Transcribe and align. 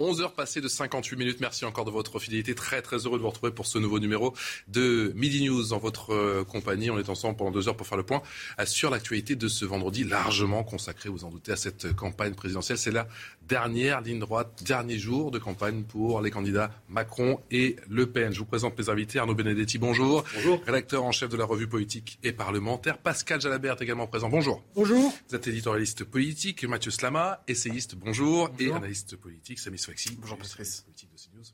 11 0.00 0.20
heures 0.20 0.32
passées 0.32 0.60
de 0.60 0.68
58 0.68 1.16
minutes. 1.16 1.40
Merci 1.40 1.64
encore 1.64 1.84
de 1.84 1.90
votre 1.90 2.20
fidélité. 2.20 2.54
Très 2.54 2.82
très 2.82 2.98
heureux 2.98 3.18
de 3.18 3.22
vous 3.22 3.30
retrouver 3.30 3.50
pour 3.50 3.66
ce 3.66 3.78
nouveau 3.78 3.98
numéro 3.98 4.32
de 4.68 5.12
Midi 5.16 5.42
News 5.42 5.72
en 5.72 5.78
votre 5.78 6.14
euh, 6.14 6.44
compagnie. 6.44 6.88
On 6.88 7.00
est 7.00 7.08
ensemble 7.08 7.36
pendant 7.36 7.50
deux 7.50 7.66
heures 7.68 7.76
pour 7.76 7.84
faire 7.84 7.98
le 7.98 8.04
point 8.04 8.22
euh, 8.60 8.64
sur 8.64 8.90
l'actualité 8.90 9.34
de 9.34 9.48
ce 9.48 9.64
vendredi 9.64 10.04
largement 10.04 10.62
consacré, 10.62 11.08
vous 11.08 11.24
en 11.24 11.30
doutez, 11.30 11.50
à 11.50 11.56
cette 11.56 11.96
campagne 11.96 12.34
présidentielle. 12.34 12.78
C'est 12.78 12.92
la 12.92 13.08
dernière 13.42 14.00
ligne 14.00 14.20
droite, 14.20 14.62
dernier 14.64 14.98
jour 14.98 15.32
de 15.32 15.40
campagne 15.40 15.82
pour 15.82 16.20
les 16.20 16.30
candidats 16.30 16.70
Macron 16.88 17.40
et 17.50 17.74
Le 17.88 18.06
Pen. 18.08 18.32
Je 18.32 18.38
vous 18.38 18.44
présente 18.44 18.78
mes 18.78 18.90
invités. 18.90 19.18
Arnaud 19.18 19.34
Benedetti, 19.34 19.78
bonjour. 19.78 20.22
Bonjour. 20.32 20.62
Rédacteur 20.64 21.02
en 21.02 21.10
chef 21.10 21.28
de 21.28 21.36
la 21.36 21.44
revue 21.44 21.66
politique 21.66 22.20
et 22.22 22.30
parlementaire. 22.30 22.98
Pascal 22.98 23.40
Jalabert 23.40 23.82
également 23.82 24.06
présent. 24.06 24.28
Bonjour. 24.28 24.62
Bonjour. 24.76 25.12
Vous 25.28 25.34
êtes 25.34 25.48
éditorialiste 25.48 26.04
politique. 26.04 26.62
Mathieu 26.66 26.92
Slama, 26.92 27.42
essayiste, 27.48 27.96
bonjour. 27.96 28.48
Et 28.60 28.70
analyste 28.70 29.16
politique, 29.16 29.58
Samy 29.58 29.87
Swexy. 29.88 30.16
Bonjour 30.20 30.36
Patrice. 30.36 30.82
Politique 30.82 31.10
de 31.10 31.16
CNews. 31.16 31.44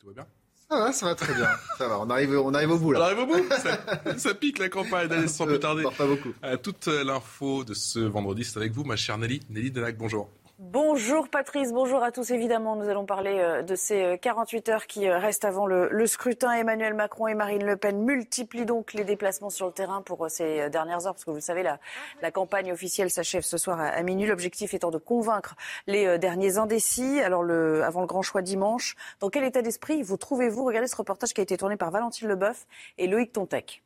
Tout 0.00 0.08
va 0.08 0.12
bien? 0.14 0.26
Ça 0.68 0.78
va, 0.80 0.92
ça 0.92 1.06
va 1.06 1.14
très 1.14 1.32
bien. 1.32 1.48
Ça 1.78 1.86
va, 1.86 2.00
on 2.00 2.10
arrive, 2.10 2.32
on 2.32 2.52
arrive 2.54 2.72
au 2.72 2.78
bout 2.78 2.88
On 2.88 2.98
là. 2.98 3.04
arrive 3.04 3.18
au 3.20 3.26
bout? 3.26 3.48
Ça, 3.50 4.18
ça 4.18 4.34
pique 4.34 4.58
la 4.58 4.68
campagne. 4.68 5.12
Allez, 5.12 5.28
sans 5.28 5.46
plus 5.46 5.60
tarder. 5.60 5.84
Euh, 5.86 5.90
Pas 5.90 6.06
beaucoup. 6.08 6.32
Euh, 6.42 6.56
toute 6.56 6.88
l'info 6.88 7.62
de 7.62 7.72
ce 7.74 8.00
vendredi, 8.00 8.42
c'est 8.44 8.56
avec 8.56 8.72
vous, 8.72 8.82
ma 8.82 8.96
chère 8.96 9.16
Nelly. 9.16 9.42
Nelly 9.48 9.70
Denac, 9.70 9.96
bonjour. 9.96 10.28
Bonjour 10.58 11.28
Patrice, 11.28 11.72
bonjour 11.72 12.02
à 12.02 12.12
tous. 12.12 12.30
Évidemment, 12.30 12.76
nous 12.76 12.88
allons 12.88 13.06
parler 13.06 13.38
euh, 13.38 13.62
de 13.62 13.74
ces 13.74 14.02
euh, 14.02 14.16
48 14.16 14.68
heures 14.68 14.86
qui 14.86 15.08
euh, 15.08 15.18
restent 15.18 15.44
avant 15.44 15.66
le, 15.66 16.06
scrutin. 16.06 16.52
Emmanuel 16.52 16.94
Macron 16.94 17.26
et 17.26 17.34
Marine 17.34 17.64
Le 17.64 17.76
Pen 17.76 18.04
multiplient 18.04 18.66
donc 18.66 18.92
les 18.92 19.04
déplacements 19.04 19.50
sur 19.50 19.66
le 19.66 19.72
terrain 19.72 20.02
pour 20.02 20.24
euh, 20.24 20.28
ces 20.28 20.60
euh, 20.60 20.68
dernières 20.68 21.06
heures, 21.06 21.14
parce 21.14 21.24
que 21.24 21.30
vous 21.30 21.36
le 21.36 21.42
savez, 21.42 21.62
la, 21.62 22.30
campagne 22.30 22.70
officielle 22.70 23.10
s'achève 23.10 23.42
ce 23.42 23.56
soir 23.56 23.80
à, 23.80 24.02
minuit. 24.02 24.26
L'objectif 24.26 24.74
étant 24.74 24.90
de 24.90 24.98
convaincre 24.98 25.56
les 25.86 26.06
euh, 26.06 26.18
derniers 26.18 26.58
indécis. 26.58 27.20
Alors, 27.20 27.42
avant 27.42 28.00
le 28.02 28.06
grand 28.06 28.22
choix 28.22 28.42
dimanche, 28.42 28.94
dans 29.20 29.30
quel 29.30 29.44
état 29.44 29.62
d'esprit 29.62 30.02
vous 30.02 30.16
trouvez-vous? 30.16 30.64
Regardez 30.64 30.86
ce 30.86 30.96
reportage 30.96 31.32
qui 31.32 31.40
a 31.40 31.44
été 31.44 31.56
tourné 31.56 31.76
par 31.76 31.90
Valentine 31.90 32.28
Leboeuf 32.28 32.66
et 32.98 33.06
Loïc 33.06 33.32
Tontec. 33.32 33.82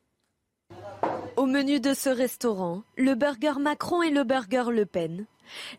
Au 1.37 1.45
menu 1.45 1.81
de 1.81 1.93
ce 1.93 2.09
restaurant, 2.09 2.83
le 2.97 3.15
burger 3.15 3.61
Macron 3.61 4.03
et 4.03 4.09
le 4.09 4.25
burger 4.25 4.65
Le 4.73 4.87
Pen. 4.87 5.27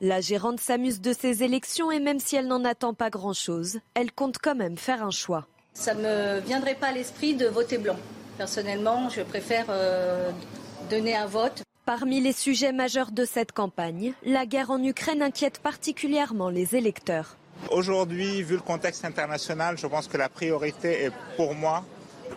La 0.02 0.22
gérante 0.22 0.60
s'amuse 0.60 1.02
de 1.02 1.14
ces 1.14 1.42
élections 1.42 1.92
et 1.92 2.00
même 2.00 2.20
si 2.20 2.36
elle 2.36 2.46
n'en 2.46 2.64
attend 2.64 2.94
pas 2.94 3.10
grand-chose, 3.10 3.80
elle 3.96 4.12
compte 4.12 4.38
quand 4.38 4.54
même 4.54 4.78
faire 4.78 5.04
un 5.04 5.10
choix. 5.10 5.48
Ça 5.74 5.96
ne 5.96 6.04
me 6.04 6.40
viendrait 6.42 6.76
pas 6.76 6.90
à 6.90 6.92
l'esprit 6.92 7.34
de 7.34 7.48
voter 7.48 7.80
blanc. 7.80 7.96
Personnellement, 8.38 9.10
je 9.10 9.22
préfère 9.22 9.66
euh, 9.70 10.30
donner 10.92 11.16
un 11.16 11.26
vote. 11.26 11.64
Parmi 11.86 12.22
les 12.22 12.34
sujets 12.34 12.72
majeurs 12.72 13.10
de 13.10 13.26
cette 13.26 13.52
campagne, 13.52 14.14
la 14.24 14.46
guerre 14.46 14.70
en 14.70 14.84
Ukraine 14.84 15.24
inquiète 15.24 15.58
particulièrement 15.58 16.50
les 16.50 16.76
électeurs. 16.76 17.36
Aujourd'hui, 17.72 18.44
vu 18.44 18.54
le 18.58 18.62
contexte 18.62 19.06
international, 19.06 19.76
je 19.80 19.88
pense 19.88 20.08
que 20.08 20.18
la 20.18 20.30
priorité 20.30 21.06
est 21.06 21.12
pour 21.36 21.56
moi 21.56 21.84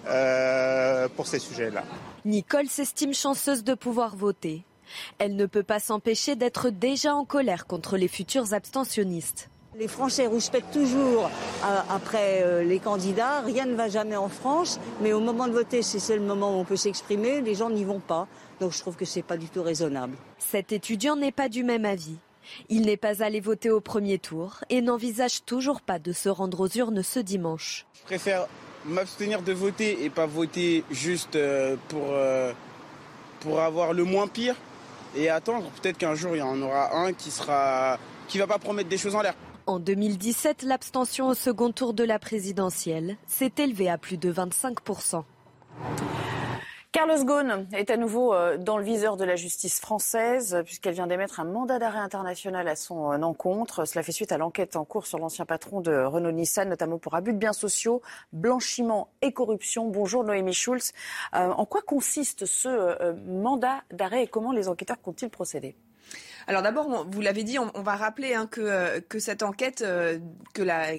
euh, 0.07 1.07
pour 1.15 1.27
ces 1.27 1.39
sujets-là. 1.39 1.85
Nicole 2.27 2.67
s'estime 2.67 3.15
chanceuse 3.15 3.65
de 3.65 3.75
pouvoir 3.75 4.15
voter. 4.15 4.65
Elle 5.19 5.37
ne 5.37 5.47
peut 5.47 5.63
pas 5.63 5.81
s'empêcher 5.81 6.37
d'être 6.37 6.69
déjà 6.69 7.15
en 7.15 7.25
colère 7.25 7.67
contre 7.67 7.97
les 7.97 8.09
futurs 8.09 8.53
abstentionnistes. 8.53 9.49
Les 9.79 9.89
Français 9.89 10.27
respectent 10.27 10.73
toujours 10.73 11.31
euh, 11.65 11.81
après 11.89 12.43
euh, 12.43 12.63
les 12.63 12.79
candidats. 12.79 13.41
Rien 13.41 13.65
ne 13.65 13.75
va 13.75 13.89
jamais 13.89 14.17
en 14.17 14.29
France, 14.29 14.81
mais 15.01 15.13
au 15.15 15.21
moment 15.21 15.47
de 15.47 15.53
voter, 15.53 15.81
c'est 15.81 16.01
c'est 16.01 16.17
le 16.17 16.23
moment 16.23 16.55
où 16.55 16.61
on 16.61 16.65
peut 16.65 16.77
s'exprimer. 16.77 17.41
Les 17.41 17.55
gens 17.55 17.71
n'y 17.71 17.85
vont 17.85 18.01
pas, 18.01 18.27
donc 18.61 18.73
je 18.73 18.81
trouve 18.81 18.97
que 18.97 19.05
c'est 19.07 19.23
pas 19.23 19.39
du 19.39 19.49
tout 19.49 19.63
raisonnable. 19.63 20.17
Cet 20.39 20.73
étudiant 20.73 21.17
n'est 21.17 21.33
pas 21.33 21.49
du 21.49 21.65
même 21.65 21.87
avis. 21.87 22.19
Il 22.69 22.83
n'est 22.83 22.97
pas 22.97 23.23
allé 23.23 23.41
voter 23.41 23.71
au 23.71 23.81
premier 23.81 24.19
tour 24.19 24.57
et 24.69 24.83
n'envisage 24.83 25.45
toujours 25.45 25.81
pas 25.81 25.99
de 25.99 26.13
se 26.13 26.29
rendre 26.29 26.61
aux 26.61 26.69
urnes 26.69 27.03
ce 27.03 27.21
dimanche. 27.21 27.87
Je 27.95 28.03
préfère 28.03 28.49
m'abstenir 28.85 29.43
de 29.43 29.53
voter 29.53 30.05
et 30.05 30.11
pas 30.11 30.27
voter 30.27 30.85
juste 30.91 31.37
euh, 31.37 31.77
pour, 31.89 32.09
euh, 32.11 32.53
pour 33.41 33.61
avoir 33.61 33.93
le 33.93 34.05
moins 34.05 34.27
pire 34.27 34.55
et 35.17 35.29
attendre 35.29 35.71
peut-être 35.81 35.99
qu'un 35.99 36.15
jour 36.15 36.37
il 36.37 36.39
y 36.39 36.43
en 36.43 36.61
aura 36.63 36.97
un 36.97 37.13
qui 37.13 37.31
sera 37.31 37.99
qui 38.29 38.39
va 38.39 38.47
pas 38.47 38.59
promettre 38.59 38.89
des 38.89 38.99
choses 38.99 39.15
en 39.15 39.23
l'air. 39.23 39.35
En 39.67 39.79
2017, 39.79 40.63
l'abstention 40.63 41.29
au 41.29 41.35
second 41.35 41.71
tour 41.71 41.95
de 41.95 42.05
la 42.05 42.19
présidentielle 42.19 43.17
s'est 43.27 43.53
élevée 43.59 43.91
à 43.91 43.99
plus 43.99 44.17
de 44.17 44.33
25%. 44.33 45.25
Carlos 46.93 47.25
Ghosn 47.25 47.69
est 47.73 47.89
à 47.91 47.97
nouveau 47.97 48.35
euh, 48.35 48.59
dans 48.59 48.77
le 48.77 48.83
viseur 48.83 49.17
de 49.17 49.25
la 49.25 49.37
justice 49.37 49.79
française 49.81 50.61
puisqu'elle 50.65 50.95
vient 50.95 51.07
d'émettre 51.07 51.39
un 51.39 51.45
mandat 51.45 51.79
d'arrêt 51.79 52.01
international 52.01 52.67
à 52.67 52.75
son 52.75 53.13
euh, 53.13 53.23
encontre. 53.23 53.85
Cela 53.85 54.03
fait 54.03 54.11
suite 54.11 54.33
à 54.33 54.39
l'enquête 54.39 54.75
en 54.75 54.85
cours 54.85 55.07
sur 55.07 55.21
l'ancien 55.21 55.47
patron 55.47 55.81
de 55.81 55.93
Renault-Nissan, 55.93 56.69
notamment 56.69 56.99
pour 56.99 57.15
abus 57.15 57.33
de 57.33 57.39
biens 57.39 57.53
sociaux, 57.53 58.03
blanchiment 58.33 59.09
et 59.23 59.31
corruption. 59.31 59.87
Bonjour 59.87 60.25
Noémie 60.25 60.53
Schulz. 60.53 60.91
Euh, 61.37 61.51
en 61.51 61.65
quoi 61.65 61.83
consiste 61.83 62.45
ce 62.45 62.69
euh, 62.69 63.15
mandat 63.25 63.85
d'arrêt 63.93 64.25
et 64.25 64.27
comment 64.27 64.51
les 64.51 64.67
enquêteurs 64.69 65.01
comptent-ils 65.01 65.31
procéder? 65.31 65.77
Alors 66.47 66.63
d'abord, 66.63 67.07
vous 67.11 67.21
l'avez 67.21 67.45
dit, 67.45 67.59
on, 67.59 67.83
va 67.83 67.97
rappeler 67.97 68.35
hein, 68.35 68.47
que, 68.51 68.61
euh, 68.61 69.01
que 69.09 69.19
cette 69.19 69.43
enquête 69.43 69.83
euh, 69.83 70.19
que 70.55 70.63
la 70.63 70.93
euh, 70.93 70.99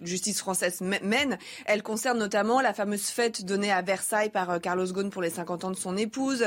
justice 0.00 0.38
française 0.38 0.80
mè- 0.80 1.02
mène, 1.02 1.38
elle 1.66 1.82
concerne 1.82 2.18
notamment 2.18 2.60
la 2.60 2.74
fameuse 2.74 3.06
fête 3.06 3.44
donnée 3.44 3.72
à 3.72 3.82
Versailles 3.82 4.30
par 4.30 4.60
Carlos 4.60 4.86
Ghosn 4.86 5.10
pour 5.10 5.22
les 5.22 5.30
50 5.30 5.64
ans 5.64 5.70
de 5.70 5.76
son 5.76 5.96
épouse, 5.96 6.44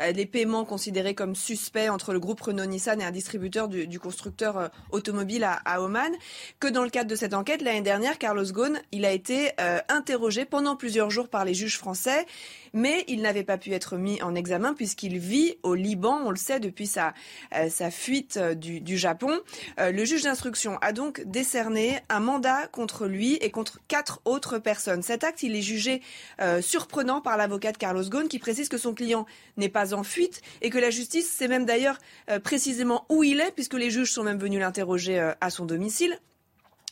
les 0.00 0.26
paiements 0.26 0.64
considérés 0.64 1.14
comme 1.14 1.34
suspects 1.34 1.88
entre 1.88 2.12
le 2.12 2.20
groupe 2.20 2.40
Renault-Nissan 2.40 3.00
et 3.00 3.04
un 3.04 3.10
distributeur 3.10 3.68
du, 3.68 4.00
constructeur 4.00 4.70
automobile 4.90 5.44
à, 5.44 5.60
à 5.64 5.80
Oman, 5.80 6.12
que 6.58 6.68
dans 6.68 6.82
le 6.82 6.90
cadre 6.90 7.10
de 7.10 7.16
cette 7.16 7.34
enquête, 7.34 7.62
l'année 7.62 7.80
dernière, 7.80 8.18
Carlos 8.18 8.44
Ghosn, 8.44 8.78
il 8.92 9.04
a 9.04 9.12
été 9.12 9.50
interrogé 9.88 10.44
pendant 10.44 10.76
plusieurs 10.76 11.10
jours 11.10 11.28
par 11.28 11.44
les 11.44 11.54
juges 11.54 11.78
français, 11.78 12.26
mais 12.72 13.04
il 13.08 13.22
n'avait 13.22 13.44
pas 13.44 13.58
pu 13.58 13.72
être 13.72 13.96
mis 13.96 14.22
en 14.22 14.34
examen 14.34 14.74
puisqu'il 14.74 15.18
vit 15.18 15.56
au 15.62 15.74
Liban, 15.74 16.20
on 16.24 16.30
le 16.30 16.36
sait, 16.36 16.60
depuis 16.60 16.86
sa, 16.86 17.14
euh, 17.54 17.68
sa 17.68 17.90
fuite 17.90 18.36
euh, 18.36 18.54
du, 18.54 18.80
du 18.80 18.98
Japon. 18.98 19.40
Euh, 19.78 19.90
le 19.92 20.04
juge 20.04 20.22
d'instruction 20.22 20.78
a 20.78 20.92
donc 20.92 21.22
décerné 21.26 22.00
un 22.08 22.20
mandat 22.20 22.66
contre 22.68 23.06
lui 23.06 23.34
et 23.36 23.50
contre 23.50 23.80
quatre 23.88 24.20
autres 24.24 24.58
personnes. 24.58 25.02
Cet 25.02 25.24
acte, 25.24 25.42
il 25.42 25.56
est 25.56 25.62
jugé 25.62 26.02
euh, 26.40 26.60
surprenant 26.60 27.20
par 27.20 27.36
l'avocat 27.36 27.72
de 27.72 27.78
Carlos 27.78 28.04
Ghosn 28.04 28.28
qui 28.28 28.38
précise 28.38 28.68
que 28.68 28.78
son 28.78 28.94
client 28.94 29.26
n'est 29.56 29.68
pas 29.68 29.94
en 29.94 30.02
fuite 30.02 30.42
et 30.62 30.70
que 30.70 30.78
la 30.78 30.90
justice 30.90 31.30
sait 31.30 31.48
même 31.48 31.64
d'ailleurs 31.64 31.98
euh, 32.30 32.38
précisément 32.38 33.06
où 33.08 33.24
il 33.24 33.40
est 33.40 33.52
puisque 33.52 33.74
les 33.74 33.90
juges 33.90 34.12
sont 34.12 34.22
même 34.22 34.38
venus 34.38 34.60
l'interroger 34.60 35.18
euh, 35.18 35.32
à 35.40 35.50
son 35.50 35.66
domicile. 35.66 36.18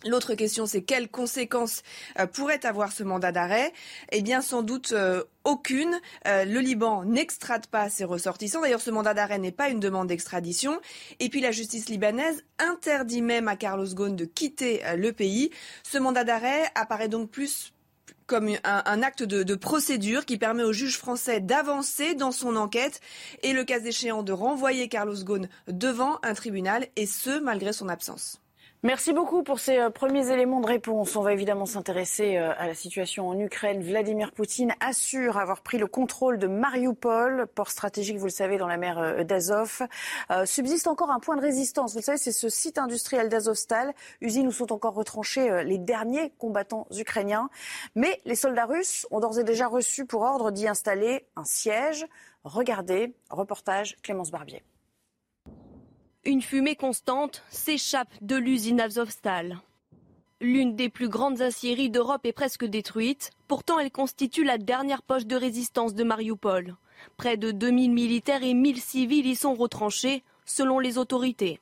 L'autre 0.06 0.34
question, 0.34 0.66
c'est 0.66 0.82
quelles 0.82 1.08
conséquences 1.08 1.82
euh, 2.20 2.26
pourrait 2.26 2.64
avoir 2.64 2.92
ce 2.92 3.02
mandat 3.02 3.32
d'arrêt? 3.32 3.72
Eh 4.12 4.22
bien, 4.22 4.42
sans 4.42 4.62
doute 4.62 4.92
euh, 4.92 5.24
aucune. 5.42 5.98
Euh, 6.28 6.44
le 6.44 6.60
Liban 6.60 7.04
n'extrade 7.04 7.66
pas 7.66 7.90
ses 7.90 8.04
ressortissants. 8.04 8.60
D'ailleurs, 8.60 8.80
ce 8.80 8.92
mandat 8.92 9.12
d'arrêt 9.12 9.38
n'est 9.38 9.50
pas 9.50 9.70
une 9.70 9.80
demande 9.80 10.06
d'extradition. 10.06 10.80
Et 11.18 11.28
puis, 11.28 11.40
la 11.40 11.50
justice 11.50 11.88
libanaise 11.88 12.44
interdit 12.60 13.22
même 13.22 13.48
à 13.48 13.56
Carlos 13.56 13.92
Ghosn 13.92 14.14
de 14.14 14.24
quitter 14.24 14.82
le 14.96 15.12
pays. 15.12 15.50
Ce 15.82 15.98
mandat 15.98 16.22
d'arrêt 16.22 16.70
apparaît 16.76 17.08
donc 17.08 17.30
plus 17.30 17.72
comme 18.26 18.48
un, 18.62 18.82
un 18.84 19.02
acte 19.02 19.24
de, 19.24 19.42
de 19.42 19.54
procédure 19.56 20.26
qui 20.26 20.38
permet 20.38 20.62
au 20.62 20.72
juge 20.72 20.98
français 20.98 21.40
d'avancer 21.40 22.14
dans 22.14 22.30
son 22.30 22.54
enquête 22.54 23.00
et, 23.42 23.52
le 23.52 23.64
cas 23.64 23.80
échéant, 23.80 24.22
de 24.22 24.32
renvoyer 24.32 24.88
Carlos 24.88 25.24
Ghosn 25.24 25.48
devant 25.66 26.18
un 26.22 26.34
tribunal, 26.34 26.86
et 26.94 27.06
ce, 27.06 27.40
malgré 27.40 27.72
son 27.72 27.88
absence. 27.88 28.40
Merci 28.84 29.12
beaucoup 29.12 29.42
pour 29.42 29.58
ces 29.58 29.76
euh, 29.76 29.90
premiers 29.90 30.30
éléments 30.30 30.60
de 30.60 30.68
réponse. 30.68 31.16
On 31.16 31.22
va 31.22 31.32
évidemment 31.32 31.66
s'intéresser 31.66 32.36
euh, 32.36 32.52
à 32.56 32.68
la 32.68 32.74
situation 32.74 33.26
en 33.26 33.36
Ukraine. 33.36 33.82
Vladimir 33.82 34.30
Poutine 34.30 34.72
assure 34.78 35.36
avoir 35.36 35.62
pris 35.62 35.78
le 35.78 35.88
contrôle 35.88 36.38
de 36.38 36.46
Mariupol, 36.46 37.48
port 37.52 37.72
stratégique, 37.72 38.18
vous 38.18 38.26
le 38.26 38.30
savez, 38.30 38.56
dans 38.56 38.68
la 38.68 38.76
mer 38.76 38.98
euh, 38.98 39.24
d'Azov. 39.24 39.82
Euh, 40.30 40.46
subsiste 40.46 40.86
encore 40.86 41.10
un 41.10 41.18
point 41.18 41.34
de 41.34 41.40
résistance. 41.40 41.94
Vous 41.94 41.98
le 41.98 42.04
savez, 42.04 42.18
c'est 42.18 42.30
ce 42.30 42.48
site 42.48 42.78
industriel 42.78 43.28
d'Azovstal, 43.28 43.94
usine 44.20 44.46
où 44.46 44.52
sont 44.52 44.72
encore 44.72 44.94
retranchés 44.94 45.64
les 45.64 45.78
derniers 45.78 46.30
combattants 46.38 46.86
ukrainiens. 46.96 47.50
Mais 47.96 48.20
les 48.26 48.36
soldats 48.36 48.66
russes 48.66 49.08
ont 49.10 49.18
d'ores 49.18 49.40
et 49.40 49.44
déjà 49.44 49.66
reçu 49.66 50.06
pour 50.06 50.22
ordre 50.22 50.52
d'y 50.52 50.68
installer 50.68 51.26
un 51.34 51.44
siège. 51.44 52.06
Regardez, 52.44 53.12
reportage 53.28 53.96
Clémence 54.02 54.30
Barbier. 54.30 54.62
Une 56.24 56.42
fumée 56.42 56.76
constante 56.76 57.42
s'échappe 57.48 58.12
de 58.20 58.36
l'usine 58.36 58.80
Azovstal. 58.80 59.60
L'une 60.40 60.76
des 60.76 60.88
plus 60.88 61.08
grandes 61.08 61.40
aciéries 61.40 61.90
d'Europe 61.90 62.24
est 62.24 62.32
presque 62.32 62.64
détruite. 62.64 63.30
Pourtant, 63.46 63.78
elle 63.78 63.90
constitue 63.90 64.44
la 64.44 64.58
dernière 64.58 65.02
poche 65.02 65.26
de 65.26 65.36
résistance 65.36 65.94
de 65.94 66.04
Mariupol. 66.04 66.76
Près 67.16 67.36
de 67.36 67.50
2000 67.50 67.92
militaires 67.92 68.42
et 68.42 68.54
1000 68.54 68.80
civils 68.80 69.26
y 69.26 69.36
sont 69.36 69.54
retranchés, 69.54 70.22
selon 70.44 70.80
les 70.80 70.98
autorités. 70.98 71.60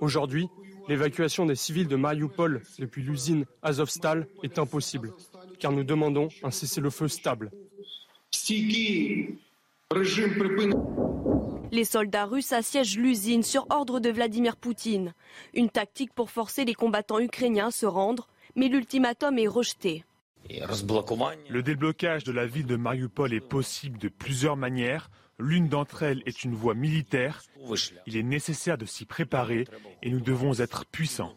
Aujourd'hui, 0.00 0.48
l'évacuation 0.88 1.46
des 1.46 1.56
civils 1.56 1.88
de 1.88 1.96
Mariupol 1.96 2.62
depuis 2.78 3.02
l'usine 3.02 3.44
Azovstal 3.62 4.26
est 4.42 4.58
impossible, 4.58 5.12
car 5.58 5.72
nous 5.72 5.84
demandons 5.84 6.28
un 6.42 6.50
cessez-le-feu 6.50 7.08
stable. 7.08 7.50
Les 11.72 11.84
soldats 11.84 12.26
russes 12.26 12.52
assiègent 12.52 12.98
l'usine 12.98 13.42
sur 13.42 13.66
ordre 13.70 14.00
de 14.00 14.10
Vladimir 14.10 14.56
Poutine. 14.56 15.14
Une 15.54 15.68
tactique 15.68 16.12
pour 16.12 16.30
forcer 16.30 16.64
les 16.64 16.74
combattants 16.74 17.18
ukrainiens 17.18 17.68
à 17.68 17.70
se 17.70 17.86
rendre, 17.86 18.28
mais 18.54 18.68
l'ultimatum 18.68 19.38
est 19.38 19.48
rejeté. 19.48 20.04
Le 20.48 21.62
déblocage 21.62 22.24
de 22.24 22.32
la 22.32 22.46
ville 22.46 22.66
de 22.66 22.76
Mariupol 22.76 23.34
est 23.34 23.40
possible 23.40 23.98
de 23.98 24.08
plusieurs 24.08 24.56
manières. 24.56 25.10
L'une 25.38 25.68
d'entre 25.68 26.04
elles 26.04 26.22
est 26.24 26.44
une 26.44 26.54
voie 26.54 26.74
militaire. 26.74 27.42
Il 28.06 28.16
est 28.16 28.22
nécessaire 28.22 28.78
de 28.78 28.86
s'y 28.86 29.04
préparer 29.04 29.66
et 30.02 30.10
nous 30.10 30.20
devons 30.20 30.54
être 30.60 30.86
puissants. 30.86 31.34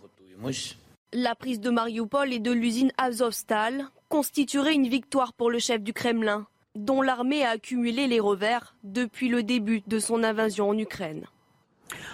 La 1.11 1.33
prise 1.33 1.59
de 1.59 1.71
Mariupol 1.71 2.31
et 2.31 2.39
de 2.39 2.51
l'usine 2.51 2.91
Azovstal 2.97 3.89
constituerait 4.09 4.75
une 4.75 4.87
victoire 4.87 5.33
pour 5.33 5.49
le 5.49 5.59
chef 5.59 5.81
du 5.81 5.91
Kremlin 5.91 6.47
dont 6.85 7.01
l'armée 7.01 7.43
a 7.43 7.51
accumulé 7.51 8.07
les 8.07 8.19
revers 8.19 8.75
depuis 8.83 9.27
le 9.27 9.43
début 9.43 9.81
de 9.87 9.99
son 9.99 10.23
invasion 10.23 10.69
en 10.69 10.77
Ukraine. 10.77 11.25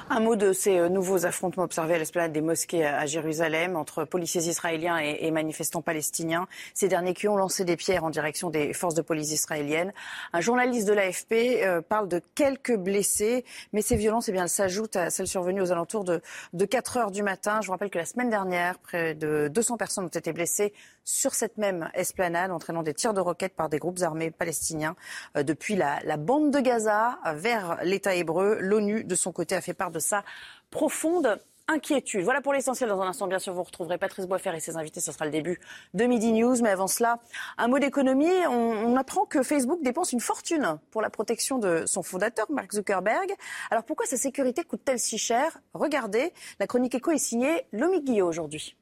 Un 0.10 0.20
mot 0.20 0.36
de 0.36 0.54
ces 0.54 0.78
euh, 0.78 0.88
nouveaux 0.88 1.26
affrontements 1.26 1.64
observés 1.64 1.96
à 1.96 1.98
l'esplanade 1.98 2.32
des 2.32 2.42
mosquées 2.42 2.86
à 2.86 3.06
Jérusalem 3.06 3.76
entre 3.76 4.06
policiers 4.06 4.42
israéliens 4.44 4.98
et, 4.98 5.32
manifestants 5.32 5.82
palestiniens. 5.82 6.48
Ces 6.74 6.88
derniers 6.88 7.14
qui 7.14 7.28
ont 7.28 7.36
lancé 7.36 7.66
des 7.66 7.76
pierres 7.76 8.04
en 8.04 8.10
direction 8.10 8.50
des 8.50 8.72
forces 8.74 8.94
de 8.94 9.02
police 9.02 9.32
israéliennes. 9.32 9.94
Un 10.32 10.42
journaliste 10.42 10.88
de 10.88 10.94
l'AFP 10.94 11.34
euh, 11.64 11.82
parle 11.82 12.08
de 12.08 12.22
quelques 12.36 12.78
blessés, 12.78 13.44
mais 13.74 13.82
ces 13.82 13.96
violences 13.96 14.30
eh 14.30 14.32
bien, 14.32 14.48
s'ajoutent 14.48 14.96
à 14.96 15.10
celles 15.10 15.28
survenues 15.28 15.62
aux 15.62 15.72
alentours 15.72 16.04
de, 16.04 16.22
de 16.54 16.66
4 16.66 16.98
heures 16.98 17.12
du 17.12 17.24
matin. 17.24 17.60
Je 17.62 17.68
vous 17.68 17.72
rappelle 17.74 17.90
que 17.90 17.98
la 17.98 18.06
semaine 18.06 18.30
dernière, 18.30 18.80
près 18.80 19.16
de 19.16 19.50
200 19.54 19.78
personnes 19.78 20.06
ont 20.06 20.08
été 20.08 20.32
blessées 20.32 20.74
sur 21.06 21.34
cette 21.34 21.58
même 21.58 21.90
esplanade, 21.94 22.52
entraînant 22.52 22.84
des 22.84 22.94
tirs 22.94 23.14
de 23.14 23.22
roquettes 23.22 23.56
par 23.56 23.70
des 23.70 23.80
groupes 23.80 24.02
armés 24.02 24.32
palestiniens. 24.32 24.96
Euh, 25.38 25.44
depuis 25.44 25.76
la, 25.76 26.00
la 26.04 26.18
bande 26.18 26.52
de 26.52 26.60
Gaza 26.60 27.20
vers 27.36 27.78
l'État 27.84 28.16
hébreu, 28.16 28.58
l'ONU, 28.60 29.04
de 29.04 29.16
son 29.16 29.32
côté, 29.32 29.56
a 29.56 29.62
fait 29.62 29.74
part 29.74 29.92
de 29.92 30.00
sa 30.00 30.24
profonde 30.72 31.40
inquiétude. 31.68 32.24
Voilà 32.24 32.42
pour 32.42 32.54
l'essentiel. 32.54 32.90
Dans 32.90 33.02
un 33.02 33.08
instant, 33.08 33.28
bien 33.28 33.40
sûr, 33.40 33.54
vous 33.54 33.64
retrouverez 33.64 33.98
Patrice 33.98 34.28
Boisfer 34.28 34.56
et 34.56 34.60
ses 34.60 34.78
invités. 34.78 35.00
Ce 35.00 35.12
sera 35.12 35.26
le 35.26 35.32
début 35.32 35.60
de 35.94 36.06
Midi 36.06 36.32
News. 36.32 36.56
Mais 36.62 36.70
avant 36.70 36.88
cela, 36.88 37.20
un 37.58 37.68
mot 37.68 37.80
d'économie. 37.80 38.30
On, 38.48 38.96
apprend 38.96 39.26
que 39.26 39.44
Facebook 39.44 39.82
dépense 39.84 40.14
une 40.14 40.22
fortune 40.22 40.80
pour 40.92 41.02
la 41.02 41.10
protection 41.10 41.58
de 41.58 41.84
son 41.86 42.02
fondateur, 42.02 42.46
Mark 42.50 42.72
Zuckerberg. 42.72 43.34
Alors 43.70 43.84
pourquoi 43.84 44.06
sa 44.06 44.16
sécurité 44.16 44.64
coûte-t-elle 44.64 45.00
si 45.00 45.18
cher? 45.18 45.60
Regardez, 45.74 46.32
la 46.60 46.68
chronique 46.68 46.96
éco 46.96 47.12
est 47.12 47.18
signée 47.18 47.66
Lomi 47.74 48.02
Guillot 48.02 48.28
aujourd'hui. 48.28 48.78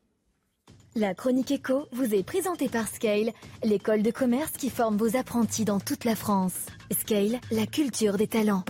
La 0.96 1.16
chronique 1.16 1.50
éco 1.50 1.88
vous 1.92 2.14
est 2.14 2.22
présentée 2.22 2.70
par 2.70 2.88
Scale, 2.88 3.32
l'école 3.64 4.04
de 4.04 4.12
commerce 4.12 4.52
qui 4.52 4.70
forme 4.70 4.96
vos 4.96 5.18
apprentis 5.18 5.66
dans 5.66 5.80
toute 5.80 6.06
la 6.06 6.16
France. 6.16 6.54
Scale, 6.92 7.40
la 7.50 7.66
culture 7.66 8.16
des 8.16 8.28
talents. 8.28 8.64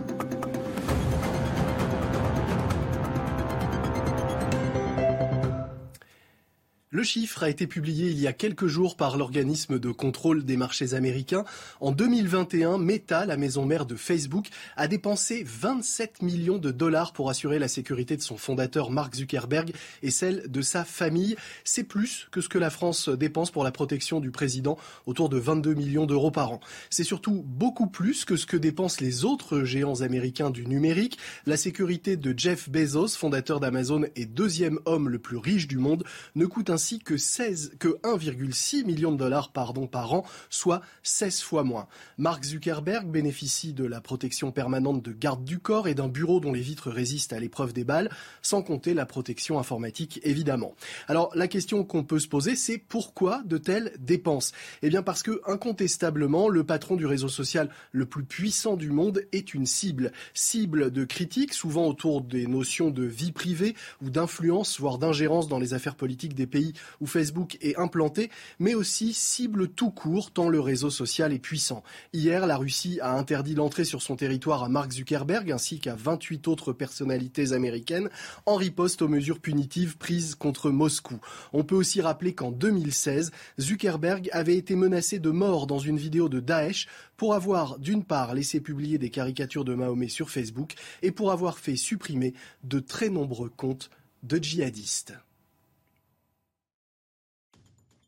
Le 6.96 7.02
chiffre 7.02 7.42
a 7.42 7.50
été 7.50 7.66
publié 7.66 8.12
il 8.12 8.20
y 8.20 8.28
a 8.28 8.34
quelques 8.34 8.68
jours 8.68 8.96
par 8.96 9.18
l'organisme 9.18 9.80
de 9.80 9.90
contrôle 9.90 10.46
des 10.46 10.58
marchés 10.58 10.94
américains. 10.94 11.44
En 11.80 11.92
2021, 11.92 12.78
Meta, 12.78 13.26
la 13.26 13.36
maison 13.36 13.66
mère 13.66 13.88
de 13.88 13.96
Facebook, 13.96 14.50
a 14.78 14.88
dépensé 14.88 15.44
27 15.44 16.22
millions 16.22 16.60
de 16.60 16.70
dollars 16.70 17.12
pour 17.12 17.32
assurer 17.32 17.58
la 17.58 17.68
sécurité 17.68 18.16
de 18.16 18.22
son 18.22 18.38
fondateur 18.38 18.92
Mark 18.92 19.16
Zuckerberg 19.16 19.74
et 20.04 20.12
celle 20.12 20.52
de 20.52 20.62
sa 20.62 20.86
famille. 20.86 21.36
C'est 21.64 21.84
plus 21.84 22.28
que 22.30 22.42
ce 22.42 22.48
que 22.48 22.60
la 22.60 22.70
France 22.70 23.10
dépense 23.10 23.50
pour 23.50 23.64
la 23.64 23.72
protection 23.72 24.20
du 24.20 24.30
président, 24.30 24.78
autour 25.08 25.30
de 25.30 25.40
22 25.40 25.74
millions 25.74 26.06
d'euros 26.06 26.30
par 26.30 26.52
an. 26.52 26.60
C'est 26.92 27.04
surtout 27.04 27.42
beaucoup 27.44 27.88
plus 27.88 28.24
que 28.24 28.36
ce 28.36 28.46
que 28.46 28.56
dépensent 28.56 29.04
les 29.04 29.26
autres 29.26 29.64
géants 29.64 30.02
américains 30.02 30.52
du 30.52 30.68
numérique. 30.68 31.18
La 31.48 31.58
sécurité 31.58 32.18
de 32.18 32.38
Jeff 32.38 32.70
Bezos, 32.70 33.18
fondateur 33.18 33.60
d'Amazon 33.60 34.04
et 34.16 34.28
deuxième 34.28 34.78
homme 34.86 35.10
le 35.10 35.18
plus 35.18 35.38
riche 35.38 35.68
du 35.68 35.80
monde, 35.80 36.04
ne 36.36 36.46
coûte 36.46 36.70
ainsi 36.84 37.00
que, 37.00 37.16
16, 37.16 37.78
que 37.80 37.98
1,6 38.04 38.84
million 38.84 39.14
de 39.14 39.18
dollars 39.18 39.54
pardon, 39.54 39.88
par 39.88 40.12
an, 40.12 40.26
soit 40.50 40.82
16 41.04 41.40
fois 41.40 41.64
moins. 41.64 41.88
Mark 42.18 42.44
Zuckerberg 42.44 43.08
bénéficie 43.08 43.72
de 43.72 43.86
la 43.86 44.02
protection 44.02 44.52
permanente 44.52 45.02
de 45.02 45.14
garde 45.14 45.46
du 45.46 45.60
corps 45.60 45.88
et 45.88 45.96
d'un 45.96 46.10
bureau 46.10 46.42
dont 46.42 46.52
les 46.52 46.60
vitres 46.60 46.92
résistent 46.92 47.32
à 47.32 47.40
l'épreuve 47.40 47.72
des 47.72 47.86
balles, 47.86 48.10
sans 48.42 48.62
compter 48.64 48.94
la 48.94 49.06
protection 49.06 49.60
informatique 49.60 50.20
évidemment. 50.24 50.76
Alors 51.08 51.32
la 51.36 51.48
question 51.48 51.86
qu'on 51.86 52.04
peut 52.04 52.20
se 52.20 52.28
poser, 52.28 52.58
c'est 52.58 52.80
pourquoi 52.80 53.44
de 53.46 53.58
telles 53.58 53.94
dépenses? 54.00 54.52
Eh 54.82 54.90
bien 54.90 55.04
parce 55.04 55.24
que 55.24 55.40
incontestablement, 55.48 56.50
le 56.50 56.66
patron 56.66 56.98
du 56.98 57.06
réseau 57.06 57.30
social 57.30 57.70
le 57.94 58.06
plus 58.06 58.26
puissant 58.26 58.76
du 58.76 58.90
monde 58.90 59.24
est 59.32 59.54
une 59.54 59.66
cible. 59.66 60.12
Cible 60.34 60.92
de 60.92 61.06
critiques, 61.06 61.54
souvent 61.54 61.88
autour 61.88 62.20
des 62.20 62.46
notions 62.46 62.90
de 62.90 63.04
vie 63.04 63.32
privée 63.32 63.74
ou 64.02 64.10
d'influence, 64.10 64.82
voire 64.82 64.98
d'ingérence 64.98 65.48
dans 65.48 65.60
les 65.60 65.74
affaires 65.74 65.96
politiques 65.96 66.36
des 66.36 66.46
pays 66.46 66.73
où 67.02 67.06
Facebook 67.06 67.58
est 67.62 67.78
implanté, 67.78 68.30
mais 68.60 68.76
aussi 68.76 69.14
cible 69.14 69.70
tout 69.70 69.92
court 69.92 70.32
tant 70.32 70.50
le 70.50 70.60
réseau 70.60 70.90
social 70.90 71.34
est 71.34 71.40
puissant. 71.40 71.84
Hier, 72.14 72.46
la 72.48 72.58
Russie 72.58 73.00
a 73.02 73.18
interdit 73.18 73.56
l'entrée 73.56 73.86
sur 73.86 74.02
son 74.02 74.16
territoire 74.16 74.64
à 74.64 74.70
Mark 74.70 74.92
Zuckerberg 74.92 75.52
ainsi 75.52 75.80
qu'à 75.80 75.96
28 75.96 76.48
autres 76.48 76.74
personnalités 76.74 77.54
américaines 77.54 78.10
en 78.46 78.56
riposte 78.56 79.02
aux 79.02 79.08
mesures 79.08 79.40
punitives 79.40 79.98
prises 79.98 80.36
contre 80.36 80.70
Moscou. 80.70 81.20
On 81.52 81.64
peut 81.64 81.76
aussi 81.76 82.02
rappeler 82.02 82.34
qu'en 82.34 82.52
2016, 82.52 83.32
Zuckerberg 83.60 84.30
avait 84.32 84.58
été 84.58 84.76
menacé 84.76 85.20
de 85.20 85.30
mort 85.30 85.68
dans 85.68 85.80
une 85.80 85.98
vidéo 85.98 86.30
de 86.30 86.40
Daesh 86.40 86.88
pour 87.18 87.34
avoir 87.34 87.80
d'une 87.80 88.04
part 88.04 88.34
laissé 88.34 88.60
publier 88.60 88.98
des 88.98 89.10
caricatures 89.10 89.66
de 89.66 89.76
Mahomet 89.76 90.10
sur 90.10 90.30
Facebook 90.30 90.74
et 91.02 91.12
pour 91.12 91.32
avoir 91.32 91.58
fait 91.58 91.76
supprimer 91.76 92.34
de 92.64 92.80
très 92.80 93.10
nombreux 93.10 93.50
comptes 93.50 93.90
de 94.24 94.38
djihadistes. 94.38 95.14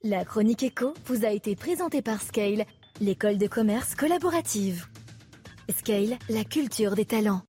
La 0.07 0.23
chronique 0.23 0.61
éco 0.61 0.93
vous 1.07 1.25
a 1.25 1.31
été 1.31 1.55
présentée 1.55 2.03
par 2.03 2.21
Scale, 2.21 2.67
l'école 3.01 3.39
de 3.39 3.47
commerce 3.47 3.95
collaborative. 3.95 4.85
Scale, 5.75 6.19
la 6.29 6.43
culture 6.43 6.93
des 6.93 7.05
talents. 7.05 7.41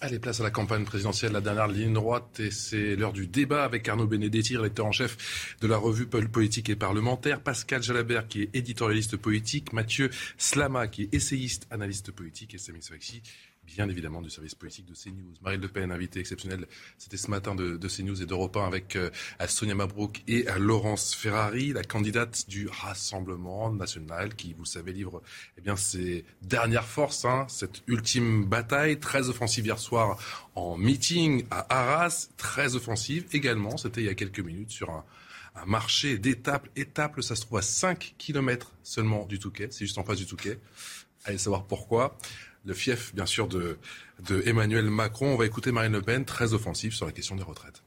Allez, 0.00 0.20
place 0.20 0.38
à 0.38 0.44
la 0.44 0.52
campagne 0.52 0.84
présidentielle, 0.84 1.32
la 1.32 1.40
dernière 1.40 1.66
ligne 1.66 1.92
droite, 1.92 2.38
et 2.38 2.52
c'est 2.52 2.94
l'heure 2.94 3.12
du 3.12 3.26
débat 3.26 3.64
avec 3.64 3.88
Arnaud 3.88 4.06
Benedetti, 4.06 4.56
lecteur 4.56 4.86
en 4.86 4.92
chef 4.92 5.56
de 5.60 5.66
la 5.66 5.78
revue 5.78 6.06
Politique 6.06 6.70
et 6.70 6.76
Parlementaire, 6.76 7.40
Pascal 7.40 7.82
Jalabert, 7.82 8.28
qui 8.28 8.42
est 8.42 8.50
éditorialiste 8.54 9.16
politique, 9.16 9.72
Mathieu 9.72 10.10
Slama, 10.38 10.86
qui 10.86 11.02
est 11.02 11.14
essayiste, 11.14 11.66
analyste 11.72 12.12
politique, 12.12 12.54
et 12.54 12.58
Sami 12.58 12.82
Sfaxi, 12.82 13.20
bien 13.66 13.88
évidemment 13.88 14.22
du 14.22 14.30
service 14.30 14.54
politique 14.54 14.86
de 14.86 14.94
CNews. 14.94 15.34
Marine 15.42 15.60
Le 15.60 15.68
Pen, 15.68 15.90
invité 15.92 16.20
exceptionnel, 16.20 16.66
c'était 16.98 17.16
ce 17.16 17.30
matin 17.30 17.54
de, 17.54 17.76
CNews 17.88 18.22
et 18.22 18.26
d'Europe 18.26 18.56
1 18.56 18.66
avec 18.66 18.96
euh, 18.96 19.10
Sonia 19.46 19.74
Mabrouk 19.74 20.22
et 20.28 20.46
Laurence 20.58 21.14
Ferrari, 21.14 21.72
la 21.72 21.82
candidate 21.82 22.48
du 22.48 22.68
Rassemblement 22.68 23.72
national 23.72 24.34
qui, 24.34 24.52
vous 24.52 24.62
le 24.62 24.68
savez, 24.68 24.92
livre 24.92 25.22
eh 25.58 25.60
bien, 25.60 25.76
ses 25.76 26.24
dernières 26.42 26.86
forces, 26.86 27.24
hein, 27.24 27.46
cette 27.48 27.82
ultime 27.86 28.44
bataille, 28.44 28.98
très 28.98 29.28
offensive 29.28 29.66
hier 29.66 29.78
soir 29.78 30.18
en 30.54 30.76
meeting 30.76 31.44
à 31.50 31.66
Arras, 31.68 32.28
très 32.36 32.76
offensive 32.76 33.26
également, 33.32 33.76
c'était 33.76 34.00
il 34.00 34.06
y 34.06 34.10
a 34.10 34.14
quelques 34.14 34.40
minutes 34.40 34.70
sur 34.70 34.90
un, 34.90 35.04
marché 35.66 36.18
d'étapes. 36.18 36.68
Étaples, 36.76 37.22
ça 37.22 37.34
se 37.34 37.40
trouve 37.40 37.58
à 37.58 37.62
5 37.62 38.14
km 38.18 38.74
seulement 38.82 39.24
du 39.24 39.38
Touquet, 39.38 39.68
c'est 39.70 39.86
juste 39.86 39.96
en 39.96 40.04
face 40.04 40.18
du 40.18 40.26
Touquet. 40.26 40.58
Allez 41.24 41.38
savoir 41.38 41.64
pourquoi 41.64 42.18
le 42.66 42.74
fief, 42.74 43.14
bien 43.14 43.26
sûr, 43.26 43.46
de, 43.46 43.78
Emmanuel 44.44 44.90
Macron. 44.90 45.28
On 45.28 45.36
va 45.36 45.46
écouter 45.46 45.72
Marine 45.72 45.92
Le 45.92 46.02
Pen, 46.02 46.24
très 46.24 46.52
offensive 46.52 46.92
sur 46.92 47.06
la 47.06 47.12
question 47.12 47.36
des 47.36 47.44
retraites. 47.44 47.82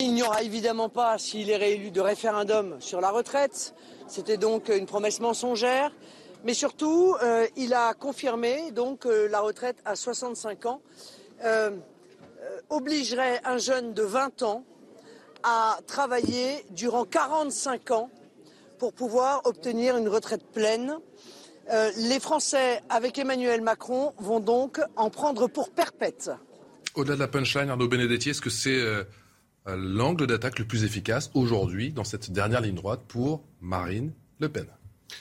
Il 0.00 0.14
n'y 0.14 0.22
aura 0.22 0.42
évidemment 0.42 0.88
pas, 0.88 1.16
s'il 1.16 1.48
est 1.50 1.56
réélu, 1.56 1.90
de 1.90 2.00
référendum 2.00 2.76
sur 2.80 3.00
la 3.00 3.10
retraite. 3.10 3.74
C'était 4.06 4.36
donc 4.36 4.68
une 4.68 4.86
promesse 4.86 5.20
mensongère. 5.20 5.92
Mais 6.44 6.54
surtout, 6.54 7.14
euh, 7.22 7.46
il 7.56 7.72
a 7.72 7.94
confirmé 7.94 8.72
donc 8.72 9.06
euh, 9.06 9.28
la 9.28 9.40
retraite 9.40 9.76
à 9.84 9.94
65 9.94 10.66
ans 10.66 10.82
euh, 11.44 11.70
obligerait 12.68 13.40
un 13.44 13.58
jeune 13.58 13.94
de 13.94 14.02
20 14.02 14.42
ans 14.42 14.64
à 15.44 15.78
travailler 15.86 16.66
durant 16.70 17.04
45 17.04 17.92
ans 17.92 18.10
pour 18.78 18.92
pouvoir 18.92 19.42
obtenir 19.44 19.96
une 19.96 20.08
retraite 20.08 20.44
pleine 20.52 20.98
Euh, 21.70 21.90
les 21.96 22.20
Français, 22.20 22.80
avec 22.88 23.18
Emmanuel 23.18 23.60
Macron, 23.60 24.12
vont 24.18 24.40
donc 24.40 24.80
en 24.96 25.10
prendre 25.10 25.48
pour 25.48 25.70
perpète. 25.70 26.30
Au-delà 26.94 27.14
de 27.14 27.20
la 27.20 27.28
punchline, 27.28 27.70
Arnaud 27.70 27.88
Benedetti, 27.88 28.30
est-ce 28.30 28.40
que 28.40 28.50
c'est 28.50 28.80
euh, 28.80 29.04
l'angle 29.66 30.26
d'attaque 30.26 30.58
le 30.58 30.66
plus 30.66 30.84
efficace 30.84 31.30
aujourd'hui 31.34 31.92
dans 31.92 32.04
cette 32.04 32.30
dernière 32.30 32.60
ligne 32.60 32.74
droite 32.74 33.02
pour 33.06 33.44
Marine 33.60 34.12
Le 34.38 34.48
Pen? 34.48 34.66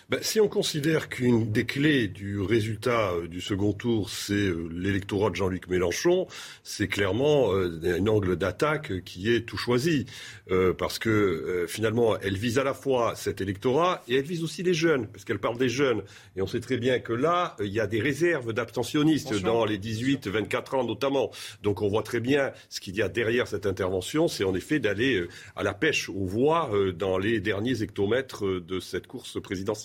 Ben, 0.10 0.20
si 0.22 0.40
on 0.40 0.48
considère 0.48 1.10
qu'une 1.10 1.52
des 1.52 1.66
clés 1.66 2.08
du 2.08 2.40
résultat 2.42 3.12
euh, 3.14 3.28
du 3.28 3.42
second 3.42 3.74
tour, 3.74 4.10
c'est 4.10 4.34
euh, 4.34 4.68
l'électorat 4.72 5.30
de 5.30 5.36
Jean-Luc 5.36 5.68
Mélenchon, 5.68 6.28
c'est 6.64 6.88
clairement 6.88 7.54
euh, 7.54 7.98
un 7.98 8.08
angle 8.08 8.36
d'attaque 8.36 9.04
qui 9.04 9.34
est 9.34 9.42
tout 9.42 9.58
choisi. 9.58 10.06
parce 10.78 11.00
que 11.00 11.66
finalement, 11.70 12.18
elle 12.20 12.38
vise 12.38 12.60
à 12.60 12.66
la 12.66 12.74
fois 12.74 13.16
cet 13.16 13.40
électorat 13.40 14.04
et 14.10 14.16
elle 14.16 14.26
vise 14.26 14.44
aussi 14.44 14.64
les 14.64 14.74
jeunes, 14.74 15.08
parce 15.08 15.24
qu'elle 15.24 15.40
parle 15.40 15.58
des 15.58 15.70
jeunes. 15.70 16.02
Et 16.36 16.42
on 16.42 16.48
sait 16.48 16.60
très 16.60 16.78
bien 16.78 17.00
que 17.00 17.14
là, 17.14 17.56
il 17.62 17.72
y 17.72 17.80
a 17.80 17.88
des 17.88 18.02
réserves 18.02 18.52
d'abstentionnistes 18.52 19.34
dans 19.42 19.64
les 19.64 19.78
18-24 19.78 20.76
ans 20.76 20.84
notamment. 20.84 21.32
Donc 21.64 21.82
on 21.82 21.88
voit 21.88 22.04
très 22.04 22.20
bien 22.20 22.52
ce 22.70 22.82
qu'il 22.82 22.98
y 22.98 23.02
a 23.02 23.08
derrière 23.08 23.48
cette 23.48 23.66
intervention, 23.66 24.28
c'est 24.28 24.44
en 24.44 24.54
effet 24.54 24.80
d'aller 24.80 25.26
à 25.56 25.64
la 25.64 25.74
pêche 25.74 26.10
aux 26.10 26.26
voix 26.26 26.70
dans 26.98 27.18
les 27.18 27.40
derniers 27.40 27.82
hectomètres 27.82 28.46
de 28.46 28.80
cette 28.82 29.08
course 29.08 29.42
présidentielle. 29.42 29.81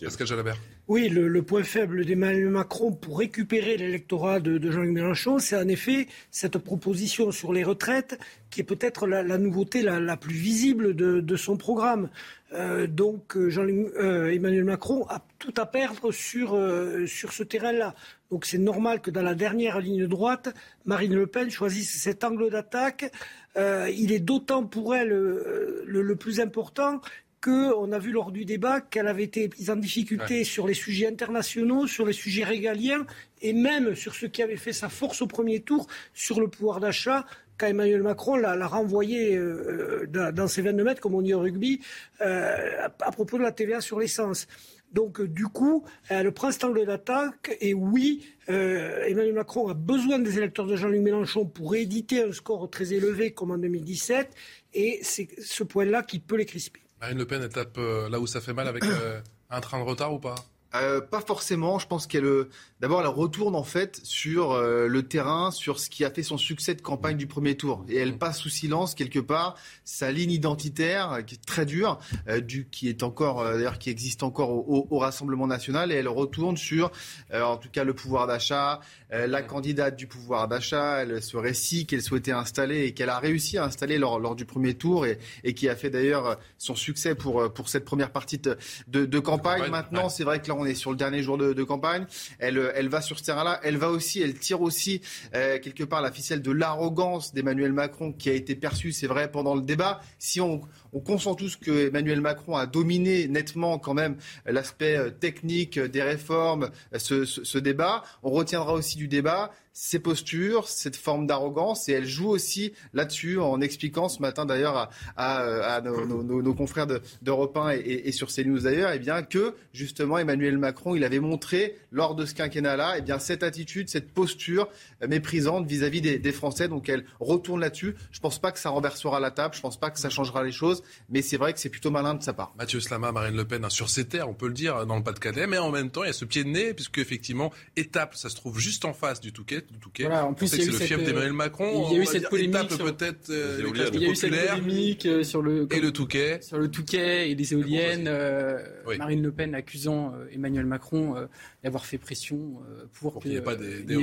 Oui, 0.88 1.09
le, 1.09 1.43
point 1.43 1.65
faible 1.65 2.05
d'Emmanuel 2.05 2.50
Macron 2.50 2.93
pour 2.93 3.19
récupérer 3.19 3.76
l'électorat 3.76 4.41
de, 4.41 4.71
Jean-Luc 4.71 4.93
Mélenchon, 4.93 5.38
c'est 5.38 5.57
en 5.57 5.69
effet 5.69 6.07
cette 6.31 6.59
proposition 6.59 7.33
sur 7.33 7.53
les 7.53 7.65
retraites 7.65 8.19
qui 8.50 8.61
est 8.61 8.65
peut-être 8.65 9.07
la, 9.07 9.23
nouveauté 9.38 9.83
la, 9.83 10.17
plus 10.17 10.35
visible 10.35 10.95
de, 10.95 11.37
son 11.37 11.57
programme. 11.57 12.09
Euh, 12.53 12.87
donc 12.87 13.37
euh, 13.37 13.50
Jean 13.50 13.67
euh, 13.67 14.33
Emmanuel 14.33 14.65
Macron 14.65 15.05
a 15.09 15.21
tout 15.38 15.53
à 15.57 15.67
perdre 15.67 16.12
sur, 16.12 16.59
sur 17.07 17.33
ce 17.33 17.43
terrain-là. 17.43 17.95
Donc 18.31 18.45
c'est 18.45 18.59
normal 18.59 19.00
que 19.00 19.11
dans 19.11 19.23
la 19.23 19.35
dernière 19.35 19.81
ligne 19.81 20.07
droite, 20.07 20.55
Marine 20.85 21.15
Le 21.15 21.26
Pen 21.26 21.50
choisisse 21.50 22.00
cet 22.00 22.25
angle 22.25 22.50
d'attaque. 22.50 23.12
il 23.57 24.12
est 24.12 24.21
d'autant 24.21 24.65
pour 24.65 24.95
elle 24.95 25.09
le, 25.09 26.15
plus 26.15 26.41
important 26.41 27.00
qu'on 27.47 27.93
a 27.93 27.99
vu 28.00 28.11
lors 28.11 28.33
du 28.33 28.45
débat 28.45 28.81
qu'elle 28.81 29.07
avait 29.07 29.23
été 29.23 29.49
mise 29.57 29.71
en 29.71 29.76
difficulté 29.76 30.43
sur 30.43 30.67
les 30.67 30.75
sujets 30.75 31.07
internationaux, 31.07 31.87
sur 31.87 32.05
les 32.05 32.12
sujets 32.12 32.43
régaliens 32.43 33.07
et 33.41 33.53
même 33.53 33.95
sur 33.95 34.17
ce 34.17 34.26
qui 34.26 34.43
avait 34.43 34.57
fait 34.57 34.73
sa 34.73 34.88
force 34.88 35.23
au 35.23 35.29
premier 35.29 35.61
tour, 35.61 35.87
sur 36.12 36.41
le 36.41 36.49
pouvoir 36.49 36.81
d'achat, 36.81 37.25
quand 37.57 37.69
Emmanuel 37.69 38.03
Macron 38.03 38.35
l'a 38.37 38.67
renvoyé 38.67 39.37
euh, 39.37 40.07
dans, 40.09 40.49
ses 40.49 40.62
22 40.62 40.83
mètres, 40.83 41.00
comme 41.00 41.15
on 41.15 41.23
dit 41.23 41.35
au 41.35 41.41
rugby, 41.41 41.81
euh, 42.21 42.88
à, 43.00 43.12
propos 43.12 43.38
de 43.38 43.45
la 43.45 43.53
TVA 43.53 43.81
sur 43.81 44.00
l'essence. 44.00 44.49
Donc, 44.93 45.21
euh, 45.21 45.29
du 45.29 45.47
coup, 45.47 45.85
elle 46.09 46.33
prend 46.33 46.50
cet 46.50 46.65
angle 46.65 46.85
d'attaque. 46.85 47.57
Et 47.61 47.75
oui, 47.75 48.26
Emmanuel 48.49 49.35
Macron 49.35 49.69
a 49.69 49.75
besoin 49.75 50.19
des 50.19 50.37
électeurs 50.37 50.67
de 50.67 50.75
Jean-Luc 50.75 51.00
Mélenchon 51.00 51.47
pour 51.47 51.76
éditer 51.76 52.25
un 52.25 52.33
score 52.33 52.69
très 52.69 52.93
élevé 52.93 53.31
comme 53.31 53.53
en 53.53 53.59
2017. 53.59 54.31
Et 54.75 54.99
c'est 55.03 55.29
ce 55.41 55.62
point-là 55.62 56.03
qui 56.03 56.19
peut 56.19 56.37
les 56.37 56.47
crisper. 56.47 56.86
Marine 57.00 57.19
Le 57.19 57.26
Pen, 57.26 57.43
elle 57.43 57.49
tape 57.50 57.79
euh, 57.79 58.09
là 58.09 58.21
où 58.21 58.26
ça 58.26 58.41
fait 58.41 58.53
mal 58.53 58.69
avec 58.69 58.85
euh, 58.85 59.21
un 59.50 59.61
train 59.61 59.79
de 59.79 59.85
retard 59.85 60.12
ou 60.12 60.19
pas? 60.19 60.35
Euh, 60.83 61.00
pas 61.00 61.21
forcément. 61.21 61.78
Je 61.78 61.87
pense 61.87 62.06
qu'elle, 62.06 62.25
euh, 62.25 62.49
d'abord, 62.80 63.00
elle 63.00 63.06
retourne 63.06 63.54
en 63.54 63.62
fait 63.62 64.00
sur 64.02 64.52
euh, 64.52 64.87
le 64.87 65.02
terrain, 65.02 65.50
sur 65.50 65.78
ce 65.78 65.90
qui 65.90 66.04
a 66.04 66.11
fait 66.11 66.23
son 66.23 66.38
succès 66.38 66.75
de 66.75 66.83
campagne 66.83 67.16
du 67.16 67.26
premier 67.26 67.56
tour, 67.56 67.85
et 67.88 67.97
elle 67.97 68.18
passe 68.18 68.38
sous 68.38 68.49
silence 68.49 68.95
quelque 68.95 69.18
part 69.18 69.56
sa 69.85 70.11
ligne 70.11 70.30
identitaire 70.30 71.25
qui 71.26 71.37
est 71.37 71.45
très 71.45 71.66
dure, 71.66 71.99
du 72.42 72.68
qui 72.68 72.88
est 72.88 73.02
encore, 73.02 73.45
d'ailleurs, 73.45 73.78
qui 73.78 73.90
existe 73.90 74.23
encore 74.23 74.50
au, 74.50 74.87
au, 74.90 74.99
Rassemblement 74.99 75.47
national, 75.47 75.92
et 75.92 75.97
elle 75.97 76.09
retourne 76.09 76.56
sur, 76.56 76.90
en 77.33 77.56
tout 77.56 77.68
cas, 77.71 77.85
le 77.85 77.95
pouvoir 77.95 78.26
d'achat, 78.26 78.80
la 79.11 79.42
candidate 79.42 79.95
du 79.95 80.06
pouvoir 80.06 80.49
d'achat, 80.49 81.04
ce 81.21 81.37
récit 81.37 81.87
qu'elle 81.87 82.02
souhaitait 82.02 82.33
installer 82.33 82.87
et 82.87 82.95
qu'elle 82.95 83.11
a 83.11 83.18
réussi 83.18 83.59
à 83.59 83.64
installer 83.64 83.99
lors, 83.99 84.18
lors 84.18 84.35
du 84.35 84.45
premier 84.47 84.75
tour, 84.75 85.06
et, 85.06 85.18
et, 85.45 85.54
qui 85.54 85.68
a 85.68 85.76
fait 85.76 85.90
d'ailleurs 85.90 86.38
son 86.59 86.75
succès 86.75 87.14
pour 87.14 87.52
pour 87.52 87.68
cette 87.68 87.85
première 87.85 88.11
partie 88.11 88.38
de, 88.38 88.56
de, 88.88 89.18
campagne. 89.18 89.71
Maintenant, 89.71 90.09
c'est 90.09 90.25
vrai 90.25 90.40
que 90.40 90.49
là, 90.49 90.54
on 90.56 90.66
est 90.67 90.75
sur 90.75 90.91
le 90.91 90.97
dernier 90.97 91.23
jour 91.23 91.39
de, 91.39 91.65
campagne. 91.65 92.07
Elle, 92.39 92.59
euh, 92.59 92.73
elle 92.75 92.89
va 92.89 93.01
sur 93.01 93.19
ce 93.19 93.25
terrain-là. 93.25 93.61
Elle 93.63 93.77
va 93.77 93.91
aussi, 93.91 94.21
elle 94.21 94.39
tire 94.39 94.63
aussi 94.63 95.01
euh, 95.35 95.59
quelque 95.59 95.85
part 95.85 96.03
la 96.03 96.13
ficelle 96.13 96.43
de 96.43 96.51
l'arrogance 96.51 97.35
d'Emmanuel 97.35 97.73
Macron 97.73 98.13
qui 98.13 98.29
a 98.31 98.33
été 98.33 98.55
perçue, 98.55 98.93
c'est 98.93 99.07
vrai, 99.07 99.31
pendant 99.31 99.55
le 99.55 99.63
débat. 99.63 100.01
Si 100.19 100.41
on, 100.41 100.61
on 100.93 101.00
consent 101.00 101.35
tous 101.35 101.57
que 101.57 101.88
Emmanuel 101.88 102.21
Macron 102.21 102.57
a 102.57 102.66
dominé 102.66 103.28
nettement 103.28 103.78
quand 103.78 103.95
même 103.95 104.16
l'aspect 104.47 104.97
euh, 104.97 105.11
technique 105.11 105.78
des 105.78 106.02
réformes, 106.02 106.71
ce 106.97 107.59
débat, 107.59 108.02
on 108.23 108.31
retiendra 108.31 108.73
aussi 108.73 108.97
du 108.97 109.09
débat 109.09 109.50
ses 109.78 109.99
postures, 109.99 110.69
cette 110.69 110.97
forme 110.97 111.26
d'arrogance, 111.26 111.90
et 111.90 111.93
elle 111.93 112.07
joue 112.07 112.31
aussi 112.31 112.73
là-dessus 112.95 113.38
en 113.38 113.61
expliquant 113.61 114.09
ce 114.09 114.23
matin 114.23 114.47
d'ailleurs 114.47 114.88
à, 115.19 115.83
nos, 115.85 116.55
confrères 116.55 116.87
d'Europe 117.21 117.55
1 117.59 117.73
et, 117.85 118.11
sur 118.11 118.28
CNews 118.28 118.61
d'ailleurs, 118.61 118.93
eh 118.95 118.99
bien 118.99 119.23
que 119.23 119.55
justement 119.75 120.16
Emmanuel 120.16 120.57
Macron, 120.57 120.95
il 120.95 121.05
avait 121.05 121.21
montré 121.21 121.76
lors 121.93 122.14
de 122.14 122.25
ce 122.25 122.35
quinquennat-là, 122.35 122.95
eh 122.97 123.02
bien 123.02 123.19
cette 123.19 123.43
attitude, 123.43 123.90
cette 123.90 124.11
posture 124.11 124.71
méprisante 125.07 125.66
vis-à-vis 125.66 126.00
des, 126.00 126.33
Français. 126.33 126.69
Donc 126.69 126.88
elle 126.88 127.05
retourne 127.21 127.61
là-dessus. 127.61 127.97
Je 128.12 128.21
pense 128.21 128.38
pas 128.38 128.52
que 128.52 128.59
ça 128.59 128.71
renversera 128.71 129.21
la 129.21 129.31
table, 129.31 129.55
je 129.55 129.61
pense 129.61 129.78
pas 129.78 129.90
que 129.90 129.99
ça 129.99 130.09
changera 130.09 130.43
les 130.43 130.52
choses, 130.52 130.75
mais 131.09 131.23
c'est 131.23 131.37
vrai 131.37 131.52
que 131.52 131.59
c'est 131.59 131.68
plutôt 131.68 131.90
malin 131.90 132.14
de 132.14 132.23
sa 132.23 132.33
part. 132.33 132.54
Mathieu 132.59 132.80
Slama, 132.80 133.12
Marine 133.12 133.37
Le 133.37 133.45
Pen, 133.45 133.64
hein, 133.64 133.71
sur 133.71 133.90
ses 133.90 134.06
terres, 134.06 134.28
on 134.28 134.35
peut 134.35 134.49
le 134.49 134.54
dire, 134.54 134.87
dans 134.87 134.97
le 134.97 135.02
Pas-de-Calais, 135.02 135.47
mais 135.47 135.59
en 135.59 135.71
même 135.71 135.90
temps, 135.90 136.04
il 136.04 136.09
y 136.09 136.11
a 136.11 136.14
ce 136.14 136.25
pied 136.25 136.45
de 136.45 136.49
nez, 136.49 136.75
puisque 136.75 136.99
effectivement, 136.99 137.52
étape, 137.76 138.14
ça 138.14 138.28
se 138.28 138.37
trouve 138.37 138.59
juste 138.59 138.85
en 138.85 138.92
face 138.92 139.21
du 139.21 139.33
Touquet 139.33 139.64
voilà, 140.00 140.26
en 140.26 140.35
plus, 140.35 140.49
c'est 140.49 140.64
le 140.64 140.73
fief 140.73 141.02
d'Emmanuel 141.02 141.33
Macron. 141.33 141.88
Il 141.90 141.97
y 141.97 141.99
a 141.99 142.02
eu 142.02 142.06
cette 142.06 142.28
polémique. 142.28 142.68
peut-être 142.68 143.30
euh, 143.30 143.62
il 143.95 144.02
y 144.02 144.06
a 144.06 144.11
eu 144.11 144.16
cette 144.16 144.30
polémique 144.30 145.06
euh, 145.06 145.23
sur 145.23 145.42
le 145.42 145.68
et 145.71 145.80
le 145.80 145.92
Touquet, 145.92 146.40
sur 146.42 146.59
le 146.59 146.71
Touquet 146.71 147.30
et 147.30 147.35
les 147.35 147.52
éoliennes. 147.52 148.06
Euh, 148.09 148.62
Marine 148.99 149.23
Le 149.23 149.33
Pen 149.33 149.54
accusant 149.54 150.14
Emmanuel 150.33 150.66
Macron 150.66 151.28
d'avoir 151.67 151.85
fait 151.85 151.99
pression 151.99 152.61
pour, 152.95 153.21
qu'il 153.21 153.33
n'y 153.33 153.37
ait 153.37 153.41
pas, 153.41 153.57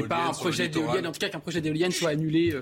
pas 0.07 0.27
un 0.27 0.31
projet 0.31 0.67
d'éolienne, 0.67 1.07
en 1.07 1.11
tout 1.11 1.19
cas 1.19 1.29
qu'un 1.29 1.39
projet 1.39 1.61
d'éolienne 1.61 1.91
soit 1.91 2.09
annulé 2.09 2.55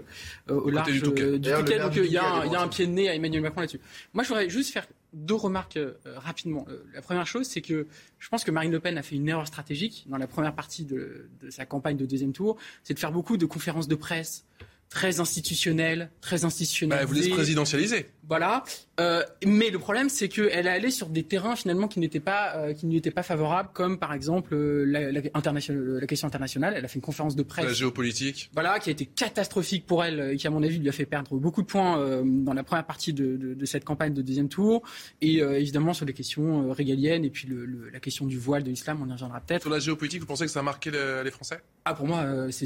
au 0.47 0.69
large 0.69 0.91
du 0.91 1.01
Touquet. 1.01 1.39
Donc 1.39 1.95
il 1.97 2.11
y 2.11 2.17
a 2.17 2.61
un 2.61 2.67
pied 2.67 2.87
de 2.87 2.91
nez 2.91 3.09
à 3.09 3.15
Emmanuel 3.15 3.41
Macron 3.41 3.61
là-dessus. 3.61 3.81
Moi, 4.13 4.23
je 4.23 4.29
voudrais 4.29 4.49
juste 4.49 4.71
faire 4.71 4.87
deux 5.13 5.35
remarques 5.35 5.77
euh, 5.77 5.93
rapidement. 6.15 6.65
Euh, 6.69 6.83
la 6.93 7.01
première 7.01 7.27
chose, 7.27 7.45
c'est 7.47 7.61
que 7.61 7.87
je 8.19 8.29
pense 8.29 8.43
que 8.43 8.51
Marine 8.51 8.71
Le 8.71 8.79
Pen 8.79 8.97
a 8.97 9.03
fait 9.03 9.15
une 9.15 9.27
erreur 9.27 9.47
stratégique 9.47 10.05
dans 10.07 10.17
la 10.17 10.27
première 10.27 10.55
partie 10.55 10.85
de, 10.85 11.29
de 11.41 11.49
sa 11.49 11.65
campagne 11.65 11.97
de 11.97 12.05
deuxième 12.05 12.33
tour, 12.33 12.57
c'est 12.83 12.93
de 12.93 12.99
faire 12.99 13.11
beaucoup 13.11 13.37
de 13.37 13.45
conférences 13.45 13.87
de 13.87 13.95
presse 13.95 14.45
très 14.89 15.21
institutionnelles, 15.21 16.11
très 16.19 16.43
institutionnelles. 16.43 16.97
Bah, 16.97 17.01
elle 17.01 17.07
voulait 17.07 17.23
se 17.23 17.29
présidentialiser. 17.29 18.07
Voilà. 18.31 18.63
Euh, 19.01 19.23
mais 19.45 19.69
le 19.71 19.79
problème, 19.79 20.07
c'est 20.07 20.29
qu'elle 20.29 20.67
est 20.67 20.69
allée 20.69 20.91
sur 20.91 21.09
des 21.09 21.23
terrains 21.23 21.57
finalement 21.57 21.89
qui 21.89 21.99
n'étaient 21.99 22.21
pas, 22.21 22.55
euh, 22.55 22.73
qui 22.73 22.85
n'étaient 22.85 23.11
pas 23.11 23.23
favorables, 23.23 23.69
comme 23.73 23.97
par 23.97 24.13
exemple 24.13 24.53
euh, 24.53 24.85
la, 24.85 25.11
la, 25.11 25.21
la, 25.21 26.07
question 26.07 26.27
internationale. 26.27 26.75
Elle 26.77 26.85
a 26.85 26.87
fait 26.87 26.95
une 26.95 27.01
conférence 27.01 27.35
de 27.35 27.43
presse. 27.43 27.65
La 27.65 27.73
géopolitique. 27.73 28.49
Voilà, 28.53 28.79
qui 28.79 28.89
a 28.89 28.93
été 28.93 29.05
catastrophique 29.05 29.85
pour 29.85 30.03
elle 30.05 30.31
et 30.31 30.37
qui, 30.37 30.47
à 30.47 30.49
mon 30.49 30.63
avis, 30.63 30.77
lui 30.77 30.87
a 30.87 30.93
fait 30.93 31.05
perdre 31.05 31.35
beaucoup 31.35 31.61
de 31.61 31.67
points 31.67 32.23
dans 32.23 32.53
la 32.53 32.63
première 32.63 32.85
partie 32.85 33.11
de, 33.11 33.35
de, 33.35 33.53
de, 33.53 33.65
cette 33.65 33.83
campagne 33.83 34.13
de 34.13 34.21
deuxième 34.21 34.47
tour. 34.47 34.83
Et 35.21 35.39
évidemment 35.39 35.93
sur 35.93 36.05
les 36.05 36.13
questions 36.13 36.71
régaliennes 36.71 37.25
et 37.25 37.29
puis 37.29 37.47
le, 37.47 37.89
la 37.91 37.99
question 37.99 38.25
du 38.25 38.37
voile 38.37 38.63
de 38.63 38.69
l'islam, 38.69 38.99
on 39.03 39.09
y 39.09 39.11
reviendra 39.11 39.41
peut-être. 39.41 39.63
Sur 39.63 39.71
la 39.71 39.79
géopolitique, 39.79 40.21
vous 40.21 40.25
pensez 40.25 40.45
que 40.45 40.51
ça 40.51 40.59
a 40.59 40.63
marqué 40.63 40.89
les 40.89 41.31
Français? 41.31 41.59
Ah, 41.83 41.93
pour 41.93 42.07
moi, 42.07 42.25
c'est 42.51 42.65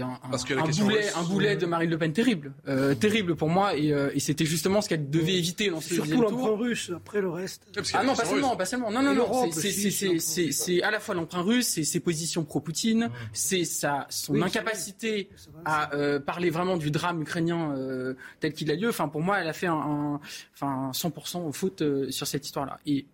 un, 0.00 0.06
un, 0.06 0.58
un, 0.58 0.70
boulet, 0.70 1.12
un 1.16 1.22
boulet 1.22 1.56
de 1.56 1.66
Marine 1.66 1.90
Le 1.90 1.98
Pen 1.98 2.12
terrible, 2.12 2.52
terrible 3.00 3.34
pour 3.34 3.48
moi. 3.48 3.76
Et, 3.76 3.88
et 3.88 4.20
c'était 4.20 4.46
justement 4.46 4.80
ce 4.80 4.88
qu'elle 4.88 4.99
devait 5.08 5.36
éviter 5.36 5.70
dans 5.70 5.80
ce 5.80 5.94
Surtout 5.94 6.20
l'emprunt 6.20 6.56
russe, 6.56 6.90
après 6.94 7.20
le 7.20 7.30
reste. 7.30 7.66
Ah 7.94 8.04
non, 8.04 8.14
pas 8.14 8.24
seulement, 8.24 8.56
pas 8.56 8.64
seulement. 8.66 8.90
Non, 8.90 9.02
non, 9.02 9.14
non. 9.14 9.50
C'est 9.50 10.82
à 10.82 10.90
la 10.90 11.00
fois 11.00 11.14
l'emprunt 11.14 11.42
russe, 11.42 11.68
c'est 11.68 11.84
ses 11.84 12.00
positions 12.00 12.44
pro-Poutine, 12.44 13.10
c'est 13.32 13.64
sa 13.64 14.06
son 14.10 14.40
incapacité 14.42 15.28
à 15.64 15.94
euh, 15.94 16.20
parler 16.20 16.50
vraiment 16.50 16.76
du 16.76 16.90
drame 16.90 17.22
ukrainien 17.22 17.74
euh, 17.76 18.14
tel 18.40 18.52
qu'il 18.52 18.70
a 18.70 18.74
lieu. 18.74 18.88
Enfin, 18.88 19.08
pour 19.08 19.20
moi, 19.20 19.38
elle 19.40 19.48
a 19.48 19.52
fait 19.52 19.66
un, 19.66 20.20
enfin 20.54 20.90
100% 20.92 21.46
au 21.46 21.52
faute 21.52 21.82
euh, 21.82 22.10
sur 22.10 22.26
cette 22.26 22.44
histoire-là. 22.44 22.78
Et 22.86 23.06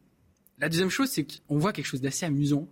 la 0.59 0.69
deuxième 0.69 0.91
chose, 0.91 1.09
c'est 1.11 1.27
qu'on 1.47 1.59
voit 1.59 1.73
quelque 1.73 1.87
chose 1.87 2.01
d'assez 2.01 2.27
amusant 2.27 2.69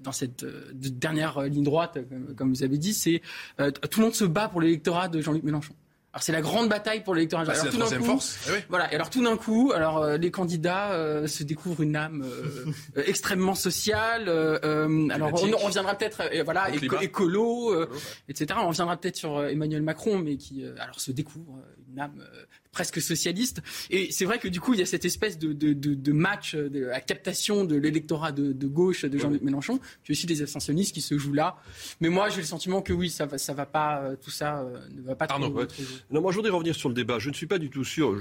dans 0.00 0.10
cette 0.10 0.44
dernière 0.74 1.42
ligne 1.42 1.62
droite, 1.62 1.98
comme, 2.36 2.52
vous 2.52 2.64
avez 2.64 2.76
dit, 2.76 2.92
c'est 2.92 3.22
tout 3.56 4.00
le 4.00 4.06
monde 4.06 4.14
se 4.16 4.24
bat 4.24 4.48
pour 4.48 4.60
l'électorat 4.60 5.06
de 5.06 5.20
Jean-Luc 5.20 5.44
Mélenchon. 5.44 5.74
Alors 6.12 6.24
c'est 6.24 6.32
la 6.32 6.40
grande 6.40 6.68
bataille 6.68 7.04
pour 7.04 7.14
l'électorat. 7.14 7.44
Bah, 7.44 7.54
c'est 7.54 7.66
la 7.66 7.72
troisième 7.72 8.02
force. 8.02 8.38
Eh 8.48 8.64
voilà. 8.68 8.92
Et 8.92 8.96
alors 8.96 9.10
tout 9.10 9.22
d'un 9.22 9.36
coup, 9.36 9.72
alors 9.72 9.98
euh, 9.98 10.16
les 10.16 10.32
candidats 10.32 10.90
euh, 10.92 11.28
se 11.28 11.44
découvrent 11.44 11.82
une 11.82 11.94
âme 11.94 12.24
euh, 12.26 13.02
extrêmement 13.06 13.54
sociale. 13.54 14.28
alors 14.28 15.30
on, 15.34 15.52
on, 15.52 15.66
reviendra 15.66 15.94
peut-être, 15.94 16.22
voilà, 16.44 16.68
écolo, 17.00 17.86
etc. 18.28 18.58
On 18.62 18.68
reviendra 18.68 18.96
peut-être 18.96 19.16
sur 19.16 19.44
Emmanuel 19.44 19.82
Macron, 19.82 20.18
mais 20.18 20.36
qui 20.36 20.64
alors 20.78 21.00
se 21.00 21.12
découvre 21.12 21.62
une 21.92 22.00
âme 22.00 22.24
presque 22.72 23.00
socialiste. 23.00 23.62
Et 23.90 24.12
c'est 24.12 24.24
vrai 24.24 24.38
que 24.38 24.48
du 24.48 24.60
coup, 24.60 24.74
il 24.74 24.80
y 24.80 24.82
a 24.82 24.86
cette 24.86 25.04
espèce 25.04 25.38
de, 25.38 25.52
de, 25.52 25.72
de, 25.72 25.94
de 25.94 26.12
match, 26.12 26.54
de 26.54 26.84
la 26.84 27.00
captation 27.00 27.64
de 27.64 27.76
l'électorat 27.76 28.32
de, 28.32 28.66
gauche 28.66 29.04
de 29.04 29.18
Jean-Luc 29.18 29.42
Mélenchon, 29.42 29.80
puis 30.04 30.12
aussi 30.12 30.26
des 30.26 30.42
abstentionnistes 30.42 30.94
qui 30.94 31.00
se 31.00 31.18
jouent 31.18 31.32
là. 31.32 31.56
Mais 32.00 32.08
moi, 32.08 32.28
j'ai 32.28 32.40
le 32.40 32.46
sentiment 32.46 32.82
que 32.82 32.92
oui, 32.92 33.10
ça 33.10 33.26
va, 33.26 33.38
ça 33.38 33.54
va 33.54 33.66
pas, 33.66 34.02
euh, 34.02 34.16
tout 34.16 34.30
ça 34.30 34.60
euh, 34.60 34.78
ne 34.94 35.02
va 35.02 35.16
pas 35.16 35.26
trop, 35.26 35.38
Non, 36.10 36.20
moi, 36.20 36.30
je 36.30 36.36
voudrais 36.36 36.52
revenir 36.52 36.74
sur 36.74 36.88
le 36.88 36.94
débat. 36.94 37.18
Je 37.18 37.30
ne 37.30 37.34
suis 37.34 37.46
pas 37.46 37.58
du 37.58 37.70
tout 37.70 37.84
sûr. 37.84 38.16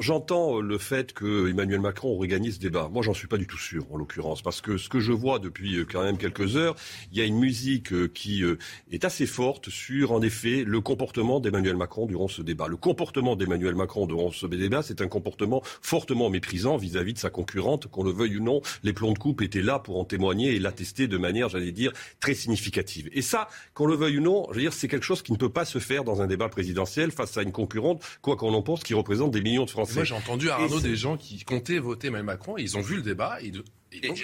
J'entends 0.00 0.60
le 0.60 0.78
fait 0.78 1.12
que 1.12 1.48
Emmanuel 1.48 1.80
Macron 1.80 2.08
aurait 2.08 2.28
gagné 2.28 2.50
ce 2.50 2.58
débat. 2.58 2.88
Moi, 2.92 3.02
j'en 3.02 3.14
suis 3.14 3.28
pas 3.28 3.38
du 3.38 3.46
tout 3.46 3.58
sûr, 3.58 3.86
en 3.92 3.96
l'occurrence, 3.96 4.42
parce 4.42 4.60
que 4.60 4.78
ce 4.78 4.88
que 4.88 4.98
je 4.98 5.12
vois 5.12 5.38
depuis 5.38 5.76
euh, 5.76 5.86
quand 5.90 6.02
même 6.02 6.18
quelques 6.18 6.56
heures, 6.56 6.74
il 7.12 7.18
y 7.18 7.20
a 7.20 7.24
une 7.24 7.38
musique 7.38 8.12
qui 8.12 8.42
est 8.90 9.04
assez 9.04 9.26
forte 9.26 9.68
sur, 9.68 10.12
en 10.12 10.22
effet, 10.22 10.64
le 10.66 10.80
comportement 10.80 11.38
d'Emmanuel 11.40 11.76
Macron 11.76 12.06
durant 12.06 12.28
ce 12.28 12.42
débat. 12.42 12.66
Le 12.66 12.76
comportement 12.76 13.36
d'Emmanuel 13.36 13.74
Macron 13.74 13.91
Macron 13.92 14.06
durant 14.06 14.30
ce 14.30 14.46
débat, 14.46 14.82
c'est 14.82 15.02
un 15.02 15.08
comportement 15.08 15.62
fortement 15.82 16.30
méprisant 16.30 16.78
vis-à-vis 16.78 17.12
de 17.12 17.18
sa 17.18 17.28
concurrente, 17.28 17.88
qu'on 17.88 18.04
le 18.04 18.10
veuille 18.10 18.38
ou 18.38 18.42
non. 18.42 18.62
Les 18.84 18.94
plombs 18.94 19.12
de 19.12 19.18
coupe 19.18 19.42
étaient 19.42 19.60
là 19.60 19.78
pour 19.78 19.98
en 19.98 20.04
témoigner 20.04 20.54
et 20.54 20.58
l'attester 20.58 21.08
de 21.08 21.18
manière, 21.18 21.50
j'allais 21.50 21.72
dire, 21.72 21.92
très 22.18 22.34
significative. 22.34 23.10
Et 23.12 23.20
ça, 23.20 23.48
qu'on 23.74 23.86
le 23.86 23.94
veuille 23.94 24.18
ou 24.18 24.22
non, 24.22 24.46
je 24.50 24.54
veux 24.54 24.60
dire, 24.62 24.72
c'est 24.72 24.88
quelque 24.88 25.04
chose 25.04 25.20
qui 25.20 25.32
ne 25.32 25.36
peut 25.36 25.50
pas 25.50 25.66
se 25.66 25.78
faire 25.78 26.04
dans 26.04 26.22
un 26.22 26.26
débat 26.26 26.48
présidentiel 26.48 27.10
face 27.10 27.36
à 27.36 27.42
une 27.42 27.52
concurrente, 27.52 28.02
quoi 28.22 28.36
qu'on 28.36 28.54
en 28.54 28.62
pense, 28.62 28.82
qui 28.82 28.94
représente 28.94 29.30
des 29.30 29.42
millions 29.42 29.66
de 29.66 29.70
Français. 29.70 29.96
Moi, 29.96 30.04
j'ai 30.04 30.14
entendu 30.14 30.48
à 30.48 30.54
Arnaud 30.54 30.80
des 30.80 30.96
gens 30.96 31.18
qui 31.18 31.44
comptaient 31.44 31.78
voter 31.78 32.06
Emmanuel 32.06 32.26
Macron, 32.26 32.56
et 32.56 32.62
ils 32.62 32.78
ont 32.78 32.82
vu 32.82 32.96
le 32.96 33.02
débat, 33.02 33.38
et 33.42 33.52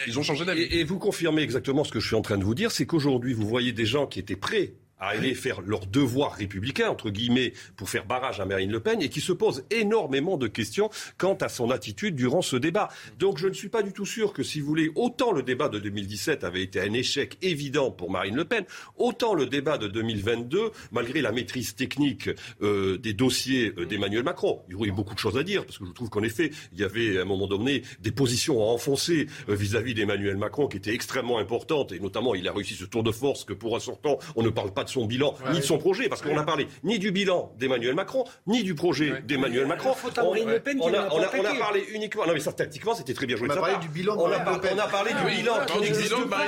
ils 0.07 0.19
ont 0.19 0.23
changé 0.23 0.47
d'avis. 0.47 0.63
Et, 0.63 0.81
et 0.81 0.85
vous 0.85 0.99
confirmez 0.99 1.43
exactement 1.43 1.85
ce 1.85 1.93
que 1.93 2.01
je 2.01 2.07
suis 2.07 2.17
en 2.17 2.23
train 2.23 2.39
de 2.39 2.45
vous 2.45 2.55
dire, 2.55 2.71
c'est 2.71 2.87
qu'aujourd'hui, 2.87 3.35
vous 3.35 3.47
voyez 3.47 3.73
des 3.73 3.85
gens 3.85 4.07
qui 4.07 4.19
étaient 4.19 4.37
prêts 4.37 4.73
à 5.00 5.09
aller 5.09 5.35
faire 5.35 5.61
leur 5.61 5.87
devoir 5.87 6.33
républicain, 6.33 6.88
entre 6.88 7.11
guillemets, 7.11 7.52
pour 7.76 7.88
faire 7.88 8.07
barrage 8.07 8.40
à 8.40 8.45
Marine 8.45 8.71
Le 8.71 8.81
Pen, 8.81 9.00
et 9.00 9.09
qui 9.09 9.21
se 9.21 9.33
pose 9.33 9.64
énormément 9.71 10.37
de 10.37 10.47
questions 10.47 10.90
quant 11.17 11.35
à 11.35 11.49
son 11.49 11.71
attitude 11.71 12.14
durant 12.14 12.43
ce 12.43 12.57
débat. 12.57 12.88
Donc 13.19 13.38
je 13.38 13.49
ne 13.49 13.52
suis 13.52 13.69
pas 13.69 13.83
du 13.83 13.93
tout 13.93 14.07
sûr 14.07 14.33
que, 14.33 14.43
si 14.43 14.61
vous 14.61 14.67
voulez, 14.67 14.90
autant 14.95 15.33
le 15.33 15.43
débat 15.43 15.69
de 15.69 15.78
2017 15.78 16.45
avait 16.45 16.62
été 16.62 16.81
un 16.81 16.93
échec 16.93 17.38
évident 17.43 17.90
pour 17.90 18.11
Marine 18.11 18.37
Le 18.37 18.45
Pen, 18.45 18.64
autant 18.97 19.35
le 19.35 19.47
débat 19.47 19.78
de 19.78 19.88
2022, 19.88 20.71
malgré 20.93 21.21
la 21.21 21.33
maîtrise 21.33 21.75
technique 21.75 22.31
euh, 22.62 22.99
des 22.99 23.12
dossiers 23.12 23.73
euh, 23.78 23.87
d'Emmanuel 23.87 24.25
Macron, 24.25 24.62
il 24.69 24.73
y 24.73 24.75
aurait 24.75 24.90
beaucoup 24.90 25.14
de 25.14 25.19
choses 25.19 25.37
à 25.37 25.43
dire, 25.43 25.64
parce 25.64 25.78
que 25.78 25.87
je 25.87 25.93
trouve 25.93 26.11
qu'en 26.11 26.23
effet, 26.23 26.50
il 26.73 26.81
y 26.81 26.85
avait 26.85 27.19
à 27.19 27.23
un 27.23 27.25
moment 27.25 27.47
donné 27.47 27.83
des 28.00 28.12
positions 28.12 28.61
à 28.62 28.73
enfoncer 28.73 29.26
euh, 29.49 29.55
vis-à-vis 29.55 29.95
d'Emmanuel 29.95 30.37
Macron 30.37 30.67
qui 30.67 30.76
étaient 30.76 30.95
extrêmement 30.95 31.38
importantes, 31.38 31.93
et 31.93 32.00
notamment 32.00 32.35
il 32.35 32.47
a 32.49 32.52
réussi 32.52 32.75
ce 32.75 32.85
tour 32.85 33.02
de 33.02 33.12
force 33.12 33.45
que 33.45 33.52
pour 33.52 33.76
un 33.76 33.81
sortant, 33.81 34.19
on 34.37 34.43
ne 34.43 34.50
parle 34.50 34.73
pas 34.73 34.85
son 34.88 35.07
bilan, 35.07 35.35
ni 35.52 35.59
de 35.59 35.64
son 35.64 35.78
projet, 35.78 36.09
parce 36.09 36.23
qu'on 36.23 36.35
n'a 36.35 36.42
parlé 36.42 36.66
ni 36.85 36.99
du 36.99 37.11
bilan 37.11 37.52
d'Emmanuel 37.59 37.95
Macron, 37.95 38.25
ni 38.47 38.62
du 38.62 38.75
projet 38.75 39.23
d'Emmanuel 39.23 39.66
Macron. 39.66 39.95
On, 40.18 40.23
on, 40.23 40.95
a, 40.95 41.09
on, 41.12 41.23
a, 41.23 41.54
parlé 41.59 41.85
uniquement. 41.92 42.26
Non, 42.26 42.33
mais 42.35 42.40
ça, 42.40 42.52
tactiquement, 42.52 42.95
c'était 42.95 43.14
très 43.14 43.26
bien 43.26 43.37
joué. 43.37 43.49
On 43.49 43.52
a 43.52 43.57
parlé 43.57 43.76
du 43.78 43.88
bilan. 43.88 44.16
On 44.18 44.30
a, 44.30 44.40
parlé 44.88 45.12
du 45.12 45.37
bilan 45.37 45.54
qui 45.66 45.80
n'existe 45.80 46.28
pas. 46.28 46.40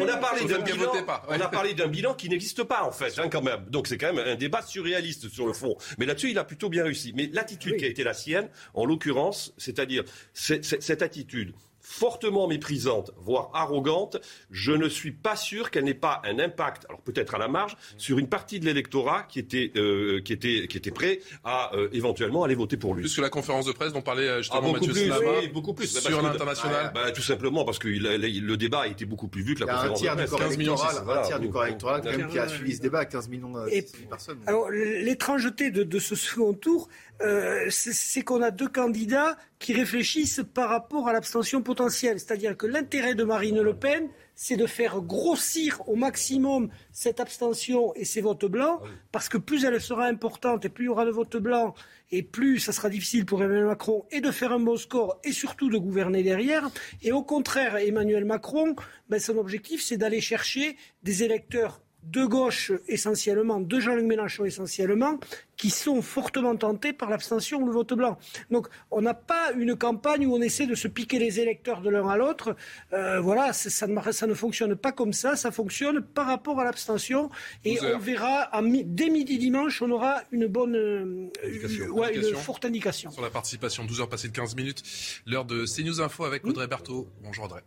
On 0.00 0.08
a 0.08 0.16
parlé 0.16 0.44
d'un 0.44 0.58
bilan. 0.58 0.92
On 1.28 1.40
a 1.40 1.48
parlé 1.48 1.74
d'un 1.74 1.88
bilan 1.88 2.14
qui 2.14 2.28
n'existe 2.28 2.64
pas, 2.64 2.84
en 2.84 2.92
fait, 2.92 3.18
hein, 3.18 3.28
quand 3.30 3.42
même. 3.42 3.64
Donc 3.68 3.86
c'est 3.86 3.98
quand 3.98 4.12
même 4.12 4.26
un 4.26 4.34
débat 4.34 4.62
surréaliste 4.62 5.28
sur 5.28 5.46
le 5.46 5.52
fond. 5.52 5.76
Mais 5.98 6.06
là-dessus, 6.06 6.30
il 6.30 6.38
a 6.38 6.44
plutôt 6.44 6.68
bien 6.68 6.84
réussi. 6.84 7.12
Mais 7.14 7.30
l'attitude 7.32 7.76
qui 7.76 7.84
a 7.84 7.88
été 7.88 8.04
la 8.04 8.14
sienne, 8.14 8.48
en 8.74 8.84
l'occurrence, 8.84 9.52
c'est-à-dire 9.56 10.04
cette 10.32 11.02
attitude 11.02 11.54
fortement 11.86 12.48
méprisante, 12.48 13.12
voire 13.16 13.50
arrogante, 13.54 14.16
je 14.50 14.72
ne 14.72 14.88
suis 14.88 15.12
pas 15.12 15.36
sûr 15.36 15.70
qu'elle 15.70 15.84
n'ait 15.84 15.94
pas 15.94 16.20
un 16.24 16.40
impact, 16.40 16.84
alors 16.88 17.00
peut-être 17.00 17.36
à 17.36 17.38
la 17.38 17.46
marge, 17.46 17.76
sur 17.96 18.18
une 18.18 18.28
partie 18.28 18.58
de 18.58 18.64
l'électorat 18.64 19.22
qui 19.22 19.38
était, 19.38 19.70
euh, 19.76 20.20
qui, 20.20 20.32
était, 20.32 20.66
qui 20.66 20.76
était 20.76 20.90
prêt 20.90 21.20
à 21.44 21.74
euh, 21.76 21.88
éventuellement 21.92 22.42
aller 22.42 22.56
voter 22.56 22.76
pour 22.76 22.94
lui. 22.94 23.02
Plus 23.02 23.14
que 23.14 23.20
la 23.22 23.30
conférence 23.30 23.66
de 23.66 23.72
presse 23.72 23.92
dont 23.92 24.02
parlait 24.02 24.28
euh, 24.28 24.38
justement 24.38 24.70
ah, 24.70 24.72
Mathieu 24.72 24.92
plus, 24.92 25.06
Slama, 25.06 25.30
oui, 25.40 25.48
beaucoup 25.48 25.74
plus. 25.74 25.86
sur 25.86 26.22
l'international 26.22 26.90
bah, 26.92 27.12
Tout 27.12 27.22
simplement 27.22 27.64
parce 27.64 27.78
que 27.78 27.86
le 27.86 28.56
débat 28.56 28.80
a 28.80 28.86
été 28.88 29.04
beaucoup 29.04 29.28
plus 29.28 29.42
vu 29.42 29.54
que 29.54 29.64
la 29.64 29.72
conférence 29.72 30.02
de 30.02 30.08
presse. 30.08 30.30
15 30.30 30.58
millions, 30.58 30.76
un 30.82 31.22
tiers 31.22 31.40
du 31.40 31.50
corps 31.50 31.66
électoral 31.66 32.02
qui 32.30 32.38
a 32.38 32.48
suivi 32.48 32.74
ce 32.74 32.82
débat, 32.82 33.04
15 33.04 33.28
millions 33.28 33.52
de 33.52 34.08
personnes. 34.08 34.40
Alors 34.46 34.70
l'étrangeté 34.70 35.70
de, 35.70 35.84
de 35.84 35.98
ce 36.00 36.16
second 36.16 36.52
tour, 36.52 36.88
euh, 37.22 37.66
c'est 37.70 38.22
qu'on 38.22 38.42
a 38.42 38.50
deux 38.50 38.68
candidats 38.68 39.36
qui 39.58 39.72
réfléchissent 39.72 40.42
par 40.54 40.68
rapport 40.68 41.08
à 41.08 41.12
l'abstention 41.12 41.62
potentielle. 41.62 42.20
C'est-à-dire 42.20 42.56
que 42.56 42.66
l'intérêt 42.66 43.14
de 43.14 43.24
Marine 43.24 43.60
Le 43.62 43.74
Pen, 43.74 44.08
c'est 44.34 44.56
de 44.56 44.66
faire 44.66 45.00
grossir 45.00 45.82
au 45.88 45.96
maximum 45.96 46.68
cette 46.92 47.20
abstention 47.20 47.94
et 47.94 48.04
ces 48.04 48.20
votes 48.20 48.44
blancs, 48.44 48.80
ah 48.82 48.88
parce 49.12 49.30
que 49.30 49.38
plus 49.38 49.64
elle 49.64 49.80
sera 49.80 50.06
importante 50.06 50.66
et 50.66 50.68
plus 50.68 50.84
il 50.84 50.86
y 50.86 50.90
aura 50.90 51.06
de 51.06 51.10
votes 51.10 51.38
blancs, 51.38 51.74
et 52.10 52.22
plus 52.22 52.58
ça 52.58 52.72
sera 52.72 52.90
difficile 52.90 53.24
pour 53.24 53.42
Emmanuel 53.42 53.64
Macron 53.64 54.04
et 54.10 54.20
de 54.20 54.30
faire 54.30 54.52
un 54.52 54.60
bon 54.60 54.76
score 54.76 55.18
et 55.24 55.32
surtout 55.32 55.70
de 55.70 55.78
gouverner 55.78 56.22
derrière. 56.22 56.68
Et 57.02 57.12
au 57.12 57.22
contraire, 57.22 57.76
Emmanuel 57.76 58.26
Macron, 58.26 58.76
ben, 59.08 59.18
son 59.18 59.38
objectif, 59.38 59.82
c'est 59.82 59.96
d'aller 59.96 60.20
chercher 60.20 60.76
des 61.02 61.22
électeurs 61.22 61.80
de 62.10 62.24
gauche 62.24 62.72
essentiellement, 62.88 63.60
de 63.60 63.80
Jean-Luc 63.80 64.06
Mélenchon 64.06 64.44
essentiellement, 64.44 65.18
qui 65.56 65.70
sont 65.70 66.02
fortement 66.02 66.54
tentés 66.56 66.92
par 66.92 67.10
l'abstention 67.10 67.60
ou 67.62 67.66
le 67.66 67.72
vote 67.72 67.94
blanc. 67.94 68.18
Donc 68.50 68.68
on 68.90 69.00
n'a 69.00 69.14
pas 69.14 69.52
une 69.56 69.76
campagne 69.76 70.26
où 70.26 70.34
on 70.34 70.40
essaie 70.40 70.66
de 70.66 70.74
se 70.74 70.88
piquer 70.88 71.18
les 71.18 71.40
électeurs 71.40 71.80
de 71.80 71.90
l'un 71.90 72.08
à 72.08 72.16
l'autre. 72.16 72.56
Euh, 72.92 73.20
voilà, 73.20 73.52
ça 73.52 73.86
ne, 73.86 74.12
ça 74.12 74.26
ne, 74.26 74.34
fonctionne 74.34 74.76
pas 74.76 74.92
comme 74.92 75.12
ça, 75.12 75.36
ça 75.36 75.50
fonctionne 75.50 76.02
par 76.02 76.26
rapport 76.26 76.60
à 76.60 76.64
l'abstention. 76.64 77.30
Et 77.64 77.78
on 77.82 77.98
verra, 77.98 78.50
dès 78.84 79.08
midi 79.08 79.38
dimanche, 79.38 79.82
on 79.82 79.90
aura 79.90 80.22
une 80.30 80.46
bonne, 80.46 80.76
euh, 80.76 81.30
une, 81.44 82.34
forte 82.34 82.64
indication. 82.64 83.10
Sur 83.10 83.22
la 83.22 83.30
participation, 83.30 83.84
12 83.84 84.00
heures 84.00 84.08
passées 84.08 84.28
de 84.28 84.32
15 84.32 84.56
minutes, 84.56 84.82
l'heure 85.26 85.44
de 85.44 85.64
CNews 85.64 86.00
Info 86.00 86.24
avec 86.24 86.46
Audrey 86.46 86.66
Berthaud. 86.66 87.08
Bonjour 87.22 87.44
Audrey. 87.46 87.62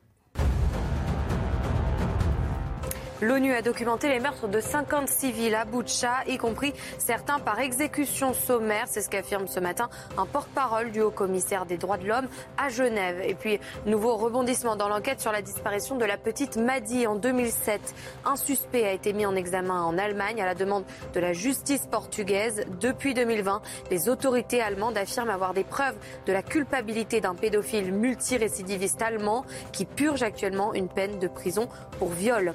L'ONU 3.21 3.53
a 3.53 3.61
documenté 3.61 4.07
les 4.07 4.21
meurtres 4.21 4.47
de 4.47 4.61
50 4.61 5.09
civils 5.09 5.53
à 5.53 5.65
Boutcha, 5.65 6.23
y 6.25 6.37
compris 6.37 6.73
certains 6.97 7.39
par 7.39 7.59
exécution 7.59 8.33
sommaire. 8.33 8.85
C'est 8.87 9.01
ce 9.01 9.09
qu'affirme 9.09 9.45
ce 9.47 9.59
matin 9.59 9.89
un 10.17 10.25
porte-parole 10.25 10.91
du 10.91 11.01
haut-commissaire 11.01 11.65
des 11.65 11.77
droits 11.77 11.97
de 11.97 12.07
l'homme 12.07 12.29
à 12.57 12.69
Genève. 12.69 13.19
Et 13.25 13.33
puis, 13.33 13.59
nouveau 13.85 14.15
rebondissement 14.15 14.77
dans 14.77 14.87
l'enquête 14.87 15.19
sur 15.19 15.33
la 15.33 15.41
disparition 15.41 15.97
de 15.97 16.05
la 16.05 16.17
petite 16.17 16.55
Madi 16.55 17.07
en 17.07 17.15
2007. 17.15 17.93
Un 18.23 18.37
suspect 18.37 18.85
a 18.85 18.93
été 18.93 19.11
mis 19.11 19.25
en 19.25 19.35
examen 19.35 19.81
en 19.81 19.97
Allemagne 19.97 20.41
à 20.41 20.45
la 20.45 20.55
demande 20.55 20.85
de 21.13 21.19
la 21.19 21.33
justice 21.33 21.87
portugaise. 21.91 22.63
Depuis 22.79 23.13
2020, 23.13 23.61
les 23.91 24.07
autorités 24.07 24.61
allemandes 24.61 24.97
affirment 24.97 25.31
avoir 25.31 25.53
des 25.53 25.65
preuves 25.65 25.97
de 26.25 26.31
la 26.31 26.41
culpabilité 26.41 27.19
d'un 27.19 27.35
pédophile 27.35 27.91
multirécidiviste 27.91 29.01
allemand 29.01 29.43
qui 29.73 29.83
purge 29.83 30.23
actuellement 30.23 30.73
une 30.73 30.87
peine 30.87 31.19
de 31.19 31.27
prison 31.27 31.67
pour 31.97 32.07
viol. 32.07 32.53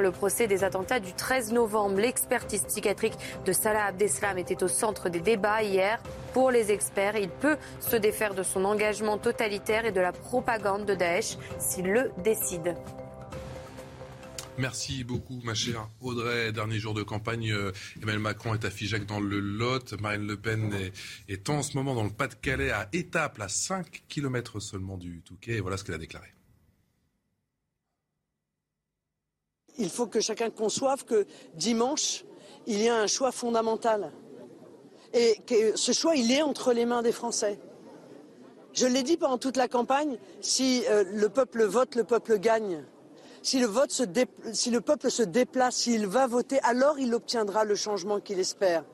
Le 0.00 0.10
procès 0.10 0.46
des 0.46 0.64
attentats 0.64 1.00
du 1.00 1.12
13 1.12 1.52
novembre. 1.52 1.96
L'expertise 1.96 2.64
psychiatrique 2.64 3.14
de 3.44 3.52
Salah 3.52 3.86
Abdeslam 3.86 4.38
était 4.38 4.62
au 4.62 4.68
centre 4.68 5.08
des 5.08 5.20
débats 5.20 5.62
hier. 5.62 6.00
Pour 6.32 6.50
les 6.50 6.72
experts, 6.72 7.16
il 7.16 7.28
peut 7.28 7.56
se 7.80 7.96
défaire 7.96 8.34
de 8.34 8.42
son 8.42 8.64
engagement 8.64 9.18
totalitaire 9.18 9.84
et 9.86 9.92
de 9.92 10.00
la 10.00 10.12
propagande 10.12 10.84
de 10.84 10.94
Daesh 10.94 11.36
s'il 11.58 11.86
le 11.86 12.10
décide. 12.22 12.74
Merci 14.56 15.02
beaucoup, 15.02 15.40
ma 15.42 15.54
chère 15.54 15.88
Audrey. 16.00 16.52
Dernier 16.52 16.78
jour 16.78 16.94
de 16.94 17.02
campagne, 17.02 17.50
euh, 17.50 17.72
Emmanuel 17.96 18.20
Macron 18.20 18.54
est 18.54 18.64
à 18.64 18.98
dans 19.00 19.18
le 19.18 19.40
Lot. 19.40 20.00
Marine 20.00 20.26
Le 20.26 20.36
Pen 20.36 20.72
est, 21.28 21.50
en 21.50 21.62
ce 21.62 21.76
moment 21.76 21.94
dans 21.94 22.04
le 22.04 22.10
Pas-de-Calais, 22.10 22.70
à 22.70 22.88
étape, 22.92 23.40
à 23.40 23.48
5 23.48 24.04
km 24.08 24.60
seulement 24.60 24.96
du 24.96 25.22
Touquet. 25.22 25.56
Et 25.56 25.60
voilà 25.60 25.76
ce 25.76 25.82
qu'elle 25.82 25.96
a 25.96 25.98
déclaré. 25.98 26.33
Il 29.78 29.90
faut 29.90 30.06
que 30.06 30.20
chacun 30.20 30.50
conçoive 30.50 31.04
que 31.04 31.26
dimanche, 31.54 32.24
il 32.66 32.80
y 32.80 32.88
a 32.88 32.96
un 32.96 33.06
choix 33.06 33.32
fondamental. 33.32 34.12
Et 35.12 35.36
que 35.46 35.76
ce 35.76 35.92
choix, 35.92 36.16
il 36.16 36.30
est 36.32 36.42
entre 36.42 36.72
les 36.72 36.86
mains 36.86 37.02
des 37.02 37.12
Français. 37.12 37.58
Je 38.72 38.86
l'ai 38.86 39.04
dit 39.04 39.16
pendant 39.16 39.38
toute 39.38 39.56
la 39.56 39.68
campagne, 39.68 40.18
si 40.40 40.84
euh, 40.88 41.04
le 41.12 41.28
peuple 41.28 41.64
vote, 41.64 41.94
le 41.94 42.04
peuple 42.04 42.38
gagne. 42.38 42.84
Si 43.42 43.60
le, 43.60 43.68
peuple 44.80 45.10
se 45.10 45.22
déplace, 45.22 45.76
s'il 45.76 46.06
va 46.06 46.26
voter, 46.26 46.58
alors 46.60 46.98
il 46.98 47.12
obtiendra 47.14 47.64
le 47.64 47.76
changement 47.76 48.18
qu'il 48.18 48.40
espère. 48.40 48.84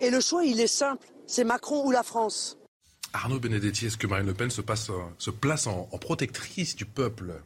Et 0.00 0.08
le 0.10 0.20
choix, 0.20 0.44
il 0.44 0.60
est 0.60 0.68
simple, 0.68 1.08
c'est 1.26 1.42
Macron 1.42 1.84
ou 1.84 1.90
la 1.90 2.04
France. 2.04 2.58
Arnaud 3.12 3.40
Benedetti, 3.40 3.86
est-ce 3.86 3.98
que 3.98 4.06
Marine 4.06 4.26
Le 4.26 4.34
Pen 4.34 4.50
se, 4.50 4.60
passe, 4.60 4.90
se 5.18 5.30
place 5.30 5.66
en 5.66 5.84
protectrice 5.98 6.76
du 6.76 6.86
peuple? 6.86 7.42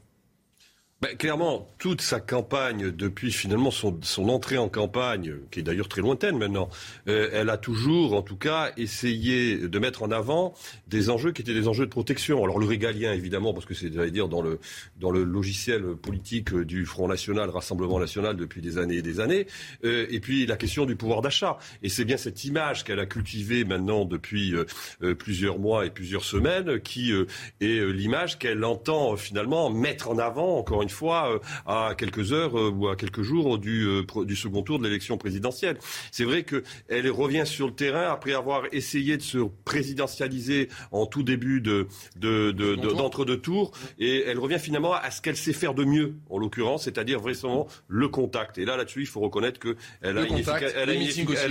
Ben, 1.02 1.16
clairement, 1.16 1.66
toute 1.80 2.00
sa 2.00 2.20
campagne, 2.20 2.92
depuis 2.92 3.32
finalement 3.32 3.72
son, 3.72 3.98
entrée 4.28 4.56
en 4.56 4.68
campagne, 4.68 5.34
qui 5.50 5.58
est 5.58 5.62
d'ailleurs 5.64 5.88
très 5.88 6.00
lointaine 6.00 6.38
maintenant, 6.38 6.70
euh, 7.08 7.28
elle 7.32 7.50
a 7.50 7.56
toujours, 7.56 8.12
en 8.12 8.22
tout 8.22 8.36
cas, 8.36 8.70
essayé 8.76 9.56
de 9.56 9.78
mettre 9.80 10.04
en 10.04 10.12
avant 10.12 10.54
des 10.86 11.10
enjeux 11.10 11.32
qui 11.32 11.42
étaient 11.42 11.54
des 11.54 11.66
enjeux 11.66 11.86
de 11.86 11.90
protection. 11.90 12.44
Alors 12.44 12.60
le 12.60 12.66
régalien, 12.66 13.12
évidemment, 13.14 13.52
parce 13.52 13.66
que 13.66 13.74
c'est, 13.74 13.92
j'allais 13.92 14.12
dire, 14.12 14.28
dans 14.28 14.42
le, 14.42 14.60
dans 15.00 15.10
le 15.10 15.24
logiciel 15.24 15.82
politique 15.96 16.54
du 16.54 16.86
Front 16.86 17.08
National, 17.08 17.50
Rassemblement 17.50 17.98
National 17.98 18.36
depuis 18.36 18.60
des 18.60 18.78
années 18.78 18.98
et 18.98 19.02
des 19.02 19.18
années, 19.18 19.48
euh, 19.84 20.06
et 20.08 20.20
puis 20.20 20.46
la 20.46 20.56
question 20.56 20.86
du 20.86 20.94
pouvoir 20.94 21.20
d'achat. 21.20 21.58
Et 21.82 21.88
c'est 21.88 22.04
bien 22.04 22.16
cette 22.16 22.44
image 22.44 22.84
qu'elle 22.84 23.00
a 23.00 23.06
cultivée 23.06 23.64
maintenant 23.64 24.04
depuis 24.04 24.54
euh, 24.54 25.14
plusieurs 25.16 25.58
mois 25.58 25.84
et 25.84 25.90
plusieurs 25.90 26.22
semaines, 26.22 26.78
qui 26.78 27.12
est 27.60 27.92
l'image 27.92 28.38
qu'elle 28.38 28.64
entend 28.64 29.16
finalement 29.16 29.68
mettre 29.68 30.08
en 30.08 30.18
avant, 30.18 30.58
encore 30.58 30.82
une 30.82 30.91
fois 30.92 31.32
euh, 31.32 31.38
à 31.66 31.94
quelques 31.96 32.32
heures 32.32 32.58
euh, 32.58 32.70
ou 32.70 32.88
à 32.88 32.96
quelques 32.96 33.22
jours 33.22 33.58
du, 33.58 33.86
euh, 33.86 34.24
du 34.24 34.36
second 34.36 34.62
tour 34.62 34.78
de 34.78 34.84
l'élection 34.84 35.18
présidentielle. 35.18 35.78
C'est 36.10 36.24
vrai 36.24 36.44
qu'elle 36.44 37.10
revient 37.10 37.44
sur 37.46 37.66
le 37.66 37.74
terrain 37.74 38.10
après 38.10 38.32
avoir 38.32 38.62
essayé 38.72 39.16
de 39.16 39.22
se 39.22 39.38
présidentialiser 39.64 40.68
en 40.90 41.06
tout 41.06 41.22
début 41.22 41.60
de, 41.60 41.86
d'entre-deux 42.16 43.38
tours 43.38 43.72
et 43.98 44.24
elle 44.26 44.38
revient 44.38 44.58
finalement 44.58 44.92
à 44.94 45.10
ce 45.10 45.20
qu'elle 45.20 45.36
sait 45.36 45.52
faire 45.52 45.74
de 45.74 45.84
mieux, 45.84 46.14
en 46.30 46.38
l'occurrence, 46.38 46.84
c'est-à-dire 46.84 47.20
vraiment 47.20 47.66
le 47.88 48.08
contact. 48.08 48.58
Et 48.58 48.64
là, 48.64 48.76
là-dessus, 48.76 49.00
il 49.00 49.06
faut 49.06 49.20
reconnaître 49.20 49.60
qu'elle 49.60 50.18
a, 50.18 50.26
une, 50.26 50.42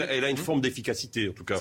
elle 0.09 0.23
a, 0.23 0.29
une, 0.29 0.37
forme 0.37 0.61
d'efficacité, 0.61 1.29
en 1.29 1.33
tout 1.33 1.43
cas. 1.43 1.57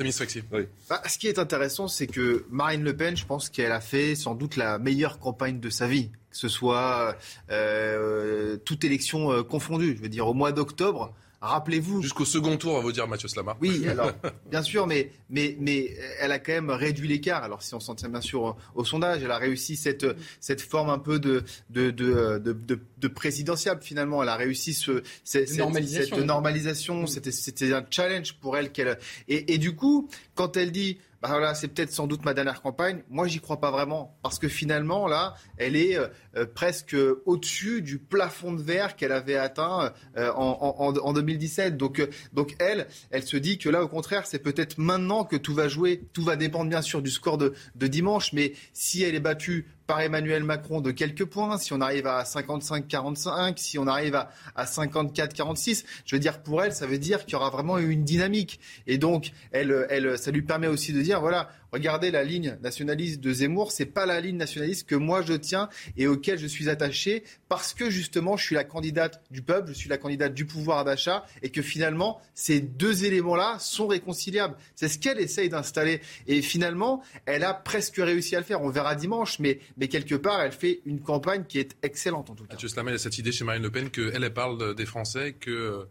Oui. 0.52 0.66
Bah, 0.88 1.02
ce 1.08 1.18
qui 1.18 1.28
est 1.28 1.38
intéressant, 1.38 1.88
c'est 1.88 2.06
que 2.06 2.44
Marine 2.50 2.82
Le 2.82 2.96
Pen, 2.96 3.16
je 3.16 3.24
pense 3.24 3.48
qu'elle 3.48 3.72
a 3.72 3.80
fait 3.80 4.14
sans 4.14 4.34
doute 4.34 4.56
la 4.56 4.78
meilleure 4.78 5.18
campagne 5.18 5.60
de 5.60 5.70
sa 5.70 5.86
vie 5.86 6.10
que 6.30 6.36
ce 6.36 6.48
soit 6.48 7.16
euh, 7.50 8.56
toute 8.64 8.84
élection 8.84 9.32
euh, 9.32 9.42
confondue. 9.42 9.94
Je 9.96 10.02
veux 10.02 10.08
dire, 10.08 10.28
au 10.28 10.34
mois 10.34 10.52
d'octobre, 10.52 11.14
rappelez-vous. 11.40 12.02
Jusqu'au 12.02 12.24
second 12.24 12.56
tour, 12.56 12.72
on 12.72 12.76
va 12.76 12.82
vous 12.82 12.92
dire 12.92 13.08
Mathieu 13.08 13.28
Slama. 13.28 13.56
Oui, 13.60 13.88
alors, 13.88 14.12
bien 14.50 14.62
sûr, 14.62 14.86
mais, 14.86 15.12
mais, 15.28 15.56
mais 15.58 15.96
elle 16.20 16.32
a 16.32 16.38
quand 16.38 16.52
même 16.52 16.70
réduit 16.70 17.08
l'écart. 17.08 17.42
Alors, 17.42 17.62
si 17.62 17.74
on 17.74 17.80
s'en 17.80 17.94
tient 17.94 18.08
bien 18.08 18.20
sûr 18.20 18.56
au, 18.74 18.84
sondage, 18.84 19.22
elle 19.22 19.30
a 19.30 19.38
réussi 19.38 19.76
cette, 19.76 20.06
cette 20.40 20.60
forme 20.60 20.90
un 20.90 20.98
peu 20.98 21.18
de, 21.18 21.42
de, 21.70 21.90
de, 21.90 22.38
de, 22.38 22.80
de 22.98 23.08
présidentiable, 23.08 23.82
finalement. 23.82 24.22
Elle 24.22 24.28
a 24.28 24.36
réussi 24.36 24.74
ce, 24.74 25.02
cette, 25.24 25.56
normalisation. 25.56 26.16
Cette 26.16 26.26
normalisation. 26.26 27.06
C'était 27.06 27.72
un 27.72 27.84
challenge 27.90 28.34
pour 28.34 28.56
elle. 28.56 28.70
qu'elle 28.70 28.98
et, 29.28 29.54
et 29.54 29.58
du 29.58 29.74
coup, 29.74 30.08
quand 30.34 30.56
elle 30.56 30.72
dit 30.72 30.98
bah 31.22 31.28
voilà, 31.28 31.54
c'est 31.54 31.68
peut-être 31.68 31.92
sans 31.92 32.06
doute 32.06 32.24
ma 32.24 32.32
dernière 32.32 32.62
campagne. 32.62 33.02
Moi, 33.10 33.26
j'y 33.28 33.40
crois 33.40 33.60
pas 33.60 33.70
vraiment. 33.70 34.16
Parce 34.22 34.38
que 34.38 34.48
finalement, 34.48 35.06
là, 35.06 35.34
elle 35.58 35.76
est 35.76 35.98
euh, 35.98 36.08
euh, 36.36 36.46
presque 36.46 36.96
au-dessus 37.26 37.82
du 37.82 37.98
plafond 37.98 38.52
de 38.52 38.62
verre 38.62 38.96
qu'elle 38.96 39.12
avait 39.12 39.36
atteint 39.36 39.92
euh, 40.16 40.32
en, 40.32 40.96
en, 40.98 41.12
2017. 41.12 41.76
Donc, 41.76 42.06
donc, 42.32 42.56
elle, 42.58 42.86
elle 43.10 43.22
se 43.22 43.36
dit 43.36 43.58
que 43.58 43.68
là, 43.68 43.84
au 43.84 43.88
contraire, 43.88 44.26
c'est 44.26 44.38
peut-être 44.38 44.78
maintenant 44.78 45.24
que 45.24 45.36
tout 45.36 45.52
va 45.52 45.68
jouer. 45.68 46.08
Tout 46.14 46.22
va 46.22 46.36
dépendre, 46.36 46.70
bien 46.70 46.82
sûr, 46.82 47.02
du 47.02 47.10
score 47.10 47.36
de, 47.36 47.52
de 47.74 47.86
dimanche. 47.86 48.32
Mais 48.32 48.54
si 48.72 49.02
elle 49.02 49.14
est 49.14 49.20
battue 49.20 49.66
par 49.90 50.02
Emmanuel 50.02 50.44
Macron 50.44 50.80
de 50.80 50.92
quelques 50.92 51.24
points, 51.24 51.58
si 51.58 51.72
on 51.72 51.80
arrive 51.80 52.06
à 52.06 52.22
55-45, 52.22 53.54
si 53.56 53.76
on 53.76 53.88
arrive 53.88 54.14
à, 54.14 54.30
à 54.54 54.64
54-46, 54.64 55.84
je 56.06 56.14
veux 56.14 56.20
dire, 56.20 56.44
pour 56.44 56.62
elle, 56.62 56.72
ça 56.72 56.86
veut 56.86 56.96
dire 56.96 57.24
qu'il 57.24 57.32
y 57.32 57.34
aura 57.34 57.50
vraiment 57.50 57.76
une 57.76 58.04
dynamique. 58.04 58.60
Et 58.86 58.98
donc, 58.98 59.32
elle, 59.50 59.88
elle, 59.90 60.16
ça 60.16 60.30
lui 60.30 60.42
permet 60.42 60.68
aussi 60.68 60.92
de 60.92 61.02
dire, 61.02 61.20
voilà, 61.20 61.50
regardez 61.72 62.10
la 62.10 62.24
ligne 62.24 62.56
nationaliste 62.62 63.20
de 63.20 63.32
Zemmour, 63.32 63.72
c'est 63.72 63.86
pas 63.86 64.06
la 64.06 64.20
ligne 64.20 64.36
nationaliste 64.36 64.88
que 64.88 64.94
moi 64.94 65.22
je 65.22 65.34
tiens 65.34 65.68
et 65.96 66.06
auquel 66.06 66.38
je 66.38 66.46
suis 66.46 66.68
attaché 66.68 67.24
parce 67.48 67.74
que 67.74 67.90
justement 67.90 68.36
je 68.36 68.44
suis 68.44 68.54
la 68.54 68.64
candidate 68.64 69.22
du 69.30 69.42
peuple, 69.42 69.68
je 69.68 69.74
suis 69.74 69.88
la 69.88 69.98
candidate 69.98 70.34
du 70.34 70.46
pouvoir 70.46 70.84
d'achat 70.84 71.24
et 71.42 71.50
que 71.50 71.62
finalement 71.62 72.20
ces 72.34 72.60
deux 72.60 73.04
éléments-là 73.04 73.58
sont 73.58 73.86
réconciliables. 73.86 74.56
C'est 74.74 74.88
ce 74.88 74.98
qu'elle 74.98 75.20
essaye 75.20 75.48
d'installer 75.48 76.00
et 76.26 76.42
finalement 76.42 77.02
elle 77.26 77.44
a 77.44 77.54
presque 77.54 77.96
réussi 77.96 78.36
à 78.36 78.40
le 78.40 78.44
faire. 78.44 78.62
On 78.62 78.68
verra 78.68 78.94
dimanche, 78.94 79.38
mais, 79.38 79.60
mais 79.76 79.88
quelque 79.88 80.14
part 80.14 80.40
elle 80.40 80.52
fait 80.52 80.80
une 80.84 81.00
campagne 81.00 81.44
qui 81.44 81.58
est 81.58 81.76
excellente 81.82 82.30
en 82.30 82.34
tout 82.34 82.44
cas. 82.44 82.54
Mathieu 82.54 82.68
Slamel 82.68 82.94
a 82.94 82.98
cette 82.98 83.18
idée 83.18 83.32
chez 83.32 83.44
Marine 83.44 83.62
Le 83.62 83.70
Pen 83.70 83.90
qu'elle 83.90 84.22
elle 84.22 84.32
parle 84.32 84.74
des 84.74 84.86
Français, 84.86 85.34
que 85.38 85.50
euh, 85.50 85.84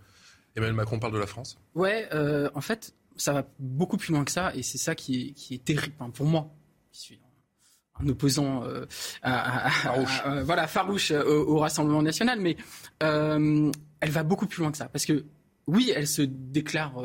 Emmanuel 0.56 0.76
Macron 0.76 1.00
parle 1.00 1.14
de 1.14 1.20
la 1.20 1.28
France? 1.28 1.58
Ouais, 1.76 2.08
euh, 2.14 2.50
en 2.54 2.62
fait, 2.62 2.94
ça 3.22 3.34
va 3.34 3.48
beaucoup 3.60 3.98
plus 3.98 4.14
loin 4.14 4.24
que 4.24 4.32
ça, 4.32 4.54
et 4.56 4.64
c'est 4.64 4.78
ça 4.78 4.96
qui 4.96 5.22
est, 5.22 5.32
qui 5.32 5.54
est 5.54 5.64
terrible 5.64 5.96
pour 6.14 6.26
moi, 6.26 6.54
qui 6.92 7.02
suis 7.02 7.20
un 8.02 8.08
opposant 8.08 8.64
euh, 8.64 8.86
à, 9.22 9.70
farouche. 9.70 10.24
voilà, 10.44 10.68
farouche 10.68 11.12
euh, 11.12 11.24
au, 11.24 11.60
Rassemblement 11.60 12.02
national, 12.02 12.40
mais 12.40 12.56
euh, 13.04 13.72
elle 14.00 14.12
va 14.12 14.24
beaucoup 14.24 14.48
plus 14.48 14.62
loin 14.62 14.72
que 14.72 14.78
ça, 14.78 14.88
parce 14.88 15.06
que 15.06 15.26
oui, 15.68 15.92
elle 15.96 16.08
se 16.08 16.22
déclare 16.22 17.04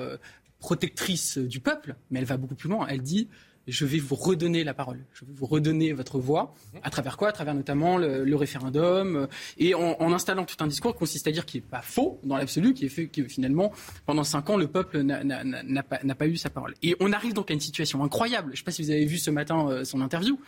protectrice 0.59 1.37
du 1.37 1.61
peuple, 1.61 1.96
mais 2.11 2.20
elle 2.20 2.24
va 2.24 2.38
beaucoup 2.38 2.55
plus 2.55 2.70
loin. 2.70 2.87
Elle 2.88 3.03
dit 3.03 3.29
je 3.66 3.85
vais 3.85 3.98
vous 3.98 4.14
redonner 4.14 4.64
la 4.64 4.74
parole, 4.74 5.05
je 5.12 5.24
vais 5.24 5.33
vous 5.33 5.46
redonner 5.46 5.92
votre 5.92 6.18
voix. 6.18 6.55
À 6.83 6.90
travers 6.90 7.16
quoi? 7.16 7.29
À 7.29 7.33
travers 7.33 7.55
notamment 7.55 7.96
le, 7.98 8.35
référendum 8.35 9.16
euh, 9.16 9.27
et 9.59 9.74
en, 9.74 10.12
installant 10.12 10.44
tout 10.44 10.57
un 10.61 10.66
discours 10.66 10.92
qui 10.92 10.98
consiste 10.98 11.27
à 11.29 11.33
dire 11.33 11.46
qu'il 11.46 11.61
n'est 11.61 11.66
pas 11.66 11.83
faux 11.83 12.20
dans 12.24 12.37
l'absolu, 12.37 12.74
qui 12.74 12.85
est 12.85 12.88
fait 12.88 13.07
que 13.07 13.24
finalement 13.24 13.72
pendant 14.07 14.24
cinq 14.24 14.50
ans 14.50 14.57
le 14.57 14.66
peuple 14.66 15.03
n'a 15.03 15.83
pas, 15.83 16.27
eu 16.27 16.37
sa 16.37 16.50
parole. 16.50 16.74
Et 16.83 16.96
on 17.00 17.12
arrive 17.12 17.33
donc 17.33 17.50
à 17.50 17.55
une 17.55 17.61
situation 17.61 18.03
incroyable. 18.03 18.48
Je 18.48 18.53
ne 18.53 18.57
sais 18.59 18.64
pas 18.64 18.72
si 18.72 18.83
vous 18.83 18.90
avez 18.90 19.07
vu 19.07 19.18
ce 19.18 19.31
matin 19.31 19.68
euh, 19.68 19.85
son 19.85 20.00
interview 20.00 20.38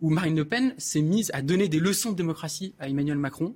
où 0.00 0.10
Marine 0.10 0.36
Le 0.36 0.44
Pen 0.44 0.74
s'est 0.78 1.02
mise 1.02 1.30
à 1.34 1.42
donner 1.42 1.68
des 1.68 1.78
leçons 1.78 2.12
de 2.12 2.16
démocratie 2.16 2.74
à 2.78 2.88
Emmanuel 2.88 3.18
Macron 3.18 3.54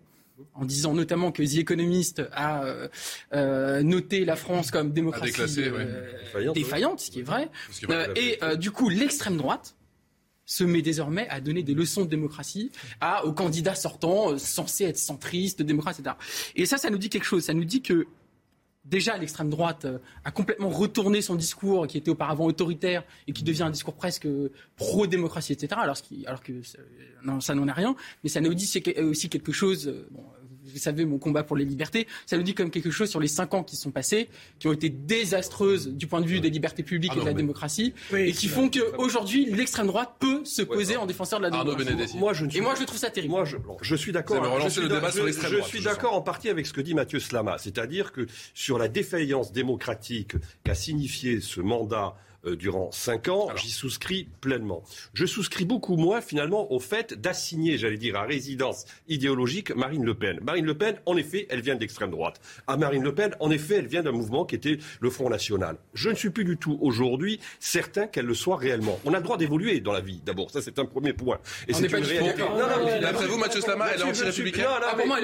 en 0.55 0.65
disant 0.65 0.95
notamment 0.95 1.33
que 1.33 1.43
The 1.43 1.59
Economist 1.59 2.23
a 2.33 2.65
euh, 2.65 2.89
euh, 3.33 3.83
noté 3.83 4.25
la 4.25 4.37
France 4.37 4.71
comme 4.71 4.93
démocratie 4.93 5.41
euh, 5.59 6.53
défaillante, 6.53 7.01
ce 7.01 7.11
qui 7.11 7.21
est 7.21 7.23
vrai. 7.23 7.49
et 8.17 8.39
du 8.57 8.71
coup, 8.71 8.89
l'extrême 8.89 9.37
droite 9.37 9.77
se 10.47 10.65
met 10.65 10.83
désormais 10.83 11.29
à 11.29 11.41
donner 11.41 11.63
des 11.63 11.75
leçons 11.75 12.05
de 12.05 12.11
démocratie 12.11 12.73
à, 13.01 13.25
aux 13.25 13.33
candidats 13.33 13.77
sortants 13.77 14.37
censés 14.37 14.85
être 14.85 14.99
centristes, 14.99 15.63
démocrates, 15.63 16.01
etc. 16.01 16.17
Et 16.57 16.67
ça, 16.67 16.77
ça 16.77 16.91
nous 16.91 16.99
dit 16.99 17.09
quelque 17.09 17.25
chose. 17.25 17.45
Ça 17.45 17.55
nous 17.55 17.65
dit 17.65 17.83
que 17.83 18.09
déjà 18.85 19.17
l'extrême 19.17 19.51
droite 19.51 19.87
a 20.25 20.31
complètement 20.31 20.69
retourné 20.69 21.23
son 21.23 21.35
discours 21.35 21.87
qui 21.87 21.99
était 21.99 22.11
auparavant 22.11 22.47
autoritaire 22.47 23.05
et 23.27 23.33
qui 23.33 23.45
devient 23.45 23.65
un 23.65 23.71
discours 23.71 23.95
presque 23.95 24.27
pro-démocratie, 24.77 25.53
etc. 25.53 25.81
Alors, 25.81 26.43
que 26.43 26.53
non, 27.23 27.41
ça 27.41 27.55
n'en 27.55 27.69
est 27.69 27.73
rien, 27.73 27.95
mais 28.25 28.31
ça 28.31 28.41
nous 28.41 28.55
dit 28.55 28.71
aussi 29.03 29.29
quelque 29.29 29.53
chose 29.53 29.93
vous 30.73 30.79
savez, 30.79 31.05
mon 31.05 31.19
combat 31.19 31.43
pour 31.43 31.57
les 31.57 31.65
libertés, 31.65 32.07
ça 32.27 32.37
nous 32.37 32.43
dit 32.43 32.55
comme 32.55 32.71
quelque 32.71 32.91
chose 32.91 33.11
sur 33.11 33.21
les 33.21 33.29
cinq 33.29 33.55
ans 33.55 33.63
qui 33.63 33.77
sont 33.77 33.91
passés, 33.91 34.29
qui 34.59 34.69
ont 34.69 34.73
été 34.73 34.89
désastreuses 34.89 35.89
du 35.89 36.07
point 36.07 36.21
de 36.21 36.27
vue 36.27 36.41
des 36.41 36.51
libertés 36.51 36.83
publiques 36.83 37.13
ah 37.15 37.19
et 37.19 37.21
de 37.21 37.27
la 37.27 37.33
démocratie, 37.33 37.95
et 38.15 38.33
qui 38.33 38.49
font 38.49 38.71
qu'aujourd'hui, 38.71 39.47
l'extrême 39.47 39.87
droite 39.87 40.17
peut 40.19 40.45
se 40.45 40.63
poser 40.63 40.97
en 40.97 41.07
défenseur 41.07 41.39
de 41.41 41.45
la 41.45 41.51
démocratie. 41.51 42.19
Moi, 42.19 42.33
je 42.33 42.45
et 42.57 42.61
moi, 42.61 42.75
je 42.79 42.85
trouve 42.85 42.99
ça 42.99 43.11
terrible. 43.11 43.33
Moi, 43.33 43.45
je, 43.45 43.95
suis 43.95 44.13
d'accord. 44.13 44.61
Je 44.61 45.63
suis 45.63 45.83
d'accord 45.83 46.15
en 46.15 46.23
partie 46.23 46.49
avec 46.49 46.67
ce 46.67 46.73
que 46.73 46.81
dit 46.81 46.95
Mathieu 46.95 47.21
Slama, 47.21 47.59
c'est-à-dire 47.59 48.13
que 48.13 48.27
sur 48.55 48.79
la 48.79 48.89
défaillance 48.89 49.53
démocratique 49.53 50.35
qu'a 50.65 50.75
signifié 50.75 51.41
ce 51.41 51.61
mandat 51.61 52.15
durant 52.45 52.91
cinq 52.93 53.29
ans, 53.29 53.49
j'y 53.57 53.71
souscris 53.71 54.29
pleinement. 54.41 54.83
Je 55.13 55.27
souscris 55.27 55.65
beaucoup 55.65 55.97
moins 55.97 56.21
finalement 56.21 56.73
au 56.73 56.81
fait 56.81 57.15
d'assigner, 57.15 57.79
j'allais 57.79 57.97
dire, 57.97 58.17
à 58.17 58.23
résidence 58.23 58.87
idéologique 59.09 59.75
Marine 59.75 60.05
Le 60.05 60.15
Pen. 60.15 60.39
Marine 60.43 60.65
Le 60.65 60.77
Pen, 60.77 60.97
en 61.07 61.17
effet, 61.17 61.47
elle 61.51 61.61
vient 61.61 61.77
d'extrême 61.77 62.11
droite. 62.11 62.41
À 62.67 62.77
Marine 62.77 63.03
Le 63.03 63.15
Pen, 63.15 63.35
en 63.41 63.51
effet, 63.51 63.77
elle 63.77 63.87
vient 63.87 64.03
d'un 64.03 64.13
mouvement 64.13 64.45
qui 64.45 64.55
était 64.55 64.79
le 65.01 65.11
Front 65.11 65.29
National. 65.31 65.77
Je 65.95 66.11
ne 66.11 66.15
suis 66.15 66.31
plus 66.31 66.45
du 66.45 66.57
tout 66.57 66.79
aujourd'hui 66.81 67.41
certain 67.59 68.07
qu'elle 68.07 68.27
le 68.27 68.35
soit 68.35 68.57
réellement. 68.57 68.99
On 69.05 69.15
a 69.15 69.19
le 69.19 69.23
droit 69.23 69.37
d'évoluer 69.37 69.81
dans 69.81 69.93
la 69.93 70.01
vie, 70.01 70.21
d'abord. 70.25 70.51
Ça, 70.51 70.63
c'est 70.63 70.79
un 70.79 70.85
premier 70.85 71.13
point. 71.13 71.39
Et 71.69 71.73
c'est 71.73 71.87
une 71.87 72.05
réalité. 72.05 72.43
Non, 72.43 72.59
non, 72.59 73.01
D'après 73.01 73.27
vous, 73.27 73.39
Mathieu 73.39 73.61
Slama, 73.61 73.89
elle 73.95 74.01
est 74.01 74.05
anti-républicaine 74.05 74.67
ah, 74.69 74.95
Pour 74.97 75.07
moi, 75.07 75.19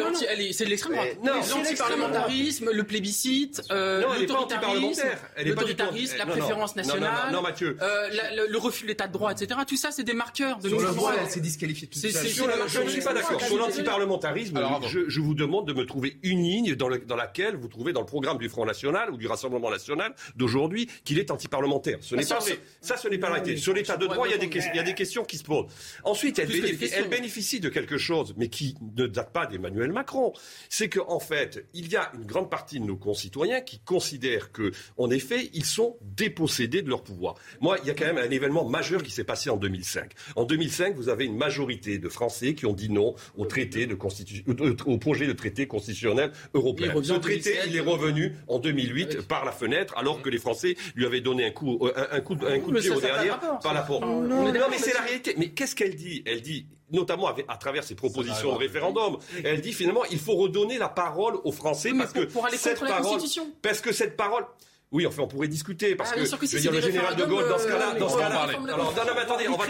c'est 0.52 0.64
de 0.64 0.70
l'extrême 0.70 0.94
droite. 0.94 1.48
L'anti-parlementarisme, 1.50 2.70
le 2.72 2.84
plébiscite, 2.84 3.62
euh, 3.70 4.02
l'autoritarisme, 4.20 6.16
la 6.18 6.26
préférence 6.26 6.76
nationale. 6.76 7.05
Non, 7.32 7.42
Mathieu. 7.42 7.76
Euh, 7.80 8.08
le, 8.48 8.58
refus 8.58 8.84
de 8.84 8.88
l'état 8.88 9.06
de 9.06 9.12
droit, 9.12 9.32
etc. 9.32 9.60
Tout 9.66 9.76
ça, 9.76 9.90
c'est 9.90 10.04
des 10.04 10.14
marqueurs 10.14 10.58
de 10.58 10.68
Sur 10.68 10.80
le 10.80 10.94
droit, 10.94 11.12
elle 11.18 11.30
s'est 11.30 11.40
disqualifiée. 11.40 11.88
je 11.92 12.80
ne 12.80 12.88
suis 12.88 13.00
pas 13.00 13.14
d'accord. 13.14 13.40
Sur 13.40 13.58
l'antiparlementarisme, 13.58 14.60
je, 14.88 15.08
je, 15.08 15.20
vous 15.20 15.34
demande 15.34 15.66
de 15.66 15.72
me 15.72 15.84
trouver 15.84 16.18
une 16.22 16.42
ligne 16.42 16.74
dans, 16.74 16.88
dans, 17.06 17.16
laquelle 17.16 17.56
vous 17.56 17.68
trouvez 17.68 17.92
dans 17.92 18.00
le 18.00 18.06
programme 18.06 18.38
du 18.38 18.48
Front 18.48 18.64
National 18.64 19.10
ou 19.10 19.16
du 19.16 19.26
Rassemblement 19.26 19.70
National 19.70 20.14
d'aujourd'hui 20.36 20.88
qu'il 21.04 21.18
est 21.18 21.30
antiparlementaire. 21.30 21.98
Ce 22.00 22.14
n'est 22.14 22.24
pas 22.24 22.38
vrai. 22.38 22.58
Ça, 22.80 22.96
ce 22.96 23.08
n'est 23.08 23.18
pas 23.18 23.30
la 23.30 23.56
Sur 23.56 23.74
l'état 23.74 23.96
de 23.96 24.06
droit, 24.06 24.26
il 24.26 24.32
y, 24.32 24.34
a 24.34 24.38
des, 24.38 24.46
il 24.46 24.76
y 24.76 24.78
a 24.78 24.82
des 24.82 24.94
questions 24.94 25.24
qui 25.24 25.38
se 25.38 25.44
posent. 25.44 25.66
Ensuite, 26.04 26.38
elle 26.38 26.48
bénéficie, 26.48 26.94
elle 26.94 27.08
bénéficie 27.08 27.60
de 27.60 27.68
quelque 27.68 27.98
chose, 27.98 28.34
mais 28.36 28.48
qui 28.48 28.74
ne 28.96 29.06
date 29.06 29.32
pas 29.32 29.46
d'Emmanuel 29.46 29.92
Macron. 29.92 30.32
C'est 30.68 30.88
qu'en 30.88 31.16
en 31.16 31.20
fait, 31.20 31.64
il 31.74 31.88
y 31.90 31.96
a 31.96 32.10
une 32.14 32.26
grande 32.26 32.50
partie 32.50 32.80
de 32.80 32.84
nos 32.84 32.96
concitoyens 32.96 33.60
qui 33.60 33.78
considèrent 33.80 34.52
que, 34.52 34.72
en 34.98 35.10
effet, 35.10 35.50
ils 35.54 35.64
sont 35.64 35.96
dépossédés 36.02 36.82
de 36.82 36.88
leur 36.96 37.02
pouvoir. 37.02 37.34
Moi, 37.60 37.76
il 37.82 37.88
y 37.88 37.90
a 37.90 37.94
quand 37.94 38.06
même 38.06 38.18
un 38.18 38.30
événement 38.30 38.64
majeur 38.68 39.02
qui 39.02 39.10
s'est 39.10 39.24
passé 39.24 39.50
en 39.50 39.56
2005. 39.56 40.12
En 40.34 40.44
2005, 40.44 40.94
vous 40.96 41.08
avez 41.08 41.24
une 41.26 41.36
majorité 41.36 41.98
de 41.98 42.08
Français 42.08 42.54
qui 42.54 42.66
ont 42.66 42.72
dit 42.72 42.90
non 42.90 43.14
au 43.36 43.46
traité 43.46 43.86
de 43.86 43.94
constitution, 43.94 44.44
au 44.86 44.98
projet 44.98 45.26
de 45.26 45.32
traité 45.32 45.66
constitutionnel 45.66 46.32
européen. 46.54 46.92
Ce 47.02 47.12
traité, 47.14 47.58
il 47.66 47.76
est 47.76 47.80
revenu 47.80 48.34
en 48.48 48.58
2008 48.58 49.22
par 49.28 49.44
la 49.44 49.52
fenêtre, 49.52 49.94
alors 49.96 50.22
que 50.22 50.30
les 50.30 50.38
Français 50.38 50.76
lui 50.94 51.06
avaient 51.06 51.20
donné 51.20 51.46
un 51.46 51.50
coup, 51.50 51.88
un, 51.94 52.20
coup, 52.20 52.36
un 52.46 52.58
coup 52.58 52.72
de 52.72 52.80
pied 52.80 52.90
au 52.90 53.00
derrière 53.00 53.38
par 53.60 53.74
la 53.74 53.82
porte. 53.82 54.04
Non, 54.04 54.52
mais 54.70 54.78
c'est 54.78 54.94
la 54.94 55.02
réalité. 55.02 55.34
Mais 55.36 55.50
qu'est-ce 55.50 55.74
qu'elle 55.74 55.94
dit? 55.94 56.22
Elle 56.26 56.40
dit 56.40 56.66
notamment 56.92 57.28
à 57.48 57.56
travers 57.56 57.84
ses 57.84 57.94
propositions 57.94 58.52
de 58.52 58.58
référendum. 58.58 59.18
Elle 59.44 59.60
dit 59.60 59.72
finalement 59.72 60.04
il 60.10 60.18
faut 60.18 60.34
redonner 60.34 60.78
la 60.78 60.88
parole 60.88 61.34
aux 61.44 61.52
Français 61.52 61.92
parce 61.96 62.12
que 62.12 62.28
cette 62.56 62.80
parole, 62.80 63.20
parce 63.62 63.80
que 63.80 63.92
cette 63.92 64.16
parole, 64.16 64.44
oui, 64.92 65.04
enfin, 65.04 65.22
on 65.24 65.26
pourrait 65.28 65.48
discuter 65.48 65.96
parce 65.96 66.12
ah, 66.12 66.16
que, 66.16 66.24
je 66.24 66.36
veux 66.36 66.60
dire, 66.60 66.70
le 66.70 66.80
général 66.80 67.16
de 67.16 67.24
Gaulle, 67.24 67.48
dans 67.48 67.58
ce 67.58 67.66
cas-là, 67.66 67.94
dans 67.98 68.08
ce 68.08 68.18
cas-là, 68.18 68.42
alors, 68.42 68.94
non, 68.94 69.12
mais 69.14 69.20
attendez, 69.20 69.48
on 69.48 69.56
va, 69.56 69.64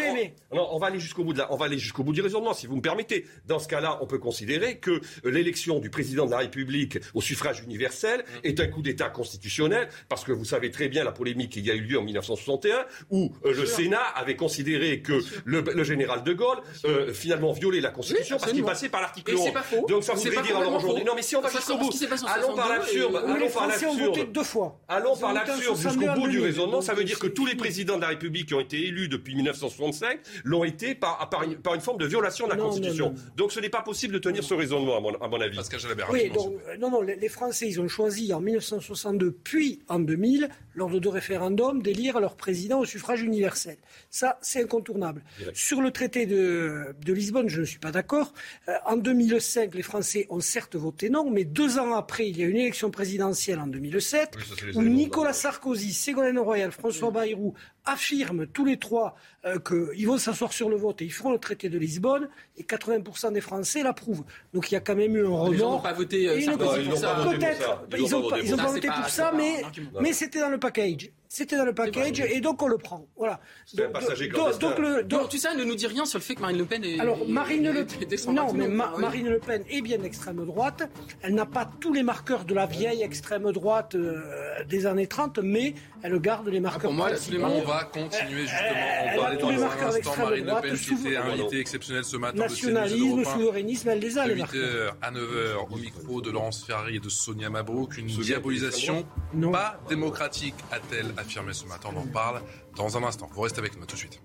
on, 0.51 0.69
on 0.73 0.79
va 0.79 0.89
aller 0.89 1.01
jusqu'au 1.01 1.25
bout 1.25 1.33
de 1.33 1.39
la, 1.39 1.51
on 1.53 1.57
va 1.57 1.65
aller 1.65 1.79
jusqu'au 1.79 2.05
bout 2.05 2.13
du 2.13 2.21
raisonnement, 2.21 2.53
si 2.53 2.67
vous 2.67 2.77
me 2.77 2.83
permettez. 2.83 3.27
Dans 3.47 3.59
ce 3.59 3.67
cas-là, 3.67 3.99
on 4.03 4.07
peut 4.07 4.19
considérer 4.19 4.79
que 4.79 5.01
l'élection 5.25 5.79
du 5.81 5.89
président 5.89 6.27
de 6.27 6.33
la 6.33 6.39
République 6.39 6.99
au 7.15 7.23
suffrage 7.23 7.63
universel 7.63 8.25
est 8.45 8.61
un 8.61 8.67
coup 8.67 8.83
d'État 8.83 9.09
constitutionnel, 9.09 9.89
parce 10.11 10.23
que 10.23 10.33
vous 10.33 10.45
savez 10.45 10.71
très 10.71 10.89
bien 10.89 11.03
la 11.03 11.13
polémique 11.13 11.53
qui 11.53 11.71
a 11.71 11.75
eu 11.75 11.81
lieu 11.81 11.99
en 11.99 12.03
1961, 12.03 12.85
où 13.11 13.33
euh, 13.45 13.55
le 13.55 13.65
Sénat 13.65 14.03
avait 14.15 14.37
considéré 14.37 15.01
que 15.01 15.21
le, 15.45 15.63
le, 15.63 15.85
général 15.85 16.25
de 16.25 16.35
Gaulle 16.35 16.59
euh, 16.85 17.13
finalement 17.15 17.53
violait 17.53 17.81
la 17.81 17.91
Constitution 17.91 18.37
parce 18.39 18.53
qu'il 18.53 18.65
passait 18.65 18.91
par 18.91 19.01
l'article 19.01 19.35
11. 19.35 19.87
Donc 19.89 20.05
ça 20.05 20.13
voudrait 20.13 20.43
dire 20.43 20.59
alors 20.59 20.75
aujourd'hui, 20.75 21.05
non, 21.05 21.15
mais 21.17 21.23
si 21.23 21.37
on 21.37 21.41
va 21.41 21.49
jusqu'au 21.49 21.79
bout, 21.79 21.91
allons 22.27 22.55
par 22.55 22.69
l'absurde, 22.69 23.17
allons 23.17 23.51
par 23.51 23.67
l'absurde. 23.67 24.33
deux 24.33 24.45
fois. 24.45 24.79
Allons 24.89 25.16
par 25.21 25.33
l'absurde 25.33 25.77
jusqu'au 25.77 26.13
bout 26.15 26.29
du 26.29 26.41
raisonnement, 26.41 26.81
ça 26.81 26.95
veut 26.95 27.05
dire 27.05 27.19
que 27.19 27.27
tous 27.27 27.47
les 27.47 27.55
présidents 27.55 27.97
de 27.97 28.03
la 28.03 28.09
République 28.09 28.47
qui 28.47 28.55
ont 28.55 28.61
été 28.61 28.87
élus 28.87 29.09
depuis 29.09 29.35
1965 29.35 30.21
l'ont 30.45 30.65
été 30.65 30.95
par, 30.95 31.29
par, 31.29 31.43
une, 31.43 31.57
par, 31.57 31.75
une, 31.75 31.81
forme 31.81 31.99
de 31.99 32.07
violation 32.07 32.47
de 32.47 32.53
la 32.53 32.57
Constitution. 32.57 33.15
donc 33.37 33.53
ce 33.53 33.61
n'est 33.61 33.69
pas 33.69 33.83
possible 33.83 34.15
de 34.15 34.19
tenir 34.19 34.43
ce 34.43 34.55
raisonnement, 34.55 34.97
à 34.97 35.01
mon, 35.01 35.15
à 35.15 35.29
mon 35.29 35.41
avis. 35.41 35.57
Parce 35.57 35.69
oui, 36.11 36.31
donc, 36.31 36.55
non, 36.79 36.91
non, 36.91 37.01
les 37.01 37.29
Français, 37.29 37.69
ils 37.69 37.81
ont 37.81 37.89
choisi 37.89 38.33
en 38.33 38.41
1962 38.41 39.33
puis 39.33 39.81
en 39.89 39.99
2000, 39.99 40.49
lors 40.77 40.91
de 40.91 40.99
deux 40.99 41.09
référendums, 41.09 41.83
d'élire 41.83 42.21
leur 42.21 42.37
président 42.37 42.79
au 42.79 42.85
suffrage 42.85 43.23
universel. 43.23 43.79
Ça, 44.11 44.39
c'est 44.43 44.63
incontournable. 44.63 45.25
Sur 45.55 45.81
le 45.81 45.91
traité 45.91 46.27
de, 46.27 46.95
de, 47.05 47.13
Lisbonne, 47.13 47.49
je 47.49 47.61
ne 47.61 47.67
suis 47.67 47.79
pas 47.79 47.91
d'accord. 47.91 48.35
Euh, 48.69 48.75
en 48.85 48.97
2005, 48.97 49.75
les 49.75 49.83
Français 49.83 50.27
ont 50.31 50.41
certes 50.41 50.77
voté 50.77 51.11
non, 51.11 51.31
mais 51.31 51.45
deux 51.45 51.79
ans 51.79 51.95
après, 51.95 52.29
il 52.29 52.39
y 52.39 52.45
a 52.45 52.47
une 52.47 52.59
élection 52.59 52.91
présidentielle 52.91 53.59
en 53.59 53.67
2007 53.67 54.37
où 54.75 54.83
Nicolas 54.83 55.33
Sarkozy, 55.33 55.93
Ségolène 55.93 56.39
Royal, 56.39 56.71
François 56.71 57.11
Bayrou 57.11 57.55
affirment 57.87 58.47
tous 58.47 58.65
les 58.65 58.79
trois 58.79 59.17
euh, 59.45 59.59
qu'ils 59.59 60.07
vont 60.07 60.19
s'asseoir 60.19 60.53
sur 60.53 60.69
le 60.69 60.77
vote 60.77 61.01
et 61.01 61.05
ils 61.05 61.13
feront 61.13 61.33
le 61.33 61.39
traité 61.39 61.69
de 61.69 61.79
Lisbonne 61.79 62.29
et 62.57 62.65
80% 62.65 63.33
des 63.33 63.41
Français 63.41 63.83
l'approuvent. 63.83 64.25
Donc 64.53 64.71
il 64.71 64.75
y 64.75 64.77
a 64.77 64.81
quand 64.81 64.97
même 64.97 65.17
eu 65.17 65.25
un 65.25 65.31
remords. 65.31 65.55
Ils 65.55 65.59
n'ont 65.61 65.81
pas 65.81 65.93
voté 65.93 66.29
euh, 66.29 66.41
Sarkozy 66.41 66.89
pour 66.89 66.99
ça. 66.99 67.17
Peut-être. 67.31 67.87
Ils 67.97 68.11
n'ont 68.11 68.29
pas, 68.57 68.67
voté 68.67 68.89
pour 68.89 69.09
ça, 69.09 69.33
mais, 69.35 69.63
mais 70.01 70.13
c'était 70.13 70.41
dans 70.41 70.51
le 70.51 70.59
package. 70.59 71.11
C'était 71.29 71.57
dans 71.57 71.65
le 71.65 71.75
package 71.75 72.21
et 72.21 72.41
donc 72.41 72.63
on 72.63 72.69
le 72.69 72.79
prend. 72.79 73.07
Voilà. 73.17 73.41
Donc, 73.75 74.59
donc, 74.61 74.79
le, 74.79 75.03
donc, 75.03 75.29
tout 75.29 75.39
ça 75.39 75.55
ne 75.55 75.65
nous 75.65 75.75
dit 75.75 75.87
rien 75.87 76.05
sur 76.05 76.19
le 76.19 76.23
fait 76.23 76.35
que 76.35 76.41
Marine 76.41 76.59
Le 76.59 76.65
Pen 76.65 76.85
est. 76.85 77.01
Alors 77.01 77.27
Marine 77.29 77.71
Le 77.71 77.85
Pen. 77.87 78.35
Non, 78.35 78.53
mais 78.53 78.69
Marine 78.69 79.29
Le 79.29 79.39
Pen 79.39 79.65
est 79.69 79.81
bien 79.81 79.99
d'extrême 79.99 80.45
droite. 80.45 80.89
Elle 81.23 81.35
n'a 81.35 81.47
pas 81.47 81.71
tous 81.81 81.93
les 81.93 82.03
marqueurs 82.03 82.45
de 82.45 82.55
la 82.55 82.67
vieille 82.67 83.03
extrême 83.03 83.51
droite 83.53 83.95
euh, 83.95 84.65
des 84.69 84.87
années 84.87 85.07
30, 85.07 85.41
mais 85.43 85.75
elle 86.03 86.19
garde 86.21 86.49
les 86.49 86.61
marqueurs. 86.61 86.93
Ah, 86.93 87.11
pour 87.11 87.39
moi, 87.39 87.51
on 87.51 87.63
va 87.63 87.85
continuer 87.85 88.43
justement. 88.43 89.15
On 89.15 89.21
va 89.21 89.27
aller 89.29 89.39
dans 89.39 89.49
un 89.49 89.87
instant. 89.89 90.17
Marine 90.19 90.47
Le 90.47 90.61
Pen 90.61 90.77
qui 90.77 90.95
était 90.95 91.17
invitée 91.17 91.61
exceptionnelle 91.61 92.05
ce 92.05 92.17
matin. 92.17 92.39
Nationalisme, 92.39 93.25
souverainisme, 93.25 93.89
elle 93.89 94.01
les 94.01 94.19
a. 94.19 94.27
les 94.27 94.35
marqueurs. 94.37 94.97
à 95.03 95.11
9h 95.11 95.67
au 95.71 95.77
micro 95.77 96.21
de 96.21 96.31
Laurence 96.31 96.65
Ferrari 96.65 96.97
et 96.97 97.01
de 97.01 97.09
Sonia 97.09 97.51
Mabrouk. 97.51 97.99
Une 97.99 98.07
diabolisation 98.07 99.07
pas 99.53 99.81
démocratique, 99.89 100.55
a-t-elle 100.71 101.13
affirmé 101.17 101.53
ce 101.53 101.67
matin. 101.67 101.91
On 101.95 102.01
en 102.01 102.07
parle 102.07 102.43
dans 102.77 102.97
un 102.97 103.03
instant. 103.05 103.29
Vous 103.33 103.41
restez 103.41 103.59
avec 103.59 103.77
nous 103.77 103.87
tout 103.87 103.95
de 103.95 104.01
suite. 104.01 104.21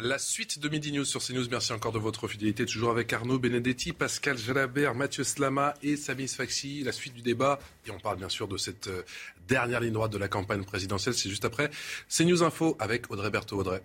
La 0.00 0.18
suite 0.18 0.60
de 0.60 0.68
Midi 0.68 0.92
News 0.92 1.04
sur 1.04 1.20
CNews. 1.20 1.48
Merci 1.50 1.72
encore 1.72 1.90
de 1.90 1.98
votre 1.98 2.28
fidélité. 2.28 2.64
Toujours 2.64 2.90
avec 2.90 3.12
Arnaud 3.12 3.40
Benedetti, 3.40 3.92
Pascal 3.92 4.38
Jalabert, 4.38 4.94
Mathieu 4.94 5.24
Slama 5.24 5.74
et 5.82 5.96
Samy 5.96 6.28
Sfaxi. 6.28 6.84
La 6.84 6.92
suite 6.92 7.14
du 7.14 7.22
débat. 7.22 7.58
Et 7.84 7.90
on 7.90 7.98
parle 7.98 8.16
bien 8.16 8.28
sûr 8.28 8.46
de 8.46 8.56
cette 8.56 8.86
euh, 8.86 9.02
dernière 9.48 9.80
ligne 9.80 9.92
droite 9.92 10.12
de 10.12 10.18
la 10.18 10.28
campagne 10.28 10.62
présidentielle. 10.62 11.14
C'est 11.14 11.28
juste 11.28 11.44
après 11.44 11.68
CNews 12.08 12.44
Info 12.44 12.76
avec 12.78 13.10
Audrey 13.10 13.30
Berthaud. 13.30 13.58
Audrey. 13.58 13.82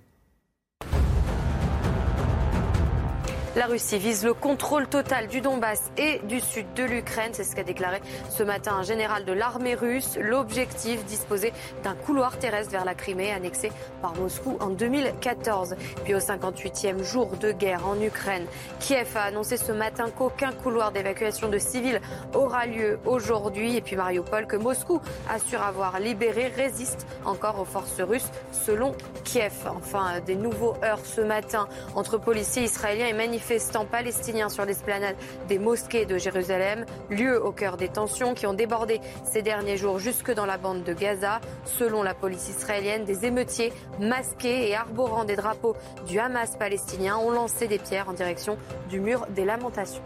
La 3.55 3.67
Russie 3.67 3.99
vise 3.99 4.25
le 4.25 4.33
contrôle 4.33 4.87
total 4.87 5.27
du 5.27 5.39
Donbass 5.39 5.91
et 5.95 6.19
du 6.23 6.39
sud 6.39 6.65
de 6.73 6.85
l'Ukraine. 6.85 7.33
C'est 7.33 7.43
ce 7.43 7.55
qu'a 7.55 7.63
déclaré 7.63 8.01
ce 8.31 8.41
matin 8.41 8.73
un 8.79 8.81
général 8.81 9.25
de 9.25 9.31
l'armée 9.31 9.75
russe. 9.75 10.17
L'objectif, 10.19 11.05
disposer 11.05 11.53
d'un 11.83 11.93
couloir 11.93 12.39
terrestre 12.39 12.71
vers 12.71 12.83
la 12.83 12.95
Crimée, 12.95 13.31
annexé 13.31 13.71
par 14.01 14.15
Moscou 14.15 14.57
en 14.59 14.69
2014. 14.69 15.75
Puis 16.03 16.15
au 16.15 16.17
58e 16.17 17.03
jour 17.03 17.37
de 17.39 17.51
guerre 17.51 17.85
en 17.85 18.01
Ukraine, 18.01 18.47
Kiev 18.79 19.15
a 19.15 19.25
annoncé 19.25 19.57
ce 19.57 19.71
matin 19.71 20.05
qu'aucun 20.09 20.51
couloir 20.51 20.91
d'évacuation 20.91 21.47
de 21.47 21.59
civils 21.59 22.01
aura 22.33 22.65
lieu 22.65 22.97
aujourd'hui. 23.05 23.75
Et 23.75 23.81
puis 23.81 23.95
Mariupol, 23.95 24.47
que 24.47 24.55
Moscou 24.55 24.99
assure 25.29 25.61
avoir 25.61 25.99
libéré, 25.99 26.47
résiste 26.47 27.05
encore 27.23 27.59
aux 27.59 27.65
forces 27.65 28.01
russes, 28.01 28.31
selon 28.51 28.95
Kiev. 29.25 29.53
Enfin, 29.67 30.21
des 30.25 30.35
nouveaux 30.35 30.73
heurts 30.83 31.05
ce 31.05 31.21
matin 31.21 31.67
entre 31.93 32.17
policiers 32.17 32.63
israéliens 32.63 33.05
et 33.05 33.13
manifestants 33.13 33.42
manifestants 33.43 33.85
palestiniens 33.85 34.47
sur 34.47 34.63
l'esplanade 34.63 35.17
des 35.49 35.59
mosquées 35.59 36.05
de 36.05 36.17
Jérusalem, 36.17 36.85
lieu 37.09 37.43
au 37.43 37.51
cœur 37.51 37.75
des 37.75 37.89
tensions 37.89 38.33
qui 38.33 38.47
ont 38.47 38.53
débordé 38.53 39.01
ces 39.29 39.41
derniers 39.41 39.75
jours 39.75 39.99
jusque 39.99 40.31
dans 40.31 40.45
la 40.45 40.57
bande 40.57 40.83
de 40.83 40.93
Gaza. 40.93 41.41
Selon 41.65 42.03
la 42.03 42.13
police 42.13 42.47
israélienne, 42.47 43.03
des 43.03 43.25
émeutiers 43.25 43.73
masqués 43.99 44.69
et 44.69 44.75
arborant 44.75 45.25
des 45.25 45.35
drapeaux 45.35 45.75
du 46.07 46.19
Hamas 46.19 46.55
palestinien 46.55 47.17
ont 47.17 47.31
lancé 47.31 47.67
des 47.67 47.79
pierres 47.79 48.07
en 48.07 48.13
direction 48.13 48.57
du 48.89 49.01
mur 49.01 49.25
des 49.29 49.43
lamentations. 49.43 50.03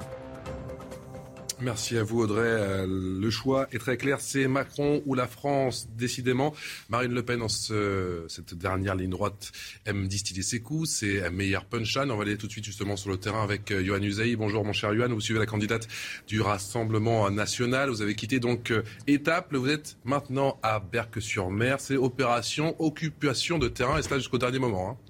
Merci 1.60 1.98
à 1.98 2.04
vous 2.04 2.22
Audrey. 2.22 2.42
Euh, 2.42 2.86
le 2.88 3.30
choix 3.32 3.68
est 3.72 3.80
très 3.80 3.98
clair, 3.98 4.22
c'est 4.22 4.48
Macron 4.48 5.02
ou 5.08 5.16
la 5.16 5.26
France, 5.26 5.90
décidément. 5.98 6.54
Marine 6.90 7.14
Le 7.14 7.24
Pen, 7.24 7.42
en 7.42 7.48
cette 7.48 8.54
dernière 8.54 8.94
ligne 8.94 9.10
droite, 9.10 9.52
aime 9.88 10.08
distiller 10.08 10.44
ses 10.44 10.60
coups, 10.60 10.88
c'est 10.88 11.26
un 11.26 11.32
meilleur 11.32 11.66
punchline. 11.66 12.12
On 12.12 12.16
va 12.16 12.24
aller 12.24 12.38
tout 12.38 12.46
de 12.46 12.52
suite 12.52 12.66
justement 12.66 12.96
sur 12.96 13.10
le 13.10 13.18
terrain 13.18 13.44
avec 13.44 13.72
euh, 13.72 13.84
Johan 13.84 14.04
Usaï. 14.04 14.36
Bonjour 14.36 14.64
mon 14.64 14.74
cher 14.74 14.94
Johan, 14.94 15.10
vous 15.10 15.20
suivez 15.20 15.40
la 15.40 15.48
candidate 15.48 15.88
du 16.28 16.42
Rassemblement 16.42 17.32
national. 17.32 17.90
Vous 17.90 18.04
avez 18.04 18.14
quitté 18.14 18.40
donc 18.40 18.70
euh, 18.70 18.84
Étape, 19.08 19.56
vous 19.56 19.70
êtes 19.70 19.98
maintenant 20.06 20.60
à 20.62 20.80
Berck-sur-Mer. 20.80 21.80
C'est 21.80 21.98
opération 21.98 22.76
occupation 22.80 23.58
de 23.58 23.68
terrain 23.68 23.98
et 23.98 24.04
cela 24.04 24.20
jusqu'au 24.20 24.38
dernier 24.38 24.60
moment. 24.60 24.92
Hein. 24.92 25.07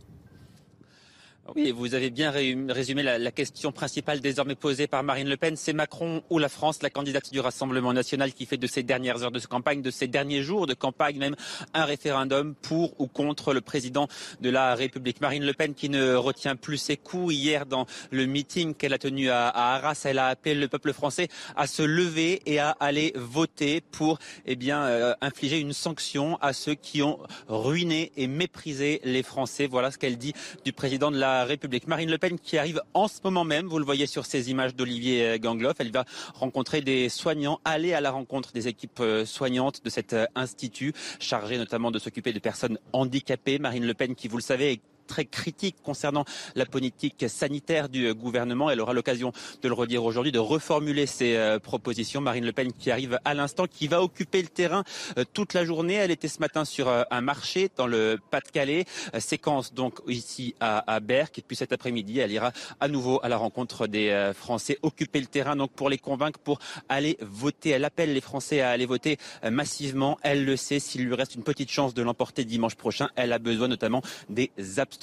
Oui, 1.56 1.72
vous 1.72 1.96
avez 1.96 2.10
bien 2.10 2.32
résumé 2.32 3.04
la, 3.04 3.32
question 3.32 3.72
principale 3.72 4.20
désormais 4.20 4.56
posée 4.56 4.88
par 4.88 5.04
Marine 5.04 5.30
Le 5.30 5.38
Pen. 5.38 5.56
C'est 5.56 5.74
Macron 5.74 6.22
ou 6.30 6.40
la 6.40 6.50
France, 6.50 6.82
la 6.82 6.90
candidate 6.90 7.32
du 7.32 7.40
Rassemblement 7.40 7.94
national, 7.94 8.34
qui 8.34 8.46
fait 8.46 8.58
de 8.58 8.68
ces 8.68 8.84
dernières 8.84 9.24
heures 9.24 9.32
de 9.32 9.40
campagne, 9.40 9.82
de 9.82 9.92
ces 9.92 10.08
derniers 10.08 10.42
jours 10.42 10.68
de 10.68 10.74
campagne 10.74 11.18
même, 11.18 11.36
un 11.74 11.86
référendum 11.86 12.54
pour 12.62 13.00
ou 13.00 13.08
contre 13.08 13.54
le 13.54 13.62
président 13.62 14.08
de 14.42 14.50
la 14.50 14.76
République. 14.76 15.22
Marine 15.22 15.46
Le 15.46 15.54
Pen 15.54 15.74
qui 15.74 15.90
ne 15.90 16.16
retient 16.16 16.56
plus 16.56 16.78
ses 16.78 16.98
coups. 16.98 17.34
Hier, 17.34 17.66
dans 17.66 17.86
le 18.12 18.26
meeting 18.26 18.74
qu'elle 18.74 18.94
a 18.94 18.98
tenu 18.98 19.30
à, 19.30 19.48
Arras, 19.48 20.02
elle 20.06 20.20
a 20.20 20.28
appelé 20.28 20.56
le 20.56 20.68
peuple 20.68 20.94
français 20.94 21.30
à 21.56 21.68
se 21.68 21.84
lever 21.84 22.42
et 22.46 22.60
à 22.60 22.72
aller 22.80 23.14
voter 23.16 23.82
pour 23.82 24.20
eh 24.46 24.56
bien, 24.56 24.82
euh, 24.82 25.14
infliger 25.22 25.60
une 25.60 25.74
sanction 25.74 26.38
à 26.42 26.54
ceux 26.54 26.76
qui 26.76 27.02
ont 27.02 27.20
ruiné 27.48 28.12
et 28.18 28.28
méprisé 28.28 29.00
les 29.04 29.24
Français. 29.24 29.68
Voilà 29.68 29.92
ce 29.92 29.98
qu'elle 29.98 30.18
dit 30.18 30.34
du 30.66 30.74
président 30.74 31.12
de 31.12 31.18
la 31.18 31.37
République. 31.46 31.88
Marine 31.88 32.10
Le 32.10 32.18
Pen 32.18 32.40
qui 32.40 32.58
arrive 32.58 32.82
en 32.94 33.08
ce 33.08 33.20
moment 33.24 33.44
même, 33.44 33.68
vous 33.68 33.80
le 33.80 33.86
voyez 33.86 34.08
sur 34.08 34.26
ces 34.26 34.50
images 34.50 34.76
d'Olivier 34.76 35.40
Gangloff, 35.40 35.76
elle 35.80 35.92
va 35.92 36.06
rencontrer 36.34 36.82
des 36.82 37.10
soignants, 37.10 37.60
aller 37.66 37.94
à 37.94 38.02
la 38.02 38.12
rencontre 38.12 38.52
des 38.52 38.68
équipes 38.68 39.00
euh, 39.00 39.26
soignantes 39.26 39.84
de 39.84 39.90
cet 39.90 40.14
euh, 40.14 40.26
institut, 40.36 40.94
chargé 41.20 41.58
notamment 41.58 41.92
de 41.92 42.00
s'occuper 42.00 42.34
de 42.34 42.40
personnes 42.40 42.80
handicapées. 42.94 43.60
Marine 43.60 43.86
Le 43.86 43.94
Pen 43.94 44.16
qui, 44.16 44.28
vous 44.28 44.38
le 44.38 44.44
savez, 44.44 44.74
est 44.74 44.82
très 45.08 45.26
critique 45.26 45.78
concernant 45.84 46.26
la 46.56 46.66
politique 46.66 47.26
sanitaire 47.28 47.90
du 47.90 48.14
gouvernement. 48.14 48.70
Elle 48.70 48.82
aura 48.82 48.94
l'occasion 48.94 49.32
de 49.62 49.68
le 49.68 49.74
redire 49.74 50.04
aujourd'hui, 50.04 50.32
de 50.32 50.40
reformuler 50.40 51.06
ses 51.06 51.36
euh, 51.36 51.60
propositions. 51.60 52.22
Marine 52.22 52.46
Le 52.46 52.52
Pen 52.52 52.72
qui 52.74 52.92
arrive 52.92 53.20
à 53.26 53.34
l'instant, 53.34 53.66
qui 53.66 53.88
va 53.88 54.02
occuper 54.04 54.42
le 54.42 54.48
terrain 54.48 54.84
euh, 55.18 55.24
toute 55.34 55.54
la 55.54 55.66
journée. 55.66 55.96
Elle 55.96 56.12
était 56.12 56.28
ce 56.28 56.40
matin 56.40 56.66
sur 56.66 56.88
euh, 56.88 57.04
un 57.10 57.22
marché 57.22 57.70
dans 57.76 57.88
le 57.88 58.20
Pas-de-Calais. 58.30 58.86
Séquence 59.20 59.74
donc 59.74 60.00
ici 60.08 60.56
à, 60.60 60.94
à 60.94 61.00
Berck. 61.00 61.40
Et 61.40 61.42
puis 61.42 61.56
cet 61.56 61.72
après-midi, 61.72 62.20
elle 62.20 62.32
ira 62.32 62.52
à 62.80 62.88
nouveau 62.88 63.20
à 63.24 63.30
la 63.30 63.38
rencontre 63.38 63.88
des 63.88 64.32
Français, 64.36 64.78
occuper 64.82 65.20
le 65.20 65.26
terrain 65.28 65.56
donc 65.56 65.72
pour 65.72 65.90
les 65.90 65.98
convaincre, 65.98 66.40
pour 66.40 66.60
aller 66.90 67.18
voter. 67.22 67.70
Elle 67.70 67.86
appelle 67.86 68.14
les 68.14 68.22
Français 68.22 68.62
à 68.62 68.70
aller 68.70 68.86
voter 68.86 69.18
massivement. 69.50 70.18
Elle 70.24 70.46
le 70.46 70.58
sait, 70.58 70.80
s'il 70.80 71.06
lui 71.06 71.16
reste 71.16 71.36
une 71.36 71.44
petite 71.44 71.72
chance 71.72 71.94
de 71.94 72.02
l'emporter 72.02 72.44
dimanche 72.44 72.76
prochain, 72.76 73.10
elle 73.16 73.34
a 73.34 73.40
besoin 73.40 73.68
notamment 73.68 74.02
des 74.30 74.52
abstentions 74.78 74.97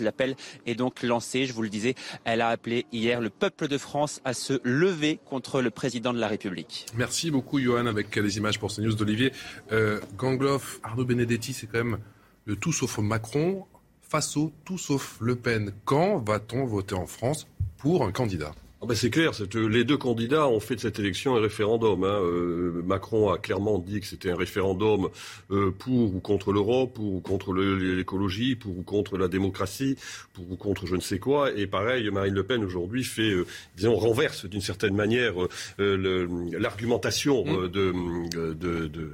L'appel 0.00 0.36
est 0.66 0.74
donc 0.74 1.02
lancé. 1.02 1.46
Je 1.46 1.52
vous 1.52 1.62
le 1.62 1.68
disais, 1.68 1.94
elle 2.24 2.40
a 2.40 2.48
appelé 2.48 2.86
hier 2.92 3.20
le 3.20 3.30
peuple 3.30 3.68
de 3.68 3.78
France 3.78 4.20
à 4.24 4.34
se 4.34 4.60
lever 4.62 5.18
contre 5.24 5.60
le 5.60 5.70
président 5.70 6.12
de 6.12 6.18
la 6.18 6.28
République. 6.28 6.86
Merci 6.96 7.30
beaucoup, 7.30 7.60
Johan, 7.60 7.86
avec 7.86 8.14
les 8.16 8.36
images 8.36 8.58
pour 8.58 8.72
CNews 8.74 8.94
d'Olivier. 8.94 9.32
Euh, 9.72 10.00
Gangloff, 10.16 10.80
Arnaud 10.82 11.04
Benedetti, 11.04 11.52
c'est 11.52 11.66
quand 11.66 11.84
même 11.84 11.98
le 12.44 12.56
tout 12.56 12.72
sauf 12.72 12.98
Macron 12.98 13.64
face 14.02 14.36
au 14.36 14.52
tout 14.64 14.78
sauf 14.78 15.16
Le 15.20 15.36
Pen. 15.36 15.72
Quand 15.84 16.18
va-t-on 16.18 16.64
voter 16.66 16.94
en 16.94 17.06
France 17.06 17.46
pour 17.78 18.04
un 18.04 18.12
candidat? 18.12 18.52
Ah 18.84 18.86
ben, 18.86 18.94
c'est 18.94 19.08
clair, 19.08 19.32
les 19.54 19.84
deux 19.84 19.96
candidats 19.96 20.46
ont 20.46 20.60
fait 20.60 20.74
de 20.74 20.80
cette 20.80 20.98
élection 20.98 21.36
un 21.36 21.40
référendum. 21.40 22.04
Hein. 22.04 22.20
Euh, 22.20 22.82
Macron 22.84 23.30
a 23.30 23.38
clairement 23.38 23.78
dit 23.78 24.00
que 24.00 24.06
c'était 24.06 24.30
un 24.30 24.36
référendum 24.36 25.08
euh, 25.50 25.70
pour 25.70 26.14
ou 26.14 26.20
contre 26.20 26.52
l'Europe, 26.52 26.92
pour 26.92 27.14
ou 27.14 27.20
contre 27.20 27.54
l'écologie, 27.54 28.56
pour 28.56 28.76
ou 28.76 28.82
contre 28.82 29.16
la 29.16 29.28
démocratie, 29.28 29.96
pour 30.34 30.50
ou 30.50 30.56
contre 30.56 30.86
je 30.86 30.96
ne 30.96 31.00
sais 31.00 31.18
quoi. 31.18 31.50
Et 31.52 31.66
pareil, 31.66 32.10
Marine 32.10 32.34
Le 32.34 32.42
Pen 32.42 32.62
aujourd'hui 32.62 33.04
fait, 33.04 33.30
euh, 33.30 33.46
disons, 33.74 33.96
renverse 33.96 34.44
d'une 34.44 34.60
certaine 34.60 34.94
manière 34.94 35.32
l'argumentation 35.78 37.44
mmh. 37.44 37.68
de, 37.68 37.94
de, 38.52 38.86
de 38.86 39.10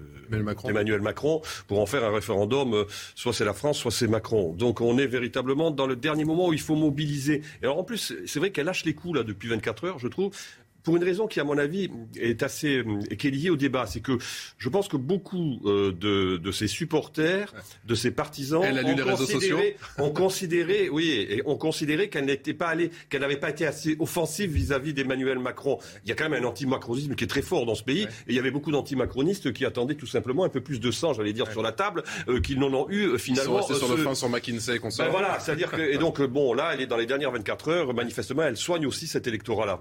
Emmanuel 0.65 1.01
Macron. 1.01 1.43
pour 1.67 1.81
en 1.81 1.87
faire 1.87 2.05
un 2.05 2.13
référendum, 2.13 2.85
soit 3.15 3.33
c'est 3.33 3.45
la 3.45 3.53
France, 3.53 3.79
soit 3.79 3.91
c'est 3.91 4.09
Macron. 4.09 4.53
Donc 4.53 4.81
on 4.81 4.99
est 4.99 5.07
véritablement 5.07 5.71
dans 5.71 5.87
le 5.87 5.97
dernier 5.97 6.25
moment 6.25 6.49
où 6.49 6.53
il 6.53 6.61
faut 6.61 6.77
mobiliser. 6.77 7.43
Et 7.63 7.65
alors 7.65 7.79
en 7.79 7.85
plus, 7.85 8.15
c'est 8.27 8.39
vrai 8.39 8.51
qu'elle 8.51 8.67
lâche 8.67 8.85
les 8.85 8.95
coups 8.95 9.17
là 9.17 9.23
depuis 9.23 9.49
24 9.61 9.85
heures, 9.85 9.99
je 9.99 10.09
trouve 10.09 10.35
pour 10.83 10.97
une 10.97 11.05
raison 11.05 11.27
qui, 11.27 11.41
à 11.41 11.45
mon 11.45 11.59
avis, 11.59 11.91
est 12.17 12.43
assez 12.43 12.79
euh, 12.79 13.01
qui 13.19 13.29
est 13.29 13.31
liée 13.31 13.51
au 13.51 13.57
débat, 13.57 13.87
c'est 13.87 14.01
que 14.01 14.19
je 14.59 14.69
pense 14.69 14.89
que 14.89 14.97
beaucoup 14.97 15.61
euh, 15.65 15.93
de, 15.93 16.37
de 16.37 16.53
ses 16.53 16.69
supporters, 16.69 17.53
de 17.85 17.95
ses 17.95 18.11
partisans, 18.11 18.63
Elle 18.63 18.79
a 18.79 18.83
lu 18.83 18.93
ont, 18.93 18.97
les 18.97 19.03
réseaux 19.03 19.27
sociaux. 19.27 19.59
ont 19.99 20.11
considéré, 20.11 20.89
oui, 20.91 21.27
et 21.29 21.43
ont 21.47 21.57
considéré 21.57 22.09
qu'elle 22.09 22.25
n'était 22.25 22.55
pas 22.55 22.69
allée, 22.69 22.91
qu'elle 23.09 23.21
n'avait 23.21 23.37
pas 23.37 23.51
été 23.51 23.67
assez 23.67 23.97
offensive 23.99 24.51
vis-à-vis 24.51 24.95
d'Emmanuel 24.95 25.39
Macron. 25.39 25.79
Il 26.05 26.09
y 26.09 26.13
a 26.13 26.15
quand 26.15 26.29
même 26.29 26.43
un 26.43 26.47
anti-macronisme 26.47 27.15
qui 27.15 27.25
est 27.25 27.29
très 27.29 27.43
fort 27.43 27.67
dans 27.67 27.75
ce 27.75 27.83
pays, 27.83 28.03
et 28.03 28.31
il 28.31 28.35
y 28.35 28.39
avait 28.39 28.51
beaucoup 28.51 28.73
d'anti-macronistes 28.73 29.53
qui 29.53 29.65
attendaient 29.65 29.95
tout 29.95 30.07
simplement 30.07 30.45
un 30.45 30.49
peu 30.49 30.61
plus 30.61 30.81
de 30.81 30.91
sang, 30.91 31.13
j'allais 31.13 31.33
dire, 31.33 31.51
sur 31.51 31.63
la 31.63 31.73
table, 31.73 32.03
euh, 32.29 32.41
qu'ils 32.41 32.59
n'en 32.59 32.73
ont 32.73 32.89
eu 32.91 33.19
finalement. 33.19 33.61
Ils 33.61 33.75
sont 33.75 33.87
sur 33.87 33.97
le 33.97 34.03
fin, 34.03 34.15
sur 34.15 34.29
McKinsey, 34.29 34.79
qu'on 34.79 34.89
ben 34.99 35.09
voilà, 35.09 35.39
c'est-à-dire 35.41 35.71
que 35.71 35.81
et 35.81 35.99
donc 35.99 36.21
bon, 36.21 36.53
là, 36.53 36.71
elle 36.75 36.81
est 36.81 36.87
dans 36.87 36.97
les 36.97 37.07
dernières 37.07 37.31
24 37.31 37.69
heures, 37.69 37.95
manifestement, 37.95 38.43
elle 38.43 38.57
soigne 38.57 38.87
aussi 38.87 39.07
cet 39.07 39.27
électorat-là. 39.27 39.81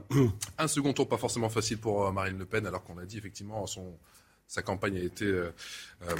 Un 0.57 0.67
second 0.67 0.88
tour 0.93 1.07
pas 1.07 1.17
forcément 1.17 1.49
facile 1.49 1.77
pour 1.77 2.05
euh, 2.05 2.11
Marine 2.11 2.37
Le 2.37 2.45
Pen, 2.45 2.65
alors 2.65 2.83
qu'on 2.83 2.97
a 2.97 3.05
dit 3.05 3.17
effectivement 3.17 3.65
son, 3.67 3.97
sa 4.47 4.61
campagne 4.61 4.97
a 4.97 5.01
été 5.01 5.25
euh, 5.25 5.53
euh, 6.03 6.15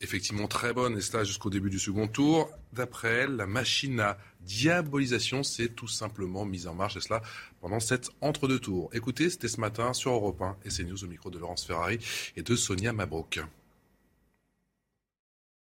effectivement 0.00 0.48
très 0.48 0.72
bonne, 0.72 0.96
et 0.96 1.00
cela 1.00 1.24
jusqu'au 1.24 1.50
début 1.50 1.70
du 1.70 1.78
second 1.78 2.08
tour. 2.08 2.50
D'après 2.72 3.08
elle, 3.08 3.36
la 3.36 3.46
machine 3.46 4.00
à 4.00 4.18
diabolisation 4.40 5.42
s'est 5.42 5.68
tout 5.68 5.88
simplement 5.88 6.44
mise 6.44 6.66
en 6.66 6.74
marche, 6.74 6.96
et 6.96 7.00
cela 7.00 7.22
pendant 7.60 7.80
cet 7.80 8.10
entre-deux 8.20 8.58
tours. 8.58 8.90
Écoutez, 8.92 9.30
c'était 9.30 9.48
ce 9.48 9.60
matin 9.60 9.92
sur 9.92 10.12
Europe 10.12 10.42
1 10.42 10.56
et 10.64 10.68
CNews 10.68 11.04
au 11.04 11.08
micro 11.08 11.30
de 11.30 11.38
Laurence 11.38 11.64
Ferrari 11.64 11.98
et 12.36 12.42
de 12.42 12.56
Sonia 12.56 12.92
Mabrouk. 12.92 13.40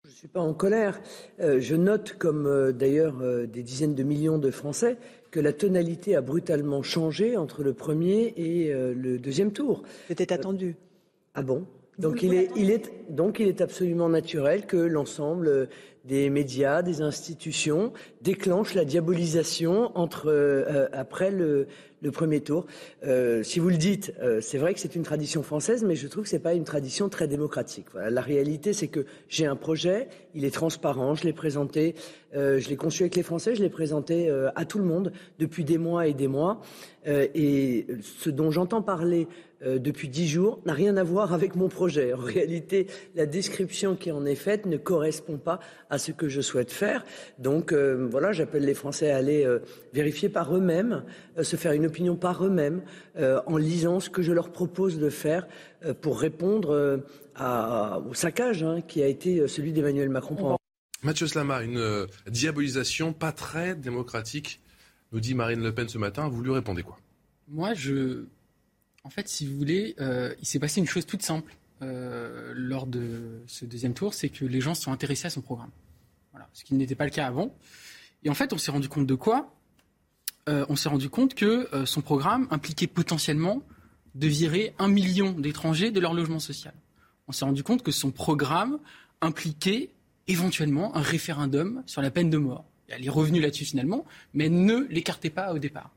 Je 0.04 0.10
ne 0.10 0.14
suis 0.14 0.28
pas 0.28 0.40
en 0.40 0.52
colère. 0.52 1.00
je 1.38 1.74
note, 1.74 2.18
comme 2.18 2.72
d'ailleurs 2.72 3.46
des 3.46 3.62
dizaines 3.62 3.94
de 3.94 4.02
millions 4.02 4.36
de 4.36 4.50
Français, 4.50 4.98
que 5.34 5.40
la 5.40 5.52
tonalité 5.52 6.14
a 6.14 6.20
brutalement 6.20 6.84
changé 6.84 7.36
entre 7.36 7.64
le 7.64 7.72
premier 7.72 8.34
et 8.36 8.72
euh, 8.72 8.94
le 8.94 9.18
deuxième 9.18 9.50
tour. 9.50 9.82
C'était 10.06 10.32
attendu. 10.32 10.76
ah 11.34 11.42
bon? 11.42 11.66
Donc 11.98 12.22
il, 12.22 12.34
est, 12.34 12.50
il 12.54 12.70
est, 12.70 12.92
donc 13.10 13.40
il 13.40 13.48
est 13.48 13.60
absolument 13.60 14.08
naturel 14.08 14.64
que 14.64 14.76
l'ensemble 14.76 15.68
des 16.04 16.30
médias, 16.30 16.82
des 16.82 17.02
institutions 17.02 17.92
déclenchent 18.22 18.74
la 18.74 18.84
diabolisation 18.84 19.90
entre, 19.96 20.28
euh, 20.28 20.86
après 20.92 21.32
le, 21.32 21.66
le 22.04 22.10
premier 22.10 22.40
tour. 22.40 22.66
Euh, 23.04 23.42
si 23.42 23.58
vous 23.58 23.70
le 23.70 23.76
dites, 23.76 24.12
euh, 24.22 24.40
c'est 24.40 24.58
vrai 24.58 24.74
que 24.74 24.80
c'est 24.80 24.94
une 24.94 25.02
tradition 25.02 25.42
française, 25.42 25.82
mais 25.82 25.96
je 25.96 26.06
trouve 26.06 26.24
que 26.24 26.28
c'est 26.28 26.38
pas 26.38 26.54
une 26.54 26.64
tradition 26.64 27.08
très 27.08 27.26
démocratique. 27.26 27.86
La 27.94 28.20
réalité, 28.20 28.72
c'est 28.72 28.88
que 28.88 29.06
j'ai 29.28 29.46
un 29.46 29.56
projet, 29.56 30.08
il 30.34 30.44
est 30.44 30.54
transparent, 30.54 31.14
je 31.14 31.24
l'ai 31.24 31.32
présenté, 31.32 31.94
euh, 32.36 32.60
je 32.60 32.68
l'ai 32.68 32.76
conçu 32.76 33.04
avec 33.04 33.16
les 33.16 33.22
Français, 33.22 33.54
je 33.54 33.62
l'ai 33.62 33.70
présenté 33.70 34.30
à 34.54 34.64
tout 34.66 34.78
le 34.78 34.84
monde 34.84 35.12
depuis 35.38 35.64
des 35.64 35.78
mois 35.78 36.06
et 36.06 36.12
des 36.12 36.28
mois. 36.28 36.60
Et 37.06 37.86
ce 38.02 38.30
dont 38.30 38.50
j'entends 38.50 38.80
parler 38.82 39.28
depuis 39.62 40.08
dix 40.08 40.26
jours 40.26 40.60
n'a 40.64 40.72
rien 40.72 40.96
à 40.96 41.02
voir 41.02 41.34
avec 41.34 41.54
mon 41.54 41.68
projet. 41.68 42.12
En 42.14 42.18
réalité, 42.18 42.86
la 43.14 43.26
description 43.26 43.94
qui 43.94 44.10
en 44.10 44.24
est 44.24 44.34
faite 44.34 44.64
ne 44.64 44.78
correspond 44.78 45.36
pas 45.36 45.60
à 45.90 45.98
ce 45.98 46.12
que 46.12 46.28
je 46.28 46.40
souhaite 46.40 46.72
faire. 46.72 47.04
Donc 47.38 47.72
voilà, 47.74 48.32
j'appelle 48.32 48.64
les 48.64 48.74
Français 48.74 49.10
à 49.10 49.18
aller 49.18 49.46
vérifier 49.92 50.30
par 50.30 50.54
eux-mêmes, 50.56 51.04
se 51.42 51.56
faire 51.56 51.72
une 51.72 51.84
opinion 51.94 52.16
par 52.16 52.44
eux-mêmes, 52.44 52.82
en 53.46 53.56
lisant 53.56 54.00
ce 54.00 54.10
que 54.10 54.22
je 54.22 54.32
leur 54.32 54.50
propose 54.50 54.98
de 54.98 55.08
faire 55.10 55.46
pour 56.00 56.18
répondre 56.18 57.02
à, 57.36 58.00
au 58.00 58.14
saccage 58.14 58.62
hein, 58.62 58.80
qui 58.80 59.02
a 59.02 59.06
été 59.06 59.46
celui 59.46 59.72
d'Emmanuel 59.72 60.08
Macron. 60.08 60.58
Mathieu 61.04 61.26
Slama, 61.26 61.62
une 61.62 61.76
euh, 61.76 62.06
diabolisation 62.28 63.12
pas 63.12 63.30
très 63.30 63.74
démocratique, 63.74 64.60
nous 65.12 65.20
dit 65.20 65.34
Marine 65.34 65.62
Le 65.62 65.72
Pen 65.72 65.86
ce 65.86 65.98
matin. 65.98 66.28
Vous 66.28 66.42
lui 66.42 66.50
répondez 66.50 66.82
quoi? 66.82 66.98
Moi, 67.48 67.74
je. 67.74 68.24
En 69.04 69.10
fait, 69.10 69.28
si 69.28 69.46
vous 69.46 69.54
voulez, 69.58 69.94
euh, 70.00 70.34
il 70.40 70.46
s'est 70.46 70.58
passé 70.58 70.80
une 70.80 70.86
chose 70.86 71.04
toute 71.04 71.20
simple 71.20 71.54
euh, 71.82 72.54
lors 72.56 72.86
de 72.86 73.42
ce 73.46 73.66
deuxième 73.66 73.92
tour, 73.92 74.14
c'est 74.14 74.30
que 74.30 74.46
les 74.46 74.62
gens 74.62 74.74
se 74.74 74.82
sont 74.82 74.92
intéressés 74.92 75.26
à 75.26 75.30
son 75.30 75.42
programme. 75.42 75.70
Voilà, 76.32 76.48
ce 76.54 76.64
qui 76.64 76.74
n'était 76.74 76.94
pas 76.94 77.04
le 77.04 77.10
cas 77.10 77.26
avant. 77.26 77.54
Et 78.22 78.30
en 78.30 78.34
fait, 78.34 78.54
on 78.54 78.58
s'est 78.58 78.70
rendu 78.70 78.88
compte 78.88 79.06
de 79.06 79.14
quoi? 79.14 79.54
On 80.46 80.76
s'est 80.76 80.88
rendu 80.88 81.08
compte 81.08 81.34
que 81.34 81.68
son 81.86 82.02
programme 82.02 82.46
impliquait 82.50 82.86
potentiellement 82.86 83.62
de 84.14 84.26
virer 84.26 84.74
un 84.78 84.88
million 84.88 85.32
d'étrangers 85.32 85.90
de 85.90 86.00
leur 86.00 86.14
logement 86.14 86.38
social. 86.38 86.74
On 87.28 87.32
s'est 87.32 87.44
rendu 87.44 87.62
compte 87.62 87.82
que 87.82 87.90
son 87.90 88.10
programme 88.10 88.78
impliquait 89.20 89.90
éventuellement 90.28 90.96
un 90.96 91.00
référendum 91.00 91.82
sur 91.86 92.02
la 92.02 92.10
peine 92.10 92.30
de 92.30 92.38
mort. 92.38 92.64
Elle 92.88 93.04
est 93.04 93.10
revenue 93.10 93.40
là-dessus 93.40 93.64
finalement, 93.64 94.04
mais 94.34 94.48
ne 94.48 94.86
l'écartez 94.90 95.30
pas 95.30 95.52
au 95.52 95.58
départ. 95.58 95.90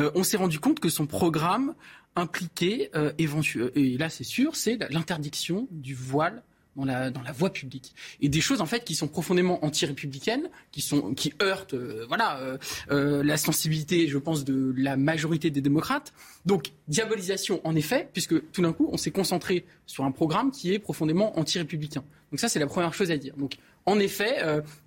Euh, 0.00 0.10
on 0.14 0.24
s'est 0.24 0.36
rendu 0.36 0.58
compte 0.58 0.80
que 0.80 0.88
son 0.88 1.06
programme 1.06 1.74
impliquait, 2.16 2.90
euh, 2.94 3.12
et 3.18 3.98
là 3.98 4.10
c'est 4.10 4.24
sûr, 4.24 4.56
c'est 4.56 4.78
l'interdiction 4.90 5.68
du 5.70 5.94
voile 5.94 6.42
dans 6.76 6.84
la, 6.84 7.10
dans 7.10 7.22
la 7.22 7.32
voie 7.32 7.52
publique. 7.52 7.94
Et 8.20 8.28
des 8.28 8.40
choses 8.40 8.60
en 8.60 8.66
fait 8.66 8.84
qui 8.84 8.94
sont 8.94 9.08
profondément 9.08 9.64
anti-républicaines, 9.64 10.48
qui, 10.72 10.80
sont, 10.80 11.14
qui 11.14 11.32
heurtent 11.42 11.74
euh, 11.74 12.04
voilà, 12.08 12.38
euh, 12.38 12.58
euh, 12.90 13.22
la 13.22 13.36
sensibilité, 13.36 14.08
je 14.08 14.18
pense, 14.18 14.44
de 14.44 14.74
la 14.76 14.96
majorité 14.96 15.50
des 15.50 15.60
démocrates. 15.60 16.12
Donc 16.46 16.72
diabolisation 16.88 17.60
en 17.64 17.74
effet, 17.76 18.08
puisque 18.12 18.50
tout 18.52 18.62
d'un 18.62 18.72
coup 18.72 18.88
on 18.92 18.96
s'est 18.96 19.10
concentré 19.10 19.64
sur 19.86 20.04
un 20.04 20.12
programme 20.12 20.50
qui 20.50 20.72
est 20.72 20.78
profondément 20.78 21.38
anti-républicain. 21.38 22.04
Donc 22.30 22.40
ça 22.40 22.48
c'est 22.48 22.58
la 22.58 22.66
première 22.66 22.94
chose 22.94 23.10
à 23.10 23.16
dire. 23.16 23.36
Donc 23.36 23.56
en 23.86 23.98
effet, 23.98 24.38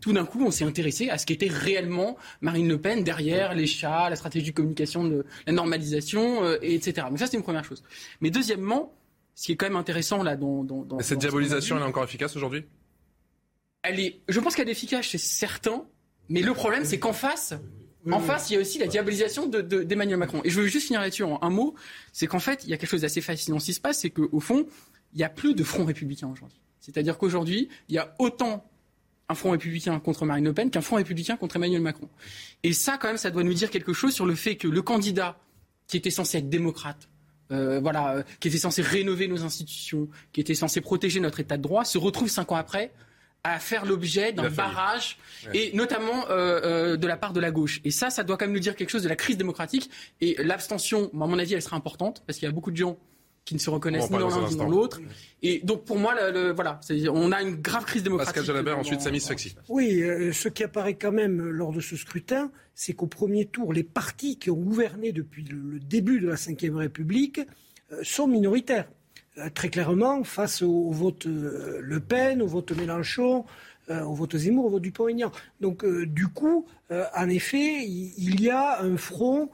tout 0.02 0.12
d'un 0.12 0.26
coup, 0.26 0.44
on 0.44 0.50
s'est 0.50 0.66
intéressé 0.66 1.10
à 1.10 1.20
ce 1.20 1.28
qu'était 1.28 1.50
réellement 1.50 2.18
Marine 2.42 2.68
Le 2.68 2.82
Pen 2.82 3.04
derrière 3.04 3.54
les 3.54 3.68
chats, 3.68 4.10
la 4.10 4.16
stratégie 4.16 4.50
de 4.50 4.56
communication 4.56 5.04
de 5.04 5.24
la 5.46 5.54
normalisation, 5.54 6.52
etc. 6.64 7.06
Donc 7.08 7.20
ça, 7.20 7.28
c'est 7.28 7.38
une 7.38 7.44
première 7.44 7.64
chose. 7.64 7.84
Mais 8.22 8.32
deuxièmement, 8.32 8.92
ce 9.38 9.46
qui 9.46 9.52
est 9.52 9.56
quand 9.56 9.68
même 9.68 9.76
intéressant 9.76 10.24
là 10.24 10.36
dans. 10.36 10.64
dans, 10.64 11.00
cette 11.00 11.20
diabolisation, 11.20 11.78
elle 11.78 11.84
est 11.84 11.86
encore 11.86 12.04
efficace 12.04 12.36
aujourd'hui? 12.36 12.66
Elle 13.84 14.00
est. 14.00 14.20
Je 14.28 14.40
pense 14.40 14.56
qu'elle 14.56 14.68
est 14.68 14.72
efficace 14.72 15.06
chez 15.06 15.20
certains, 15.20 15.86
mais 16.28 16.42
le 16.42 16.54
problème, 16.56 16.84
c'est 16.84 16.98
qu'en 16.98 17.14
face. 17.14 17.54
En 18.10 18.20
face, 18.20 18.50
il 18.50 18.54
y 18.54 18.58
a 18.58 18.62
aussi 18.62 18.80
la 18.80 18.88
diabolisation 18.88 19.48
d'Emmanuel 19.48 20.16
de, 20.16 20.16
Macron. 20.16 20.42
Et 20.46 20.50
je 20.50 20.62
veux 20.62 20.68
juste 20.68 20.88
finir 20.88 21.02
là-dessus 21.02 21.24
en 21.24 21.40
un 21.44 21.50
mot. 21.50 21.76
C'est 22.14 22.26
qu'en 22.26 22.40
fait, 22.40 22.64
il 22.64 22.70
y 22.70 22.74
a 22.74 22.78
quelque 22.78 22.90
chose 22.90 23.02
d'assez 23.02 23.20
fascinant 23.20 23.58
qui 23.58 23.74
se 23.74 23.82
passe, 23.82 24.00
c'est 24.00 24.10
qu'au 24.10 24.40
fond, 24.40 24.66
il 25.14 25.18
n'y 25.18 25.26
a 25.26 25.30
plus 25.30 25.54
de 25.54 25.64
front 25.64 25.84
républicain 25.84 26.30
aujourd'hui. 26.30 26.62
C'est-à-dire 26.80 27.18
qu'aujourd'hui, 27.18 27.68
il 27.90 27.96
y 27.96 27.98
a 27.98 28.16
autant 28.18 28.66
un 29.28 29.36
front 29.36 29.52
républicain 29.52 30.00
contre 30.00 30.26
Marine 30.26 30.46
Le 30.46 30.54
Pen 30.54 30.72
qu'un 30.72 30.82
front 30.82 30.96
républicain 30.96 31.36
contre 31.36 31.58
Emmanuel 31.58 31.82
Macron. 31.82 32.10
Et 32.64 32.72
ça, 32.72 32.98
quand 32.98 33.10
même, 33.10 33.18
ça 33.18 33.30
doit 33.30 33.44
nous 33.44 33.54
dire 33.54 33.70
quelque 33.70 33.92
chose 33.92 34.14
sur 34.14 34.26
le 34.26 34.36
fait 34.36 34.56
que 34.56 34.70
le 34.70 34.82
candidat 34.82 35.38
qui 35.86 35.98
était 35.98 36.12
censé 36.12 36.38
être 36.38 36.50
démocrate, 36.50 37.10
euh, 37.52 37.80
voilà, 37.80 38.16
euh, 38.16 38.24
qui 38.40 38.48
était 38.50 38.58
censé 38.58 38.82
rénover 38.82 39.28
nos 39.28 39.44
institutions, 39.44 40.08
qui 40.34 40.42
était 40.42 40.56
censé 40.56 40.82
protéger 40.82 41.20
notre 41.20 41.40
État 41.40 41.58
de 41.58 41.62
droit, 41.62 41.86
se 41.86 41.98
retrouve 41.98 42.30
cinq 42.30 42.52
ans 42.52 42.56
après 42.56 42.92
à 43.44 43.60
faire 43.60 43.86
l'objet 43.86 44.34
d'un 44.34 44.50
barrage, 44.50 45.20
et 45.54 45.72
notamment 45.74 46.26
euh, 46.30 46.98
de 46.98 47.08
la 47.08 47.16
part 47.16 47.32
de 47.32 47.40
la 47.40 47.52
gauche. 47.52 47.80
Et 47.86 47.92
ça, 47.92 48.10
ça 48.10 48.24
doit 48.24 48.36
quand 48.36 48.46
même 48.46 48.54
nous 48.54 48.60
dire 48.60 48.76
quelque 48.76 48.90
chose 48.90 49.04
de 49.04 49.10
la 49.10 49.16
crise 49.16 49.38
démocratique. 49.38 49.90
Et 50.20 50.36
l'abstention, 50.44 51.10
à 51.14 51.28
mon 51.28 51.40
avis, 51.40 51.54
elle 51.54 51.62
sera 51.62 51.78
importante, 51.78 52.24
parce 52.28 52.40
qu'il 52.40 52.46
y 52.46 52.50
a 52.50 52.52
beaucoup 52.52 52.72
de 52.72 52.78
gens 52.78 52.98
qui 53.48 53.56
ne 53.56 53.60
se 53.60 53.70
reconnaissent 53.70 54.12
ni 54.12 54.18
dans 54.18 54.28
l'un 54.28 54.50
ni 54.50 54.56
dans 54.58 54.68
l'autre. 54.68 55.00
Et 55.42 55.62
donc 55.64 55.86
pour 55.86 55.98
moi, 55.98 56.14
le, 56.32 56.52
voilà, 56.52 56.82
on 57.14 57.32
a 57.32 57.42
une 57.42 57.56
grave 57.56 57.86
crise 57.86 58.04
démocratique. 58.04 58.36
Pascal 58.36 58.46
Jalabert, 58.46 58.78
ensuite 58.78 59.00
Samy 59.00 59.22
Sfaxi. 59.22 59.56
Oui, 59.70 60.04
ce 60.34 60.50
qui 60.50 60.66
apparaît 60.66 60.96
quand 60.96 61.14
même 61.14 61.42
lors 61.42 61.72
de 61.72 61.80
ce 61.80 61.96
scrutin, 61.96 62.52
c'est 62.76 62.92
qu'au 62.92 63.08
premier 63.08 63.46
tour, 63.46 63.72
les 63.72 63.84
partis 63.84 64.38
qui 64.38 64.52
ont 64.52 64.58
gouverné 64.58 65.14
depuis 65.14 65.44
le, 65.44 65.80
début 65.80 66.20
de 66.20 66.28
la 66.28 66.36
Ve 66.36 66.76
République 66.76 67.40
euh, 67.94 68.02
sont 68.04 68.28
minoritaires. 68.28 68.90
Euh, 69.38 69.50
très 69.54 69.70
clairement, 69.70 70.26
face 70.26 70.62
au, 70.62 70.92
vote 70.92 71.26
euh, 71.26 71.80
Le 71.82 72.00
Pen, 72.02 72.42
au 72.42 72.48
vote 72.48 72.74
Mélenchon, 72.74 73.46
au 73.90 74.14
vote 74.14 74.36
Zemmour, 74.36 74.66
au 74.66 74.70
vote 74.70 74.82
Dupont-Aignan. 74.82 75.32
Donc, 75.62 75.86
du 75.86 76.28
coup, 76.28 76.66
en 76.90 77.30
effet, 77.30 77.86
il 77.86 78.42
y 78.42 78.50
a 78.50 78.82
un 78.82 78.98
front 78.98 79.50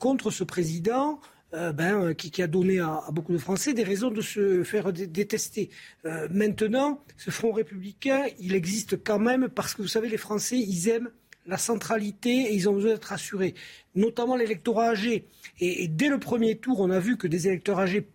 contre 0.00 0.32
ce 0.32 0.42
président. 0.42 1.20
Ben, 1.50 2.14
qui, 2.14 2.42
a 2.42 2.46
donné 2.46 2.78
à, 2.78 3.04
beaucoup 3.10 3.32
de 3.32 3.38
Français 3.38 3.72
des 3.72 3.82
raisons 3.82 4.10
de 4.10 4.20
se 4.20 4.62
faire 4.64 4.92
détester. 4.92 5.70
maintenant, 6.30 7.02
ce 7.16 7.30
front 7.30 7.52
républicain, 7.52 8.24
il 8.38 8.54
existe 8.54 9.02
quand 9.02 9.18
même 9.18 9.48
parce 9.48 9.74
que 9.74 9.80
vous 9.80 9.88
savez, 9.88 10.10
les 10.10 10.18
Français, 10.18 10.58
ils 10.58 10.88
aiment 10.88 11.10
la 11.48 11.56
centralité 11.56 12.30
et 12.30 12.54
ils 12.54 12.68
ont 12.68 12.74
besoin 12.74 12.92
d'être 12.92 13.12
assurés, 13.12 13.54
notamment 13.94 14.36
l'électorat 14.36 14.90
âgé. 14.90 15.24
Et, 15.60 15.88
dès 15.88 16.08
le 16.08 16.18
premier 16.18 16.58
tour, 16.58 16.80
on 16.80 16.90
a 16.90 17.00
vu 17.00 17.16
que 17.16 17.26
des 17.26 17.48
électeurs 17.48 17.80
âgés 17.80 18.06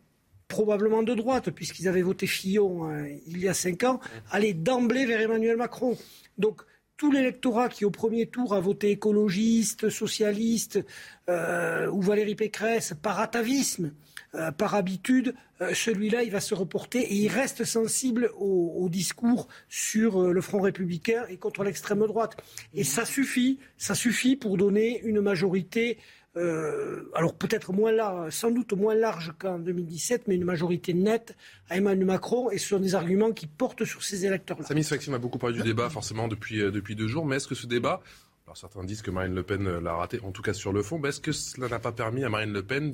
probablement 0.47 1.01
de 1.01 1.15
droite, 1.15 1.49
puisqu'ils 1.49 1.87
avaient 1.87 2.03
voté 2.03 2.27
Fillon 2.27 2.87
hein, 2.87 3.07
il 3.25 3.39
y 3.39 3.47
a 3.47 3.55
cinq 3.55 3.83
ans, 3.83 3.99
allaient 4.29 4.53
d'emblée 4.53 5.05
vers 5.05 5.19
Emmanuel 5.19 5.57
Macron. 5.57 5.97
Donc 6.37 6.61
tout 7.03 7.11
l'électorat 7.11 7.67
qui 7.67 7.83
au 7.83 7.91
premier 7.91 8.27
tour 8.27 8.53
a 8.53 8.61
voté 8.61 8.91
écologiste, 8.91 9.89
socialiste 9.89 10.79
euh, 11.27 11.91
ou 11.91 12.01
Valérie 12.01 12.35
Pécresse 12.35 12.93
par 13.01 13.19
atavisme, 13.19 13.91
euh, 14.35 14.51
par 14.51 14.73
habitude, 14.73 15.35
euh, 15.59 15.73
celui-là, 15.73 16.23
il 16.23 16.31
va 16.31 16.39
se 16.39 16.55
reporter 16.55 17.01
et 17.01 17.13
il 17.13 17.27
reste 17.27 17.65
sensible 17.65 18.31
au, 18.37 18.87
discours 18.87 19.49
sur 19.67 20.31
le 20.31 20.39
Front 20.39 20.61
républicain 20.61 21.25
et 21.27 21.35
contre 21.35 21.65
l'extrême 21.65 22.07
droite. 22.07 22.37
Et 22.73 22.85
ça 22.85 23.03
suffit, 23.03 23.59
ça 23.77 23.95
suffit 23.95 24.37
pour 24.37 24.55
donner 24.55 25.01
une 25.03 25.19
majorité. 25.19 25.97
Alors 26.35 27.35
peut-être 27.35 27.73
moins 27.73 27.91
large, 27.91 28.33
sans 28.33 28.51
doute 28.51 28.73
moins 28.73 28.95
large 28.95 29.33
qu'en 29.37 29.59
2017, 29.59 30.27
mais 30.27 30.35
une 30.35 30.45
majorité 30.45 30.93
nette 30.93 31.35
à 31.69 31.77
Emmanuel 31.77 32.05
Macron 32.05 32.49
et 32.49 32.57
ce 32.57 32.69
sont 32.69 32.79
des 32.79 32.95
arguments 32.95 33.31
qui 33.31 33.47
portent 33.47 33.85
sur 33.85 34.03
ces 34.03 34.25
électeurs-là. 34.25 34.65
Samy 34.65 34.85
Maxime 34.89 35.13
a 35.13 35.19
beaucoup 35.19 35.37
parlé 35.37 35.57
du 35.57 35.63
débat 35.63 35.89
forcément 35.89 36.27
depuis, 36.27 36.57
depuis 36.57 36.95
deux 36.95 37.07
jours, 37.07 37.25
mais 37.25 37.35
est-ce 37.35 37.47
que 37.47 37.55
ce 37.55 37.67
débat, 37.67 38.01
alors 38.45 38.57
certains 38.57 38.83
disent 38.83 39.01
que 39.01 39.11
Marine 39.11 39.33
Le 39.35 39.43
Pen 39.43 39.79
l'a 39.79 39.93
raté, 39.93 40.19
en 40.23 40.31
tout 40.31 40.41
cas 40.41 40.53
sur 40.53 40.73
le 40.73 40.83
fond, 40.83 40.99
mais 40.99 41.09
est-ce 41.09 41.21
que 41.21 41.31
cela 41.31 41.69
n'a 41.69 41.79
pas 41.79 41.91
permis 41.91 42.23
à 42.23 42.29
Marine 42.29 42.51
Le 42.51 42.63
Pen 42.63 42.91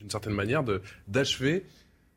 d'une 0.00 0.10
certaine 0.10 0.34
manière, 0.34 0.64
d'achever, 1.08 1.64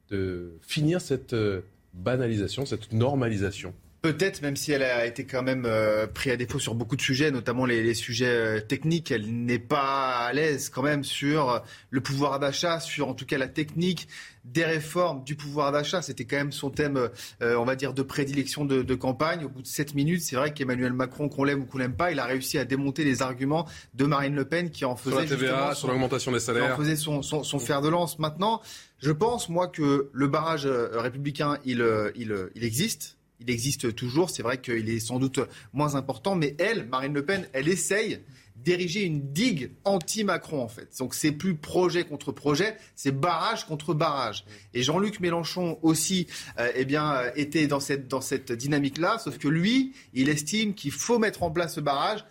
de, 0.09 0.57
finir 0.61 1.01
cette 1.01 1.33
euh, 1.33 1.61
banalisation, 1.93 2.65
cette 2.65 2.91
normalisation? 2.91 3.73
Peut-être, 4.03 4.41
même 4.41 4.57
si 4.57 4.73
elle 4.73 4.83
a 4.83 5.05
été 5.05 5.25
quand 5.25 5.43
même 5.43 5.63
euh, 5.65 6.07
pris 6.07 6.29
à 6.29 6.35
défaut 6.35 6.59
sur 6.59 6.75
beaucoup 6.75 6.97
de 6.97 7.01
sujets, 7.01 7.31
notamment 7.31 7.65
les, 7.65 7.93
sujets 7.93 8.25
euh, 8.25 8.59
techniques, 8.59 9.11
elle 9.11 9.45
n'est 9.45 9.59
pas 9.59 10.25
à 10.25 10.33
l'aise 10.33 10.67
quand 10.67 10.81
même 10.81 11.05
sur 11.05 11.63
le 11.89 12.01
pouvoir 12.01 12.37
d'achat, 12.37 12.81
sur 12.81 13.07
en 13.07 13.13
tout 13.13 13.25
cas 13.25 13.37
la 13.37 13.47
technique 13.47 14.09
des 14.43 14.65
réformes 14.65 15.23
du 15.23 15.35
pouvoir 15.35 15.71
d'achat. 15.71 16.01
C'était 16.01 16.25
quand 16.25 16.35
même 16.35 16.51
son 16.51 16.69
thème, 16.69 16.97
euh, 17.41 17.55
on 17.55 17.63
va 17.63 17.77
dire, 17.77 17.93
de 17.93 18.01
prédilection 18.01 18.65
de, 18.65 18.93
campagne. 18.95 19.45
Au 19.45 19.49
bout 19.49 19.61
de 19.61 19.67
sept 19.67 19.95
minutes, 19.95 20.21
c'est 20.21 20.35
vrai 20.35 20.53
qu'Emmanuel 20.53 20.91
Macron, 20.91 21.29
qu'on 21.29 21.45
l'aime 21.45 21.61
ou 21.61 21.65
qu'on 21.65 21.77
l'aime 21.77 21.95
pas, 21.95 22.11
il 22.11 22.19
a 22.19 22.25
réussi 22.25 22.57
à 22.57 22.65
démonter 22.65 23.05
les 23.05 23.21
arguments 23.21 23.69
de 23.93 24.03
Marine 24.03 24.35
Le 24.35 24.43
Pen 24.43 24.69
qui 24.69 24.83
en 24.83 24.97
faisait 24.97 25.11
sur 25.11 25.21
la 25.21 25.27
TVA, 25.27 25.75
sur 25.75 25.87
l'augmentation 25.87 26.33
des 26.33 26.41
salaires, 26.41 26.73
en 26.73 26.75
faisait 26.75 26.97
son, 26.97 27.21
son, 27.21 27.59
fer 27.59 27.81
de 27.81 27.87
lance. 27.87 28.19
Maintenant, 28.19 28.61
je 28.99 29.13
pense 29.13 29.47
moi 29.47 29.69
que 29.69 30.09
le 30.11 30.27
barrage 30.27 30.65
républicain, 30.65 31.57
il, 31.63 31.81
il, 32.17 32.35
il 32.53 32.63
existe 32.65 33.15
il 33.39 33.49
existe 33.49 33.95
toujours. 33.95 34.29
C'est 34.29 34.43
vrai 34.43 34.59
qu'il 34.61 34.89
est 34.89 34.99
sans 34.99 35.19
doute 35.19 35.39
moins 35.73 35.95
important, 35.95 36.35
mais 36.35 36.55
elle, 36.59 36.87
Marine 36.87 37.13
Le 37.13 37.25
Pen, 37.25 37.47
elle 37.53 37.67
essaye 37.67 38.19
d'ériger 38.55 39.03
une 39.03 39.31
digue 39.31 39.71
anti-Macron 39.83 40.61
en 40.61 40.67
fait. 40.67 40.89
Donc 40.99 41.13
c'est 41.13 41.31
plus 41.31 41.55
projet 41.55 42.03
contre 42.03 42.31
projet, 42.31 42.77
c'est 42.95 43.11
barrage 43.11 43.65
contre 43.65 43.93
barrage. 43.93 44.45
Et 44.73 44.83
Jean-Luc 44.83 45.19
Mélenchon 45.19 45.79
aussi, 45.81 46.27
euh, 46.59 46.71
eh 46.75 46.85
bien, 46.85 47.13
euh, 47.13 47.31
était 47.35 47.67
dans 47.67 47.79
cette 47.79 48.07
dans 48.07 48.21
cette 48.21 48.51
dynamique-là, 48.51 49.19
sauf 49.19 49.37
que 49.37 49.47
lui, 49.47 49.93
il 50.13 50.29
estime 50.29 50.73
qu'il 50.73 50.91
faut 50.91 51.19
mettre 51.19 51.43
en 51.43 51.51
place 51.51 51.75
ce 51.75 51.81
barrage 51.81 52.25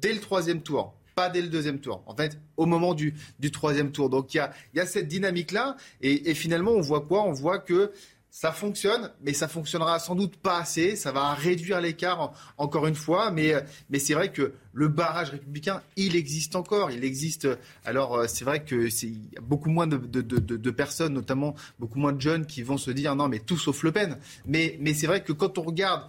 dès 0.00 0.12
le 0.12 0.20
troisième 0.20 0.62
tour 0.62 0.94
pas 1.16 1.30
dès 1.30 1.40
le 1.40 1.48
deuxième 1.48 1.80
tour. 1.80 2.02
En 2.04 2.14
fait, 2.14 2.38
au 2.58 2.66
moment 2.66 2.92
du, 2.92 3.14
du 3.40 3.50
troisième 3.50 3.90
tour. 3.90 4.10
Donc 4.10 4.34
il 4.34 4.36
y 4.36 4.40
a, 4.40 4.52
y 4.74 4.80
a 4.80 4.84
cette 4.84 5.08
dynamique-là. 5.08 5.78
Et, 6.02 6.28
et, 6.28 6.34
finalement, 6.34 6.72
on 6.72 6.82
voit 6.82 7.00
quoi? 7.00 7.24
On 7.24 7.32
voit 7.32 7.58
que 7.58 7.90
ça 8.38 8.52
fonctionne, 8.52 9.10
mais 9.22 9.32
ça 9.32 9.48
fonctionnera 9.48 9.98
sans 9.98 10.14
doute 10.14 10.36
pas 10.36 10.58
assez. 10.58 10.94
Ça 10.94 11.10
va 11.10 11.32
réduire 11.32 11.80
l'écart 11.80 12.34
encore 12.58 12.86
une 12.86 12.94
fois, 12.94 13.30
mais, 13.30 13.54
mais 13.88 13.98
c'est 13.98 14.12
vrai 14.12 14.30
que 14.30 14.52
le 14.74 14.88
barrage 14.88 15.30
républicain, 15.30 15.80
il 15.96 16.14
existe 16.16 16.54
encore. 16.54 16.90
Il 16.90 17.02
existe. 17.02 17.48
Alors 17.86 18.14
euh, 18.14 18.26
c'est 18.26 18.44
vrai 18.44 18.62
que 18.62 18.90
c'est 18.90 19.10
beaucoup 19.40 19.70
moins 19.70 19.86
de, 19.86 19.96
de, 19.96 20.20
de, 20.20 20.38
de, 20.58 20.70
personnes, 20.70 21.14
notamment 21.14 21.54
beaucoup 21.78 21.98
moins 21.98 22.12
de 22.12 22.20
jeunes, 22.20 22.44
qui 22.44 22.62
vont 22.62 22.76
se 22.76 22.90
dire 22.90 23.16
non, 23.16 23.28
mais 23.28 23.38
tout 23.38 23.56
sauf 23.56 23.82
Le 23.82 23.90
Pen. 23.90 24.18
Mais, 24.44 24.76
mais 24.82 24.92
c'est 24.92 25.06
vrai 25.06 25.22
que 25.22 25.32
quand 25.32 25.56
on 25.56 25.62
regarde 25.62 26.02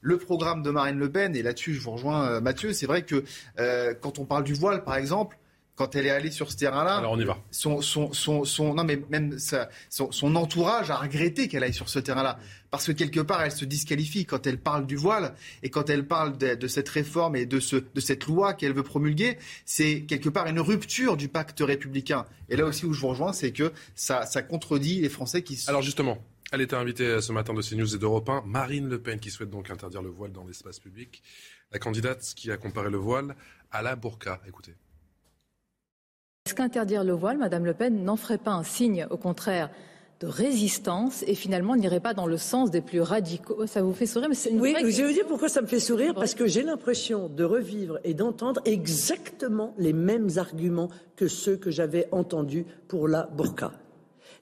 le 0.00 0.16
programme 0.16 0.62
de 0.62 0.70
Marine 0.70 0.98
Le 0.98 1.12
Pen, 1.12 1.36
et 1.36 1.42
là-dessus 1.42 1.74
je 1.74 1.82
vous 1.82 1.90
rejoins 1.90 2.26
euh, 2.26 2.40
Mathieu, 2.40 2.72
c'est 2.72 2.86
vrai 2.86 3.02
que 3.02 3.24
euh, 3.58 3.92
quand 3.92 4.18
on 4.18 4.24
parle 4.24 4.44
du 4.44 4.54
voile, 4.54 4.84
par 4.84 4.96
exemple 4.96 5.36
quand 5.76 5.96
elle 5.96 6.06
est 6.06 6.10
allée 6.10 6.30
sur 6.30 6.50
ce 6.50 6.56
terrain-là. 6.56 6.98
Alors 6.98 7.12
on 7.12 7.20
y 7.20 7.24
va. 7.24 7.38
Son, 7.50 7.80
son, 7.80 8.12
son, 8.12 8.44
son 8.44 8.74
non 8.74 8.84
mais 8.84 9.00
même 9.10 9.38
son, 9.38 10.12
son, 10.12 10.36
entourage 10.36 10.90
a 10.90 10.96
regretté 10.96 11.48
qu'elle 11.48 11.64
aille 11.64 11.74
sur 11.74 11.88
ce 11.88 11.98
terrain-là. 11.98 12.38
Parce 12.70 12.86
que 12.86 12.92
quelque 12.92 13.20
part, 13.20 13.42
elle 13.42 13.52
se 13.52 13.64
disqualifie 13.64 14.24
quand 14.24 14.46
elle 14.46 14.58
parle 14.58 14.86
du 14.86 14.96
voile 14.96 15.34
et 15.62 15.70
quand 15.70 15.90
elle 15.90 16.06
parle 16.06 16.36
de, 16.38 16.54
de 16.54 16.68
cette 16.68 16.88
réforme 16.88 17.36
et 17.36 17.46
de, 17.46 17.60
ce, 17.60 17.76
de 17.76 18.00
cette 18.00 18.26
loi 18.26 18.54
qu'elle 18.54 18.72
veut 18.72 18.82
promulguer. 18.82 19.38
C'est 19.64 20.02
quelque 20.02 20.28
part 20.28 20.46
une 20.46 20.60
rupture 20.60 21.16
du 21.16 21.28
pacte 21.28 21.60
républicain. 21.60 22.24
Et 22.48 22.56
là 22.56 22.64
aussi 22.64 22.86
où 22.86 22.92
je 22.92 23.00
vous 23.00 23.08
rejoins, 23.08 23.32
c'est 23.32 23.52
que 23.52 23.72
ça, 23.94 24.26
ça 24.26 24.42
contredit 24.42 25.00
les 25.00 25.08
Français 25.08 25.42
qui 25.42 25.62
Alors 25.66 25.82
justement, 25.82 26.18
elle 26.52 26.60
était 26.60 26.76
invitée 26.76 27.20
ce 27.20 27.32
matin 27.32 27.52
de 27.52 27.62
CNews 27.62 27.94
et 27.94 27.98
d'Europe 27.98 28.28
1. 28.28 28.42
Marine 28.46 28.88
Le 28.88 29.00
Pen 29.00 29.18
qui 29.18 29.30
souhaite 29.30 29.50
donc 29.50 29.70
interdire 29.70 30.02
le 30.02 30.10
voile 30.10 30.32
dans 30.32 30.44
l'espace 30.44 30.78
public. 30.78 31.22
La 31.72 31.80
candidate 31.80 32.32
qui 32.36 32.52
a 32.52 32.56
comparé 32.56 32.90
le 32.90 32.98
voile 32.98 33.34
à 33.72 33.82
la 33.82 33.96
burqa. 33.96 34.40
Écoutez. 34.46 34.74
Est-ce 36.46 36.54
qu'interdire 36.54 37.04
le 37.04 37.14
voile, 37.14 37.38
Madame 37.38 37.64
Le 37.64 37.72
Pen, 37.72 38.04
n'en 38.04 38.16
ferait 38.16 38.36
pas 38.36 38.50
un 38.50 38.64
signe, 38.64 39.06
au 39.08 39.16
contraire, 39.16 39.70
de 40.20 40.26
résistance 40.26 41.24
et 41.26 41.34
finalement 41.34 41.74
n'irait 41.74 42.00
pas 42.00 42.12
dans 42.12 42.26
le 42.26 42.36
sens 42.36 42.70
des 42.70 42.82
plus 42.82 43.00
radicaux? 43.00 43.66
Ça 43.66 43.80
vous 43.80 43.94
fait 43.94 44.04
sourire 44.04 44.28
mais 44.28 44.36
une 44.50 44.60
Oui, 44.60 44.74
je 44.78 44.84
vais 44.84 45.06
vous 45.06 45.14
dire 45.14 45.26
pourquoi 45.26 45.48
ça 45.48 45.62
me 45.62 45.66
fait 45.66 45.80
sourire, 45.80 46.12
parce 46.14 46.34
que 46.34 46.46
j'ai 46.46 46.62
l'impression 46.62 47.30
de 47.30 47.44
revivre 47.44 47.98
et 48.04 48.12
d'entendre 48.12 48.60
exactement 48.66 49.72
les 49.78 49.94
mêmes 49.94 50.28
arguments 50.36 50.90
que 51.16 51.28
ceux 51.28 51.56
que 51.56 51.70
j'avais 51.70 52.08
entendus 52.12 52.66
pour 52.88 53.08
la 53.08 53.26
burqa 53.34 53.72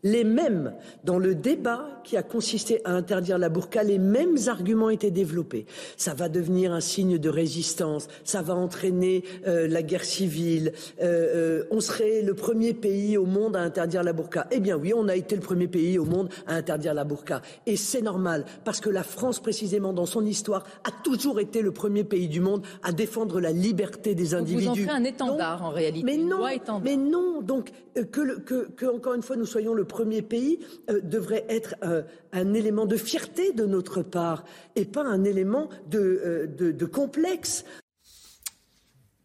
les 0.02 0.24
mêmes, 0.24 0.74
dans 1.04 1.18
le 1.18 1.34
débat 1.34 1.86
qui 2.02 2.16
a 2.16 2.22
consisté 2.22 2.80
à 2.84 2.92
interdire 2.92 3.38
la 3.38 3.48
burqa, 3.48 3.84
les 3.84 3.98
mêmes 3.98 4.36
arguments 4.48 4.90
étaient 4.90 5.12
développés. 5.12 5.66
Ça 5.96 6.14
va 6.14 6.28
devenir 6.28 6.72
un 6.72 6.80
signe 6.80 7.18
de 7.18 7.28
résistance, 7.28 8.08
ça 8.24 8.42
va 8.42 8.54
entraîner 8.54 9.22
euh, 9.46 9.68
la 9.68 9.82
guerre 9.82 10.04
civile, 10.04 10.72
euh, 11.00 11.60
euh, 11.62 11.64
on 11.70 11.80
serait 11.80 12.22
le 12.22 12.34
premier 12.34 12.74
pays 12.74 13.16
au 13.16 13.26
monde 13.26 13.54
à 13.54 13.60
interdire 13.60 14.02
la 14.02 14.12
burqa. 14.12 14.48
Eh 14.50 14.58
bien 14.58 14.76
oui, 14.76 14.92
on 14.94 15.08
a 15.08 15.14
été 15.14 15.36
le 15.36 15.40
premier 15.40 15.68
pays 15.68 15.98
au 15.98 16.04
monde 16.04 16.28
à 16.48 16.56
interdire 16.56 16.94
la 16.94 17.04
burqa. 17.04 17.40
Et 17.66 17.76
c'est 17.76 18.02
normal, 18.02 18.44
parce 18.64 18.80
que 18.80 18.90
la 18.90 19.04
France, 19.04 19.38
précisément 19.38 19.92
dans 19.92 20.06
son 20.06 20.26
histoire, 20.26 20.64
a 20.82 20.90
toujours 21.04 21.38
été 21.38 21.62
le 21.62 21.70
premier 21.70 22.02
pays 22.02 22.28
du 22.28 22.40
monde 22.40 22.62
à 22.82 22.92
défendre 22.92 23.40
la 23.40 23.52
liberté 23.52 24.16
des 24.16 24.34
individus. 24.34 24.82
vous 24.82 24.88
en 24.88 24.94
un 24.94 25.04
étendard 25.04 25.64
en 25.64 25.70
réalité. 25.70 26.04
Mais 26.04 26.16
non, 26.16 26.44
mais 26.82 26.96
non. 26.96 27.40
Donc 27.40 27.70
que, 27.94 28.40
que, 28.40 28.70
que, 28.70 28.86
encore 28.86 29.14
une 29.14 29.22
fois, 29.22 29.36
nous 29.36 29.46
soyons 29.46 29.74
le 29.74 29.84
premier 29.92 30.22
pays 30.22 30.58
euh, 30.90 31.00
devrait 31.02 31.44
être 31.48 31.76
euh, 31.82 32.02
un 32.32 32.54
élément 32.54 32.86
de 32.86 32.96
fierté 32.96 33.52
de 33.52 33.66
notre 33.66 34.02
part 34.02 34.44
et 34.74 34.84
pas 34.86 35.04
un 35.04 35.22
élément 35.24 35.68
de, 35.88 36.48
euh, 36.60 36.86
complexe. 36.86 37.64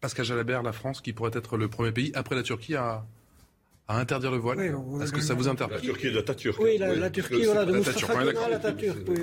Pascal 0.00 0.26
Jalabert, 0.26 0.62
la 0.62 0.72
France, 0.72 1.00
qui 1.00 1.12
pourrait 1.12 1.32
être 1.34 1.56
le 1.56 1.68
premier 1.68 1.90
pays 1.90 2.12
après 2.14 2.36
la 2.36 2.42
Turquie 2.42 2.76
à, 2.76 3.04
interdire 3.88 4.30
le 4.30 4.36
voile. 4.36 4.60
Est-ce 5.02 5.12
que 5.12 5.22
ça 5.22 5.32
vous 5.32 5.48
interpelle 5.48 5.78
La 5.78 5.82
Turquie, 5.82 6.10
la 6.10 6.22
Turquie. 6.22 6.62
Oui, 6.62 6.76
la, 6.78 7.10
Turquie, 7.10 7.44
voilà, 7.44 7.64
de 7.64 7.72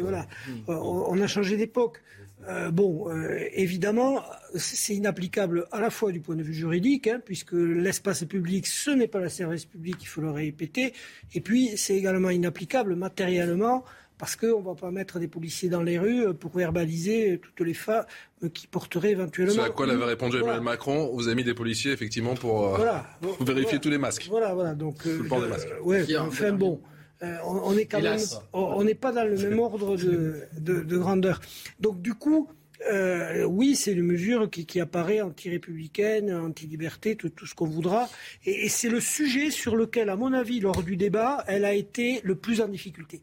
voilà. 0.02 0.28
On 0.68 1.22
a 1.22 1.28
changé 1.28 1.56
d'époque. 1.56 2.02
Euh, 2.48 2.70
bon, 2.70 3.10
euh, 3.10 3.40
évidemment, 3.54 4.24
c'est 4.56 4.94
inapplicable 4.94 5.68
à 5.72 5.82
la 5.82 5.90
fois 5.90 6.12
du 6.12 6.20
point 6.20 6.36
de 6.36 6.44
vue 6.44 6.54
juridique, 6.54 7.08
hein, 7.08 7.20
puisque 7.24 7.54
l'espace 7.54 8.24
public, 8.26 8.68
ce 8.68 8.92
n'est 8.92 9.08
pas 9.08 9.20
la 9.20 9.30
service 9.30 9.66
public, 9.66 9.98
il 10.02 10.06
faut 10.06 10.22
le 10.22 10.32
répéter, 10.32 10.94
et 11.34 11.42
puis 11.42 11.72
c'est 11.76 11.96
également 11.96 12.30
inapplicable 12.30 12.96
matériellement, 12.96 13.84
parce 14.18 14.36
qu'on 14.36 14.60
ne 14.60 14.66
va 14.66 14.76
pas 14.76 14.92
mettre 14.92 15.20
des 15.20 15.28
policiers 15.28 15.70
dans 15.70 15.82
les 15.82 15.98
rues 15.98 16.34
pour 16.34 16.56
verbaliser 16.56 17.40
toutes 17.42 17.66
les 17.66 17.74
femmes 17.74 18.06
qui 18.54 18.68
porteraient 18.68 19.12
éventuellement... 19.12 19.54
C'est 19.54 19.62
à 19.62 19.70
quoi 19.70 19.88
l'avait 19.88 20.06
répondu 20.06 20.38
Emmanuel 20.38 20.62
Macron, 20.62 21.12
vous 21.14 21.28
avez 21.28 21.36
mis 21.36 21.44
des 21.44 21.54
policiers 21.54 21.92
effectivement 21.92 22.36
pour, 22.36 22.80
euh, 22.80 23.00
vérifier 23.42 23.80
tous 23.80 23.90
les 23.90 23.98
masques. 23.98 24.28
Voilà, 24.30 24.54
voilà, 24.54 24.74
donc... 24.74 25.04
le 25.06 25.24
port 25.24 25.42
des 25.42 25.48
masques. 25.48 25.70
ouais, 25.84 26.06
enfin 26.18 26.52
bon... 26.52 26.80
Euh, 27.24 27.38
on 27.46 27.74
n'est 27.74 27.86
quand 27.86 28.02
même, 28.02 28.20
on 28.52 28.84
n'est 28.84 28.96
pas 28.96 29.12
dans 29.12 29.24
le 29.24 29.38
même 29.38 29.60
ordre 29.60 29.96
de, 29.96 30.98
grandeur. 30.98 31.40
Donc 31.80 32.02
du 32.02 32.14
coup, 32.14 32.50
euh, 32.92 33.44
oui, 33.46 33.76
c'est 33.76 33.94
une 33.94 34.04
mesure 34.04 34.50
qui, 34.50 34.80
apparaît 34.82 35.22
anti-républicaine, 35.22 36.34
anti-liberté, 36.34 37.16
tout, 37.16 37.32
ce 37.46 37.56
qu'on 37.56 37.68
voudra. 37.68 38.10
Et, 38.46 38.68
c'est 38.68 38.90
le 38.90 39.00
sujet 39.00 39.50
sur 39.50 39.76
lequel, 39.78 40.10
à 40.10 40.18
mon 40.18 40.34
avis, 40.34 40.60
lors 40.60 40.84
du 40.84 40.98
débat, 40.98 41.44
elle 41.48 41.64
a 41.64 41.74
été 41.74 42.20
le 42.24 42.36
plus 42.36 42.60
en 42.60 42.68
difficulté. 42.68 43.22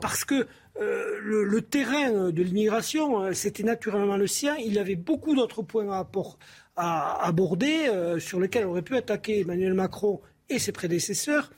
parce 0.00 0.24
que 0.24 0.46
le, 0.78 1.60
terrain 1.62 2.30
de 2.30 2.42
l'immigration, 2.42 3.32
c'était 3.34 3.64
naturellement 3.64 4.16
le 4.16 4.28
sien. 4.28 4.54
Il 4.64 4.74
y 4.74 4.78
avait 4.78 4.96
beaucoup 4.96 5.34
d'autres 5.34 5.62
points 5.62 5.90
à, 5.90 6.08
à 6.76 7.26
aborder 7.26 7.90
sur 8.20 8.38
lesquels 8.38 8.64
aurait 8.64 8.82
pu 8.82 8.96
attaquer 8.96 9.40
Emmanuel 9.40 9.74
Macron 9.74 10.20
et 10.48 10.60
ses 10.60 10.70
prédécesseurs. 10.72 11.50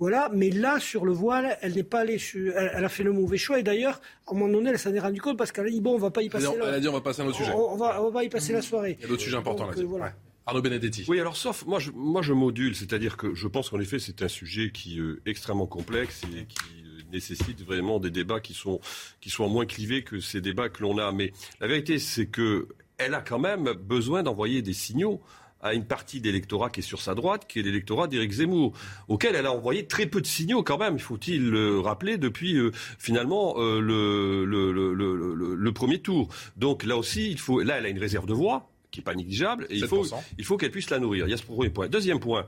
Voilà, 0.00 0.30
mais 0.32 0.48
là, 0.48 0.80
sur 0.80 1.04
le 1.04 1.12
voile, 1.12 1.58
elle 1.60 1.74
n'est 1.74 1.82
pas 1.82 2.00
allée, 2.00 2.18
elle, 2.34 2.84
a 2.84 2.88
fait 2.88 3.02
le 3.02 3.12
mauvais 3.12 3.36
choix. 3.36 3.60
Et 3.60 3.62
d'ailleurs, 3.62 4.00
à 4.26 4.32
un 4.32 4.34
moment 4.34 4.50
donné, 4.50 4.70
elle 4.70 4.78
s'en 4.78 4.94
est 4.94 4.98
rendue 4.98 5.20
compte 5.20 5.36
parce 5.36 5.52
qu'elle 5.52 5.66
a 5.66 5.70
dit 5.70 5.82
bon, 5.82 5.94
on 5.94 5.98
va 5.98 6.10
pas 6.10 6.22
y 6.22 6.30
passer. 6.30 6.48
Elle 6.56 6.74
a 6.74 6.80
dit 6.80 6.88
on 6.88 6.94
va 6.94 7.02
passer 7.02 7.20
à 7.20 7.26
un 7.26 7.28
autre 7.28 7.36
sujet. 7.36 7.52
On, 7.52 7.76
va, 7.76 8.02
on 8.02 8.10
va 8.10 8.24
y 8.24 8.30
passer 8.30 8.54
la 8.54 8.62
soirée. 8.62 8.96
Il 8.98 9.02
y 9.02 9.04
a 9.04 9.08
d'autres 9.08 9.20
sujets 9.20 9.36
importants 9.36 9.66
là. 9.66 9.74
Euh, 9.76 10.08
Arnaud 10.46 10.62
Benedetti. 10.62 11.04
Oui, 11.06 11.20
alors 11.20 11.36
sauf, 11.36 11.66
moi 11.66 11.78
je, 11.78 11.90
moi 11.90 12.22
je 12.22 12.32
module, 12.32 12.74
c'est-à-dire 12.74 13.18
que 13.18 13.34
je 13.34 13.46
pense 13.46 13.68
qu'en 13.68 13.78
effet 13.78 13.98
c'est 13.98 14.22
un 14.22 14.28
sujet 14.28 14.70
qui 14.72 14.96
est 14.96 15.02
euh, 15.02 15.20
extrêmement 15.26 15.66
complexe 15.66 16.22
et 16.24 16.46
qui 16.46 16.58
euh, 16.82 17.02
nécessite 17.12 17.62
vraiment 17.62 18.00
des 18.00 18.10
débats 18.10 18.40
qui 18.40 18.54
sont 18.54 18.80
qui 19.20 19.28
soient 19.28 19.48
moins 19.48 19.66
clivés 19.66 20.02
que 20.02 20.18
ces 20.18 20.40
débats 20.40 20.70
que 20.70 20.82
l'on 20.82 20.96
a. 20.96 21.12
Mais 21.12 21.32
la 21.60 21.66
vérité, 21.66 21.98
c'est 21.98 22.24
que 22.24 22.68
elle 22.96 23.12
a 23.12 23.20
quand 23.20 23.38
même 23.38 23.72
besoin 23.74 24.22
d'envoyer 24.22 24.62
des 24.62 24.72
signaux 24.72 25.20
à 25.62 25.74
une 25.74 25.84
partie 25.84 26.20
d'électorat 26.20 26.70
qui 26.70 26.80
est 26.80 26.84
sur 26.84 27.00
sa 27.00 27.14
droite, 27.14 27.46
qui 27.48 27.58
est 27.58 27.62
l'électorat 27.62 28.06
d'Éric 28.06 28.32
Zemmour, 28.32 28.72
auquel 29.08 29.34
elle 29.34 29.46
a 29.46 29.52
envoyé 29.52 29.86
très 29.86 30.06
peu 30.06 30.20
de 30.20 30.26
signaux 30.26 30.62
quand 30.62 30.78
même, 30.78 30.98
faut-il 30.98 31.50
le 31.50 31.80
rappeler, 31.80 32.18
depuis 32.18 32.56
euh, 32.56 32.70
finalement 32.98 33.54
euh, 33.58 33.80
le, 33.80 34.44
le, 34.44 34.72
le, 34.72 35.54
le, 35.54 35.72
premier 35.72 36.00
tour. 36.00 36.28
Donc 36.56 36.84
là 36.84 36.96
aussi, 36.96 37.30
il 37.30 37.38
faut, 37.38 37.60
là, 37.62 37.78
elle 37.78 37.86
a 37.86 37.88
une 37.88 37.98
réserve 37.98 38.26
de 38.26 38.34
voix 38.34 38.70
qui 38.90 39.00
n'est 39.00 39.04
pas 39.04 39.14
négligeable, 39.14 39.66
et 39.70 39.76
il 39.76 39.86
faut, 39.86 40.04
il 40.38 40.44
faut 40.44 40.56
qu'elle 40.56 40.72
puisse 40.72 40.90
la 40.90 40.98
nourrir. 40.98 41.26
Il 41.26 41.30
y 41.30 41.34
a 41.34 41.36
ce 41.36 41.44
premier 41.44 41.70
point. 41.70 41.88
Deuxième 41.88 42.20
point. 42.20 42.46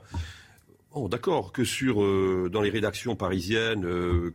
D'accord 1.09 1.53
que 1.53 1.65
sur 1.65 2.03
euh, 2.03 2.51
dans 2.53 2.61
les 2.61 2.69
rédactions 2.69 3.17
parisiennes 3.17 3.87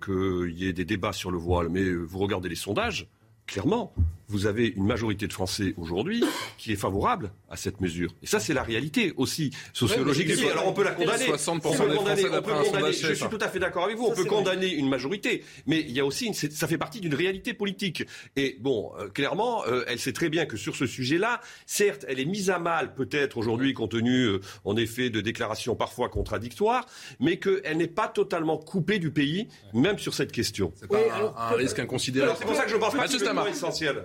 qu'il 0.03 0.57
y 0.57 0.67
ait 0.67 0.73
des 0.73 0.85
débats 0.85 1.13
sur 1.13 1.29
le 1.29 1.37
voile, 1.37 1.69
mais 1.69 1.91
vous 1.91 2.17
regardez 2.17 2.49
les 2.49 2.55
sondages, 2.55 3.07
clairement, 3.47 3.93
vous 4.29 4.45
avez 4.45 4.67
une 4.67 4.85
majorité 4.85 5.27
de 5.27 5.33
Français 5.33 5.73
aujourd'hui 5.77 6.23
qui 6.57 6.73
est 6.73 6.75
favorable 6.75 7.31
à 7.49 7.55
cette 7.55 7.79
mesure. 7.79 8.13
Et 8.21 8.27
ça, 8.27 8.39
c'est 8.39 8.53
la 8.53 8.63
réalité 8.63 9.13
aussi 9.15 9.51
sociologique. 9.71 10.29
Alors 10.51 10.67
on 10.67 10.73
peut 10.73 10.83
la 10.83 10.91
condamner. 10.91 11.25
60% 11.25 11.47
on 11.53 11.59
peut 11.59 11.95
condamner, 11.95 12.25
on 12.25 12.41
peut 12.41 12.51
condamner 12.51 12.91
je 12.91 13.13
suis 13.13 13.29
tout 13.29 13.37
à 13.39 13.47
fait 13.47 13.59
d'accord 13.59 13.85
avec 13.85 13.97
vous. 13.97 14.07
on 14.07 14.13
peut 14.13 14.25
condamner 14.25 14.73
une 14.73 14.89
majorité, 14.89 15.43
mais 15.65 15.79
il 15.79 15.91
y 15.91 15.99
a 15.99 16.05
aussi, 16.05 16.25
une, 16.25 16.33
ça 16.33 16.67
fait 16.67 16.77
partie 16.77 16.99
d'une 16.99 17.15
réalité 17.15 17.53
politique. 17.53 18.03
Et 18.35 18.57
bon, 18.59 18.91
euh, 18.99 19.07
clairement, 19.07 19.65
euh, 19.65 19.85
elle 19.87 19.99
sait 19.99 20.13
très 20.13 20.29
bien 20.29 20.45
que 20.45 20.57
sur 20.57 20.75
ce 20.75 20.85
sujet-là, 20.85 21.39
certes, 21.65 22.05
elle 22.09 22.19
est 22.19 22.25
mise 22.25 22.49
à 22.49 22.59
mal 22.59 22.93
peut-être 22.95 23.37
aujourd'hui 23.37 23.73
compte 23.73 23.91
tenu, 23.91 24.25
euh, 24.25 24.41
en 24.65 24.75
effet, 24.75 25.09
de 25.09 25.21
déclarations 25.21 25.75
parfois 25.75 26.09
contradictoires, 26.09 26.85
mais 27.21 27.37
qu'elle 27.37 27.77
n'est 27.77 27.87
pas 27.87 28.09
totalement 28.09 28.57
coupée 28.57 28.99
du 28.99 29.11
pays, 29.11 29.47
même 29.73 29.99
sur 29.99 30.13
cette 30.13 30.33
question. 30.33 30.73
C'est 30.75 30.89
pas 30.89 30.97
un, 31.37 31.55
risque 31.55 31.79
inconsidéré. 31.79 32.29
C'est 32.37 32.45
pour 32.45 32.55
ça 32.55 32.65
que 32.65 32.71
je 32.71 32.75
pense 32.75 32.93
que 32.93 32.99
c'est 33.45 33.51
essentiel 33.51 34.03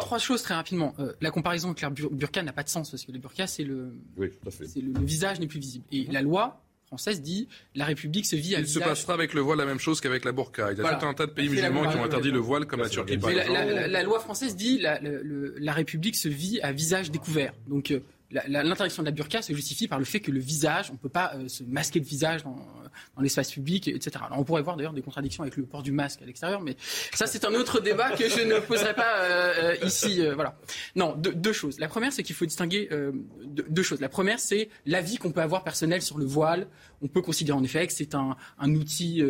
trois, 0.00 0.18
choses 0.18 0.42
très 0.42 0.54
rapidement. 0.54 0.94
Euh, 0.98 1.12
la 1.20 1.30
comparaison 1.30 1.68
avec 1.68 1.80
la 1.80 1.90
burqa 1.90 2.42
n'a 2.42 2.52
pas 2.52 2.62
de 2.62 2.68
sens 2.68 2.90
parce 2.90 3.04
que 3.04 3.12
le 3.12 3.18
burqa, 3.18 3.46
c'est 3.46 3.64
le, 3.64 3.92
le, 4.16 5.00
visage 5.00 5.40
n'est 5.40 5.46
plus 5.46 5.60
visible. 5.60 5.84
Et 5.92 6.06
la 6.10 6.22
loi 6.22 6.62
française 6.86 7.22
dit 7.22 7.48
la 7.74 7.86
République 7.86 8.26
se 8.26 8.36
vit 8.36 8.54
à 8.54 8.60
Il 8.60 8.68
se 8.68 8.78
passera 8.78 9.14
avec 9.14 9.32
le 9.32 9.40
voile 9.40 9.58
la 9.58 9.64
même 9.64 9.78
chose 9.78 10.00
qu'avec 10.00 10.24
la 10.24 10.32
burqa. 10.32 10.72
Il 10.72 10.78
y 10.78 10.80
a 10.80 10.94
tout 10.94 11.06
un 11.06 11.14
tas 11.14 11.26
de 11.26 11.32
pays 11.32 11.48
musulmans 11.48 11.90
qui 11.90 11.96
ont 11.96 12.04
interdit 12.04 12.30
le 12.30 12.38
voile, 12.38 12.66
comme 12.66 12.80
la 12.80 12.88
Turquie. 12.88 13.18
Par 13.18 13.30
La, 13.30 14.02
loi 14.02 14.20
française 14.20 14.56
dit 14.56 14.78
la, 14.78 15.00
la, 15.00 15.72
République 15.72 16.16
se 16.16 16.28
vit 16.28 16.60
à 16.60 16.72
visage 16.72 17.10
découvert. 17.10 17.54
Donc 17.66 17.90
euh, 17.90 18.00
l'interdiction 18.46 19.02
de 19.02 19.08
la 19.08 19.12
burqa 19.12 19.42
se 19.42 19.52
justifie 19.54 19.88
par 19.88 19.98
le 19.98 20.04
fait 20.04 20.20
que 20.20 20.30
le 20.30 20.40
visage, 20.40 20.90
on 20.90 20.94
ne 20.94 20.98
peut 20.98 21.08
pas 21.08 21.32
euh, 21.34 21.48
se 21.48 21.64
masquer 21.64 21.98
le 21.98 22.04
visage 22.04 22.44
dans, 22.44 22.56
dans 23.16 23.22
l'espace 23.22 23.50
public, 23.50 23.88
etc. 23.88 24.24
Alors 24.26 24.38
on 24.38 24.44
pourrait 24.44 24.62
voir 24.62 24.76
d'ailleurs 24.76 24.92
des 24.92 25.02
contradictions 25.02 25.42
avec 25.42 25.56
le 25.56 25.64
port 25.64 25.82
du 25.82 25.92
masque 25.92 26.22
à 26.22 26.26
l'extérieur, 26.26 26.60
mais 26.60 26.76
ça 27.14 27.26
c'est 27.26 27.44
un 27.44 27.54
autre 27.54 27.80
débat 27.80 28.10
que 28.12 28.28
je 28.28 28.40
ne 28.42 28.58
poserai 28.58 28.94
pas 28.94 29.18
euh, 29.20 29.54
euh, 29.62 29.86
ici. 29.86 30.22
voilà. 30.34 30.56
Non, 30.96 31.14
deux, 31.16 31.52
choses. 31.52 31.78
La 31.78 31.88
première, 31.88 32.12
c'est 32.12 32.22
qu'il 32.22 32.34
faut 32.34 32.46
distinguer 32.46 32.88
deux, 33.44 33.82
choses. 33.82 34.00
La 34.00 34.08
première, 34.08 34.40
c'est 34.40 34.68
l'avis 34.86 35.16
qu'on 35.16 35.32
peut 35.32 35.40
avoir 35.40 35.64
personnel 35.64 36.02
sur 36.02 36.18
le 36.18 36.24
voile. 36.24 36.66
On 37.02 37.08
peut 37.08 37.20
considérer 37.20 37.58
en 37.58 37.64
effet 37.64 37.86
que 37.86 37.92
c'est 37.92 38.14
un, 38.14 38.36
un 38.58 38.74
outil 38.74 39.22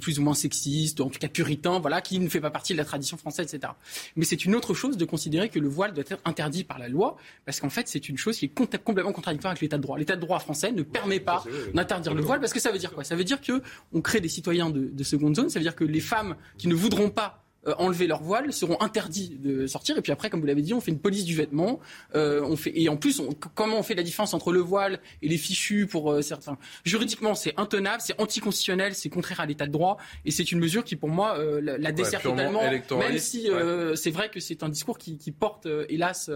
plus 0.00 0.18
ou 0.18 0.22
moins 0.22 0.34
sexiste, 0.34 1.00
en 1.00 1.08
tout 1.08 1.18
cas 1.18 1.28
puritain, 1.28 1.78
voilà, 1.78 2.00
qui 2.00 2.18
ne 2.18 2.28
fait 2.28 2.40
pas 2.40 2.50
partie 2.50 2.72
de 2.72 2.78
la 2.78 2.84
tradition 2.84 3.16
française, 3.16 3.52
etc. 3.52 3.72
Mais 4.16 4.24
c'est 4.24 4.44
une 4.44 4.54
autre 4.54 4.74
chose 4.74 4.96
de 4.96 5.04
considérer 5.04 5.48
que 5.48 5.58
le 5.58 5.68
voile 5.68 5.92
doit 5.92 6.04
être 6.06 6.20
interdit 6.24 6.64
par 6.64 6.78
la 6.78 6.88
loi, 6.88 7.16
parce 7.44 7.60
qu'en 7.60 7.70
fait 7.70 7.88
c'est 7.88 8.08
une 8.08 8.18
chose 8.18 8.36
qui 8.36 8.46
est 8.46 8.78
complètement 8.78 9.12
contradictoire 9.12 9.50
avec 9.52 9.60
l'état 9.60 9.76
de 9.76 9.82
droit. 9.82 9.98
L'état 9.98 10.16
de 10.16 10.20
droit 10.20 10.38
français 10.38 10.72
ne 10.72 10.82
permet 10.82 11.20
pas 11.20 11.44
d'interdire 11.74 12.14
le 12.14 12.22
voile 12.22 12.40
parce 12.40 12.52
que 12.52 12.60
ça 12.60 12.70
veut 12.70 12.78
dire 12.78 12.92
quoi? 12.92 13.04
Ça 13.10 13.16
veut 13.16 13.24
dire 13.24 13.40
qu'on 13.40 14.00
crée 14.02 14.20
des 14.20 14.28
citoyens 14.28 14.70
de, 14.70 14.88
de 14.92 15.02
seconde 15.02 15.34
zone. 15.34 15.50
Ça 15.50 15.58
veut 15.58 15.64
dire 15.64 15.74
que 15.74 15.82
les 15.82 15.98
femmes 15.98 16.36
qui 16.58 16.68
ne 16.68 16.76
voudront 16.76 17.10
pas 17.10 17.42
euh, 17.66 17.74
enlever 17.76 18.06
leur 18.06 18.22
voile 18.22 18.52
seront 18.54 18.80
interdits 18.80 19.36
de 19.38 19.66
sortir. 19.66 19.98
Et 19.98 20.00
puis 20.00 20.12
après 20.12 20.30
comme 20.30 20.40
vous 20.40 20.46
l'avez 20.46 20.62
dit 20.62 20.72
on 20.72 20.80
fait 20.80 20.92
une 20.92 20.98
police 20.98 21.26
du 21.26 21.36
vêtement 21.36 21.78
euh, 22.14 22.40
on 22.42 22.56
fait 22.56 22.72
et 22.74 22.88
en 22.88 22.96
plus 22.96 23.20
comment 23.54 23.78
on 23.78 23.82
fait 23.82 23.94
la 23.94 24.02
différence 24.02 24.32
entre 24.32 24.50
le 24.50 24.60
voile 24.60 24.98
et 25.20 25.28
les 25.28 25.36
fichus 25.36 25.86
pour 25.86 26.10
euh, 26.10 26.22
certains? 26.22 26.56
Juridiquement 26.84 27.34
c'est 27.34 27.52
intenable 27.58 28.00
c'est 28.00 28.18
anticonstitutionnel 28.18 28.94
c'est 28.94 29.10
contraire 29.10 29.40
à 29.40 29.46
l'état 29.46 29.66
de 29.66 29.72
droit 29.72 29.98
et 30.24 30.30
c'est 30.30 30.52
une 30.52 30.58
mesure 30.58 30.84
qui 30.84 30.96
pour 30.96 31.10
moi 31.10 31.36
la, 31.60 31.92
dessert 31.92 32.22
totalement 32.22 32.62
même 32.62 33.18
si 33.18 33.50
c'est 33.94 34.10
vrai 34.10 34.30
que 34.30 34.40
c'est 34.40 34.62
un 34.62 34.70
discours 34.70 34.96
qui, 34.96 35.18
qui 35.18 35.30
porte 35.30 35.68
hélas 35.90 36.30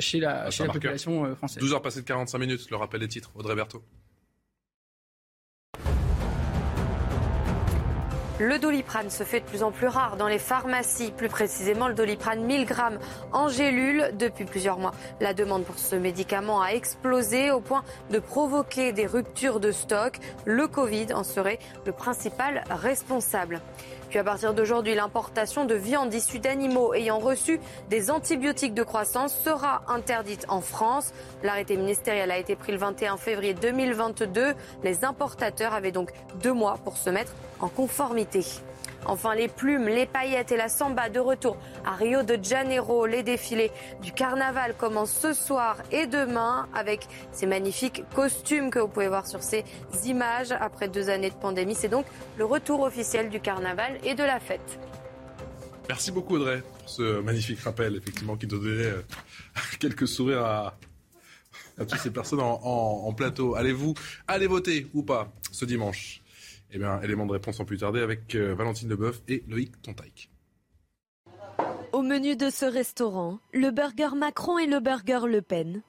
chez 0.00 0.20
la, 0.20 0.42
ah, 0.42 0.50
chez 0.50 0.66
la 0.66 0.72
population 0.72 1.34
française. 1.34 1.60
12 1.60 1.72
heures 1.72 1.82
passées 1.82 2.02
de 2.02 2.06
45 2.06 2.38
minutes 2.38 2.70
le 2.70 2.76
rappel 2.76 3.00
des 3.00 3.08
titres 3.08 3.30
Audrey 3.36 3.54
Berthaud 3.54 3.82
Le 8.40 8.58
doliprane 8.58 9.10
se 9.10 9.22
fait 9.22 9.40
de 9.40 9.44
plus 9.44 9.62
en 9.62 9.70
plus 9.70 9.86
rare 9.86 10.16
dans 10.16 10.26
les 10.26 10.38
pharmacies, 10.38 11.10
plus 11.10 11.28
précisément 11.28 11.88
le 11.88 11.94
doliprane 11.94 12.42
1000 12.42 12.64
grammes 12.64 12.98
en 13.32 13.48
gélule. 13.48 14.12
Depuis 14.18 14.46
plusieurs 14.46 14.78
mois, 14.78 14.92
la 15.20 15.34
demande 15.34 15.64
pour 15.64 15.78
ce 15.78 15.94
médicament 15.94 16.62
a 16.62 16.68
explosé 16.68 17.50
au 17.50 17.60
point 17.60 17.84
de 18.08 18.18
provoquer 18.18 18.92
des 18.92 19.04
ruptures 19.04 19.60
de 19.60 19.72
stock. 19.72 20.18
Le 20.46 20.66
Covid 20.68 21.12
en 21.12 21.22
serait 21.22 21.58
le 21.84 21.92
principal 21.92 22.64
responsable. 22.70 23.60
Puis 24.10 24.18
à 24.18 24.24
partir 24.24 24.54
d'aujourd'hui, 24.54 24.96
l'importation 24.96 25.64
de 25.64 25.76
viande 25.76 26.12
issue 26.12 26.40
d'animaux 26.40 26.92
ayant 26.94 27.20
reçu 27.20 27.60
des 27.90 28.10
antibiotiques 28.10 28.74
de 28.74 28.82
croissance 28.82 29.32
sera 29.32 29.82
interdite 29.86 30.46
en 30.48 30.60
France. 30.60 31.12
L'arrêté 31.44 31.76
ministériel 31.76 32.32
a 32.32 32.38
été 32.38 32.56
pris 32.56 32.72
le 32.72 32.78
21 32.78 33.16
février 33.18 33.54
2022. 33.54 34.54
Les 34.82 35.04
importateurs 35.04 35.74
avaient 35.74 35.92
donc 35.92 36.10
deux 36.42 36.52
mois 36.52 36.76
pour 36.84 36.96
se 36.96 37.08
mettre 37.08 37.32
en 37.60 37.68
conformité. 37.68 38.44
Enfin, 39.06 39.34
les 39.34 39.48
plumes, 39.48 39.88
les 39.88 40.06
paillettes 40.06 40.52
et 40.52 40.56
la 40.56 40.68
samba 40.68 41.08
de 41.08 41.20
retour 41.20 41.56
à 41.84 41.94
Rio 41.94 42.22
de 42.22 42.38
Janeiro. 42.42 43.06
Les 43.06 43.22
défilés 43.22 43.70
du 44.02 44.12
carnaval 44.12 44.74
commencent 44.76 45.18
ce 45.18 45.32
soir 45.32 45.78
et 45.90 46.06
demain 46.06 46.68
avec 46.74 47.06
ces 47.32 47.46
magnifiques 47.46 48.02
costumes 48.14 48.70
que 48.70 48.78
vous 48.78 48.88
pouvez 48.88 49.08
voir 49.08 49.26
sur 49.26 49.42
ces 49.42 49.64
images 50.04 50.52
après 50.52 50.88
deux 50.88 51.08
années 51.08 51.30
de 51.30 51.34
pandémie. 51.34 51.74
C'est 51.74 51.88
donc 51.88 52.06
le 52.36 52.44
retour 52.44 52.80
officiel 52.80 53.30
du 53.30 53.40
carnaval 53.40 53.98
et 54.04 54.14
de 54.14 54.22
la 54.22 54.38
fête. 54.38 54.78
Merci 55.88 56.12
beaucoup 56.12 56.36
Audrey 56.36 56.62
pour 56.78 56.88
ce 56.88 57.20
magnifique 57.20 57.60
rappel, 57.60 57.96
effectivement, 57.96 58.36
qui 58.36 58.46
donnait 58.46 58.84
euh, 58.84 59.02
quelques 59.80 60.06
sourires 60.06 60.44
à, 60.44 60.76
toutes 61.78 61.96
ces 61.96 62.12
personnes 62.12 62.40
en 62.42 63.12
plateau. 63.14 63.54
Allez-vous 63.54 63.94
allez 64.28 64.46
voter 64.46 64.86
ou 64.92 65.02
pas 65.02 65.32
ce 65.50 65.64
dimanche? 65.64 66.19
Eh 66.72 66.78
bien, 66.78 67.00
élément 67.02 67.26
de 67.26 67.32
réponse 67.32 67.60
en 67.60 67.64
plus 67.64 67.78
tarder 67.78 68.00
avec 68.00 68.34
euh, 68.34 68.54
Valentine 68.54 68.88
Leboeuf 68.88 69.22
et 69.28 69.44
Loïc 69.48 69.80
Tontaïc. 69.82 70.30
Au 71.92 72.02
menu 72.02 72.36
de 72.36 72.50
ce 72.50 72.64
restaurant, 72.64 73.38
le 73.52 73.70
burger 73.70 74.14
Macron 74.16 74.58
et 74.58 74.66
le 74.66 74.78
burger 74.78 75.20
Le 75.26 75.42
Pen. 75.42 75.82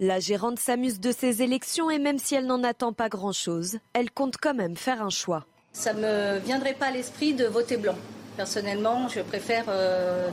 La 0.00 0.18
gérante 0.18 0.58
s'amuse 0.58 1.00
de 1.00 1.12
ces 1.12 1.42
élections 1.42 1.90
et 1.90 1.98
même 1.98 2.18
si 2.18 2.34
elle 2.34 2.46
n'en 2.46 2.64
attend 2.64 2.92
pas 2.92 3.08
grand-chose, 3.08 3.78
elle 3.92 4.10
compte 4.10 4.36
quand 4.36 4.54
même 4.54 4.76
faire 4.76 5.02
un 5.02 5.10
choix. 5.10 5.46
Ça 5.72 5.92
ne 5.92 6.00
me 6.00 6.38
viendrait 6.40 6.74
pas 6.74 6.86
à 6.86 6.90
l'esprit 6.90 7.34
de 7.34 7.46
voter 7.46 7.76
blanc. 7.76 7.96
Personnellement, 8.36 9.08
je 9.08 9.20
préfère 9.20 9.66
euh, 9.68 10.28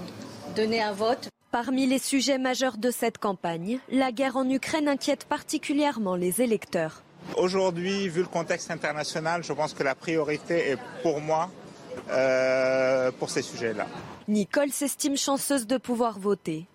donner 0.56 0.82
un 0.82 0.92
vote. 0.92 1.30
Parmi 1.52 1.86
les 1.86 2.00
sujets 2.00 2.38
majeurs 2.38 2.78
de 2.78 2.92
cette 2.92 3.18
campagne, 3.18 3.80
la 3.92 4.12
guerre 4.12 4.38
en 4.38 4.50
Ukraine 4.50 4.88
inquiète 4.88 5.26
particulièrement 5.26 6.16
les 6.16 6.42
électeurs. 6.42 7.04
Aujourd'hui, 7.38 8.08
vu 8.10 8.22
le 8.22 8.28
contexte 8.28 8.72
international, 8.72 9.44
je 9.44 9.54
pense 9.54 9.74
que 9.74 9.84
la 9.84 9.96
priorité 9.96 10.72
est 10.72 10.78
pour 11.02 11.22
moi 11.22 11.50
euh, 12.10 13.12
pour 13.20 13.30
ces 13.30 13.42
sujets-là. 13.42 13.88
Nicole 14.28 14.72
s'estime 14.72 15.18
chanceuse 15.18 15.68
de 15.68 15.78
pouvoir 15.78 16.20
voter. 16.20 16.68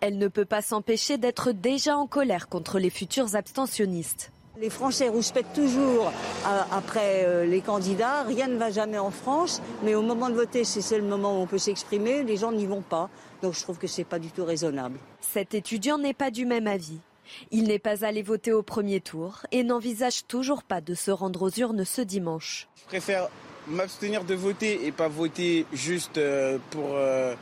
Elle 0.00 0.18
ne 0.18 0.28
peut 0.28 0.44
pas 0.44 0.62
s'empêcher 0.62 1.16
d'être 1.16 1.52
déjà 1.52 1.96
en 1.96 2.06
colère 2.06 2.48
contre 2.48 2.78
les 2.78 2.90
futurs 2.90 3.36
abstentionnistes. 3.36 4.32
Les 4.60 4.68
Français 4.68 5.08
rouspètent 5.08 5.54
toujours 5.54 6.08
euh, 6.08 6.60
après 6.70 7.24
euh, 7.24 7.46
les 7.46 7.62
candidats. 7.62 8.24
Rien 8.24 8.48
ne 8.48 8.58
va 8.58 8.70
jamais 8.70 8.98
en 8.98 9.10
France. 9.10 9.62
Mais 9.82 9.94
au 9.94 10.02
moment 10.02 10.28
de 10.28 10.34
voter, 10.34 10.64
c'est 10.64 10.98
le 10.98 11.04
moment 11.04 11.38
où 11.38 11.42
on 11.42 11.46
peut 11.46 11.56
s'exprimer. 11.56 12.22
Les 12.24 12.36
gens 12.36 12.52
n'y 12.52 12.66
vont 12.66 12.82
pas. 12.82 13.08
Donc 13.42 13.54
je 13.54 13.62
trouve 13.62 13.78
que 13.78 13.86
ce 13.86 14.00
n'est 14.00 14.04
pas 14.04 14.18
du 14.18 14.30
tout 14.30 14.44
raisonnable. 14.44 14.98
Cet 15.20 15.54
étudiant 15.54 15.96
n'est 15.96 16.14
pas 16.14 16.30
du 16.30 16.44
même 16.44 16.66
avis. 16.66 17.00
Il 17.50 17.64
n'est 17.64 17.78
pas 17.78 18.04
allé 18.04 18.22
voter 18.22 18.52
au 18.52 18.62
premier 18.62 19.00
tour 19.00 19.42
et 19.52 19.62
n'envisage 19.62 20.26
toujours 20.26 20.62
pas 20.62 20.80
de 20.80 20.94
se 20.94 21.10
rendre 21.10 21.42
aux 21.42 21.50
urnes 21.50 21.84
ce 21.84 22.02
dimanche. 22.02 22.68
Je 22.76 22.84
préfère 22.84 23.28
m'abstenir 23.66 24.24
de 24.24 24.34
voter 24.34 24.86
et 24.86 24.92
pas 24.92 25.08
voter 25.08 25.66
juste 25.72 26.18
euh, 26.18 26.58
pour, 26.70 26.90
euh, 26.94 27.34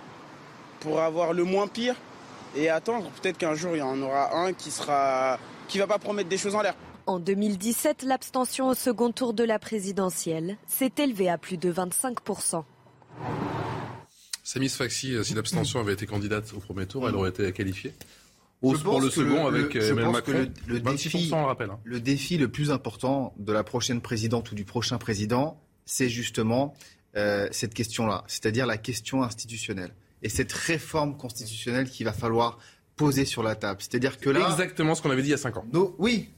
pour 0.81 1.01
avoir 1.01 1.33
le 1.33 1.45
moins 1.45 1.67
pire 1.67 1.95
et 2.57 2.69
attendre 2.69 3.11
peut-être 3.21 3.39
qu'un 3.39 3.55
jour 3.55 3.75
il 3.75 3.79
y 3.79 3.83
en 3.83 4.01
aura 4.03 4.37
un 4.37 4.53
qui 4.53 4.71
sera 4.71 5.39
qui 5.69 5.79
va 5.79 5.87
pas 5.87 5.99
promettre 5.99 6.29
des 6.29 6.39
choses 6.39 6.55
en 6.55 6.63
l'air. 6.63 6.75
En 7.07 7.19
2017, 7.19 8.03
l'abstention 8.03 8.69
au 8.69 8.75
second 8.75 9.13
tour 9.13 9.33
de 9.33 9.45
la 9.45 9.59
présidentielle 9.59 10.57
s'est 10.67 10.93
élevée 10.99 11.31
à 11.31 11.39
plus 11.39 11.57
de 11.57 11.73
25% 11.73 12.65
Samis 14.45 14.71
Faxi, 14.71 15.15
si 15.23 15.35
l'abstention 15.35 15.79
avait 15.81 15.93
été 15.93 16.07
candidate 16.07 16.55
au 16.57 16.61
premier 16.61 16.87
tour, 16.87 17.07
elle 17.07 17.15
aurait 17.15 17.29
été 17.29 17.53
qualifiée? 17.53 17.93
Pour 18.61 19.01
le 19.01 19.11
second 19.11 19.47
avec 19.47 19.77
Emmanuel 19.77 20.11
Macron, 20.11 20.51
le, 20.67 20.81
défi, 20.81 21.31
rappelle, 21.33 21.71
hein. 21.71 21.79
le 21.85 22.01
défi 22.01 22.39
le 22.39 22.49
plus 22.49 22.71
important 22.71 23.35
de 23.39 23.53
la 23.53 23.63
prochaine 23.63 24.01
présidente 24.01 24.51
ou 24.51 24.55
du 24.55 24.65
prochain 24.65 24.99
président, 24.99 25.61
c'est 25.85 26.09
justement 26.09 26.75
euh, 27.17 27.49
cette 27.53 27.73
question-là, 27.73 28.25
c'est-à-dire 28.27 28.67
la 28.67 28.77
question 28.77 29.23
institutionnelle 29.23 29.95
et 30.23 30.29
cette 30.29 30.53
réforme 30.53 31.17
constitutionnelle 31.17 31.89
qu'il 31.89 32.05
va 32.05 32.13
falloir 32.13 32.59
poser 32.97 33.25
sur 33.25 33.43
la 33.43 33.55
table. 33.55 33.81
C'est-à-dire 33.81 34.19
que 34.19 34.29
là, 34.29 34.51
exactement 34.51 34.95
ce 34.95 35.03
qu'on 35.03 35.11
avait 35.11 35.23
dit 35.23 35.29
il 35.29 35.33
y 35.33 35.35
a 35.35 35.39
cinq 35.39 35.57
ans. 35.57 35.65
oui, 35.99 36.29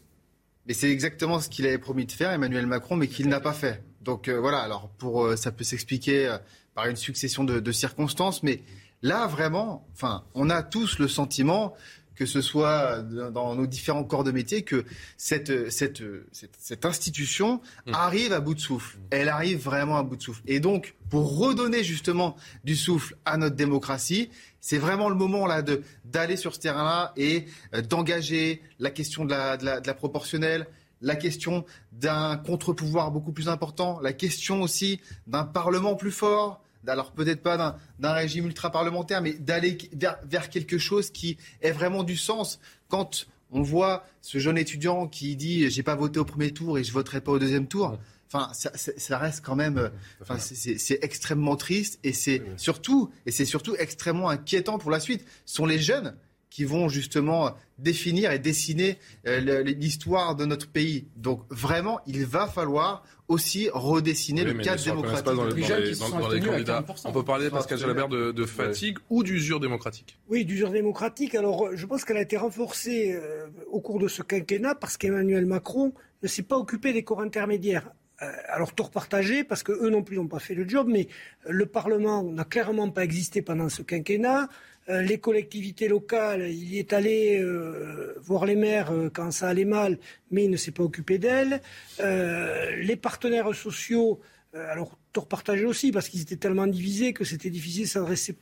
mais 0.66 0.74
c'est 0.74 0.90
exactement 0.90 1.40
ce 1.40 1.48
qu'il 1.48 1.66
avait 1.66 1.78
promis 1.78 2.04
de 2.04 2.12
faire, 2.12 2.30
Emmanuel 2.30 2.66
Macron, 2.66 2.96
mais 2.96 3.08
qu'il 3.08 3.28
n'a 3.28 3.40
pas 3.40 3.54
fait. 3.54 3.82
Donc 4.02 4.28
euh, 4.28 4.38
voilà. 4.38 4.58
Alors 4.58 4.90
pour 4.98 5.24
euh, 5.24 5.36
ça 5.36 5.52
peut 5.52 5.64
s'expliquer 5.64 6.36
par 6.74 6.86
une 6.86 6.96
succession 6.96 7.44
de, 7.44 7.60
de 7.60 7.72
circonstances, 7.72 8.42
mais 8.42 8.62
là 9.02 9.26
vraiment, 9.26 9.88
enfin, 9.92 10.24
on 10.34 10.50
a 10.50 10.62
tous 10.62 10.98
le 10.98 11.08
sentiment 11.08 11.74
que 12.20 12.26
ce 12.26 12.42
soit 12.42 13.00
dans 13.00 13.54
nos 13.54 13.66
différents 13.66 14.04
corps 14.04 14.24
de 14.24 14.30
métier, 14.30 14.60
que 14.60 14.84
cette, 15.16 15.70
cette, 15.70 16.02
cette, 16.32 16.84
institution 16.84 17.62
mmh. 17.86 17.94
arrive 17.94 18.34
à 18.34 18.40
bout 18.40 18.52
de 18.52 18.60
souffle. 18.60 18.98
Mmh. 18.98 19.06
Elle 19.12 19.30
arrive 19.30 19.58
vraiment 19.58 19.96
à 19.96 20.02
bout 20.02 20.16
de 20.16 20.22
souffle. 20.22 20.42
Et 20.46 20.60
donc, 20.60 20.96
pour 21.08 21.38
redonner 21.38 21.82
justement 21.82 22.36
du 22.62 22.76
souffle 22.76 23.16
à 23.24 23.38
notre 23.38 23.56
démocratie, 23.56 24.28
c'est 24.60 24.76
vraiment 24.76 25.08
le 25.08 25.14
moment 25.14 25.46
là 25.46 25.62
de 25.62 25.82
d'aller 26.04 26.36
sur 26.36 26.54
ce 26.54 26.60
terrain-là 26.60 27.14
et 27.16 27.46
euh, 27.74 27.80
d'engager 27.80 28.60
la 28.80 28.90
question 28.90 29.24
de 29.24 29.30
la, 29.30 29.56
de 29.56 29.64
la, 29.64 29.80
de 29.80 29.86
la 29.86 29.94
proportionnelle, 29.94 30.66
la 31.00 31.16
question 31.16 31.64
d'un 31.92 32.36
contre-pouvoir 32.36 33.12
beaucoup 33.12 33.32
plus 33.32 33.48
important, 33.48 33.98
la 34.00 34.12
question 34.12 34.60
aussi 34.60 35.00
d'un 35.26 35.44
Parlement 35.44 35.94
plus 35.94 36.12
fort, 36.12 36.62
alors 36.86 37.12
peut-être 37.12 37.42
pas 37.42 37.76
d'un 37.98 38.12
régime 38.12 38.46
ultra-parlementaire, 38.46 39.22
mais 39.22 39.34
d'aller 39.34 39.78
vers, 40.24 40.50
quelque 40.50 40.78
chose 40.78 41.10
qui 41.10 41.36
ait 41.62 41.72
vraiment 41.72 42.02
du 42.02 42.16
sens. 42.16 42.60
Quand 42.88 43.26
on 43.50 43.62
voit 43.62 44.04
ce 44.20 44.38
jeune 44.38 44.58
étudiant 44.58 45.06
qui 45.06 45.36
dit 45.36 45.70
j'ai 45.70 45.82
pas 45.82 45.94
voté 45.94 46.20
au 46.20 46.24
premier 46.24 46.52
tour 46.52 46.78
et 46.78 46.84
je 46.84 46.92
voterai 46.92 47.20
pas 47.20 47.32
au 47.32 47.38
deuxième 47.38 47.66
tour, 47.66 47.98
enfin 48.32 48.50
ça, 48.54 49.18
reste 49.18 49.44
quand 49.44 49.56
même, 49.56 49.90
enfin, 50.20 50.38
c'est 50.38 50.98
extrêmement 51.02 51.56
triste 51.56 51.98
et 52.04 52.12
c'est 52.12 52.42
surtout 52.56 53.10
et 53.26 53.30
c'est 53.30 53.44
surtout 53.44 53.74
extrêmement 53.76 54.28
inquiétant 54.28 54.78
pour 54.78 54.90
la 54.90 55.00
suite. 55.00 55.24
Ce 55.46 55.56
sont 55.56 55.66
les 55.66 55.78
jeunes 55.78 56.14
qui 56.50 56.64
vont 56.64 56.88
justement 56.88 57.54
définir 57.78 58.32
et 58.32 58.38
dessiner 58.38 58.98
euh, 59.26 59.62
l'histoire 59.62 60.34
de 60.36 60.44
notre 60.44 60.68
pays. 60.68 61.06
Donc 61.16 61.42
vraiment, 61.48 62.00
il 62.06 62.26
va 62.26 62.46
falloir 62.46 63.04
aussi 63.28 63.70
redessiner 63.72 64.42
le 64.42 64.54
cadre 64.54 64.82
démocratique. 64.82 65.24
Dans 65.24 66.28
les, 66.28 66.40
candidats. 66.40 66.84
On 67.04 67.12
peut 67.12 67.24
parler, 67.24 67.48
Pascal 67.48 67.78
Jalabert, 67.78 68.08
de, 68.08 68.32
de 68.32 68.44
fatigue 68.44 68.98
ou 69.08 69.22
d'usure 69.22 69.60
démocratique 69.60 70.18
Oui, 70.28 70.44
d'usure 70.44 70.70
démocratique. 70.70 71.36
Alors, 71.36 71.74
je 71.76 71.86
pense 71.86 72.04
qu'elle 72.04 72.16
a 72.16 72.22
été 72.22 72.36
renforcée 72.36 73.12
euh, 73.12 73.46
au 73.70 73.80
cours 73.80 74.00
de 74.00 74.08
ce 74.08 74.22
quinquennat 74.22 74.74
parce 74.74 74.96
qu'Emmanuel 74.96 75.46
Macron 75.46 75.94
ne 76.24 76.28
s'est 76.28 76.42
pas 76.42 76.56
occupé 76.56 76.92
des 76.92 77.04
corps 77.04 77.20
intermédiaires. 77.20 77.92
Euh, 78.22 78.32
alors, 78.48 78.74
tort 78.74 78.90
partagé, 78.90 79.44
parce 79.44 79.62
qu'eux 79.62 79.88
non 79.88 80.02
plus 80.02 80.16
n'ont 80.16 80.26
pas 80.26 80.40
fait 80.40 80.54
le 80.54 80.68
job, 80.68 80.88
mais 80.90 81.06
le 81.48 81.66
Parlement 81.66 82.24
n'a 82.24 82.44
clairement 82.44 82.90
pas 82.90 83.04
existé 83.04 83.42
pendant 83.42 83.68
ce 83.68 83.82
quinquennat. 83.82 84.48
Euh, 84.90 85.02
les 85.02 85.18
collectivités 85.18 85.88
locales, 85.88 86.50
il 86.50 86.76
est 86.76 86.92
allé 86.92 87.38
euh, 87.40 88.14
voir 88.22 88.44
les 88.44 88.56
maires 88.56 88.90
euh, 88.90 89.08
quand 89.08 89.30
ça 89.30 89.48
allait 89.48 89.64
mal, 89.64 89.98
mais 90.30 90.44
il 90.44 90.50
ne 90.50 90.56
s'est 90.56 90.72
pas 90.72 90.82
occupé 90.82 91.18
d'elles. 91.18 91.60
les 92.00 92.96
partenaires 92.96 93.54
sociaux, 93.54 94.20
alors 94.52 94.98
tort 95.12 95.28
partagé 95.28 95.64
aussi, 95.64 95.92
parce 95.92 96.08
qu'ils 96.08 96.22
étaient 96.22 96.36
tellement 96.36 96.66
divisés 96.66 97.12
que 97.12 97.24
c'était 97.24 97.50
difficile 97.50 97.84
de 97.84 97.88
s'adresser 97.88 98.34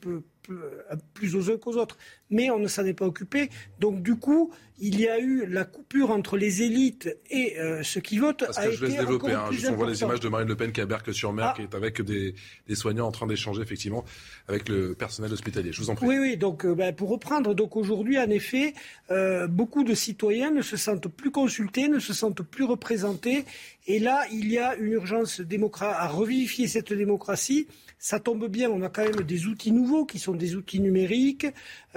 plus 1.13 1.35
aux 1.35 1.51
uns 1.51 1.57
qu'aux 1.57 1.77
autres. 1.77 1.97
Mais 2.29 2.49
on 2.49 2.59
ne 2.59 2.67
s'en 2.67 2.85
est 2.85 2.93
pas 2.93 3.05
occupé. 3.05 3.49
Donc 3.79 4.01
du 4.03 4.15
coup, 4.15 4.51
il 4.81 4.99
y 4.99 5.07
a 5.07 5.19
eu 5.19 5.45
la 5.45 5.65
coupure 5.65 6.11
entre 6.11 6.37
les 6.37 6.61
élites 6.61 7.09
et 7.29 7.59
euh, 7.59 7.83
ceux 7.83 7.99
qui 8.01 8.17
votent. 8.17 8.45
Parce 8.45 8.57
que 8.57 8.71
je 8.71 8.85
laisse 8.85 8.97
développer. 8.97 9.33
Hein, 9.33 9.49
on 9.69 9.73
voit 9.73 9.89
les 9.89 10.01
images 10.01 10.19
de 10.19 10.29
Marine 10.29 10.47
Le 10.47 10.55
Pen 10.55 10.71
qui 10.71 10.79
est 10.79 10.83
à 10.83 10.85
Berck-sur-Mer, 10.85 11.49
ah. 11.49 11.53
qui 11.55 11.63
est 11.63 11.75
avec 11.75 12.01
des, 12.01 12.33
soignants 12.73 13.07
en 13.07 13.11
train 13.11 13.27
d'échanger 13.27 13.61
effectivement 13.61 14.05
avec 14.47 14.69
le 14.69 14.95
personnel 14.95 15.31
hospitalier. 15.33 15.73
Je 15.73 15.81
vous 15.81 15.89
en 15.89 15.95
prie. 15.95 16.07
Oui, 16.07 16.17
oui. 16.17 16.37
Donc, 16.37 16.65
euh, 16.65 16.73
ben, 16.73 16.95
pour 16.95 17.09
reprendre, 17.09 17.53
donc 17.53 17.75
aujourd'hui, 17.75 18.17
en 18.17 18.29
effet, 18.29 18.73
euh, 19.11 19.47
beaucoup 19.47 19.83
de 19.83 19.93
citoyens 19.93 20.51
ne 20.51 20.61
se 20.61 20.77
sentent 20.77 21.09
plus 21.09 21.31
consultés, 21.31 21.87
ne 21.87 21.99
se 21.99 22.13
sentent 22.13 22.43
plus 22.43 22.63
représentés. 22.63 23.45
Et 23.87 23.99
là, 23.99 24.23
il 24.31 24.49
y 24.49 24.57
a 24.57 24.75
une 24.75 24.93
urgence 24.93 25.41
à 25.81 26.07
revivifier 26.07 26.67
cette 26.67 26.93
démocratie 26.93 27.67
ça 27.99 28.21
tombe 28.21 28.47
bien, 28.47 28.69
on 28.71 28.81
a 28.81 28.89
quand 28.89 29.03
même 29.03 29.25
des 29.25 29.45
outils 29.45 29.73
nouveaux 29.73 30.05
qui 30.05 30.19
sont 30.19 30.33
des 30.33 30.55
outils 30.55 30.79
numériques. 30.79 31.45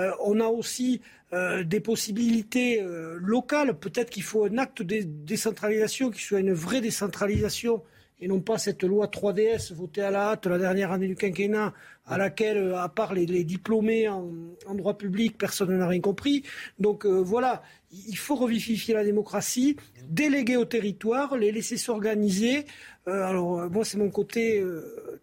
Euh, 0.00 0.10
on 0.24 0.40
a 0.40 0.46
aussi 0.46 1.00
euh, 1.32 1.62
des 1.62 1.78
possibilités 1.78 2.82
euh, 2.82 3.16
locales. 3.20 3.78
Peut-être 3.78 4.10
qu'il 4.10 4.24
faut 4.24 4.44
un 4.44 4.58
acte 4.58 4.82
de 4.82 5.02
décentralisation 5.02 6.10
qui 6.10 6.20
soit 6.20 6.40
une 6.40 6.52
vraie 6.52 6.80
décentralisation 6.80 7.82
et 8.20 8.26
non 8.26 8.40
pas 8.40 8.58
cette 8.58 8.82
loi 8.82 9.06
3DS 9.06 9.72
votée 9.74 10.02
à 10.02 10.10
la 10.10 10.30
hâte 10.30 10.46
la 10.46 10.58
dernière 10.58 10.90
année 10.90 11.08
du 11.08 11.16
quinquennat, 11.16 11.72
à 12.06 12.18
laquelle, 12.18 12.74
à 12.76 12.88
part 12.88 13.14
les, 13.14 13.26
diplômés 13.44 14.08
en, 14.08 14.28
droit 14.74 14.96
public, 14.96 15.36
personne 15.38 15.76
n'a 15.76 15.88
rien 15.88 16.00
compris. 16.00 16.44
Donc 16.78 17.04
voilà, 17.04 17.62
il 17.92 18.16
faut 18.16 18.34
revivifier 18.34 18.94
la 18.94 19.04
démocratie, 19.04 19.76
déléguer 20.08 20.56
au 20.56 20.64
territoire, 20.64 21.36
les 21.36 21.52
laisser 21.52 21.76
s'organiser. 21.76 22.64
alors 23.06 23.70
moi, 23.70 23.84
c'est 23.84 23.98
mon 23.98 24.10
côté 24.10 24.64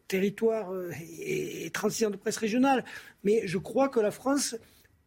territoire 0.09 0.73
euh, 0.73 0.91
et, 1.21 1.69
transition 1.69 2.09
de 2.09 2.17
presse 2.17 2.37
régionale. 2.37 2.83
Mais 3.23 3.43
je 3.45 3.57
crois 3.57 3.87
que 3.87 4.01
la 4.01 4.11
France 4.11 4.57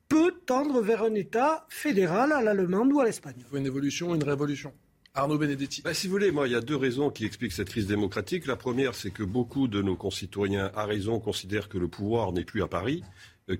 peut 0.08 0.32
tendre 0.46 0.80
vers 0.80 1.02
un 1.02 1.14
État 1.14 1.66
fédéral 1.68 2.32
à 2.32 2.40
l'allemande 2.40 2.90
ou 2.92 3.00
à 3.00 3.04
l'Espagne. 3.04 3.34
Il 3.38 3.44
faut 3.44 3.58
une 3.58 3.66
évolution, 3.66 4.14
une 4.14 4.24
révolution. 4.24 4.72
Arnaud 5.14 5.36
Benedetti. 5.36 5.82
Bah, 5.82 5.92
si 5.92 6.06
vous 6.06 6.12
voulez, 6.12 6.30
moi, 6.30 6.48
il 6.48 6.52
y 6.52 6.56
a 6.56 6.62
deux 6.62 6.76
raisons 6.76 7.10
qui 7.10 7.26
expliquent 7.26 7.52
cette 7.52 7.68
crise 7.68 7.86
démocratique. 7.86 8.46
La 8.46 8.56
première, 8.56 8.94
c'est 8.94 9.10
que 9.10 9.22
beaucoup 9.22 9.68
de 9.68 9.82
nos 9.82 9.94
concitoyens, 9.94 10.70
à 10.74 10.86
raison, 10.86 11.20
considèrent 11.20 11.68
que 11.68 11.76
le 11.76 11.88
pouvoir 11.88 12.32
n'est 12.32 12.44
plus 12.44 12.62
à 12.62 12.68
Paris 12.68 13.02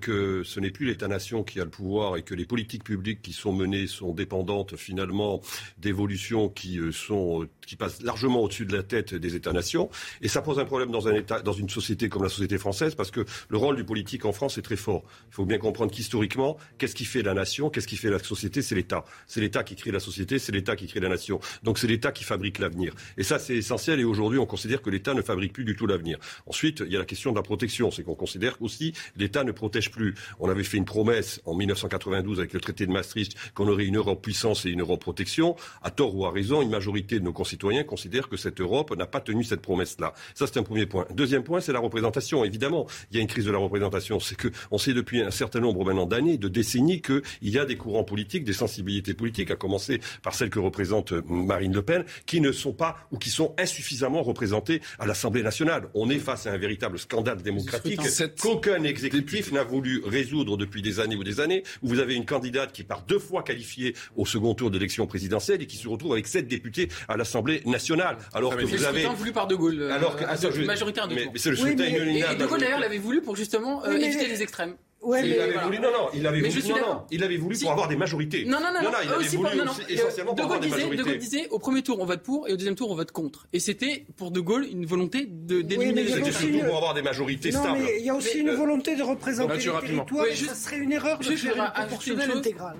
que 0.01 0.43
ce 0.43 0.59
n'est 0.59 0.71
plus 0.71 0.85
l'État-nation 0.85 1.43
qui 1.43 1.59
a 1.59 1.63
le 1.63 1.69
pouvoir 1.69 2.17
et 2.17 2.23
que 2.23 2.33
les 2.33 2.45
politiques 2.45 2.83
publiques 2.83 3.21
qui 3.21 3.33
sont 3.33 3.53
menées 3.53 3.87
sont 3.87 4.13
dépendantes 4.13 4.75
finalement 4.75 5.41
d'évolutions 5.77 6.49
qui 6.49 6.79
euh, 6.79 6.91
sont 6.91 7.47
qui 7.65 7.75
passent 7.75 8.01
largement 8.01 8.41
au-dessus 8.41 8.65
de 8.65 8.75
la 8.75 8.83
tête 8.83 9.13
des 9.13 9.35
États-nations. 9.35 9.89
Et 10.21 10.27
ça 10.27 10.41
pose 10.41 10.59
un 10.59 10.65
problème 10.65 10.91
dans 10.91 11.07
un 11.07 11.15
État, 11.15 11.41
dans 11.41 11.53
une 11.53 11.69
société 11.69 12.09
comme 12.09 12.23
la 12.23 12.29
société 12.29 12.57
française, 12.57 12.95
parce 12.95 13.11
que 13.11 13.25
le 13.49 13.57
rôle 13.57 13.75
du 13.75 13.83
politique 13.83 14.25
en 14.25 14.33
France 14.33 14.57
est 14.57 14.61
très 14.61 14.75
fort. 14.75 15.03
Il 15.29 15.35
faut 15.35 15.45
bien 15.45 15.57
comprendre 15.57 15.91
qu'historiquement, 15.91 16.57
qu'est-ce 16.77 16.95
qui 16.95 17.05
fait 17.05 17.21
la 17.21 17.33
nation, 17.33 17.69
qu'est-ce 17.69 17.87
qui 17.87 17.97
fait 17.97 18.09
la 18.09 18.19
société, 18.19 18.61
c'est 18.61 18.75
l'État. 18.75 19.05
C'est 19.27 19.41
l'État 19.41 19.63
qui 19.63 19.75
crée 19.75 19.91
la 19.91 19.99
société, 19.99 20.39
c'est 20.39 20.51
l'État 20.51 20.75
qui 20.75 20.87
crée 20.87 20.99
la 20.99 21.09
nation. 21.09 21.39
Donc 21.63 21.77
c'est 21.77 21.87
l'État 21.87 22.11
qui 22.11 22.23
fabrique 22.23 22.59
l'avenir. 22.59 22.93
Et 23.17 23.23
ça, 23.23 23.39
c'est 23.39 23.55
essentiel. 23.55 23.99
Et 23.99 24.03
aujourd'hui, 24.03 24.39
on 24.39 24.45
considère 24.45 24.81
que 24.81 24.89
l'État 24.89 25.13
ne 25.13 25.21
fabrique 25.21 25.53
plus 25.53 25.65
du 25.65 25.75
tout 25.75 25.87
l'avenir. 25.87 26.19
Ensuite, 26.45 26.83
il 26.85 26.91
y 26.91 26.95
a 26.95 26.99
la 26.99 27.05
question 27.05 27.31
de 27.31 27.37
la 27.37 27.43
protection. 27.43 27.91
C'est 27.91 28.03
qu'on 28.03 28.15
considère 28.15 28.61
aussi 28.61 28.93
l'État 29.15 29.43
ne 29.43 29.51
protège 29.51 29.72
plus. 29.81 30.15
On 30.39 30.49
avait 30.49 30.63
fait 30.63 30.77
une 30.77 30.85
promesse 30.85 31.41
en 31.45 31.55
1992 31.55 32.39
avec 32.39 32.53
le 32.53 32.59
traité 32.59 32.85
de 32.85 32.91
Maastricht 32.91 33.35
qu'on 33.53 33.67
aurait 33.67 33.85
une 33.85 33.97
Europe 33.97 34.21
puissance 34.21 34.65
et 34.65 34.69
une 34.69 34.81
Europe 34.81 35.01
protection. 35.01 35.55
À 35.81 35.91
tort 35.91 36.15
ou 36.15 36.25
à 36.25 36.31
raison, 36.31 36.61
une 36.61 36.69
majorité 36.69 37.19
de 37.19 37.25
nos 37.25 37.33
concitoyens 37.33 37.83
considèrent 37.83 38.29
que 38.29 38.37
cette 38.37 38.61
Europe 38.61 38.95
n'a 38.95 39.05
pas 39.05 39.21
tenu 39.21 39.43
cette 39.43 39.61
promesse-là. 39.61 40.13
Ça, 40.35 40.47
c'est 40.47 40.57
un 40.57 40.63
premier 40.63 40.85
point. 40.85 41.05
Deuxième 41.13 41.43
point, 41.43 41.61
c'est 41.61 41.73
la 41.73 41.79
représentation. 41.79 42.43
Évidemment, 42.43 42.87
il 43.11 43.17
y 43.17 43.19
a 43.19 43.21
une 43.21 43.27
crise 43.27 43.45
de 43.45 43.51
la 43.51 43.57
représentation. 43.57 44.19
C'est 44.19 44.35
que 44.35 44.49
on 44.71 44.77
sait 44.77 44.93
depuis 44.93 45.21
un 45.21 45.31
certain 45.31 45.59
nombre 45.59 45.83
maintenant 45.85 46.05
d'années, 46.05 46.37
de 46.37 46.47
décennies, 46.47 47.01
qu'il 47.01 47.21
y 47.41 47.57
a 47.57 47.65
des 47.65 47.75
courants 47.75 48.03
politiques, 48.03 48.43
des 48.43 48.53
sensibilités 48.53 49.13
politiques, 49.13 49.51
à 49.51 49.55
commencer 49.55 49.99
par 50.21 50.33
celles 50.33 50.49
que 50.49 50.59
représente 50.59 51.13
euh, 51.13 51.21
Marine 51.27 51.73
Le 51.73 51.81
Pen, 51.81 52.05
qui 52.25 52.41
ne 52.41 52.51
sont 52.51 52.73
pas 52.73 52.97
ou 53.11 53.17
qui 53.17 53.29
sont 53.29 53.53
insuffisamment 53.57 54.23
représentées 54.23 54.81
à 54.99 55.05
l'Assemblée 55.05 55.43
nationale. 55.43 55.89
On 55.93 56.09
est 56.09 56.19
face 56.19 56.47
à 56.47 56.51
un 56.51 56.57
véritable 56.57 56.99
scandale 56.99 57.41
démocratique 57.41 57.99
qu'aucun 58.39 58.83
exécutif 58.83 59.51
n'a 59.51 59.62
voulu 59.63 60.01
résoudre 60.05 60.57
depuis 60.57 60.81
des 60.81 60.99
années 60.99 61.15
ou 61.15 61.23
des 61.23 61.39
années, 61.39 61.63
où 61.81 61.89
vous 61.89 61.99
avez 61.99 62.15
une 62.15 62.25
candidate 62.25 62.71
qui 62.71 62.83
part 62.83 63.03
deux 63.03 63.19
fois 63.19 63.43
qualifiée 63.43 63.95
au 64.15 64.25
second 64.25 64.53
tour 64.53 64.71
d'élection 64.71 65.07
présidentielle 65.07 65.61
et 65.61 65.67
qui 65.67 65.77
se 65.77 65.87
retrouve 65.87 66.13
avec 66.13 66.27
sept 66.27 66.47
députés 66.47 66.89
à 67.07 67.17
l'Assemblée 67.17 67.61
nationale. 67.65 68.17
Alors 68.33 68.55
que 68.55 68.63
vous 68.63 68.83
avez. 68.83 69.05
voulu 69.05 69.31
par 69.31 69.47
De 69.47 69.55
Gaulle. 69.55 69.81
Euh, 69.81 69.93
alors 69.93 70.15
que, 70.15 70.23
ah, 70.27 70.65
majoritaire 70.65 71.07
de 71.07 71.15
mais, 71.15 71.29
mais 71.31 71.39
c'est 71.39 71.49
le 71.49 71.55
scrutin 71.55 71.83
Et 71.83 72.35
De 72.35 72.45
Gaulle 72.45 72.59
d'ailleurs 72.59 72.79
l'avait 72.79 72.97
voulu 72.97 73.21
pour 73.21 73.35
justement 73.35 73.83
euh, 73.85 73.97
éviter 73.97 74.27
les 74.27 74.41
extrêmes. 74.41 74.75
Il 75.05 75.39
avait 75.39 75.57
voulu, 75.57 75.79
non, 75.79 75.91
non, 75.91 76.09
il 76.13 76.25
avait 76.25 76.41
voulu, 76.41 76.69
non, 76.69 77.05
il 77.11 77.23
avait 77.23 77.37
voulu 77.37 77.57
pour 77.59 77.71
avoir 77.71 77.87
des 77.87 77.95
majorités. 77.95 78.45
Non, 78.45 78.59
non, 78.59 78.67
non, 78.73 78.81
non, 78.83 78.97
il 79.03 79.11
avait 79.11 79.27
voulu 79.27 79.57
non, 79.57 79.65
non. 79.65 79.71
essentiellement 79.89 80.35
pour 80.35 80.45
avoir 80.45 80.59
des 80.59 80.69
majorités. 80.69 80.97
De 80.97 81.03
Gaulle 81.03 81.17
disait, 81.17 81.47
au 81.49 81.59
premier 81.59 81.81
tour, 81.81 81.99
on 81.99 82.05
vote 82.05 82.21
pour, 82.21 82.47
et 82.47 82.53
au 82.53 82.57
deuxième 82.57 82.75
tour, 82.75 82.91
on 82.91 82.95
vote 82.95 83.11
contre. 83.11 83.47
Et 83.53 83.59
c'était, 83.59 84.05
pour 84.15 84.31
De 84.31 84.39
Gaulle, 84.39 84.65
une 84.65 84.85
volonté 84.85 85.27
de 85.29 85.61
d'éliminer 85.61 86.03
les 86.03 86.31
C'était 86.31 86.65
pour 86.65 86.77
avoir 86.77 86.93
des 86.93 87.01
majorités 87.01 87.51
stables. 87.51 87.79
Non, 87.79 87.85
mais 87.85 87.99
il 87.99 88.05
y 88.05 88.09
a 88.09 88.15
aussi 88.15 88.39
une 88.39 88.51
volonté 88.51 88.95
de 88.95 89.03
représenter 89.03 89.55
le 89.55 89.81
territoire, 89.81 90.25
ça 90.35 90.55
serait 90.55 90.77
une 90.77 90.91
erreur 90.91 91.19
de 91.19 91.23
faire 91.23 91.55
une 91.55 91.71
proportionnelle 91.73 92.31
intégrale. 92.31 92.77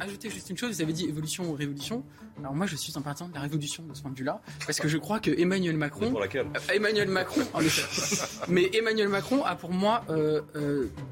Ajouter 0.00 0.30
juste 0.30 0.50
une 0.50 0.56
chose, 0.56 0.74
vous 0.74 0.82
avez 0.82 0.92
dit 0.92 1.08
évolution 1.08 1.44
ou 1.50 1.54
révolution. 1.54 2.04
Alors 2.38 2.54
moi, 2.54 2.66
je 2.66 2.76
suis 2.76 2.92
un 2.96 3.02
partisan 3.02 3.28
de 3.28 3.34
la 3.34 3.40
révolution 3.40 3.82
de 3.82 3.94
ce 3.94 4.00
point 4.00 4.10
de 4.10 4.16
vue-là, 4.16 4.40
parce 4.64 4.80
que 4.80 4.88
je 4.88 4.96
crois 4.96 5.20
que 5.20 5.30
Emmanuel 5.30 5.76
Macron, 5.76 6.14
Emmanuel 6.72 7.08
Macron, 7.08 7.42
en 7.52 7.60
effet, 7.60 7.82
mais 8.48 8.70
Emmanuel 8.72 9.08
Macron 9.08 9.44
a 9.44 9.56
pour 9.56 9.70
moi 9.70 10.04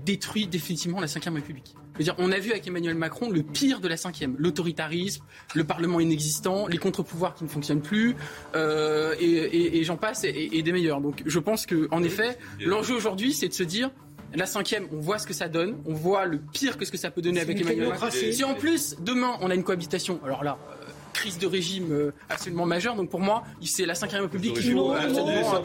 détruit 0.04 0.37
définitivement 0.46 1.00
la 1.00 1.06
Ve 1.06 1.34
République. 1.34 1.74
Je 1.94 1.98
veux 1.98 2.04
dire, 2.04 2.14
on 2.18 2.30
a 2.30 2.38
vu 2.38 2.52
avec 2.52 2.66
Emmanuel 2.66 2.94
Macron 2.94 3.30
le 3.30 3.42
pire 3.42 3.80
de 3.80 3.88
la 3.88 3.96
cinquième, 3.96 4.36
l'autoritarisme, 4.38 5.24
le 5.54 5.64
Parlement 5.64 5.98
inexistant, 6.00 6.66
les 6.68 6.78
contre-pouvoirs 6.78 7.34
qui 7.34 7.44
ne 7.44 7.48
fonctionnent 7.48 7.82
plus, 7.82 8.14
euh, 8.54 9.14
et, 9.20 9.82
j'en 9.84 9.96
passe, 9.96 10.24
et, 10.24 10.62
des 10.62 10.72
meilleurs. 10.72 11.00
Donc 11.00 11.22
je 11.26 11.38
pense 11.38 11.66
que, 11.66 11.88
en 11.90 12.02
effet, 12.02 12.38
l'enjeu 12.60 12.94
aujourd'hui, 12.94 13.32
c'est 13.32 13.48
de 13.48 13.54
se 13.54 13.64
dire, 13.64 13.90
la 14.34 14.46
cinquième, 14.46 14.86
on 14.92 15.00
voit 15.00 15.18
ce 15.18 15.26
que 15.26 15.32
ça 15.32 15.48
donne, 15.48 15.78
on 15.86 15.94
voit 15.94 16.26
le 16.26 16.38
pire 16.38 16.76
que 16.76 16.84
ce 16.84 16.92
que 16.92 16.98
ça 16.98 17.10
peut 17.10 17.22
donner 17.22 17.40
avec 17.40 17.60
Emmanuel 17.60 17.88
Macron. 17.88 18.10
Si 18.10 18.44
en 18.44 18.54
plus, 18.54 18.96
demain, 19.00 19.36
on 19.40 19.50
a 19.50 19.54
une 19.54 19.64
cohabitation, 19.64 20.20
alors 20.24 20.44
là, 20.44 20.58
crise 21.18 21.38
de 21.38 21.46
régime 21.46 21.92
euh, 21.92 22.12
absolument 22.28 22.66
majeure. 22.66 22.94
Donc 22.94 23.10
pour 23.10 23.20
moi, 23.20 23.42
c'est 23.62 23.86
la 23.86 23.94
5 23.94 24.10
République 24.12 24.54
qui 24.54 24.72
faut 24.72 24.92
absolument. 24.92 25.62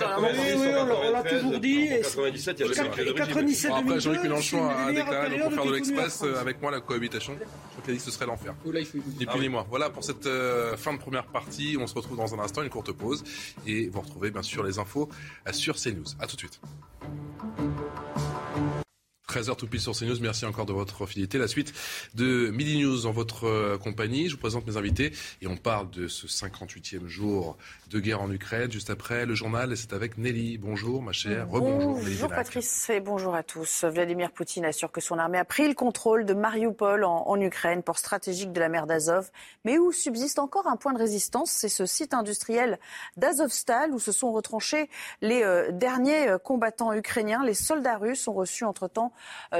on 1.07 1.11
l'a 1.11 1.23
toujours 1.23 1.59
dit. 1.59 1.89
97, 2.01 2.59
il 2.59 2.65
y 2.65 2.69
avait 2.69 3.09
une 3.09 3.15
97 3.15 3.71
Après, 3.71 3.99
Jean-Luc 3.99 4.23
Mélenchon 4.23 4.67
a 4.67 4.91
déclaré 4.91 5.39
pour 5.39 5.53
faire 5.53 5.65
de 5.65 5.73
l'Express 5.73 6.23
euh, 6.23 6.41
avec 6.41 6.61
moi 6.61 6.71
la 6.71 6.81
cohabitation. 6.81 7.33
Je 7.33 7.45
crois 7.45 7.83
qu'il 7.83 7.91
a 7.91 7.97
dit 7.97 7.99
que 7.99 8.05
ce 8.05 8.11
serait 8.11 8.25
l'enfer. 8.25 8.55
Ni 8.65 9.25
plus 9.25 9.39
ni 9.39 9.49
moins. 9.49 9.65
Voilà 9.69 9.89
pour 9.89 10.03
cette 10.03 10.25
euh, 10.25 10.75
fin 10.77 10.93
de 10.93 10.99
première 10.99 11.25
partie. 11.25 11.77
On 11.79 11.87
se 11.87 11.93
retrouve 11.93 12.17
dans 12.17 12.33
un 12.33 12.39
instant, 12.39 12.63
une 12.63 12.69
courte 12.69 12.91
pause. 12.91 13.23
Et 13.67 13.89
vous 13.89 14.01
retrouvez 14.01 14.31
bien 14.31 14.43
sûr 14.43 14.63
les 14.63 14.79
infos 14.79 15.09
sur 15.51 15.75
CNews. 15.75 16.03
A 16.19 16.27
tout 16.27 16.35
de 16.35 16.41
suite. 16.41 16.59
13h 19.33 19.55
tout 19.55 19.65
pile 19.65 19.81
sur 19.81 19.97
CNews. 19.97 20.19
Merci 20.21 20.45
encore 20.45 20.67
de 20.67 20.73
votre 20.73 21.07
fidélité. 21.07 21.39
La 21.39 21.47
suite 21.47 21.73
de 22.13 22.51
Midi 22.51 22.77
News 22.83 23.07
en 23.07 23.11
votre 23.11 23.45
euh, 23.45 23.79
compagnie. 23.79 24.29
Je 24.29 24.35
vous 24.35 24.39
présente 24.39 24.67
mes 24.67 24.77
invités 24.77 25.11
et 25.41 25.47
on 25.47 25.57
parle 25.57 25.89
de 25.89 26.07
ce 26.07 26.27
58e 26.27 27.07
jour 27.07 27.57
de 27.89 27.99
guerre 27.99 28.21
en 28.21 28.29
Ukraine. 28.29 28.71
Juste 28.71 28.91
après 28.91 29.25
le 29.25 29.33
journal, 29.33 29.73
et 29.73 29.75
c'est 29.75 29.91
avec 29.91 30.19
Nelly. 30.19 30.59
Bonjour 30.59 31.01
ma 31.01 31.13
chère. 31.13 31.49
Rebonjour. 31.49 31.95
Bonjour 31.95 32.29
Patrice 32.29 32.91
et 32.91 32.99
bonjour 32.99 33.33
à 33.33 33.41
tous. 33.41 33.85
Vladimir 33.85 34.29
Poutine 34.31 34.65
assure 34.65 34.91
que 34.91 35.01
son 35.01 35.17
armée 35.17 35.39
a 35.39 35.45
pris 35.45 35.67
le 35.67 35.73
contrôle 35.73 36.25
de 36.25 36.35
Mariupol 36.35 37.03
en, 37.03 37.27
en 37.27 37.41
Ukraine, 37.41 37.81
port 37.81 37.97
stratégique 37.97 38.51
de 38.51 38.59
la 38.59 38.69
mer 38.69 38.85
d'Azov, 38.85 39.31
mais 39.65 39.79
où 39.79 39.91
subsiste 39.91 40.37
encore 40.37 40.67
un 40.67 40.75
point 40.75 40.93
de 40.93 40.99
résistance. 40.99 41.49
C'est 41.49 41.69
ce 41.69 41.87
site 41.87 42.13
industriel 42.13 42.77
d'Azovstal 43.17 43.93
où 43.93 43.99
se 43.99 44.11
sont 44.11 44.31
retranchés 44.31 44.91
les 45.21 45.41
euh, 45.41 45.71
derniers 45.71 46.27
euh, 46.27 46.37
combattants 46.37 46.93
ukrainiens. 46.93 47.43
Les 47.43 47.55
soldats 47.55 47.97
russes 47.97 48.27
ont 48.27 48.33
reçu 48.33 48.63
entre-temps 48.63 49.11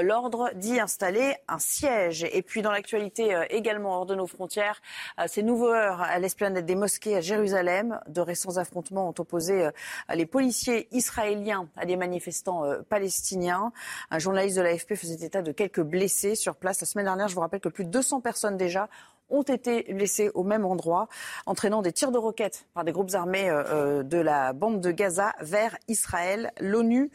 l'ordre 0.02 0.50
d'y 0.54 0.80
installer 0.80 1.34
un 1.48 1.58
siège. 1.58 2.24
Et 2.32 2.42
puis 2.42 2.62
dans 2.62 2.70
l'actualité 2.70 3.34
euh, 3.34 3.44
également 3.50 3.96
hors 3.96 4.06
de 4.06 4.14
nos 4.14 4.26
frontières, 4.26 4.80
euh, 5.18 5.24
ces 5.26 5.42
nouveaux 5.42 5.70
heures 5.70 6.00
à 6.00 6.18
l'esplanade 6.18 6.64
des 6.64 6.74
mosquées 6.74 7.16
à 7.16 7.20
Jérusalem. 7.20 8.00
De 8.08 8.20
récents 8.20 8.56
affrontements 8.56 9.08
ont 9.08 9.14
opposé 9.18 9.68
les 10.12 10.26
policiers 10.26 10.88
israéliens 10.92 11.68
à 11.76 11.86
des 11.86 11.96
manifestants 11.96 12.64
palestiniens. 12.88 13.72
Un 14.10 14.18
journaliste 14.18 14.56
de 14.56 14.62
l'AFP 14.62 14.94
faisait 14.94 15.24
état 15.26 15.42
de 15.42 15.52
quelques 15.52 15.80
blessés 15.80 16.34
sur 16.34 16.56
place. 16.56 16.80
La 16.80 16.86
semaine 16.86 17.06
dernière, 17.06 17.28
je 17.28 17.34
vous 17.34 17.40
rappelle 17.40 17.60
que 17.60 17.68
plus 17.68 17.84
de 17.84 17.90
200 17.90 18.20
personnes 18.20 18.56
déjà 18.56 18.88
ont 19.30 19.42
été 19.42 19.92
blessées 19.92 20.30
au 20.34 20.44
même 20.44 20.64
endroit, 20.64 21.08
entraînant 21.46 21.82
des 21.82 21.92
tirs 21.92 22.12
de 22.12 22.18
roquettes 22.18 22.66
par 22.74 22.84
des 22.84 22.92
groupes 22.92 23.14
armés 23.14 23.48
de 23.48 24.18
la 24.18 24.52
bande 24.52 24.80
de 24.80 24.90
Gaza 24.90 25.32
vers 25.40 25.76
Israël. 25.88 26.52
L'ONU 26.60 27.10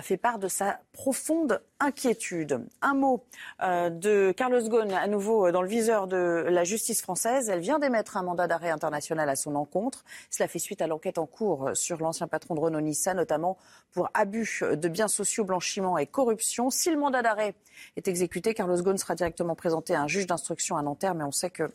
fait 0.00 0.16
part 0.16 0.38
de 0.38 0.48
sa 0.48 0.80
profonde 0.92 1.60
inquiétude. 1.80 2.64
Un 2.80 2.94
mot 2.94 3.24
euh, 3.62 3.90
de 3.90 4.32
Carlos 4.36 4.62
Ghosn, 4.62 4.92
à 4.92 5.06
nouveau 5.08 5.46
euh, 5.46 5.52
dans 5.52 5.62
le 5.62 5.68
viseur 5.68 6.06
de 6.06 6.46
la 6.48 6.64
justice 6.64 7.02
française. 7.02 7.48
Elle 7.48 7.60
vient 7.60 7.78
d'émettre 7.78 8.16
un 8.16 8.22
mandat 8.22 8.46
d'arrêt 8.46 8.70
international 8.70 9.28
à 9.28 9.36
son 9.36 9.56
encontre. 9.56 10.04
Cela 10.30 10.48
fait 10.48 10.58
suite 10.58 10.80
à 10.80 10.86
l'enquête 10.86 11.18
en 11.18 11.26
cours 11.26 11.70
sur 11.74 11.98
l'ancien 11.98 12.28
patron 12.28 12.54
de 12.54 12.60
Renault 12.60 12.80
Nissan, 12.80 13.16
notamment 13.16 13.58
pour 13.92 14.08
abus 14.14 14.62
de 14.72 14.88
biens 14.88 15.08
sociaux, 15.08 15.44
blanchiment 15.44 15.98
et 15.98 16.06
corruption. 16.06 16.70
Si 16.70 16.90
le 16.90 16.98
mandat 16.98 17.22
d'arrêt 17.22 17.54
est 17.96 18.08
exécuté, 18.08 18.54
Carlos 18.54 18.80
Ghosn 18.82 18.96
sera 18.96 19.14
directement 19.14 19.54
présenté 19.54 19.94
à 19.94 20.02
un 20.02 20.08
juge 20.08 20.26
d'instruction 20.26 20.76
à 20.76 20.82
Nanterre, 20.82 21.14
mais 21.14 21.24
on 21.24 21.32
sait 21.32 21.50
que 21.50 21.64
euh, 21.64 21.68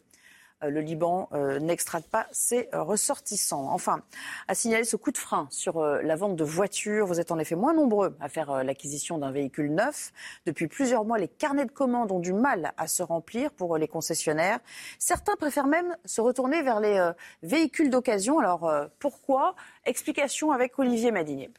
le 0.62 0.82
Liban 0.82 1.30
euh, 1.34 1.60
n'extrade 1.60 2.06
pas 2.06 2.28
ses 2.32 2.70
euh, 2.74 2.82
ressortissants. 2.82 3.70
Enfin, 3.72 4.02
à 4.48 4.56
signaler 4.56 4.84
ce 4.84 4.96
coup 4.96 5.12
de 5.12 5.18
frein 5.18 5.48
sur 5.52 5.82
la 5.82 6.16
vente 6.16 6.36
de 6.36 6.44
voitures. 6.44 7.08
Vous 7.08 7.20
êtes 7.20 7.32
en 7.32 7.40
effet 7.40 7.56
moins 7.56 7.74
nombreux 7.74 8.16
à 8.20 8.30
faire 8.30 8.64
l'acquisition 8.64 9.18
d'un 9.18 9.32
véhicule 9.32 9.74
neuf. 9.74 10.12
Depuis 10.46 10.68
plusieurs 10.68 11.06
mois, 11.06 11.18
les 11.18 11.28
carnets 11.28 11.66
de 11.66 11.72
commandes 11.72 12.12
ont 12.12 12.20
du 12.20 12.34
mal 12.34 12.74
à 12.78 12.88
se 12.88 13.04
remplir 13.04 13.52
pour 13.52 13.78
les 13.78 13.88
concessionnaires. 13.88 14.60
Certains 15.00 15.36
préfèrent 15.36 15.68
même 15.68 15.96
se 16.06 16.22
retourner 16.22 16.62
vers 16.62 16.80
les 16.80 17.12
véhicules 17.44 17.90
d'occasion. 17.90 18.40
Alors 18.40 18.72
pourquoi? 19.00 19.56
Explication 19.86 20.52
avec 20.52 20.78
Olivier 20.80 21.12
Madinier. 21.12 21.52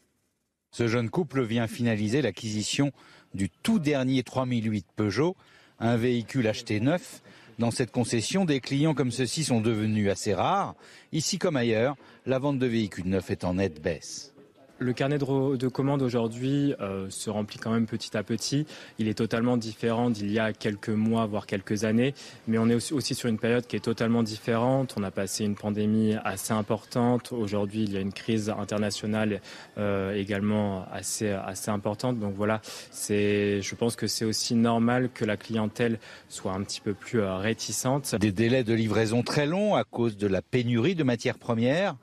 Ce 0.70 0.88
jeune 0.88 1.10
couple 1.10 1.42
vient 1.42 1.66
finaliser 1.66 2.22
l'acquisition 2.22 2.92
du 3.34 3.50
tout 3.50 3.78
dernier 3.78 4.22
3008 4.22 4.86
Peugeot, 4.94 5.36
un 5.78 5.96
véhicule 5.96 6.46
acheté 6.46 6.80
neuf 6.80 7.22
dans 7.58 7.70
cette 7.70 7.90
concession, 7.90 8.44
des 8.44 8.60
clients 8.60 8.94
comme 8.94 9.10
ceux-ci 9.10 9.44
sont 9.44 9.60
devenus 9.60 10.10
assez 10.10 10.34
rares. 10.34 10.74
Ici 11.12 11.38
comme 11.38 11.56
ailleurs, 11.56 11.96
la 12.26 12.38
vente 12.38 12.58
de 12.58 12.66
véhicules 12.66 13.08
neufs 13.08 13.30
est 13.30 13.44
en 13.44 13.54
nette 13.54 13.82
baisse. 13.82 14.35
Le 14.78 14.92
carnet 14.92 15.16
de, 15.16 15.68
commandes 15.68 16.02
aujourd'hui 16.02 16.74
euh, 16.82 17.06
se 17.08 17.30
remplit 17.30 17.58
quand 17.58 17.70
même 17.70 17.86
petit 17.86 18.14
à 18.14 18.22
petit. 18.22 18.66
Il 18.98 19.08
est 19.08 19.14
totalement 19.14 19.56
différent 19.56 20.10
d'il 20.10 20.30
y 20.30 20.38
a 20.38 20.52
quelques 20.52 20.90
mois, 20.90 21.24
voire 21.24 21.46
quelques 21.46 21.84
années. 21.84 22.12
Mais 22.46 22.58
on 22.58 22.68
est 22.68 22.74
aussi, 22.92 23.14
sur 23.14 23.30
une 23.30 23.38
période 23.38 23.66
qui 23.66 23.76
est 23.76 23.80
totalement 23.80 24.22
différente. 24.22 24.94
On 24.98 25.02
a 25.02 25.10
passé 25.10 25.44
une 25.44 25.54
pandémie 25.54 26.14
assez 26.24 26.52
importante. 26.52 27.32
Aujourd'hui, 27.32 27.84
il 27.84 27.94
y 27.94 27.96
a 27.96 28.00
une 28.00 28.12
crise 28.12 28.50
internationale 28.50 29.40
euh, 29.78 30.14
également 30.14 30.84
assez, 30.92 31.30
assez 31.30 31.70
importante. 31.70 32.18
Donc 32.18 32.34
voilà, 32.34 32.60
je 32.92 33.74
pense 33.76 33.96
que 33.96 34.06
c'est 34.06 34.26
aussi 34.26 34.54
normal 34.54 35.08
que 35.14 35.24
la 35.24 35.38
clientèle 35.38 35.98
soit 36.28 36.52
un 36.52 36.62
petit 36.62 36.82
peu 36.82 36.92
plus 36.92 37.20
euh, 37.20 37.36
réticente. 37.36 38.14
Des 38.16 38.32
délais 38.32 38.62
de 38.62 38.74
livraison 38.74 39.22
très 39.22 39.46
longs 39.46 39.74
à 39.74 39.84
cause 39.84 40.18
de 40.18 40.26
la 40.26 40.42
pénurie 40.42 40.94
de 40.94 41.02
matières 41.02 41.38
premières 41.38 41.96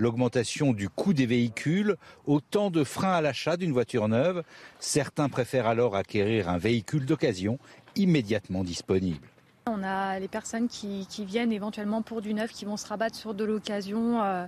l'augmentation 0.00 0.72
du 0.72 0.88
coût 0.88 1.12
des 1.12 1.26
véhicules, 1.26 1.96
autant 2.26 2.70
de 2.70 2.82
freins 2.82 3.12
à 3.12 3.20
l'achat 3.20 3.56
d'une 3.56 3.72
voiture 3.72 4.08
neuve. 4.08 4.42
Certains 4.78 5.28
préfèrent 5.28 5.66
alors 5.66 5.94
acquérir 5.94 6.48
un 6.48 6.58
véhicule 6.58 7.04
d'occasion 7.04 7.58
immédiatement 7.96 8.64
disponible. 8.64 9.28
On 9.66 9.82
a 9.82 10.18
les 10.18 10.26
personnes 10.26 10.68
qui, 10.68 11.06
viennent 11.24 11.52
éventuellement 11.52 12.00
pour 12.02 12.22
du 12.22 12.32
neuf, 12.32 12.50
qui 12.50 12.64
vont 12.64 12.78
se 12.78 12.86
rabattre 12.86 13.14
sur 13.14 13.34
de 13.34 13.44
l'occasion 13.44 14.22
euh, 14.22 14.46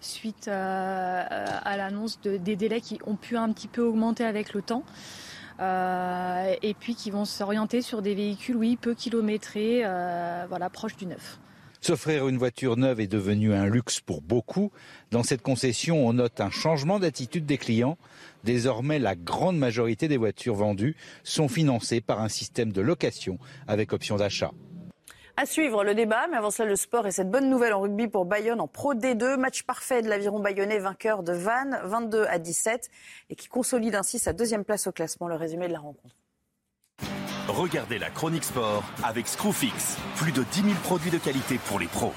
suite 0.00 0.48
euh, 0.48 1.24
à 1.26 1.76
l'annonce 1.76 2.20
des 2.20 2.56
délais 2.56 2.80
qui 2.80 2.98
ont 3.06 3.16
pu 3.16 3.36
un 3.36 3.50
petit 3.52 3.68
peu 3.68 3.82
augmenter 3.82 4.24
avec 4.24 4.52
le 4.52 4.60
temps. 4.60 4.84
Euh, 5.60 6.54
et 6.62 6.74
puis 6.74 6.94
qui 6.94 7.10
vont 7.10 7.24
s'orienter 7.24 7.82
sur 7.82 8.00
des 8.00 8.14
véhicules, 8.14 8.56
oui, 8.56 8.76
peu 8.76 8.94
kilométrés, 8.94 9.82
voilà, 10.48 10.68
proches 10.70 10.96
du 10.96 11.06
neuf. 11.06 11.40
S'offrir 11.82 12.28
une 12.28 12.36
voiture 12.36 12.76
neuve 12.76 13.00
est 13.00 13.06
devenu 13.06 13.54
un 13.54 13.64
luxe 13.64 14.00
pour 14.00 14.20
beaucoup. 14.20 14.70
Dans 15.10 15.22
cette 15.22 15.40
concession, 15.40 16.06
on 16.06 16.12
note 16.12 16.38
un 16.42 16.50
changement 16.50 16.98
d'attitude 16.98 17.46
des 17.46 17.56
clients. 17.56 17.96
Désormais, 18.44 18.98
la 18.98 19.16
grande 19.16 19.56
majorité 19.56 20.06
des 20.06 20.18
voitures 20.18 20.54
vendues 20.54 20.94
sont 21.24 21.48
financées 21.48 22.02
par 22.02 22.20
un 22.20 22.28
système 22.28 22.70
de 22.70 22.82
location 22.82 23.38
avec 23.66 23.94
option 23.94 24.16
d'achat. 24.16 24.50
À 25.38 25.46
suivre 25.46 25.82
le 25.82 25.94
débat, 25.94 26.26
mais 26.30 26.36
avant 26.36 26.50
cela 26.50 26.68
le 26.68 26.76
sport 26.76 27.06
et 27.06 27.12
cette 27.12 27.30
bonne 27.30 27.48
nouvelle 27.48 27.72
en 27.72 27.80
rugby 27.80 28.08
pour 28.08 28.26
Bayonne 28.26 28.60
en 28.60 28.68
Pro 28.68 28.92
D2. 28.92 29.38
Match 29.38 29.62
parfait 29.62 30.02
de 30.02 30.08
l'aviron 30.10 30.38
bayonnais, 30.38 30.80
vainqueur 30.80 31.22
de 31.22 31.32
Vannes, 31.32 31.80
22 31.84 32.26
à 32.28 32.38
17, 32.38 32.90
et 33.30 33.36
qui 33.36 33.48
consolide 33.48 33.94
ainsi 33.94 34.18
sa 34.18 34.34
deuxième 34.34 34.64
place 34.64 34.86
au 34.86 34.92
classement. 34.92 35.28
Le 35.28 35.36
résumé 35.36 35.66
de 35.66 35.72
la 35.72 35.80
rencontre. 35.80 36.19
Regardez 37.50 37.98
la 37.98 38.10
chronique 38.10 38.44
sport 38.44 38.84
avec 39.02 39.26
Screwfix. 39.26 39.96
Plus 40.16 40.30
de 40.30 40.44
10 40.44 40.62
000 40.62 40.74
produits 40.84 41.10
de 41.10 41.18
qualité 41.18 41.58
pour 41.66 41.80
les 41.80 41.88
pros. 41.88 42.14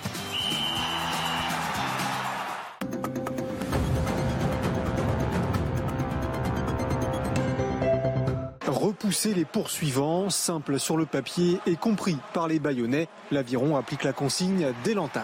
Repousser 8.68 9.34
les 9.34 9.46
poursuivants, 9.46 10.30
simple 10.30 10.80
sur 10.80 10.98
le 10.98 11.08
papier 11.08 11.60
et 11.66 11.78
compris 11.78 12.18
par 12.34 12.48
les 12.48 12.60
baïonnais, 12.60 13.08
l'aviron 13.32 13.76
applique 13.76 14.04
la 14.04 14.14
consigne 14.14 14.68
dès 14.84 14.94
l'entame. 14.94 15.24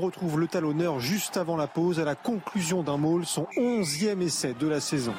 Retrouve 0.00 0.40
le 0.40 0.48
talonneur 0.48 0.98
juste 0.98 1.36
avant 1.36 1.58
la 1.58 1.66
pause 1.66 2.00
à 2.00 2.06
la 2.06 2.14
conclusion 2.14 2.82
d'un 2.82 2.96
maul, 2.96 3.26
son 3.26 3.46
onzième 3.58 4.22
essai 4.22 4.54
de 4.58 4.66
la 4.66 4.80
saison. 4.80 5.12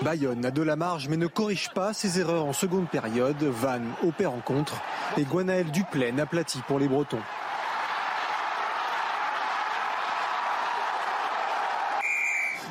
Bayonne 0.00 0.46
a 0.46 0.50
de 0.50 0.62
la 0.62 0.76
marge 0.76 1.08
mais 1.08 1.18
ne 1.18 1.26
corrige 1.26 1.68
pas 1.74 1.92
ses 1.92 2.18
erreurs 2.18 2.46
en 2.46 2.54
seconde 2.54 2.88
période. 2.88 3.42
Van 3.42 3.82
opère 4.02 4.32
en 4.32 4.40
contre 4.40 4.80
et 5.18 5.24
Guanaël 5.24 5.70
Duplain 5.70 6.16
aplati 6.18 6.62
pour 6.66 6.78
les 6.78 6.88
Bretons. 6.88 7.20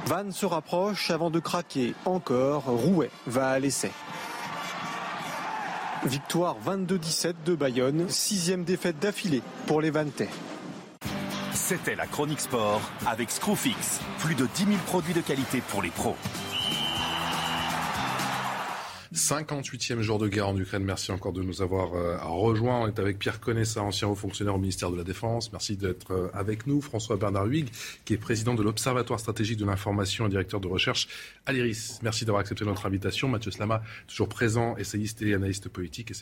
Van 0.07 0.31
se 0.31 0.47
rapproche 0.47 1.11
avant 1.11 1.29
de 1.29 1.39
craquer. 1.39 1.93
Encore, 2.05 2.63
Rouet 2.63 3.11
va 3.27 3.49
à 3.49 3.59
l'essai. 3.59 3.91
Victoire 6.03 6.55
22-17 6.65 7.33
de 7.45 7.53
Bayonne, 7.53 8.09
sixième 8.09 8.63
défaite 8.63 8.97
d'affilée 8.97 9.43
pour 9.67 9.81
les 9.81 9.91
Vantais. 9.91 10.29
C'était 11.69 11.93
la 11.93 12.07
Chronique 12.07 12.39
Sport 12.39 12.81
avec 13.05 13.29
Screwfix. 13.29 13.99
Plus 14.17 14.33
de 14.33 14.47
10 14.55 14.65
000 14.65 14.77
produits 14.87 15.13
de 15.13 15.21
qualité 15.21 15.61
pour 15.61 15.83
les 15.83 15.91
pros. 15.91 16.15
58e 19.13 20.01
jour 20.01 20.17
de 20.17 20.27
guerre 20.27 20.47
en 20.47 20.57
Ukraine. 20.57 20.83
Merci 20.83 21.11
encore 21.11 21.31
de 21.31 21.43
nous 21.43 21.61
avoir 21.61 21.93
euh, 21.93 22.17
rejoints. 22.23 22.79
On 22.79 22.87
est 22.87 22.97
avec 22.97 23.19
Pierre 23.19 23.39
Conessa, 23.39 23.83
ancien 23.83 24.07
haut 24.07 24.15
fonctionnaire 24.15 24.55
au 24.55 24.57
ministère 24.57 24.89
de 24.89 24.97
la 24.97 25.03
Défense. 25.03 25.51
Merci 25.51 25.77
d'être 25.77 26.11
euh, 26.11 26.31
avec 26.33 26.65
nous. 26.65 26.81
François 26.81 27.17
Bernard 27.17 27.45
Huyghe, 27.45 27.69
qui 28.03 28.15
est 28.15 28.17
président 28.17 28.55
de 28.55 28.63
l'Observatoire 28.63 29.19
stratégique 29.19 29.59
de 29.59 29.65
l'information 29.65 30.25
et 30.25 30.29
directeur 30.29 30.59
de 30.59 30.67
recherche 30.67 31.07
à 31.45 31.53
l'IRIS. 31.53 31.99
Merci 32.01 32.25
d'avoir 32.25 32.41
accepté 32.41 32.65
notre 32.65 32.87
invitation. 32.87 33.27
Mathieu 33.27 33.51
Slama, 33.51 33.83
toujours 34.07 34.27
présent, 34.27 34.75
essayiste 34.77 35.21
et 35.21 35.35
analyste 35.35 35.69
politique. 35.69 36.09
Et 36.09 36.15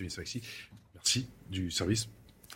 merci 0.94 1.30
du 1.50 1.72
service 1.72 2.10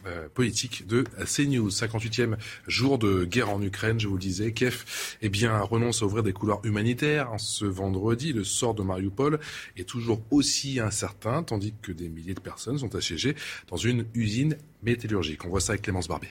euh, 0.05 0.27
politique 0.29 0.87
de 0.87 1.03
CNews. 1.25 1.69
58e 1.69 2.35
jour 2.67 2.97
de 2.97 3.25
guerre 3.25 3.49
en 3.49 3.61
Ukraine, 3.61 3.99
je 3.99 4.07
vous 4.07 4.15
le 4.15 4.19
disais. 4.19 4.53
Kiev 4.53 4.83
eh 5.21 5.29
bien, 5.29 5.59
renonce 5.59 6.01
à 6.01 6.05
ouvrir 6.05 6.23
des 6.23 6.33
couloirs 6.33 6.61
humanitaires. 6.63 7.31
Ce 7.37 7.65
vendredi, 7.65 8.33
le 8.33 8.43
sort 8.43 8.73
de 8.73 8.83
Mariupol 8.83 9.39
est 9.77 9.87
toujours 9.87 10.21
aussi 10.31 10.79
incertain, 10.79 11.43
tandis 11.43 11.73
que 11.81 11.91
des 11.91 12.09
milliers 12.09 12.33
de 12.33 12.39
personnes 12.39 12.77
sont 12.77 12.95
assiégées 12.95 13.35
dans 13.67 13.77
une 13.77 14.05
usine 14.13 14.57
métallurgique. 14.83 15.45
On 15.45 15.49
voit 15.49 15.61
ça 15.61 15.73
avec 15.73 15.83
Clémence 15.83 16.07
Barbier. 16.07 16.29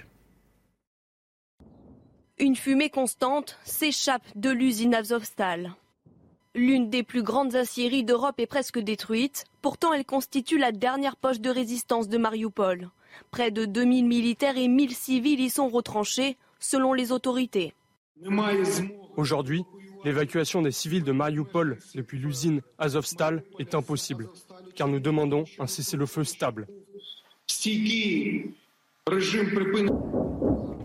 Une 2.39 2.57
fumée 2.57 2.89
constante 2.89 3.59
s'échappe 3.65 4.25
de 4.35 4.51
l'usine 4.51 4.95
Azovstal. 4.95 5.75
L'une 6.55 6.91
des 6.91 7.03
plus 7.03 7.23
grandes 7.23 7.55
aciéries 7.55 8.03
d'Europe 8.03 8.41
est 8.41 8.47
presque 8.47 8.79
détruite. 8.79 9.45
Pourtant, 9.63 9.93
elle 9.93 10.05
constitue 10.05 10.59
la 10.59 10.73
dernière 10.73 11.17
poche 11.17 11.41
de 11.41 11.51
résistance 11.51 12.09
de 12.09 12.19
Mariupol. 12.19 12.91
Près 13.31 13.51
de 13.51 13.65
2000 13.65 14.07
militaires 14.07 14.57
et 14.57 14.69
1000 14.69 14.95
civils 14.95 15.41
y 15.41 15.51
sont 15.51 15.69
retranchés, 15.69 16.37
selon 16.59 16.93
les 16.93 17.13
autorités. 17.13 17.75
Aujourd'hui, 19.17 19.65
l'évacuation 20.05 20.63
des 20.63 20.73
civils 20.73 21.05
de 21.05 21.13
Mariupol 21.13 21.79
depuis 21.95 22.19
l'usine 22.19 22.61
Azovstal 22.79 23.43
est 23.59 23.75
impossible, 23.75 24.29
car 24.75 24.89
nous 24.89 25.01
demandons 25.01 25.45
un 25.59 25.67
cessez-le-feu 25.67 26.25
stable. 26.25 26.67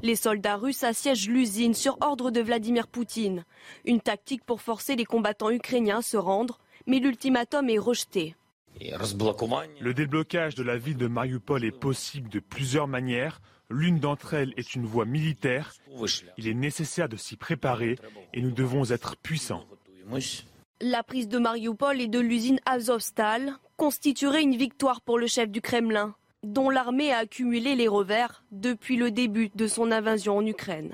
Les 0.03 0.15
soldats 0.15 0.57
russes 0.57 0.83
assiègent 0.83 1.29
l'usine 1.29 1.73
sur 1.73 1.97
ordre 2.01 2.31
de 2.31 2.41
Vladimir 2.41 2.87
Poutine. 2.87 3.43
Une 3.85 4.01
tactique 4.01 4.43
pour 4.43 4.61
forcer 4.61 4.95
les 4.95 5.05
combattants 5.05 5.51
ukrainiens 5.51 5.97
à 5.99 6.01
se 6.01 6.17
rendre, 6.17 6.59
mais 6.87 6.99
l'ultimatum 6.99 7.69
est 7.69 7.79
rejeté. 7.79 8.35
Le 8.81 9.93
déblocage 9.93 10.55
de 10.55 10.63
la 10.63 10.77
ville 10.77 10.97
de 10.97 11.07
Mariupol 11.07 11.63
est 11.63 11.71
possible 11.71 12.29
de 12.29 12.39
plusieurs 12.39 12.87
manières. 12.87 13.41
L'une 13.69 13.99
d'entre 13.99 14.33
elles 14.33 14.53
est 14.57 14.75
une 14.75 14.85
voie 14.85 15.05
militaire. 15.05 15.73
Il 16.37 16.47
est 16.47 16.53
nécessaire 16.53 17.09
de 17.09 17.15
s'y 17.15 17.37
préparer 17.37 17.97
et 18.33 18.41
nous 18.41 18.51
devons 18.51 18.85
être 18.91 19.15
puissants. 19.17 19.65
La 20.81 21.03
prise 21.03 21.29
de 21.29 21.39
Mariupol 21.39 22.01
et 22.01 22.07
de 22.07 22.19
l'usine 22.19 22.59
Azovstal 22.65 23.53
constituerait 23.77 24.43
une 24.43 24.57
victoire 24.57 25.01
pour 25.01 25.17
le 25.17 25.27
chef 25.27 25.49
du 25.49 25.61
Kremlin, 25.61 26.15
dont 26.43 26.69
l'armée 26.69 27.11
a 27.11 27.19
accumulé 27.19 27.75
les 27.75 27.87
revers 27.87 28.43
depuis 28.51 28.97
le 28.97 29.09
début 29.09 29.49
de 29.55 29.67
son 29.67 29.91
invasion 29.91 30.37
en 30.37 30.45
Ukraine. 30.45 30.93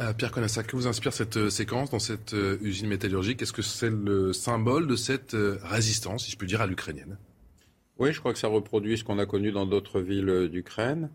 Euh, 0.00 0.12
Pierre 0.12 0.32
Conassa, 0.32 0.64
que 0.64 0.74
vous 0.74 0.88
inspire 0.88 1.12
cette 1.12 1.36
euh, 1.36 1.50
séquence 1.50 1.90
dans 1.90 2.00
cette 2.00 2.34
euh, 2.34 2.58
usine 2.62 2.88
métallurgique? 2.88 3.40
Est-ce 3.42 3.52
que 3.52 3.62
c'est 3.62 3.90
le 3.90 4.32
symbole 4.32 4.88
de 4.88 4.96
cette 4.96 5.36
résistance, 5.62 6.24
si 6.24 6.32
je 6.32 6.36
peux 6.36 6.46
dire, 6.46 6.60
à 6.60 6.66
l'ukrainienne? 6.66 7.16
Oui, 7.98 8.12
je 8.12 8.18
crois 8.18 8.32
que 8.32 8.40
ça 8.40 8.48
reproduit 8.48 8.98
ce 8.98 9.04
qu'on 9.04 9.20
a 9.20 9.26
connu 9.26 9.52
dans 9.52 9.66
d'autres 9.66 10.00
villes 10.00 10.48
d'Ukraine. 10.50 11.10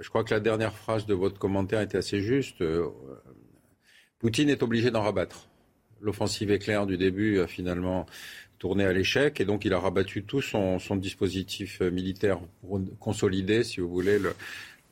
je 0.00 0.08
crois 0.08 0.24
que 0.24 0.32
la 0.32 0.40
dernière 0.40 0.74
phrase 0.74 1.04
de 1.04 1.12
votre 1.12 1.38
commentaire 1.38 1.82
était 1.82 1.98
assez 1.98 2.22
juste. 2.22 2.64
Poutine 4.18 4.48
est 4.48 4.62
obligé 4.62 4.90
d'en 4.90 5.02
rabattre. 5.02 5.48
L'offensive 6.00 6.50
éclair 6.50 6.86
du 6.86 6.96
début 6.96 7.40
a 7.40 7.46
finalement 7.46 8.06
tourné 8.58 8.84
à 8.84 8.92
l'échec 8.94 9.38
et 9.38 9.44
donc 9.44 9.66
il 9.66 9.74
a 9.74 9.78
rabattu 9.78 10.22
tout 10.22 10.40
son, 10.40 10.78
son 10.78 10.96
dispositif 10.96 11.82
militaire 11.82 12.40
pour 12.62 12.80
consolider, 12.98 13.62
si 13.62 13.80
vous 13.80 13.90
voulez, 13.90 14.18
le, 14.18 14.32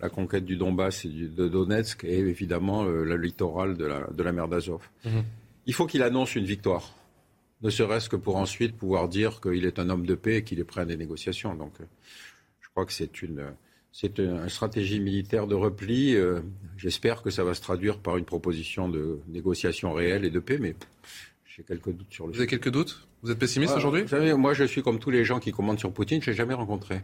la 0.01 0.09
conquête 0.09 0.45
du 0.45 0.57
Donbass 0.57 1.05
et 1.05 1.09
de 1.09 1.49
Donetsk 1.49 2.05
et 2.05 2.19
évidemment 2.19 2.85
euh, 2.85 3.05
le 3.05 3.17
littoral 3.17 3.77
de 3.77 3.87
la, 3.87 4.07
de 4.13 4.23
la 4.23 4.33
mer 4.33 4.49
d'Azov. 4.49 4.83
Mhm. 5.05 5.25
Il 5.67 5.75
faut 5.75 5.87
qu'il 5.87 6.03
annonce 6.03 6.37
une 6.37 6.45
victoire, 6.45 6.95
ne 7.63 7.71
serait-ce 7.71 8.09
que 8.09 8.17
pour 8.17 8.37
ensuite 8.37 8.77
pouvoir 8.77 9.09
dire 9.09 9.41
qu'il 9.41 9.65
est 9.65 9.79
un 9.79 9.89
homme 9.91 10.07
de 10.07 10.15
paix 10.15 10.37
et 10.37 10.45
qu'il 10.45 10.61
est 10.61 10.65
prêt 10.65 10.83
à 10.83 10.85
des 10.85 10.97
négociations. 10.97 11.55
Donc 11.55 11.73
euh, 11.81 11.85
je 12.61 12.69
crois 12.69 12.85
que 12.85 12.93
c'est 12.93 13.23
une, 13.23 13.45
c'est 13.93 14.19
une, 14.19 14.49
stratégie 14.49 15.01
militaire 15.01 15.47
de 15.47 15.55
repli. 15.55 16.15
Euh, 16.15 16.41
j'espère 16.77 17.23
que 17.23 17.31
ça 17.31 17.43
va 17.45 17.55
se 17.55 17.63
traduire 17.63 17.99
par 17.99 18.19
une 18.19 18.27
proposition 18.27 18.89
de 18.89 19.21
négociation 19.29 19.93
réelle 19.93 20.25
et 20.25 20.31
de 20.31 20.41
paix, 20.41 20.59
mais 20.59 20.77
j'ai 21.47 21.63
quelques 21.63 21.91
doutes 21.91 22.13
sur 22.13 22.27
le 22.27 22.33
Vous 22.33 22.39
avez 22.39 22.47
quelques 22.47 22.71
doutes? 22.71 23.09
Vous 23.23 23.31
êtes 23.31 23.39
pessimiste 23.39 23.75
aujourd'hui? 23.75 24.05
Moi, 24.35 24.53
je 24.53 24.65
suis 24.65 24.83
comme 24.83 24.99
tous 24.99 25.11
les 25.11 25.25
gens 25.25 25.41
qui 25.41 25.51
commandent 25.51 25.79
sur 25.79 25.91
Poutine, 25.91 26.21
je 26.21 26.31
l'ai 26.31 26.37
jamais 26.37 26.55
rencontré. 26.55 27.01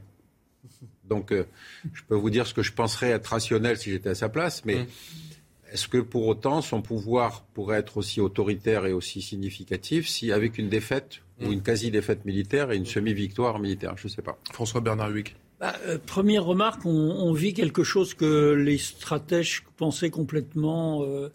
Donc, 1.04 1.32
euh, 1.32 1.44
je 1.92 2.02
peux 2.08 2.14
vous 2.14 2.30
dire 2.30 2.46
ce 2.46 2.54
que 2.54 2.62
je 2.62 2.72
penserais 2.72 3.10
être 3.10 3.26
rationnel 3.26 3.76
si 3.76 3.90
j'étais 3.90 4.10
à 4.10 4.14
sa 4.14 4.28
place, 4.28 4.64
mais 4.64 4.76
mm. 4.76 4.86
est-ce 5.72 5.88
que 5.88 5.98
pour 5.98 6.26
autant 6.26 6.62
son 6.62 6.82
pouvoir 6.82 7.44
pourrait 7.54 7.78
être 7.78 7.96
aussi 7.96 8.20
autoritaire 8.20 8.86
et 8.86 8.92
aussi 8.92 9.20
significatif 9.20 10.08
si, 10.08 10.32
avec 10.32 10.58
une 10.58 10.68
défaite 10.68 11.20
ou 11.40 11.48
mm. 11.48 11.52
une 11.52 11.62
quasi-défaite 11.62 12.24
militaire 12.24 12.70
et 12.70 12.76
une 12.76 12.86
semi-victoire 12.86 13.58
militaire? 13.58 13.94
Je 13.96 14.06
ne 14.06 14.12
sais 14.12 14.22
pas. 14.22 14.38
François 14.52 14.80
Bernard 14.80 15.10
Huic. 15.10 15.36
Bah, 15.62 15.76
euh, 15.86 15.96
première 16.04 16.44
remarque, 16.44 16.84
on, 16.84 17.32
vit 17.32 17.54
quelque 17.54 17.84
chose 17.84 18.14
que 18.14 18.52
les 18.52 18.78
stratèges 18.78 19.62
pensaient 19.76 20.10
complètement 20.10 21.04
euh, 21.04 21.28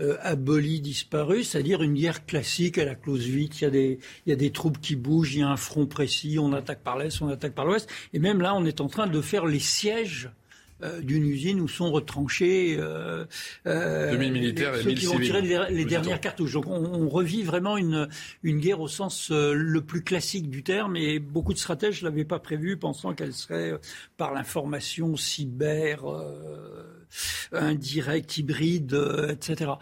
euh, 0.00 0.16
aboli, 0.20 0.80
disparu, 0.80 1.44
c'est-à-dire 1.44 1.82
une 1.82 1.94
guerre 1.94 2.26
classique 2.26 2.78
à 2.78 2.84
la 2.84 2.94
Clausewitz. 2.94 3.60
Il 3.60 3.64
y, 3.64 3.66
a 3.66 3.70
des, 3.70 3.98
il 4.26 4.30
y 4.30 4.32
a 4.32 4.36
des 4.36 4.50
troupes 4.50 4.80
qui 4.80 4.96
bougent, 4.96 5.34
il 5.34 5.40
y 5.40 5.42
a 5.42 5.48
un 5.48 5.56
front 5.56 5.86
précis, 5.86 6.38
on 6.38 6.52
attaque 6.52 6.82
par 6.82 6.98
l'est, 6.98 7.22
on 7.22 7.28
attaque 7.28 7.54
par 7.54 7.64
l'ouest. 7.64 7.88
Et 8.12 8.18
même 8.18 8.40
là, 8.40 8.54
on 8.54 8.64
est 8.64 8.80
en 8.80 8.88
train 8.88 9.06
de 9.06 9.20
faire 9.20 9.46
les 9.46 9.60
sièges 9.60 10.30
euh, 10.82 11.00
d'une 11.00 11.24
usine 11.24 11.60
où 11.60 11.68
sont 11.68 11.92
retranchés 11.92 12.76
euh, 12.80 13.24
euh 13.64 14.18
militaires 14.18 14.74
et 14.74 14.82
ceux 14.82 14.90
qui 14.90 15.06
vont 15.06 15.20
tirer 15.20 15.40
les, 15.70 15.84
dernières 15.84 16.20
cartouches. 16.20 16.52
Donc 16.52 16.66
on, 16.66 17.08
revit 17.08 17.44
vraiment 17.44 17.76
une, 17.76 18.08
une 18.42 18.58
guerre 18.58 18.80
au 18.80 18.88
sens 18.88 19.30
euh, 19.30 19.52
le 19.54 19.80
plus 19.82 20.02
classique 20.02 20.50
du 20.50 20.64
terme 20.64 20.96
et 20.96 21.20
beaucoup 21.20 21.52
de 21.52 21.58
stratèges 21.58 22.02
ne 22.02 22.08
l'avaient 22.08 22.24
pas 22.24 22.40
prévu 22.40 22.76
pensant 22.76 23.14
qu'elle 23.14 23.32
serait 23.32 23.78
par 24.16 24.34
l'information 24.34 25.16
cyber 25.16 26.04
indirect, 27.52 28.38
hybride, 28.38 28.98
etc. 29.30 29.72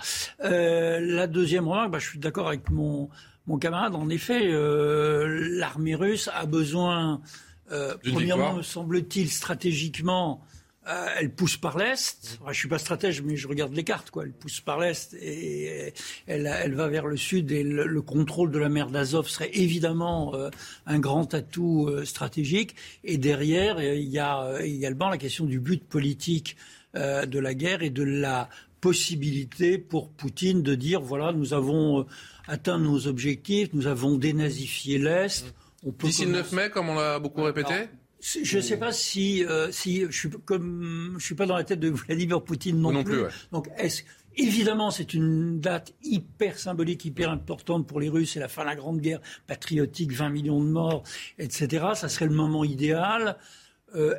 la 0.41 1.27
deuxième 1.27 1.69
remarque, 1.69 1.91
bah, 1.91 1.99
je 1.99 2.09
suis 2.09 2.19
d'accord 2.19 2.49
avec 2.49 2.71
mon, 2.71 3.09
mon 3.47 3.59
camarade, 3.59 3.95
en 3.95 4.09
effet, 4.09 4.49
l'armée 4.49 5.95
russe 5.95 6.29
a 6.35 6.47
besoin, 6.47 7.21
premièrement, 7.69 8.55
me 8.55 8.63
semble-t-il, 8.63 9.31
stratégiquement, 9.31 10.43
euh, 10.89 11.07
elle 11.17 11.31
pousse 11.31 11.57
par 11.57 11.79
l'est. 11.79 12.41
je 12.49 12.53
suis 12.53 12.69
pas 12.69 12.79
stratège, 12.79 13.23
mais 13.23 13.37
je 13.37 13.47
regarde 13.47 13.73
les 13.73 13.85
cartes. 13.85 14.11
Quoi. 14.11 14.25
Elle 14.25 14.33
pousse 14.33 14.61
par 14.61 14.81
l'est 14.81 15.15
et 15.15 15.95
elle, 16.27 16.47
elle, 16.47 16.75
va 16.75 16.89
vers 16.89 17.07
le 17.07 17.17
sud. 17.17 17.53
Et 17.53 17.63
le, 17.63 18.03
contrôle 18.03 18.51
de 18.51 18.59
la 18.59 18.69
mer 18.69 18.91
d'Azov 18.91 19.29
serait 19.29 19.51
évidemment 19.55 20.35
euh, 20.35 20.51
un 20.87 20.99
grand 20.99 21.35
atout 21.35 21.87
euh, 21.89 22.05
stratégique. 22.05 22.75
Et 23.05 23.17
derrière, 23.17 23.81
il 23.81 24.09
y 24.09 24.19
a 24.19 24.61
également 24.61 25.09
la 25.09 25.19
question 25.19 25.45
du 25.45 25.61
but 25.61 25.85
politique 25.85 26.57
de 26.95 27.39
la 27.39 27.55
guerre 27.55 27.83
et 27.83 27.91
de 27.91 28.03
la 28.03 28.49
possibilité 28.81 29.79
pour 29.79 30.11
Poutine 30.11 30.63
de 30.63 30.75
dire 30.75 31.01
voilà, 31.01 31.33
nous 31.33 31.55
avons 31.55 32.07
atteint 32.47 32.79
nos 32.79 33.07
objectifs, 33.07 33.71
nous 33.73 33.87
avons 33.87 34.19
dénazifié 34.19 34.99
l'est. 34.99 35.55
D'ici 35.85 36.27
le 36.27 36.33
9 36.33 36.53
mai, 36.53 36.71
comme 36.71 36.89
on 36.91 36.95
l'a 36.95 37.19
beaucoup 37.19 37.43
répété. 37.43 37.75
Je 38.21 38.57
ne 38.57 38.63
sais 38.63 38.77
pas 38.77 38.93
si, 38.93 39.45
euh, 39.45 39.73
si 39.73 40.03
je 40.09 40.17
suis 40.17 40.31
comme 40.45 41.17
je 41.19 41.25
suis 41.25 41.35
pas 41.35 41.47
dans 41.47 41.57
la 41.57 41.65
tête 41.65 41.81
de 41.81 41.91
Vladimir 41.91 42.43
Poutine 42.43 42.81
non, 42.81 43.03
plus. 43.03 43.23
Donc 43.51 43.69
est-ce 43.77 44.03
Évidemment, 44.37 44.91
c'est 44.91 45.13
une 45.13 45.61
date 45.61 45.93
hyper 46.03 46.59
symbolique, 46.59 47.05
hyper 47.05 47.31
importante 47.31 47.87
pour 47.87 48.01
les 48.01 48.09
Russes. 48.09 48.33
C'est 48.33 48.41
la 48.41 48.49
fin 48.49 48.63
de 48.63 48.69
la 48.69 48.77
Grande 48.77 49.01
Guerre 49.01 49.21
patriotique, 49.47 50.13
20 50.13 50.31
millions 50.31 50.65
de 50.65 50.71
morts, 50.71 51.03
etc. 51.39 51.89
Ça 51.95 52.09
serait 52.09 52.27
le 52.27 52.35
moment 52.35 52.65
idéal. 52.65 53.37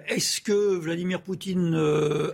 Est-ce 0.07 0.41
que 0.41 0.75
Vladimir 0.77 1.21
Poutine 1.21 1.75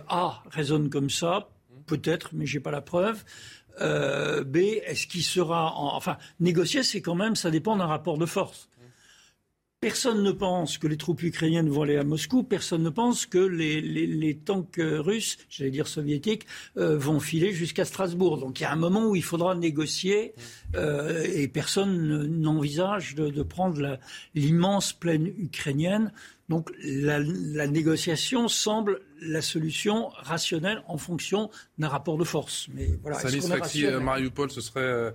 A 0.08 0.42
raisonne 0.50 0.90
comme 0.90 1.10
ça? 1.10 1.48
Peut-être, 1.86 2.30
mais 2.32 2.46
j'ai 2.46 2.60
pas 2.60 2.70
la 2.70 2.80
preuve. 2.80 3.22
B, 3.78 4.56
est-ce 4.56 5.06
qu'il 5.06 5.22
sera 5.22 5.74
enfin 5.74 6.16
négocier, 6.38 6.82
c'est 6.82 7.02
quand 7.02 7.14
même 7.14 7.36
ça 7.36 7.50
dépend 7.50 7.76
d'un 7.76 7.86
rapport 7.86 8.18
de 8.18 8.26
force. 8.26 8.69
Personne 9.80 10.22
ne 10.22 10.30
pense 10.30 10.76
que 10.76 10.86
les 10.86 10.98
troupes 10.98 11.22
ukrainiennes 11.22 11.70
vont 11.70 11.84
aller 11.84 11.96
à 11.96 12.04
Moscou. 12.04 12.42
Personne 12.42 12.82
ne 12.82 12.90
pense 12.90 13.24
que 13.24 13.38
les, 13.38 14.36
tanks 14.36 14.78
russes, 14.78 15.38
j'allais 15.48 15.70
dire 15.70 15.88
soviétiques, 15.88 16.46
euh, 16.76 16.98
vont 16.98 17.18
filer 17.18 17.54
jusqu'à 17.54 17.86
Strasbourg. 17.86 18.36
Donc 18.36 18.60
il 18.60 18.64
y 18.64 18.66
a 18.66 18.72
un 18.72 18.76
moment 18.76 19.06
où 19.06 19.16
il 19.16 19.22
faudra 19.22 19.54
négocier 19.54 20.34
euh, 20.76 21.24
et 21.32 21.48
personne 21.48 22.26
n'envisage 22.26 23.14
de, 23.14 23.42
prendre 23.42 23.98
l'immense 24.34 24.92
plaine 24.92 25.32
ukrainienne. 25.38 26.12
Donc 26.50 26.70
la, 26.84 27.66
négociation 27.66 28.48
semble 28.48 29.00
la 29.22 29.40
solution 29.40 30.08
rationnelle 30.08 30.82
en 30.88 30.98
fonction 30.98 31.48
d'un 31.78 31.88
rapport 31.88 32.18
de 32.18 32.24
force. 32.24 32.68
Mais 32.74 32.98
voilà. 33.00 33.16
Mariupol, 33.98 34.50
ce 34.50 34.60
serait 34.60 35.14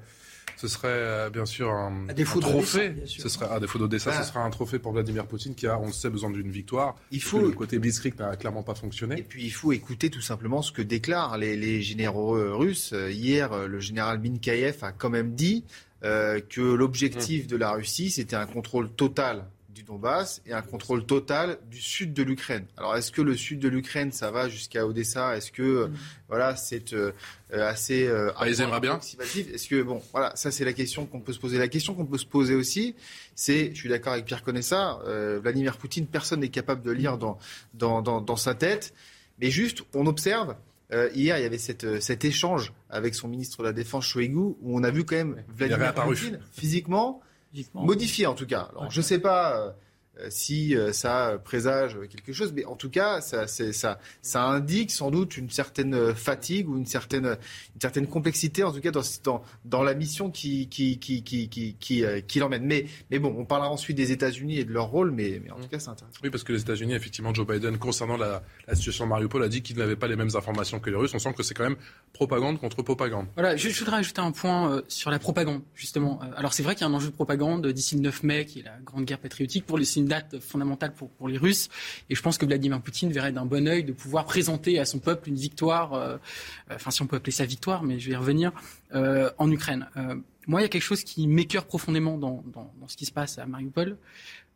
ce 0.57 0.67
serait 0.67 0.87
euh, 0.89 1.29
bien 1.29 1.45
sûr 1.45 1.69
un, 1.69 2.07
trophée. 2.41 2.95
Ce 3.05 3.29
serait, 3.29 3.47
à 3.49 3.59
défaut 3.59 3.79
d'Odessa, 3.79 4.11
ce 4.23 4.29
serait 4.29 4.39
un 4.39 4.49
trophée 4.49 4.79
pour 4.79 4.93
Vladimir 4.93 5.25
Poutine 5.25 5.55
qui 5.55 5.67
a, 5.67 5.79
on 5.79 5.87
le 5.87 5.91
sait, 5.91 6.09
besoin 6.09 6.29
d'une 6.29 6.51
victoire. 6.51 6.95
Il 7.11 7.21
faut 7.21 7.39
le 7.39 7.51
côté 7.51 7.79
Blitzkrieg 7.79 8.17
n'a 8.17 8.35
clairement 8.35 8.63
pas 8.63 8.75
fonctionné. 8.75 9.19
Et 9.19 9.23
puis 9.23 9.43
il 9.43 9.51
faut 9.51 9.71
écouter 9.71 10.09
tout 10.09 10.21
simplement 10.21 10.61
ce 10.61 10.71
que 10.71 10.81
déclarent 10.81 11.37
les, 11.37 11.81
généraux 11.81 12.35
euh, 12.35 12.53
russes. 12.53 12.91
Euh, 12.93 13.11
hier, 13.11 13.67
le 13.67 13.79
général 13.79 14.19
Minkayev 14.19 14.83
a 14.83 14.91
quand 14.91 15.09
même 15.09 15.35
dit 15.35 15.63
que 16.01 16.61
l'objectif 16.61 17.45
mmh. 17.45 17.47
de 17.47 17.57
la 17.57 17.71
Russie, 17.71 18.11
c'était 18.11 18.35
un 18.35 18.45
contrôle 18.45 18.91
total 18.91 19.45
Donbass 19.85 20.41
et 20.45 20.53
un 20.53 20.61
contrôle 20.61 21.05
total 21.05 21.57
du 21.69 21.81
sud 21.81 22.13
de 22.13 22.23
l'Ukraine. 22.23 22.65
Alors 22.77 22.95
est-ce 22.95 23.11
que 23.11 23.21
le 23.21 23.35
sud 23.35 23.59
de 23.59 23.67
l'Ukraine, 23.67 24.11
ça 24.11 24.31
va 24.31 24.49
jusqu'à 24.49 24.85
Odessa? 24.85 25.37
Est-ce 25.37 25.51
que 25.51 25.87
mm. 25.87 25.93
voilà, 26.27 26.55
c'est 26.55 26.93
euh, 26.93 27.11
assez 27.51 28.07
euh, 28.07 28.31
ah, 28.37 28.49
ils 28.49 28.61
aimeraient 28.61 28.79
bien 28.79 28.99
Est-ce 28.99 29.67
que 29.67 29.81
bon, 29.81 30.01
voilà, 30.11 30.35
ça 30.35 30.51
c'est 30.51 30.65
la 30.65 30.73
question 30.73 31.05
qu'on 31.05 31.19
peut 31.19 31.33
se 31.33 31.39
poser. 31.39 31.57
La 31.57 31.67
question 31.67 31.93
qu'on 31.93 32.05
peut 32.05 32.17
se 32.17 32.25
poser 32.25 32.55
aussi, 32.55 32.95
c'est, 33.35 33.71
je 33.73 33.79
suis 33.79 33.89
d'accord 33.89 34.13
avec 34.13 34.25
Pierre 34.25 34.43
Conessa, 34.43 34.99
euh, 35.05 35.39
Vladimir 35.41 35.77
Poutine, 35.77 36.07
personne 36.07 36.41
n'est 36.41 36.49
capable 36.49 36.81
de 36.81 36.91
lire 36.91 37.17
dans, 37.17 37.37
dans, 37.73 38.01
dans, 38.01 38.35
sa 38.35 38.55
tête, 38.55 38.93
mais 39.39 39.49
juste 39.49 39.83
on 39.93 40.07
observe. 40.07 40.55
hier, 40.91 41.37
il 41.37 41.43
y 41.43 41.45
avait 41.45 41.57
cette, 41.57 42.01
cet 42.01 42.25
échange 42.25 42.73
avec 42.89 43.15
son 43.15 43.27
ministre 43.27 43.59
de 43.59 43.63
la 43.63 43.73
Défense, 43.73 44.05
Shoigu, 44.05 44.35
où 44.35 44.57
on 44.63 44.83
a 44.83 44.91
vu 44.91 45.05
quand 45.05 45.15
même 45.15 45.43
Vladimir 45.55 45.93
Poutine 45.93 46.39
physiquement 46.51 47.21
Modifié 47.73 48.25
en 48.27 48.33
tout 48.33 48.45
cas. 48.45 48.69
Alors, 48.71 48.91
je 48.91 48.99
ne 48.99 49.03
sais 49.03 49.19
pas 49.19 49.57
euh, 49.57 49.67
euh, 49.67 49.71
si 50.29 50.75
euh, 50.75 50.93
ça 50.93 51.39
présage 51.43 51.97
quelque 52.09 52.33
chose, 52.33 52.53
mais 52.53 52.65
en 52.65 52.75
tout 52.75 52.89
cas, 52.89 53.21
ça, 53.21 53.47
ça, 53.47 53.99
ça 54.21 54.43
indique 54.45 54.91
sans 54.91 55.11
doute 55.11 55.37
une 55.37 55.49
certaine 55.49 56.13
fatigue 56.15 56.69
ou 56.69 56.77
une 56.77 56.85
certaine, 56.85 57.25
une 57.25 57.81
certaine 57.81 58.07
complexité, 58.07 58.63
en 58.63 58.71
tout 58.71 58.81
cas 58.81 58.91
dans, 58.91 59.43
dans, 59.65 59.83
la 59.83 59.93
mission 59.93 60.31
qui, 60.31 60.67
qui, 60.69 60.99
qui, 60.99 61.23
qui, 61.23 61.49
qui, 61.49 62.05
qui, 62.27 62.39
l'emmène. 62.39 62.65
Mais, 62.65 62.85
mais 63.11 63.19
bon, 63.19 63.35
on 63.37 63.45
parlera 63.45 63.69
ensuite 63.69 63.97
des 63.97 64.11
États-Unis 64.11 64.59
et 64.59 64.65
de 64.65 64.71
leur 64.71 64.87
rôle, 64.87 65.11
mais, 65.11 65.41
mais 65.43 65.51
en 65.51 65.59
tout 65.59 65.67
cas, 65.67 65.79
c'est 65.79 65.89
intéressant. 65.89 66.19
Oui, 66.23 66.29
parce 66.29 66.43
que 66.43 66.53
les 66.53 66.61
États-Unis, 66.61 66.93
effectivement, 66.93 67.33
Joe 67.33 67.45
Biden, 67.45 67.77
concernant 67.77 68.17
la, 68.17 68.43
la 68.67 68.75
situation 68.75 69.05
de 69.05 69.09
Mariupol, 69.09 69.43
a 69.43 69.49
dit 69.49 69.61
qu'il 69.61 69.77
n'avait 69.77 69.95
pas 69.95 70.07
les 70.07 70.15
mêmes 70.15 70.35
informations 70.35 70.79
que 70.79 70.89
les 70.89 70.95
Russes. 70.95 71.13
On 71.13 71.19
sent 71.19 71.33
que 71.33 71.43
c'est 71.43 71.53
quand 71.53 71.63
même 71.63 71.77
propagande 72.13 72.59
contre 72.59 72.81
propagande. 72.81 73.27
Voilà, 73.35 73.57
je, 73.57 73.69
voudrais 73.69 73.97
ajouter 73.97 74.21
un 74.21 74.31
point 74.31 74.81
sur 74.87 75.11
la 75.11 75.19
propagande, 75.19 75.61
justement. 75.75 76.19
alors, 76.37 76.53
c'est 76.53 76.63
vrai 76.63 76.75
qu'il 76.75 76.85
y 76.85 76.89
a 76.89 76.91
un 76.91 76.93
enjeu 76.93 77.09
de 77.09 77.13
propagande 77.13 77.67
d'ici 77.67 77.95
le 77.95 78.01
9 78.01 78.23
mai, 78.23 78.45
qui 78.45 78.59
est 78.59 78.63
la 78.63 78.77
grande 78.83 79.05
guerre 79.05 79.19
patriotique. 79.19 79.65
Pour 79.65 79.77
les 79.77 79.85
date 80.07 80.39
fondamentale 80.39 80.93
pour, 80.93 81.09
pour 81.09 81.27
les 81.27 81.37
Russes. 81.37 81.69
Et 82.09 82.15
je 82.15 82.21
pense 82.21 82.37
que 82.37 82.45
Vladimir 82.45 82.81
Poutine 82.81 83.11
verrait 83.11 83.31
d'un 83.31 83.45
bon 83.45 83.67
oeil 83.67 83.83
de 83.83 83.93
pouvoir 83.93 84.25
présenter 84.25 84.79
à 84.79 84.85
son 84.85 84.99
peuple 84.99 85.29
une 85.29 85.35
victoire, 85.35 85.93
euh, 85.93 86.17
enfin 86.71 86.91
si 86.91 87.01
on 87.01 87.07
peut 87.07 87.17
appeler 87.17 87.31
ça 87.31 87.45
victoire, 87.45 87.83
mais 87.83 87.99
je 87.99 88.07
vais 88.07 88.13
y 88.13 88.15
revenir, 88.15 88.51
euh, 88.93 89.29
en 89.37 89.51
Ukraine. 89.51 89.87
Euh, 89.97 90.15
moi, 90.47 90.61
il 90.61 90.63
y 90.63 90.65
a 90.65 90.69
quelque 90.69 90.83
chose 90.83 91.03
qui 91.03 91.27
m'écœure 91.27 91.65
profondément 91.65 92.17
dans, 92.17 92.43
dans, 92.53 92.71
dans, 92.79 92.87
ce 92.87 92.95
qui 92.97 93.05
se 93.05 93.11
passe 93.11 93.39
à 93.39 93.45
Mariupol. 93.45 93.97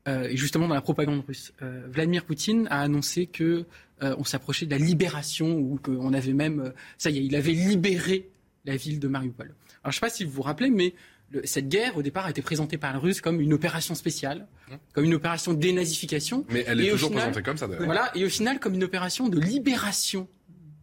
et 0.07 0.37
justement 0.37 0.67
dans 0.67 0.73
la 0.73 0.81
propagande 0.81 1.23
russe. 1.27 1.53
Vladimir 1.61 2.25
Poutine 2.25 2.67
a 2.71 2.81
annoncé 2.81 3.27
que 3.27 3.65
on 4.01 4.23
s'approchait 4.23 4.65
de 4.65 4.71
la 4.71 4.77
libération 4.77 5.57
ou 5.57 5.77
qu'on 5.77 6.13
avait 6.13 6.33
même, 6.33 6.73
ça 6.97 7.09
y 7.09 7.17
est, 7.17 7.25
il 7.25 7.35
avait 7.35 7.51
libéré 7.51 8.29
la 8.65 8.75
ville 8.75 8.99
de 8.99 9.07
Mariupol. 9.07 9.47
Alors 9.47 9.57
je 9.85 9.87
ne 9.89 9.93
sais 9.93 9.99
pas 9.99 10.09
si 10.09 10.23
vous 10.23 10.31
vous 10.31 10.41
rappelez, 10.41 10.69
mais 10.69 10.93
cette 11.43 11.69
guerre, 11.69 11.97
au 11.97 12.01
départ, 12.01 12.25
a 12.25 12.29
été 12.31 12.41
présentée 12.41 12.77
par 12.77 12.93
les 12.93 12.99
Russes 12.99 13.21
comme 13.21 13.39
une 13.39 13.53
opération 13.53 13.95
spéciale, 13.95 14.47
mmh. 14.69 14.73
comme 14.93 15.05
une 15.05 15.13
opération 15.13 15.53
de 15.53 15.59
dénazification. 15.59 16.45
Mais 16.49 16.63
elle 16.67 16.81
est 16.81 16.91
toujours 16.91 17.11
présentée 17.11 17.43
comme 17.43 17.57
ça, 17.57 17.67
d'ailleurs. 17.67 17.85
Voilà, 17.85 18.11
et 18.15 18.25
au 18.25 18.29
final, 18.29 18.59
comme 18.59 18.73
une 18.73 18.83
opération 18.83 19.29
de 19.29 19.39
libération 19.39 20.27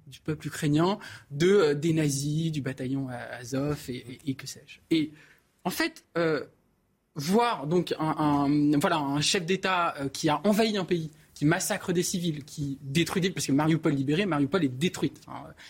du 0.07 0.21
peuple 0.21 0.47
ukrainien, 0.47 0.99
de, 1.31 1.51
euh, 1.51 1.75
des 1.75 1.93
nazis, 1.93 2.53
du 2.53 2.63
bataillon 2.63 3.09
Azov 3.09 3.79
et, 3.89 4.35
que 4.35 4.47
sais-je. 4.47 4.79
Et 4.91 5.13
en 5.65 5.71
fait, 5.71 6.05
euh, 6.17 6.45
voir 7.17 7.67
donc 7.67 7.95
un, 7.99 8.79
voilà, 8.79 8.99
un 8.99 9.21
chef 9.21 9.45
d'État 9.45 9.95
euh, 10.01 10.09
qui 10.09 10.29
a 10.29 10.41
envahi 10.45 10.77
un 10.77 10.85
pays, 10.85 11.11
qui 11.37 11.45
massacre 11.45 11.93
des 11.93 12.03
civils, 12.03 12.45
qui 12.45 12.79
détruit 12.81 13.21
des... 13.21 13.31
Parce 13.31 13.47
que 13.47 13.53
Mariupol 13.53 13.93
libéré, 13.93 14.25
Mariupol 14.25 14.65
est 14.65 14.69
détruite. 14.69 15.21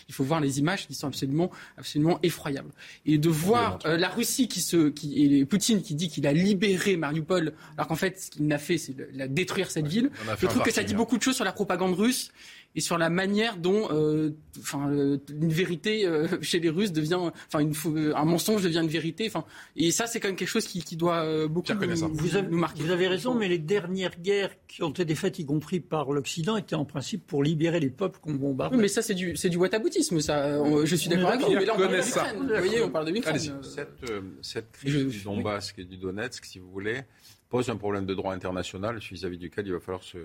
il 0.07 0.13
faut 0.13 0.23
voir 0.23 0.39
les 0.39 0.59
images 0.59 0.87
qui 0.87 0.95
sont 0.95 1.07
absolument, 1.07 1.51
absolument 1.77 2.19
effroyables. 2.23 2.71
Et 3.05 3.17
de 3.17 3.27
voir 3.27 3.77
euh, 3.85 3.97
la 3.97 4.07
Russie 4.07 4.47
qui 4.47 4.61
se... 4.61 4.87
Qui, 4.87 5.21
et 5.21 5.45
Poutine 5.45 5.81
qui 5.81 5.93
dit 5.93 6.07
qu'il 6.07 6.25
a 6.25 6.31
libéré 6.31 6.95
Mariupol, 6.95 7.51
alors 7.75 7.87
qu'en 7.89 7.95
fait, 7.95 8.17
ce 8.17 8.31
qu'il 8.31 8.47
n'a 8.47 8.59
fait, 8.59 8.77
c'est 8.77 8.95
la 9.13 9.27
détruire 9.27 9.69
cette 9.69 9.87
ville. 9.87 10.09
Je 10.39 10.47
trouve 10.47 10.63
que 10.63 10.71
ça 10.71 10.83
dit 10.83 10.95
beaucoup 10.95 11.17
de 11.17 11.23
choses 11.23 11.35
sur 11.35 11.45
la 11.45 11.51
propagande 11.51 11.95
russe 11.95 12.31
et 12.77 12.79
sur 12.79 12.99
la 12.99 13.09
manière 13.09 13.57
dont 13.57 13.89
euh, 13.91 14.29
enfin, 14.59 14.87
euh, 14.91 15.17
une 15.29 15.51
vérité 15.51 16.05
euh, 16.05 16.27
chez 16.41 16.59
les 16.59 16.69
Russes 16.69 16.91
devient, 16.91 17.15
enfin, 17.15 17.67
un 18.15 18.25
mensonge 18.25 18.61
devient 18.61 18.81
une 18.83 18.87
vérité. 18.87 19.25
Enfin, 19.27 19.45
et 19.75 19.89
ça, 19.89 20.05
c'est 20.05 20.19
quand 20.19 20.27
même 20.27 20.37
quelque 20.37 20.47
chose 20.47 20.67
qui, 20.67 20.83
qui 20.83 20.95
doit 20.95 21.47
beaucoup 21.47 21.73
nous, 21.73 22.13
vous 22.13 22.35
avez, 22.35 22.47
nous, 22.47 22.57
marquer. 22.57 22.83
Vous 22.83 22.91
avez 22.91 23.07
raison, 23.07 23.33
mais 23.33 23.47
les 23.47 23.57
dernières 23.57 24.19
guerres 24.19 24.51
qui 24.67 24.83
ont 24.83 24.91
été 24.91 25.15
faites, 25.15 25.39
y 25.39 25.45
compris 25.45 25.79
par 25.79 26.11
l'Occident, 26.11 26.55
étaient 26.55 26.75
en 26.75 26.85
principe 26.85 27.25
pour 27.25 27.43
libérer 27.43 27.79
les 27.79 27.89
peuples 27.89 28.19
qu'on 28.19 28.35
bombarde. 28.35 28.75
mais 28.75 28.87
ça, 28.87 29.01
c'est 29.01 29.15
du, 29.15 29.35
c'est 29.35 29.49
du 29.49 29.57
whataboutisme, 29.57 30.19
ça. 30.21 30.63
Je 30.85 30.95
suis 30.95 31.09
d'accord 31.09 31.31
avec 31.31 31.41
vous, 31.41 31.53
mais 31.53 31.65
là, 31.65 31.73
on 31.75 31.79
parle 31.79 31.97
de 31.97 32.37
Vous 32.37 32.67
voyez, 32.67 32.83
on 32.83 32.91
parle 32.91 33.05
de 33.07 33.11
l'Ukraine. 33.11 33.39
Cette, 33.63 34.11
cette 34.41 34.71
crise 34.71 35.07
du 35.07 35.21
Donbass 35.21 35.73
et 35.79 35.83
du 35.83 35.97
Donetsk, 35.97 36.45
si 36.45 36.59
vous 36.59 36.69
voulez, 36.69 37.01
pose 37.49 37.71
un 37.71 37.77
problème 37.77 38.05
de 38.05 38.13
droit 38.13 38.33
international 38.35 38.99
vis-à-vis 38.99 39.39
duquel 39.39 39.65
il 39.65 39.73
va 39.73 39.79
falloir 39.79 40.03
se, 40.03 40.19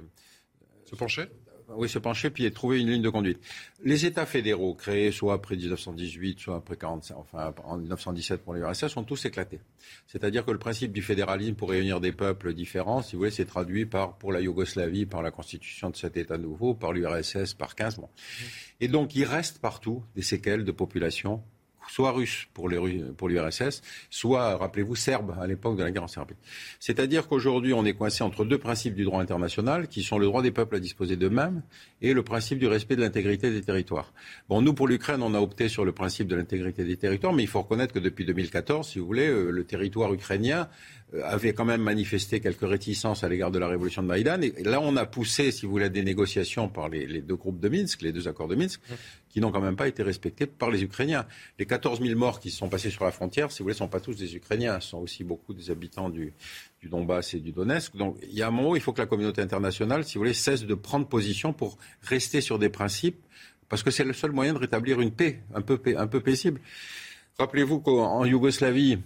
se 0.84 0.94
pencher? 0.94 1.28
Oui, 1.68 1.88
se 1.88 1.98
pencher 1.98 2.30
puis 2.30 2.50
trouver 2.52 2.80
une 2.80 2.90
ligne 2.90 3.02
de 3.02 3.08
conduite. 3.08 3.38
Les 3.82 4.06
États 4.06 4.26
fédéraux 4.26 4.74
créés 4.74 5.12
soit 5.12 5.34
après 5.34 5.56
1918, 5.56 6.40
soit 6.40 6.56
après 6.56 6.76
45, 6.76 7.16
enfin 7.16 7.54
en 7.64 7.76
1917 7.76 8.42
pour 8.42 8.54
les 8.54 8.60
URSS 8.60 8.88
sont 8.88 9.04
tous 9.04 9.24
éclatés. 9.24 9.60
C'est-à-dire 10.06 10.44
que 10.44 10.50
le 10.50 10.58
principe 10.58 10.92
du 10.92 11.02
fédéralisme 11.02 11.54
pour 11.54 11.70
réunir 11.70 12.00
des 12.00 12.12
peuples 12.12 12.54
différents, 12.54 13.02
si 13.02 13.12
vous 13.12 13.20
voulez, 13.20 13.30
c'est 13.30 13.44
traduit 13.44 13.86
par 13.86 14.16
pour 14.18 14.32
la 14.32 14.40
Yougoslavie 14.40 15.06
par 15.06 15.22
la 15.22 15.30
constitution 15.30 15.90
de 15.90 15.96
cet 15.96 16.16
État 16.16 16.38
nouveau, 16.38 16.74
par 16.74 16.92
l'URSS 16.92 17.54
par 17.54 17.74
15 17.74 17.98
mois. 17.98 18.10
Et 18.80 18.88
donc 18.88 19.14
il 19.14 19.24
reste 19.24 19.58
partout 19.58 20.02
des 20.14 20.22
séquelles 20.22 20.64
de 20.64 20.72
population 20.72 21.42
soit 21.88 22.12
russe 22.12 22.48
pour 22.54 22.68
l'URSS, 22.68 23.82
soit, 24.10 24.56
rappelez-vous, 24.56 24.96
serbe 24.96 25.36
à 25.40 25.46
l'époque 25.46 25.76
de 25.76 25.82
la 25.82 25.90
guerre 25.90 26.04
en 26.04 26.08
Serbie. 26.08 26.34
C'est-à-dire 26.80 27.28
qu'aujourd'hui, 27.28 27.74
on 27.74 27.84
est 27.84 27.94
coincé 27.94 28.22
entre 28.24 28.44
deux 28.44 28.58
principes 28.58 28.94
du 28.94 29.04
droit 29.04 29.20
international, 29.20 29.88
qui 29.88 30.02
sont 30.02 30.18
le 30.18 30.26
droit 30.26 30.42
des 30.42 30.50
peuples 30.50 30.76
à 30.76 30.80
disposer 30.80 31.16
d'eux-mêmes 31.16 31.62
et 32.00 32.12
le 32.12 32.22
principe 32.22 32.58
du 32.58 32.66
respect 32.66 32.96
de 32.96 33.02
l'intégrité 33.02 33.50
des 33.50 33.62
territoires. 33.62 34.12
Bon, 34.48 34.62
nous, 34.62 34.74
pour 34.74 34.88
l'Ukraine, 34.88 35.22
on 35.22 35.34
a 35.34 35.40
opté 35.40 35.68
sur 35.68 35.84
le 35.84 35.92
principe 35.92 36.28
de 36.28 36.36
l'intégrité 36.36 36.84
des 36.84 36.96
territoires, 36.96 37.32
mais 37.32 37.42
il 37.42 37.48
faut 37.48 37.62
reconnaître 37.62 37.92
que 37.92 37.98
depuis 37.98 38.24
2014, 38.24 38.88
si 38.88 38.98
vous 38.98 39.06
voulez, 39.06 39.28
euh, 39.28 39.50
le 39.50 39.64
territoire 39.64 40.12
ukrainien 40.12 40.68
avait 41.22 41.52
quand 41.52 41.64
même 41.64 41.82
manifesté 41.82 42.40
quelques 42.40 42.66
réticences 42.66 43.22
à 43.22 43.28
l'égard 43.28 43.50
de 43.50 43.58
la 43.58 43.68
révolution 43.68 44.02
de 44.02 44.08
Maïdan. 44.08 44.40
Et 44.40 44.62
là, 44.62 44.80
on 44.80 44.96
a 44.96 45.04
poussé, 45.04 45.52
si 45.52 45.66
vous 45.66 45.72
voulez, 45.72 45.90
des 45.90 46.02
négociations 46.02 46.68
par 46.68 46.88
les, 46.88 47.20
deux 47.20 47.36
groupes 47.36 47.60
de 47.60 47.68
Minsk, 47.68 48.02
les 48.02 48.12
deux 48.12 48.28
accords 48.28 48.48
de 48.48 48.54
Minsk, 48.54 48.80
qui 49.28 49.40
n'ont 49.40 49.50
quand 49.50 49.60
même 49.60 49.76
pas 49.76 49.88
été 49.88 50.02
respectés 50.02 50.46
par 50.46 50.70
les 50.70 50.82
Ukrainiens. 50.82 51.26
Les 51.58 51.66
14 51.66 52.00
000 52.00 52.18
morts 52.18 52.40
qui 52.40 52.50
se 52.50 52.56
sont 52.58 52.68
passés 52.68 52.90
sur 52.90 53.04
la 53.04 53.10
frontière, 53.10 53.52
si 53.52 53.58
vous 53.58 53.64
voulez, 53.64 53.74
ne 53.74 53.78
sont 53.78 53.88
pas 53.88 54.00
tous 54.00 54.14
des 54.14 54.34
Ukrainiens. 54.36 54.80
Ce 54.80 54.90
sont 54.90 54.98
aussi 54.98 55.22
beaucoup 55.22 55.52
des 55.52 55.70
habitants 55.70 56.08
du, 56.08 56.32
du 56.80 56.88
Donbass 56.88 57.34
et 57.34 57.40
du 57.40 57.52
Donetsk. 57.52 57.94
Donc, 57.96 58.16
il 58.22 58.34
y 58.34 58.42
a 58.42 58.48
un 58.48 58.50
moment 58.50 58.70
où 58.70 58.76
il 58.76 58.82
faut 58.82 58.92
que 58.92 59.00
la 59.00 59.06
communauté 59.06 59.42
internationale, 59.42 60.04
si 60.04 60.14
vous 60.14 60.20
voulez, 60.20 60.34
cesse 60.34 60.64
de 60.64 60.74
prendre 60.74 61.06
position 61.06 61.52
pour 61.52 61.76
rester 62.02 62.40
sur 62.40 62.58
des 62.58 62.70
principes, 62.70 63.20
parce 63.68 63.82
que 63.82 63.90
c'est 63.90 64.04
le 64.04 64.12
seul 64.14 64.32
moyen 64.32 64.54
de 64.54 64.58
rétablir 64.58 65.00
une 65.00 65.10
paix 65.10 65.40
un 65.54 65.60
peu, 65.60 65.80
un 65.96 66.06
peu 66.06 66.20
paisible. 66.20 66.60
Rappelez-vous 67.38 67.80
qu'en 67.80 68.24
Yougoslavie, 68.24 68.98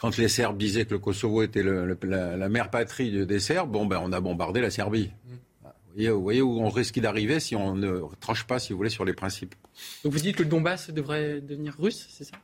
quand 0.00 0.16
les 0.16 0.28
Serbes 0.28 0.56
disaient 0.56 0.84
que 0.84 0.94
le 0.94 0.98
Kosovo 0.98 1.42
était 1.42 1.62
la, 1.62 2.48
mère 2.48 2.70
patrie 2.70 3.26
des 3.26 3.40
Serbes, 3.40 3.70
bon, 3.70 3.86
ben, 3.86 4.00
on 4.02 4.12
a 4.12 4.20
bombardé 4.20 4.60
la 4.60 4.70
Serbie. 4.70 5.10
Mm. 5.26 6.08
Vous, 6.10 6.22
voyez, 6.22 6.40
où 6.40 6.60
on 6.60 6.68
risque 6.68 7.00
d'arriver 7.00 7.40
si 7.40 7.56
on 7.56 7.74
ne 7.74 8.02
tranche 8.20 8.44
pas, 8.44 8.60
si 8.60 8.72
vous 8.72 8.76
voulez, 8.76 8.90
sur 8.90 9.04
les 9.04 9.14
principes. 9.14 9.56
Donc 10.04 10.12
vous 10.12 10.20
dites 10.20 10.36
que 10.36 10.44
le 10.44 10.48
Donbass 10.48 10.90
devrait 10.90 11.40
devenir 11.40 11.74
russe, 11.76 12.06
c'est 12.08 12.22
ça? 12.22 12.36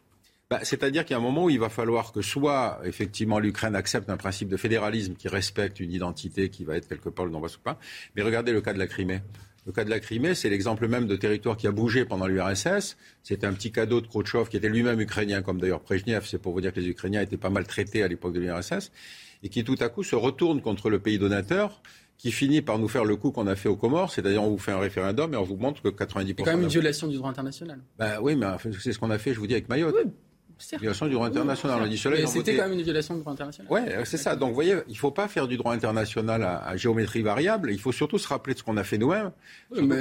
Bah, 0.51 0.61
C'est-à-dire 0.65 1.05
qu'il 1.05 1.13
y 1.13 1.15
a 1.15 1.19
un 1.19 1.23
moment 1.23 1.45
où 1.45 1.51
il 1.51 1.61
va 1.61 1.69
falloir 1.69 2.11
que 2.11 2.21
soit, 2.21 2.81
effectivement, 2.83 3.39
l'Ukraine 3.39 3.77
accepte 3.77 4.11
un 4.11 4.17
principe 4.17 4.49
de 4.49 4.57
fédéralisme 4.57 5.15
qui 5.15 5.29
respecte 5.29 5.79
une 5.79 5.93
identité 5.93 6.49
qui 6.49 6.65
va 6.65 6.77
être 6.77 6.89
quelque 6.89 7.09
part 7.09 7.27
le 7.27 7.31
Donbass 7.31 7.57
ou 7.57 7.61
pas. 7.61 7.79
Mais 8.17 8.23
regardez 8.23 8.53
le 8.53 8.61
cas 8.61 8.73
de 8.73 8.79
la 8.81 8.89
Crimée. 8.89 9.21
Le 9.67 9.73
cas 9.73 9.85
de 9.85 9.91
la 9.91 9.99
Crimée, 9.99 10.35
c'est 10.35 10.51
l'exemple 10.51 10.89
même 10.89 11.07
de 11.07 11.17
territoire 11.17 11.57
qui 11.57 11.67
a 11.67 11.73
bougé 11.73 12.05
pendant 12.05 12.27
l'URSS. 12.27 12.97
C'était 13.23 13.47
un 13.47 13.55
petit 13.55 13.73
cadeau 13.73 14.03
de 14.03 14.07
Khrouchtchev, 14.07 14.49
qui 14.51 14.59
était 14.59 14.69
lui-même 14.69 15.01
ukrainien, 15.01 15.41
comme 15.41 15.59
d'ailleurs 15.59 15.81
Brezhnev. 15.81 16.27
C'est 16.27 16.39
pour 16.39 16.53
vous 16.53 16.61
dire 16.61 16.73
que 16.73 16.81
les 16.81 16.89
Ukrainiens 16.89 17.23
étaient 17.23 17.39
pas 17.39 17.49
mal 17.49 17.67
traités 17.67 18.03
à 18.03 18.09
l'époque 18.09 18.35
de 18.35 18.41
l'URSS. 18.41 18.93
Et 19.43 19.49
qui 19.49 19.65
tout 19.65 19.77
à 19.81 19.89
coup 19.89 20.03
se 20.03 20.17
retourne 20.17 20.61
contre 20.61 20.91
le 20.91 20.99
pays 20.99 21.19
donateur 21.19 21.81
qui 22.19 22.31
finit 22.31 22.63
par 22.63 22.79
nous 22.79 22.89
faire 22.89 23.05
le 23.05 23.17
coup 23.17 23.33
qu'on 23.33 23.47
a 23.47 23.57
fait 23.57 23.69
aux 23.69 23.77
Comores, 23.77 24.13
c'est-à-dire 24.13 24.43
on 24.43 24.51
vous 24.51 24.59
fait 24.59 24.73
un 24.73 24.79
référendum 24.79 25.35
et 25.35 25.37
on 25.37 25.43
vous 25.43 25.57
montre 25.57 25.83
que 25.83 25.89
90%... 25.89 26.27
C'est 26.27 26.35
quand 26.37 26.47
même 26.47 26.63
une 26.63 26.69
violation 26.69 27.09
du 27.09 27.17
droit 27.17 27.31
international. 27.31 27.81
Ben 27.99 28.19
oui, 28.23 28.37
mais 28.37 28.47
c'est 28.81 28.93
ce 28.93 28.99
qu'on 28.99 29.11
a 29.11 29.19
fait, 29.19 29.35
je 29.35 29.41
vous 29.41 29.47
dis, 29.47 29.55
avec 29.55 29.69
Mayotte. 29.69 29.95
Oui. 30.05 30.11
Violation 30.81 31.07
du 31.07 31.15
droit 31.15 31.27
international. 31.27 31.83
on 31.83 31.87
dit 31.87 31.99
cela. 31.99 32.27
C'était 32.27 32.57
quand 32.57 32.65
même 32.65 32.79
une 32.79 32.83
violation 32.83 33.15
du 33.15 33.21
droit 33.21 33.33
international. 33.33 33.67
Oui, 33.71 33.81
c'est 34.05 34.17
ça. 34.17 34.37
Donc, 34.37 34.51
vous 34.51 34.55
voyez, 34.55 34.77
il 34.89 34.93
ne 34.93 34.99
faut 34.99 35.11
pas 35.11 35.29
faire 35.29 35.49
du 35.49 35.57
droit 35.57 35.73
international 35.73 36.43
à, 36.43 36.77
géométrie 36.77 37.23
variable. 37.23 37.71
Il 37.73 37.79
faut 37.79 37.93
surtout 37.93 38.19
se 38.19 38.29
rappeler 38.29 38.55
de 38.55 38.59
ce 38.59 38.65
qu'on 38.65 38.77
a 38.77 38.85
fait 38.85 38.99
nous-mêmes. 38.99 39.31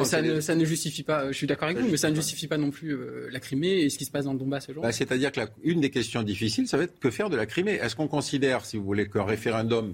ça, 0.04 0.22
ne, 0.22 0.66
justifie 0.66 1.04
pas. 1.04 1.32
Je 1.32 1.38
suis 1.38 1.47
d'accord 1.47 1.70
avec 1.70 1.80
vous, 1.80 1.89
mais 1.89 1.97
ça 1.97 2.10
ne 2.10 2.16
justifie 2.16 2.47
pas 2.47 2.58
non 2.58 2.72
plus 2.72 2.91
euh, 2.91 3.30
la 3.32 3.39
Crimée 3.39 3.82
et 3.82 3.89
ce 3.89 3.97
qui 3.97 4.06
se 4.06 4.12
passe 4.12 4.26
dans 4.26 4.34
le 4.34 4.39
Donbass 4.39 4.70
aujourd'hui. 4.70 4.88
Bah, 4.88 4.91
c'est-à-dire 4.91 5.32
que 5.32 5.41
une 5.64 5.82
des 5.82 5.89
questions 5.89 6.24
difficiles, 6.24 6.68
ça 6.68 6.78
va 6.78 6.84
être 6.84 6.99
que 6.99 7.10
faire 7.10 7.30
de 7.30 7.36
la 7.36 7.45
Crimée. 7.45 7.74
Est-ce 7.74 7.95
qu'on 7.95 8.08
considère, 8.08 8.66
si 8.66 8.78
vous 8.78 8.84
voulez, 8.84 9.08
qu'un 9.08 9.26
référendum 9.26 9.93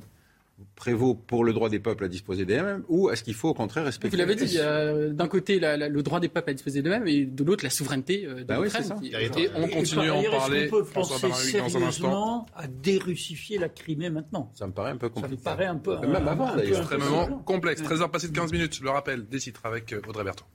prévaut 0.75 1.15
pour 1.15 1.43
le 1.43 1.53
droit 1.53 1.69
des 1.69 1.79
peuples 1.79 2.05
à 2.05 2.07
disposer 2.07 2.45
d'eux-mêmes 2.45 2.83
ou 2.87 3.09
est-ce 3.09 3.23
qu'il 3.23 3.33
faut 3.33 3.49
au 3.49 3.53
contraire 3.53 3.85
respecter 3.85 4.15
Vous 4.15 4.19
l'avez 4.19 4.35
dit, 4.35 4.57
d'un 4.57 5.27
côté 5.27 5.59
le 5.59 6.01
droit 6.01 6.19
des 6.19 6.29
peuples 6.29 6.49
à 6.49 6.53
disposer 6.53 6.81
d'eux-mêmes 6.81 7.07
et 7.07 7.25
de 7.25 7.43
l'autre 7.43 7.63
la 7.63 7.69
souveraineté 7.69 8.25
euh, 8.25 8.35
de 8.35 8.43
bah 8.43 8.59
l'Ukraine. 8.61 8.93
Oui, 9.01 9.49
on 9.55 9.67
continue 9.67 10.09
à 10.09 10.15
en 10.15 10.23
parler. 10.23 10.59
Est-ce 10.59 10.71
qu'on 10.71 10.77
peut 10.77 10.85
penser 10.85 11.31
sérieusement 11.31 12.45
à 12.55 12.67
dérussifier 12.67 13.57
la 13.57 13.69
Crimée 13.69 14.09
maintenant? 14.09 14.51
Ça 14.55 14.67
me 14.67 14.73
paraît 14.73 14.91
un 14.91 14.97
peu 14.97 15.09
compliqué. 15.09 15.41
Ça 15.43 15.51
me 15.51 15.55
paraît 15.55 15.69
un 15.69 15.77
peu... 15.77 15.97
Même 15.99 16.27
avant, 16.27 16.55
Extrêmement 16.57 17.27
complexe. 17.39 17.81
13h 17.81 18.09
passé 18.09 18.27
de 18.27 18.33
15 18.33 18.51
minutes. 18.51 18.79
Le 18.81 18.89
rappel 18.89 19.27
des 19.27 19.39
titres 19.39 19.65
avec 19.65 19.93
euh, 19.93 20.01
Audrey 20.07 20.23
Bertrand. 20.23 20.47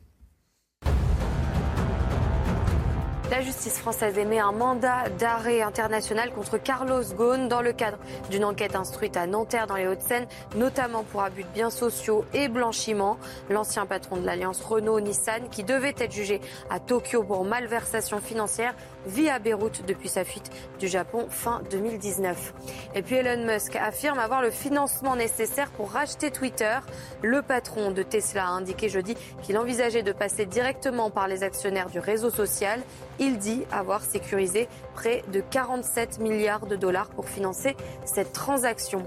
La 3.31 3.41
justice 3.41 3.79
française 3.79 4.19
émet 4.19 4.39
un 4.39 4.53
mandat 4.53 5.09
d'arrêt 5.19 5.63
international 5.63 6.31
contre 6.31 6.59
Carlos 6.59 7.03
Ghosn 7.17 7.49
dans 7.49 7.63
le 7.63 7.73
cadre 7.73 7.97
d'une 8.31 8.45
enquête 8.45 8.77
instruite 8.77 9.17
à 9.17 9.27
Nanterre 9.27 9.67
dans 9.67 9.77
les 9.77 9.87
Hauts-de-Seine, 9.87 10.27
notamment 10.57 11.05
pour 11.05 11.23
abus 11.23 11.43
de 11.43 11.49
biens 11.49 11.71
sociaux 11.71 12.27
et 12.35 12.49
blanchiment. 12.49 13.17
L'ancien 13.49 13.87
patron 13.87 14.19
de 14.19 14.27
l'alliance 14.27 14.61
Renault-Nissan, 14.63 15.49
qui 15.51 15.65
devait 15.65 15.95
être 15.99 16.13
jugé 16.13 16.43
à 16.69 16.81
Tokyo 16.81 17.25
pour 17.25 17.45
malversation 17.45 18.21
financière, 18.21 18.75
vit 19.07 19.31
à 19.31 19.39
Beyrouth 19.39 19.87
depuis 19.87 20.11
sa 20.11 20.25
fuite 20.25 20.51
du 20.79 20.87
Japon 20.87 21.27
fin 21.31 21.63
2019. 21.71 22.53
Et 22.95 23.01
puis 23.01 23.17
Elon 23.17 23.47
Musk 23.47 23.75
affirme 23.77 24.19
avoir 24.19 24.43
le 24.43 24.51
financement 24.51 25.17
nécessaire 25.17 25.71
pour 25.71 25.91
racheter 25.91 26.31
Twitter. 26.31 26.79
Le 27.23 27.41
patron 27.41 27.91
de 27.91 28.03
Tesla 28.03 28.45
a 28.45 28.51
indiqué 28.51 28.91
jeudi 28.91 29.17
qu'il 29.43 29.57
envisageait 29.57 30.03
de 30.03 30.13
passer 30.13 30.45
directement 30.45 31.09
par 31.09 31.27
les 31.27 31.43
actionnaires 31.43 31.89
du 31.89 31.99
réseau 31.99 32.29
social. 32.29 32.81
Il 33.19 33.39
dit 33.39 33.63
avoir 33.71 34.03
sécurisé 34.03 34.69
près 34.95 35.23
de 35.33 35.41
47 35.41 36.19
milliards 36.19 36.67
de 36.67 36.77
dollars 36.77 37.09
pour 37.11 37.29
financer 37.29 37.77
cette 38.05 38.33
transaction. 38.33 39.07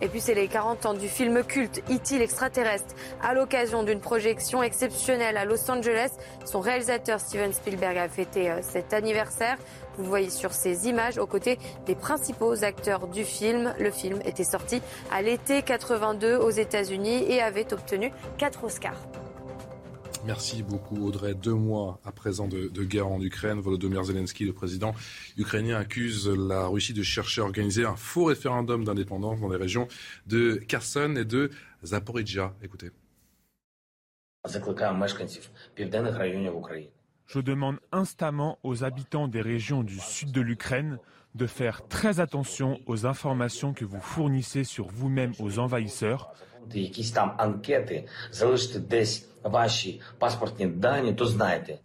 Et 0.00 0.08
puis 0.08 0.20
c'est 0.20 0.34
les 0.34 0.48
40 0.48 0.86
ans 0.86 0.94
du 0.94 1.08
film 1.08 1.42
culte 1.42 1.82
E.T. 1.90 2.18
l'extraterrestre. 2.18 2.94
À 3.22 3.34
l'occasion 3.34 3.82
d'une 3.82 4.00
projection 4.00 4.62
exceptionnelle 4.62 5.36
à 5.36 5.44
Los 5.44 5.68
Angeles, 5.70 6.10
son 6.44 6.60
réalisateur 6.60 7.18
Steven 7.18 7.52
Spielberg 7.52 7.96
a 7.98 8.08
fêté 8.08 8.50
euh, 8.50 8.60
cet 8.62 8.92
anniversaire. 8.92 9.56
Vous 9.96 10.04
voyez 10.04 10.30
sur 10.30 10.52
ces 10.52 10.88
images 10.88 11.18
aux 11.18 11.26
côtés 11.26 11.58
des 11.86 11.96
principaux 11.96 12.62
acteurs 12.62 13.08
du 13.08 13.24
film. 13.24 13.74
Le 13.80 13.90
film 13.90 14.20
était 14.24 14.44
sorti 14.44 14.80
à 15.10 15.22
l'été 15.22 15.62
82 15.62 16.36
aux 16.36 16.50
États-Unis 16.50 17.24
et 17.28 17.42
avait 17.42 17.72
obtenu 17.72 18.12
4 18.38 18.64
Oscars. 18.64 19.00
Merci 20.28 20.62
beaucoup 20.62 21.06
Audrey. 21.06 21.32
Deux 21.34 21.54
mois 21.54 22.02
à 22.04 22.12
présent 22.12 22.48
de, 22.48 22.68
guerre 22.84 23.08
en 23.08 23.18
Ukraine, 23.18 23.60
Volodymyr 23.60 24.04
Zelensky, 24.04 24.44
le 24.44 24.52
président 24.52 24.94
ukrainien, 25.38 25.78
accuse 25.78 26.28
la 26.28 26.66
Russie 26.66 26.92
de 26.92 27.02
chercher 27.02 27.40
à 27.40 27.44
organiser 27.44 27.86
un 27.86 27.96
faux 27.96 28.24
référendum 28.24 28.84
d'indépendance 28.84 29.40
dans 29.40 29.48
les 29.48 29.56
régions 29.56 29.88
de 30.26 30.56
Kherson 30.68 31.14
et 31.16 31.24
de 31.24 31.50
Zaporizhia. 31.82 32.54
Écoutez. 32.62 32.90
Je 37.26 37.40
demande 37.40 37.78
instamment 37.90 38.58
aux 38.62 38.84
habitants 38.84 39.28
des 39.28 39.40
régions 39.40 39.82
du 39.82 39.98
sud 39.98 40.30
de 40.30 40.42
l'Ukraine 40.42 40.98
de 41.36 41.46
faire 41.46 41.88
très 41.88 42.20
attention 42.20 42.80
aux 42.84 43.06
informations 43.06 43.72
que 43.72 43.86
vous 43.86 44.00
fournissez 44.02 44.64
sur 44.64 44.88
vous-même 44.88 45.32
aux 45.38 45.58
envahisseurs 45.58 46.34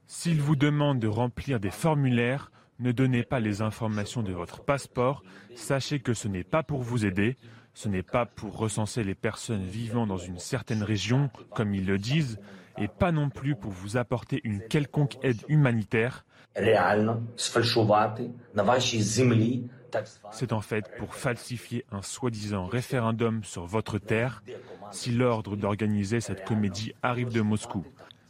S'ils 0.08 0.42
vous 0.42 0.56
demandent 0.56 1.00
de 1.00 1.08
remplir 1.08 1.60
des 1.60 1.72
formulaires, 1.72 2.52
ne 2.80 2.92
donnez 2.92 3.24
pas 3.24 3.40
les 3.40 3.62
informations 3.62 4.24
de 4.24 4.34
votre 4.34 4.64
passeport. 4.64 5.24
Sachez 5.56 6.00
que 6.00 6.14
ce 6.14 6.28
n'est 6.28 6.44
pas 6.44 6.64
pour 6.64 6.82
vous 6.82 7.06
aider, 7.06 7.38
ce 7.74 7.88
n'est 7.88 8.04
pas 8.04 8.26
pour 8.26 8.58
recenser 8.58 9.04
les 9.04 9.16
personnes 9.16 9.64
vivant 9.64 10.08
dans 10.08 10.18
une 10.18 10.40
certaine 10.40 10.84
région, 10.84 11.30
comme 11.56 11.74
ils 11.74 11.86
le 11.86 11.98
disent, 11.98 12.40
et 12.78 12.88
pas 12.88 13.12
non 13.12 13.30
plus 13.30 13.56
pour 13.56 13.72
vous 13.72 13.98
apporter 13.98 14.42
une 14.44 14.62
quelconque 14.62 15.18
aide 15.24 15.42
humanitaire. 15.48 16.26
C'est 20.32 20.54
en 20.54 20.62
fait 20.62 20.86
pour 20.98 21.16
falsifier 21.16 21.86
un 21.92 22.02
soi-disant 22.02 22.66
référendum 22.66 23.44
sur 23.44 23.66
votre 23.66 24.00
terre 24.00 24.44
si 24.92 25.12
l'ordre 25.12 25.56
d'organiser 25.56 26.22
cette 26.22 26.46
comédie 26.46 26.94
arrive 27.02 27.30
de 27.30 27.42
Moscou. 27.42 27.86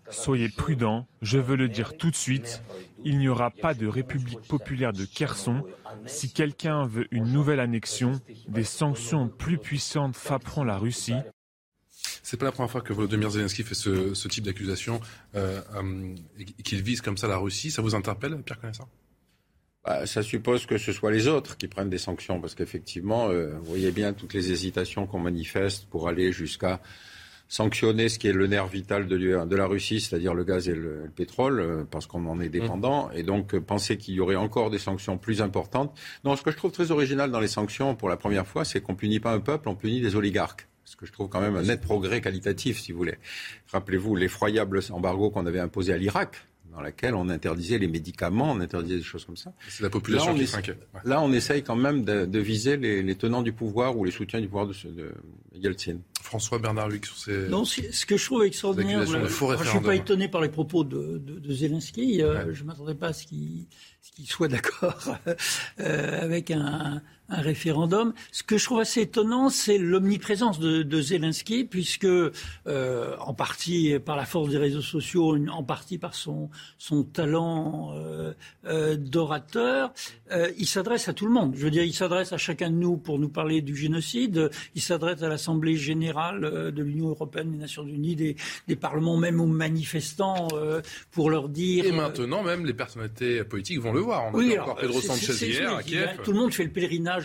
Soyez 0.09 0.49
prudents, 0.49 1.07
je 1.22 1.39
veux 1.39 1.55
le 1.55 1.68
dire 1.70 1.97
tout 1.97 2.11
de 2.11 2.16
suite, 2.16 2.61
il 3.03 3.18
n'y 3.18 3.28
aura 3.28 3.51
pas 3.51 3.74
de 3.74 3.88
République 3.88 4.41
populaire 4.41 4.93
de 4.93 5.05
Kherson. 5.05 5.64
Si 6.05 6.32
quelqu'un 6.32 6.86
veut 6.86 7.07
une 7.11 7.32
nouvelle 7.32 7.59
annexion, 7.59 8.20
des 8.47 8.64
sanctions 8.64 9.28
plus 9.28 9.57
puissantes 9.57 10.16
frapperont 10.16 10.64
la 10.64 10.78
Russie. 10.78 11.16
C'est 12.22 12.38
pas 12.38 12.45
la 12.45 12.51
première 12.51 12.70
fois 12.70 12.82
que 12.82 12.93
Volodymyr 12.93 13.32
Zelensky 13.32 13.64
fait 13.64 13.76
ce, 13.76 14.28
type 14.28 14.43
d'accusation 14.43 14.99
euh, 15.36 15.61
euh, 15.76 16.16
et 16.38 16.64
qu'il 16.64 16.82
vise 16.82 17.01
comme 17.01 17.18
ça 17.18 17.28
la 17.28 17.38
Russie. 17.38 17.72
Ça 17.72 17.82
vous 17.82 17.95
interpelle, 17.95 18.41
Pierre 18.43 18.59
Connaissant 18.59 18.89
bah, 19.86 20.06
ça 20.06 20.24
suppose 20.24 20.66
que 20.66 20.78
ce 20.78 20.94
soit 20.94 21.12
les 21.12 21.28
autres 21.28 21.58
qui 21.58 21.68
prennent 21.68 21.90
des 21.90 21.98
sanctions, 21.98 22.40
parce 22.40 22.56
qu'effectivement, 22.56 23.30
euh, 23.30 23.58
vous 23.60 23.66
voyez 23.66 23.92
bien 23.92 24.14
toutes 24.14 24.34
les 24.34 24.52
hésitations 24.52 25.08
qu'on 25.08 25.20
manifeste 25.20 25.88
pour 25.90 26.08
aller 26.08 26.32
jusqu'à 26.32 26.80
sanctionner 27.50 28.08
ce 28.08 28.18
qui 28.18 28.28
est 28.28 28.34
le 28.34 28.48
nerf 28.48 28.68
vital 28.68 29.08
de, 29.08 29.18
de 29.18 29.56
la 29.56 29.66
Russie, 29.66 30.00
c'est-à-dire 30.00 30.34
le 30.34 30.46
gaz 30.46 30.70
et 30.70 30.74
le, 30.74 31.12
pétrole, 31.14 31.60
euh, 31.60 31.84
parce 31.84 32.08
qu'on 32.08 32.26
en 32.28 32.40
est 32.40 32.48
dépendant, 32.50 33.10
mmh. 33.10 33.18
et 33.18 33.24
donc 33.24 33.54
euh, 33.54 33.62
penser 33.62 33.98
qu'il 33.98 34.14
y 34.16 34.22
aurait 34.22 34.38
encore 34.38 34.70
des 34.70 34.80
sanctions 34.80 35.18
plus 35.18 35.42
importantes. 35.42 35.96
Non, 36.24 36.38
ce 36.38 36.44
que 36.44 36.52
je 36.52 36.58
trouve 36.58 36.72
très 36.72 36.92
original 36.92 37.30
dans 37.30 37.42
les 37.42 37.48
sanctions, 37.48 37.94
pour 37.94 38.08
la 38.08 38.18
première 38.18 38.48
fois, 38.48 38.64
c'est 38.64 38.80
qu'on 38.80 38.96
punit 38.96 39.20
pas 39.20 39.34
un 39.34 39.42
peuple, 39.42 39.68
on 39.68 39.76
punit 39.76 40.00
des 40.00 40.16
oligarques. 40.16 40.68
Ce 40.86 40.96
que 40.96 41.06
je 41.06 41.12
trouve 41.12 41.28
quand 41.28 41.42
même 41.42 41.56
un 41.56 41.64
net 41.64 41.82
progrès 41.82 42.22
qualitatif, 42.22 42.80
si 42.80 42.92
vous 42.92 42.98
voulez. 43.00 43.18
Rappelez-vous 43.72 44.16
l'effroyable 44.16 44.80
embargo 44.92 45.30
qu'on 45.30 45.46
avait 45.46 45.60
imposé 45.60 45.94
à 45.94 45.98
l'Irak 45.98 46.46
dans 46.74 46.82
laquelle 46.82 47.15
on 47.15 47.30
interdisait 47.30 47.78
les 47.78 47.88
médicaments, 47.88 48.51
on 48.51 48.59
interdisait 48.59 48.97
des 48.97 49.03
choses 49.03 49.26
comme 49.26 49.38
ça. 49.38 49.53
C'est 49.69 49.84
la 49.84 49.89
population 49.89 50.34
qui 50.34 50.47
s'inquiète. 50.47 50.88
Là, 51.03 51.21
on 51.21 51.32
essaye 51.32 51.63
quand 51.63 51.76
même 51.76 52.03
de, 52.03 52.39
viser 52.39 52.78
les, 52.78 53.15
tenants 53.15 53.41
du 53.41 53.53
pouvoir 53.53 53.97
ou 53.97 54.05
les 54.05 54.11
soutiens 54.11 54.41
du 54.41 54.47
pouvoir 54.47 54.67
de, 54.67 54.74
de 54.74 55.11
Yeltsin. 55.55 55.97
François 56.21 56.57
Bernard 56.57 56.89
Luc 56.89 57.05
sur 57.05 57.17
ces. 57.17 57.47
Non, 57.47 57.63
ce 57.65 58.05
que 58.05 58.17
je 58.17 58.26
trouve 58.26 58.43
extraordinaire, 58.43 59.05
je 59.05 59.17
ne 59.17 59.28
suis 59.28 59.80
pas 59.80 59.95
étonné 59.95 60.28
par 60.28 60.41
les 60.41 60.49
propos 60.49 60.84
de, 60.84 61.21
Zelensky. 61.47 62.21
Euh, 62.21 62.53
je 62.53 62.63
ne 62.63 62.67
m'attendais 62.67 62.95
pas 62.95 63.07
à 63.07 63.13
ce 63.13 63.26
qu'il 63.26 63.67
soit 64.26 64.47
d'accord 64.47 65.15
euh, 65.80 66.21
avec 66.21 66.49
un, 66.49 67.01
un 67.34 67.42
référendum. 67.42 68.14
Ce 68.32 68.44
que 68.44 68.58
je 68.58 68.66
trouve 68.66 68.80
assez 68.80 69.02
étonnant, 69.02 69.50
c'est 69.50 69.78
l'omniprésence 69.78 70.60
de, 70.60 70.84
de, 70.84 71.02
Zelensky, 71.02 71.64
puisque 71.64 72.06
euh, 72.06 73.16
en 73.20 73.34
partie 73.34 73.98
par 74.00 74.16
la 74.16 74.26
force 74.26 74.50
des 74.50 74.58
réseaux 74.58 74.82
sociaux, 74.82 75.38
en 75.50 75.64
partie 75.64 75.98
par 75.98 76.14
son, 76.14 76.50
son 76.78 77.04
talent 77.04 77.92
euh, 77.96 78.34
euh, 78.66 78.96
d'orateur, 78.96 79.93
il 80.58 80.66
s'adresse 80.66 81.10
à 81.10 81.14
tout 81.14 81.28
le 81.28 81.32
monde. 81.32 81.54
Je 81.55 81.64
veux 81.64 81.70
dire, 81.70 81.84
il 81.84 81.93
s'adresse 81.93 82.34
à 82.34 82.38
chacun 82.38 82.72
de 82.72 82.76
nous 82.76 82.97
pour 82.97 83.20
nous 83.20 83.30
parler 83.30 83.62
du 83.62 83.76
génocide. 83.76 84.50
Il 84.74 84.82
s'adresse 84.82 85.22
à 85.22 85.30
l'Assemblée 85.30 85.76
générale 85.76 86.72
de 86.74 86.84
l'Union 86.84 87.10
européenne, 87.10 87.51
des 87.51 87.58
Nations 87.58 87.86
unies, 87.86 88.16
des, 88.16 88.36
des 88.68 88.76
parlements, 88.76 89.16
même 89.16 89.39
aux 89.39 89.46
manifestants, 89.46 90.47
pour 91.12 91.30
leur 91.30 91.50
dire. 91.50 91.86
Et 91.86 91.92
maintenant, 91.92 92.42
même 92.42 92.66
les 92.66 92.74
personnalités 92.74 93.43
politiques 93.43 93.80
vont 93.80 93.93
le 93.93 94.00
voir. 94.00 94.32
On 94.34 94.38
oui, 94.38 94.58
a 94.58 94.64
encore 94.64 94.78
Pedro 94.78 95.01
Sanchez 95.01 95.34
hier 95.34 95.76
à 95.76 95.84
Kiev. 95.84 96.18
Tout 96.24 96.32
le 96.32 96.39
monde 96.39 96.51
fait 96.51 96.64
le 96.64 96.72
pèlerinage 96.72 97.22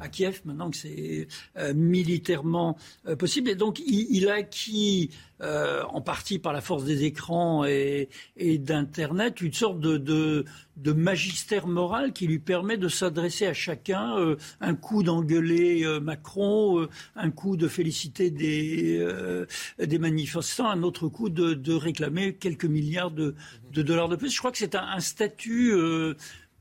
à 0.00 0.08
Kiev 0.08 0.40
maintenant 0.44 0.70
que 0.70 0.76
c'est 0.76 1.26
militairement 1.74 2.76
possible. 3.18 3.50
Et 3.50 3.54
donc, 3.54 3.80
il, 3.80 4.06
il 4.10 4.28
a 4.28 4.34
acquis 4.34 5.10
euh, 5.40 5.82
en 5.88 6.00
partie 6.00 6.38
par 6.38 6.52
la 6.52 6.60
force 6.60 6.84
des 6.84 7.02
écrans 7.04 7.64
et, 7.64 8.08
d'Internet, 8.38 9.40
une 9.40 9.52
sorte 9.52 9.80
de, 9.80 10.44
magistère 10.92 11.66
moral 11.66 12.12
qui 12.12 12.28
lui 12.28 12.38
permet 12.38 12.76
de 12.76 12.88
s'adresser 12.88 13.46
à 13.46 13.52
chacun, 13.52 14.16
euh, 14.16 14.36
un 14.60 14.76
coup 14.76 15.02
d'engueuler 15.02 15.84
Macron, 16.00 16.86
un 17.16 17.30
coup 17.32 17.56
de 17.56 17.66
féliciter 17.66 18.30
des, 18.30 19.98
manifestants, 19.98 20.70
un 20.70 20.84
autre 20.84 21.08
coup 21.08 21.28
de, 21.28 21.72
réclamer 21.74 22.34
quelques 22.34 22.64
milliards 22.64 23.10
de, 23.10 23.34
dollars 23.72 24.08
de 24.08 24.14
plus. 24.14 24.30
Je 24.30 24.38
crois 24.38 24.52
que 24.52 24.58
c'est 24.58 24.76
un, 24.76 25.00
statut 25.00 25.74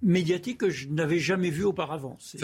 médiatique 0.03 0.59
que 0.59 0.69
je 0.69 0.87
n'avais 0.89 1.19
jamais 1.19 1.49
vu 1.49 1.63
auparavant. 1.63 2.17
C'est 2.19 2.39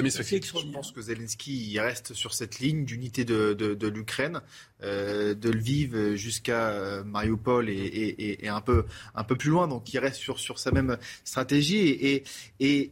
Je 0.68 0.72
pense 0.72 0.92
que 0.92 1.02
Zelensky 1.02 1.72
il 1.72 1.80
reste 1.80 2.14
sur 2.14 2.34
cette 2.34 2.60
ligne 2.60 2.86
d'unité 2.86 3.26
de, 3.26 3.54
de, 3.54 3.88
l'Ukraine, 3.88 4.42
euh, 4.82 5.34
de 5.34 5.50
Lviv 5.50 6.16
jusqu'à 6.16 6.70
euh, 6.70 7.04
Mariupol 7.04 7.70
et, 7.70 7.74
et, 7.74 8.46
et, 8.46 8.48
un, 8.48 8.62
peu, 8.62 8.86
un 9.14 9.24
peu 9.24 9.36
plus 9.36 9.50
loin. 9.50 9.68
Donc 9.68 9.94
il 9.94 10.00
reste 10.00 10.18
sur, 10.18 10.40
sur 10.40 10.58
sa 10.58 10.72
même 10.72 10.98
stratégie. 11.24 11.90
Et, 11.90 12.24
et 12.60 12.92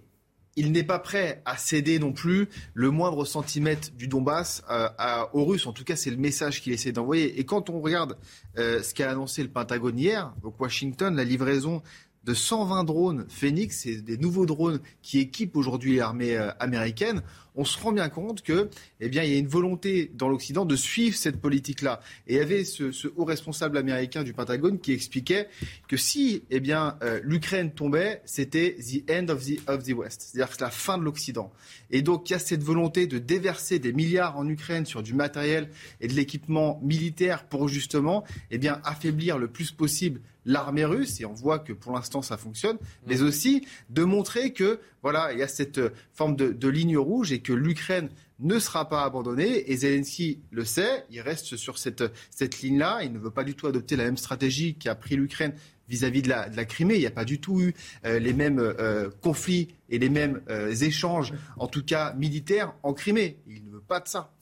il 0.57 0.71
n'est 0.71 0.83
pas 0.83 0.99
prêt 0.99 1.41
à 1.45 1.55
céder 1.55 1.99
non 1.99 2.11
plus 2.11 2.49
le 2.73 2.89
moindre 2.89 3.23
centimètre 3.25 3.91
du 3.91 4.07
Donbass 4.07 4.63
euh, 4.69 4.89
à, 4.97 5.33
aux 5.35 5.45
Russes. 5.45 5.67
En 5.67 5.71
tout 5.71 5.83
cas, 5.83 5.95
c'est 5.95 6.09
le 6.09 6.17
message 6.17 6.61
qu'il 6.61 6.73
essaie 6.73 6.91
d'envoyer. 6.91 7.39
Et 7.39 7.45
quand 7.45 7.69
on 7.69 7.79
regarde 7.79 8.17
euh, 8.57 8.81
ce 8.81 8.93
qu'a 8.95 9.11
annoncé 9.11 9.43
le 9.43 9.49
Pentagone 9.49 9.97
hier, 9.97 10.33
donc 10.41 10.59
Washington, 10.59 11.15
la 11.15 11.23
livraison 11.23 11.83
de 12.27 12.33
120 12.33 12.83
drones 12.83 13.25
Phoenix, 13.29 13.83
c'est 13.83 14.01
des 14.01 14.17
nouveaux 14.17 14.45
drones 14.45 14.81
qui 15.01 15.19
équipent 15.19 15.55
aujourd'hui 15.55 15.95
l'armée 15.95 16.35
euh, 16.35 16.51
américaine, 16.59 17.21
on 17.55 17.65
se 17.65 17.79
rend 17.79 17.91
bien 17.91 18.09
compte 18.09 18.43
que, 18.43 18.69
eh 18.99 19.09
bien, 19.09 19.23
il 19.23 19.31
y 19.31 19.35
a 19.35 19.39
une 19.39 19.47
volonté 19.47 20.11
dans 20.13 20.29
l'Occident 20.29 20.63
de 20.63 20.75
suivre 20.75 21.17
cette 21.17 21.41
politique-là. 21.41 22.01
Et 22.27 22.35
il 22.35 22.37
y 22.37 22.41
avait 22.41 22.63
ce, 22.63 23.07
haut 23.15 23.25
responsable 23.25 23.77
américain 23.77 24.23
du 24.23 24.31
Pentagone 24.33 24.77
qui 24.79 24.91
expliquait 24.91 25.47
que 25.87 25.97
si, 25.97 26.43
eh 26.51 26.59
bien, 26.59 26.97
euh, 27.01 27.19
l'Ukraine 27.23 27.71
tombait, 27.71 28.21
c'était 28.25 28.75
the 28.75 29.09
end 29.09 29.29
of 29.29 29.43
the, 29.43 29.59
of 29.67 29.83
the 29.83 29.93
West, 29.93 30.21
c'est-à-dire 30.21 30.55
la 30.59 30.69
fin 30.69 30.99
de 30.99 31.03
l'Occident. 31.03 31.51
Et 31.89 32.03
donc, 32.03 32.29
il 32.29 32.33
y 32.33 32.35
a 32.35 32.39
cette 32.39 32.63
volonté 32.63 33.07
de 33.07 33.17
déverser 33.17 33.79
des 33.79 33.93
milliards 33.93 34.37
en 34.37 34.47
Ukraine 34.47 34.85
sur 34.85 35.01
du 35.01 35.15
matériel 35.15 35.69
et 35.99 36.07
de 36.07 36.13
l'équipement 36.13 36.79
militaire 36.83 37.47
pour 37.47 37.69
justement, 37.69 38.23
eh 38.51 38.59
bien, 38.59 38.81
affaiblir 38.83 39.39
le 39.39 39.47
plus 39.47 39.71
possible 39.71 40.21
l'armée 40.47 40.85
russe, 40.85 41.21
et 41.21 41.25
on 41.25 41.33
voit 41.33 41.59
que 41.59 41.73
pour 41.73 41.91
l'instant 41.91 42.23
ça 42.23 42.37
fonctionne, 42.37 42.77
mais 43.05 43.21
aussi 43.21 43.67
de 43.89 44.03
montrer 44.03 44.53
que 44.53 44.79
voilà, 45.03 45.31
il 45.33 45.39
y 45.39 45.43
a 45.43 45.47
cette 45.47 45.79
forme 46.13 46.35
de, 46.35 46.67
ligne 46.67 46.97
rouge 46.97 47.31
et 47.31 47.39
que 47.39 47.53
l'Ukraine 47.53 48.09
ne 48.39 48.59
sera 48.59 48.89
pas 48.89 49.03
abandonnée. 49.03 49.71
Et 49.71 49.77
Zelensky 49.77 50.41
le 50.51 50.65
sait, 50.65 51.05
il 51.09 51.21
reste 51.21 51.55
sur 51.55 51.77
cette, 51.77 52.03
cette 52.29 52.61
ligne-là. 52.61 53.03
Il 53.03 53.13
ne 53.13 53.19
veut 53.19 53.31
pas 53.31 53.43
du 53.43 53.55
tout 53.55 53.67
adopter 53.67 53.95
la 53.95 54.03
même 54.03 54.17
stratégie 54.17 54.75
qu'a 54.75 54.95
pris 54.95 55.15
l'Ukraine 55.15 55.53
vis-à-vis 55.87 56.21
de 56.21 56.29
la, 56.29 56.49
de 56.49 56.57
la, 56.57 56.65
Crimée. 56.65 56.95
Il 56.95 56.99
n'y 56.99 57.05
a 57.05 57.11
pas 57.11 57.25
du 57.25 57.39
tout 57.39 57.61
eu 57.61 57.73
euh, 58.05 58.19
les 58.19 58.33
mêmes 58.33 58.59
euh, 58.59 59.09
conflits 59.21 59.69
et 59.89 59.99
les 59.99 60.09
mêmes 60.09 60.41
euh, 60.49 60.73
échanges, 60.73 61.33
en 61.57 61.67
tout 61.67 61.83
cas 61.83 62.13
militaires, 62.13 62.73
en 62.83 62.93
Crimée. 62.93 63.37
Il 63.47 63.63
ne 63.63 63.71
veut 63.71 63.81
pas 63.81 63.99
de 63.99 64.07
ça. 64.07 64.33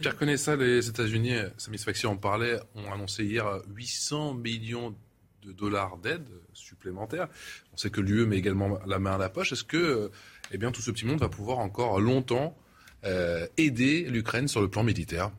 Pierre 0.00 0.16
connaît 0.16 0.38
ça, 0.38 0.56
les 0.56 0.88
États-Unis, 0.88 1.36
Satisfaction 1.58 2.12
en 2.12 2.16
parlait, 2.16 2.58
ont 2.74 2.90
annoncé 2.90 3.24
hier 3.24 3.60
800 3.74 4.34
millions 4.34 4.94
de 5.46 5.52
dollars 5.52 5.96
d'aide 5.98 6.28
supplémentaire. 6.52 7.28
On 7.72 7.76
sait 7.76 7.90
que 7.90 8.00
l'UE 8.00 8.26
met 8.26 8.36
également 8.36 8.78
la 8.86 8.98
main 8.98 9.12
à 9.12 9.18
la 9.18 9.28
poche. 9.28 9.52
Est-ce 9.52 9.64
que 9.64 9.76
euh, 9.76 10.08
eh 10.50 10.58
bien, 10.58 10.72
tout 10.72 10.82
ce 10.82 10.90
petit 10.90 11.06
monde 11.06 11.20
va 11.20 11.28
pouvoir 11.28 11.58
encore 11.58 12.00
longtemps 12.00 12.56
euh, 13.04 13.46
aider 13.56 14.04
l'Ukraine 14.04 14.48
sur 14.48 14.60
le 14.60 14.68
plan 14.68 14.82
militaire 14.82 15.30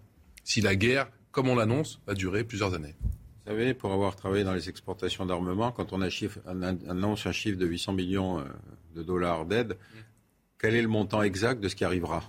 si 0.43 0.61
la 0.61 0.75
guerre, 0.75 1.09
comme 1.31 1.49
on 1.49 1.55
l'annonce, 1.55 1.99
va 2.07 2.13
durer 2.13 2.45
plusieurs 2.45 2.73
années? 2.73 2.95
Vous 3.01 3.51
savez, 3.51 3.73
pour 3.73 3.91
avoir 3.91 4.15
travaillé 4.15 4.43
dans 4.43 4.53
les 4.53 4.69
exportations 4.69 5.25
d'armement, 5.25 5.71
quand 5.71 5.93
on, 5.93 6.01
annonce 6.01 7.25
un 7.25 7.31
chiffre 7.31 7.57
de 7.57 7.65
800 7.65 7.93
millions 7.93 8.39
euh, 8.39 8.43
de 8.95 9.03
dollars 9.03 9.45
d'aide, 9.45 9.77
quel 10.57 10.73
est 10.73 10.81
le 10.81 10.87
montant 10.87 11.21
exact 11.21 11.61
de 11.61 11.67
ce 11.67 11.75
qui 11.75 11.83
arrivera? 11.83 12.23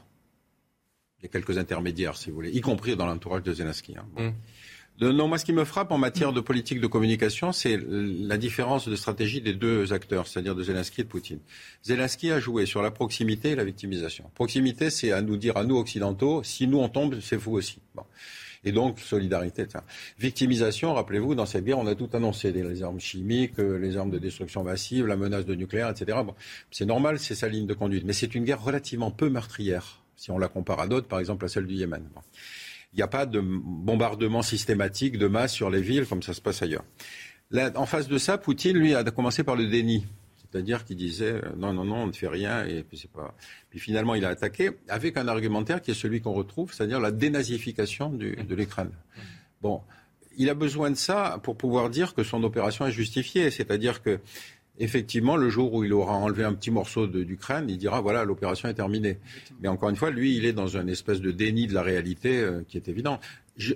Il 1.21 1.25
y 1.25 1.27
a 1.27 1.29
quelques 1.29 1.59
intermédiaires, 1.59 2.17
si 2.17 2.31
vous 2.31 2.37
voulez, 2.37 2.51
y 2.51 2.61
compris 2.61 2.95
dans 2.95 3.07
l'entourage 3.07 3.43
de 3.43 3.53
Zelensky. 3.53 3.97
Hein. 3.97 4.07
Mmh 4.17 4.31
non, 5.01 5.29
moi, 5.29 5.39
ce 5.39 5.45
qui 5.45 5.53
me 5.53 5.65
frappe 5.65 5.93
en 5.93 5.99
matière 5.99 6.33
de 6.33 6.41
politique 6.41 6.81
de 6.81 6.87
communication, 6.87 7.53
c'est 7.53 7.79
la 7.89 8.37
différence 8.37 8.89
de 8.89 8.97
stratégie 8.97 9.41
des 9.41 9.55
deux 9.55 9.93
acteurs, 9.93 10.27
c'est-à-dire 10.27 10.57
de 10.57 10.63
Zelensky 10.63 11.03
et 11.03 11.05
de 11.05 11.09
Poutine. 11.09 11.39
Zelensky 11.85 12.33
a 12.33 12.41
joué 12.41 12.67
sur 12.67 12.83
la 12.83 12.91
proximité 12.91 13.51
et 13.51 13.55
la 13.55 13.65
victimisation. 13.65 14.25
Proximité, 14.35 14.91
c'est 14.91 15.13
à 15.13 15.23
nous 15.23 15.37
dire, 15.37 15.57
à 15.57 15.65
nous 15.65 15.77
occidentaux, 15.77 16.43
si 16.43 16.67
nous 16.67 16.79
on 16.79 16.89
tombe, 16.89 17.21
c'est 17.21 17.37
vous 17.37 17.53
aussi. 17.53 17.79
Bon. 17.95 18.03
Et 18.65 18.73
donc, 18.73 18.99
solidarité. 18.99 19.67
Victimisation, 20.19 20.93
rappelez-vous, 20.95 21.37
dans 21.37 21.47
cette 21.47 21.65
guerre, 21.65 21.79
on 21.79 21.87
a 21.87 21.95
tout 21.95 22.11
annoncé, 22.13 22.51
les 22.51 22.83
armes 22.83 22.99
chimiques, 22.99 23.61
euh, 23.61 23.79
les 23.79 23.97
armes 23.97 24.11
de 24.11 24.19
destruction 24.19 24.65
massive, 24.65 25.07
la 25.07 25.17
menace 25.17 25.47
de 25.47 25.55
nucléaire, 25.55 25.91
etc. 25.91 26.19
Bon, 26.25 26.35
c'est 26.73 26.87
normal, 26.87 27.21
c'est 27.21 27.37
sa 27.37 27.47
ligne 27.49 27.67
de 27.67 27.75
conduite. 27.75 28.03
Mais 28.05 28.13
c'est 28.13 28.35
une 28.35 28.45
guerre 28.45 28.63
relativement 28.63 29.13
peu 29.13 29.29
meurtrière, 29.29 30.03
si 30.17 30.33
on 30.33 30.39
la 30.39 30.49
compare 30.49 30.81
à 30.81 30.89
d'autres, 30.89 31.07
par 31.07 31.21
exemple 31.21 31.45
à 31.45 31.49
celle 31.49 31.67
du 31.67 31.75
Yémen. 31.75 32.03
Bon 32.13 32.21
il 32.93 32.97
n'y 32.97 33.03
a 33.03 33.09
pas 33.09 33.27
de 33.27 33.41
bombardement 33.41 34.43
systématique 34.43 35.19
de 35.19 35.27
masse 35.27 35.53
sur 35.53 35.71
les 35.71 35.83
villes 35.83 36.07
comme 36.07 36.23
ça 36.23 36.33
se 36.33 36.41
passe 36.41 36.63
ailleurs. 36.63 36.85
en 37.53 37.87
face 37.87 38.09
de 38.09 38.19
ça, 38.19 38.39
Poutine, 38.39 38.77
lui, 38.77 38.95
a 38.95 39.05
commencé 39.05 39.45
par 39.45 39.57
le 39.57 39.67
déni. 39.67 40.07
C'est-à-dire 40.51 40.85
qu'il 40.87 40.97
disait 40.97 41.33
euh, 41.33 41.43
non, 41.59 41.75
non, 41.75 41.85
non, 41.85 41.97
on 41.97 42.07
ne 42.07 42.13
fait 42.13 42.29
rien, 42.29 42.65
et 42.65 42.83
puis 42.83 43.07
pas. 43.13 43.35
Puis 43.69 43.79
finalement, 43.79 44.15
il 44.15 44.25
a 44.25 44.31
attaqué 44.31 44.71
avec 44.89 45.19
un 45.19 45.29
argumentaire 45.29 45.83
qui 45.83 45.91
est 45.91 45.95
celui 45.95 46.23
qu'on 46.23 46.33
retrouve, 46.33 46.73
c'est-à-dire 46.73 47.01
la 47.01 47.11
dénazification 47.11 48.09
de 48.11 48.55
l'Ukraine. 48.55 48.93
Bon, 49.61 49.83
il 50.39 50.49
a 50.49 50.55
besoin 50.55 50.91
de 50.91 50.97
ça 50.97 51.41
pour 51.43 51.57
pouvoir 51.57 51.91
dire 51.91 52.15
que 52.15 52.23
son 52.23 52.43
opération 52.45 52.87
est 52.87 52.93
justifiée. 52.93 53.51
C'est-à-dire 53.51 54.03
que 54.03 54.21
effectivement, 54.79 55.37
le 55.37 55.51
jour 55.51 55.73
où 55.75 55.85
il 55.85 55.93
aura 55.93 56.15
enlevé 56.15 56.45
un 56.45 56.55
petit 56.55 56.71
morceau 56.71 57.07
d'Ukraine, 57.07 57.67
il 57.69 57.79
dira 57.79 58.01
voilà, 58.01 58.25
l'opération 58.25 58.69
est 58.69 58.75
terminée. 58.75 59.19
Mais 59.61 59.69
encore 59.69 59.91
une 59.91 59.97
fois, 59.97 60.11
lui, 60.11 60.37
il 60.37 60.45
est 60.45 60.53
dans 60.53 60.77
une 60.77 60.89
espèce 60.89 61.21
de 61.21 61.31
déni 61.31 61.67
de 61.67 61.75
la 61.75 61.83
réalité 61.83 62.39
euh, 62.39 62.63
qui 62.69 62.77
est 62.77 62.89
évident. 62.89 63.21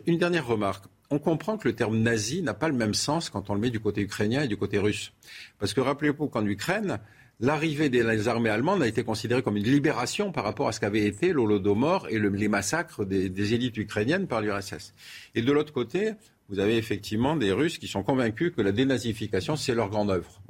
une 0.06 0.18
dernière 0.18 0.46
remarque. 0.46 0.84
On 1.10 1.18
comprend 1.18 1.58
que 1.58 1.68
le 1.68 1.74
terme 1.74 1.98
nazi 1.98 2.40
n'a 2.42 2.54
pas 2.54 2.68
le 2.68 2.74
même 2.74 2.94
sens 2.94 3.28
quand 3.28 3.50
on 3.50 3.54
le 3.54 3.60
met 3.60 3.70
du 3.70 3.80
côté 3.80 4.00
ukrainien 4.00 4.42
et 4.42 4.48
du 4.48 4.56
côté 4.56 4.78
russe. 4.78 5.12
Parce 5.58 5.74
que 5.74 5.80
rappelez-vous 5.80 6.28
qu'en 6.28 6.46
Ukraine, 6.46 7.00
l'arrivée 7.38 7.90
des 7.90 8.28
armées 8.28 8.48
allemandes 8.48 8.82
a 8.82 8.86
été 8.86 9.04
considérée 9.04 9.42
comme 9.42 9.58
une 9.58 9.64
libération 9.64 10.32
par 10.32 10.44
rapport 10.44 10.68
à 10.68 10.72
ce 10.72 10.80
qu'avait 10.80 11.04
été 11.04 11.34
l'Holodomor 11.34 12.06
et 12.08 12.18
les 12.18 12.48
massacres 12.48 13.04
des, 13.04 13.28
des 13.28 13.52
élites 13.52 13.76
ukrainiennes 13.76 14.26
par 14.26 14.40
l'URSS. 14.40 14.94
Et 15.34 15.42
de 15.42 15.52
l'autre 15.52 15.74
côté, 15.74 16.12
vous 16.48 16.60
avez 16.60 16.76
effectivement 16.76 17.36
des 17.36 17.52
Russes 17.52 17.78
qui 17.78 17.88
sont 17.88 18.02
convaincus 18.02 18.52
que 18.56 18.62
la 18.62 18.72
dénazification, 18.72 19.56
c'est 19.56 19.74
leur 19.74 19.90
grande 19.90 20.10
œuvre. 20.10 20.40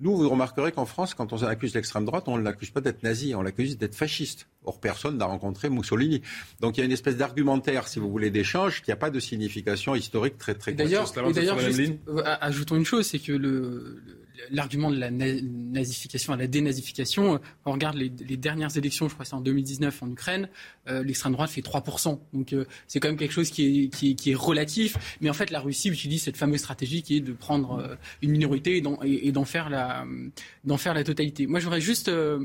Nous, 0.00 0.16
vous 0.16 0.28
remarquerez 0.28 0.72
qu'en 0.72 0.86
France, 0.86 1.14
quand 1.14 1.32
on 1.32 1.42
accuse 1.44 1.74
l'extrême 1.74 2.04
droite, 2.04 2.24
on 2.26 2.36
ne 2.36 2.42
l'accuse 2.42 2.70
pas 2.70 2.80
d'être 2.80 3.04
nazi, 3.04 3.34
on 3.34 3.42
l'accuse 3.42 3.78
d'être 3.78 3.94
fasciste. 3.94 4.48
Or, 4.64 4.80
personne 4.80 5.18
n'a 5.18 5.26
rencontré 5.26 5.70
Mussolini. 5.70 6.20
Donc, 6.60 6.76
il 6.76 6.80
y 6.80 6.82
a 6.82 6.86
une 6.86 6.92
espèce 6.92 7.16
d'argumentaire, 7.16 7.86
si 7.86 8.00
vous 8.00 8.10
voulez, 8.10 8.30
d'échange 8.30 8.82
qui 8.82 8.90
n'a 8.90 8.96
pas 8.96 9.10
de 9.10 9.20
signification 9.20 9.94
historique 9.94 10.36
très, 10.36 10.54
très 10.54 10.72
D'ailleurs, 10.72 11.12
d'ailleurs 11.32 11.58
euh, 11.58 12.22
ajoutons 12.40 12.76
une 12.76 12.84
chose, 12.84 13.06
c'est 13.06 13.20
que 13.20 13.32
le 13.32 14.02
l'argument 14.50 14.90
de 14.90 14.96
la 14.96 15.10
nazification 15.10 16.32
à 16.32 16.36
la 16.36 16.46
dénazification, 16.46 17.40
on 17.64 17.72
regarde 17.72 17.96
les, 17.96 18.08
dernières 18.36 18.76
élections, 18.76 19.08
je 19.08 19.14
crois 19.14 19.24
que 19.24 19.28
c'est 19.28 19.36
en 19.36 19.40
2019 19.40 20.02
en 20.02 20.10
Ukraine, 20.10 20.48
euh, 20.88 21.02
l'extrême 21.02 21.32
droite 21.32 21.50
fait 21.50 21.60
3%. 21.60 22.18
Donc 22.32 22.52
euh, 22.52 22.64
c'est 22.86 23.00
quand 23.00 23.08
même 23.08 23.16
quelque 23.16 23.32
chose 23.32 23.50
qui 23.50 23.84
est, 23.84 23.88
qui, 23.88 24.34
relatif. 24.34 24.96
Mais 25.20 25.30
en 25.30 25.34
fait, 25.34 25.50
la 25.50 25.60
Russie 25.60 25.88
utilise 25.88 26.22
cette 26.22 26.36
fameuse 26.36 26.60
stratégie 26.60 27.02
qui 27.02 27.16
est 27.16 27.20
de 27.20 27.32
prendre 27.32 27.78
euh, 27.78 27.94
une 28.22 28.32
minorité 28.32 28.82
et 29.04 29.32
d'en 29.32 29.44
faire, 29.44 29.70
la, 29.70 30.04
faire 30.78 30.94
la 30.94 31.04
totalité. 31.04 31.46
Moi, 31.46 31.60
j'aurais 31.60 31.80
juste 31.80 32.08
euh, 32.08 32.44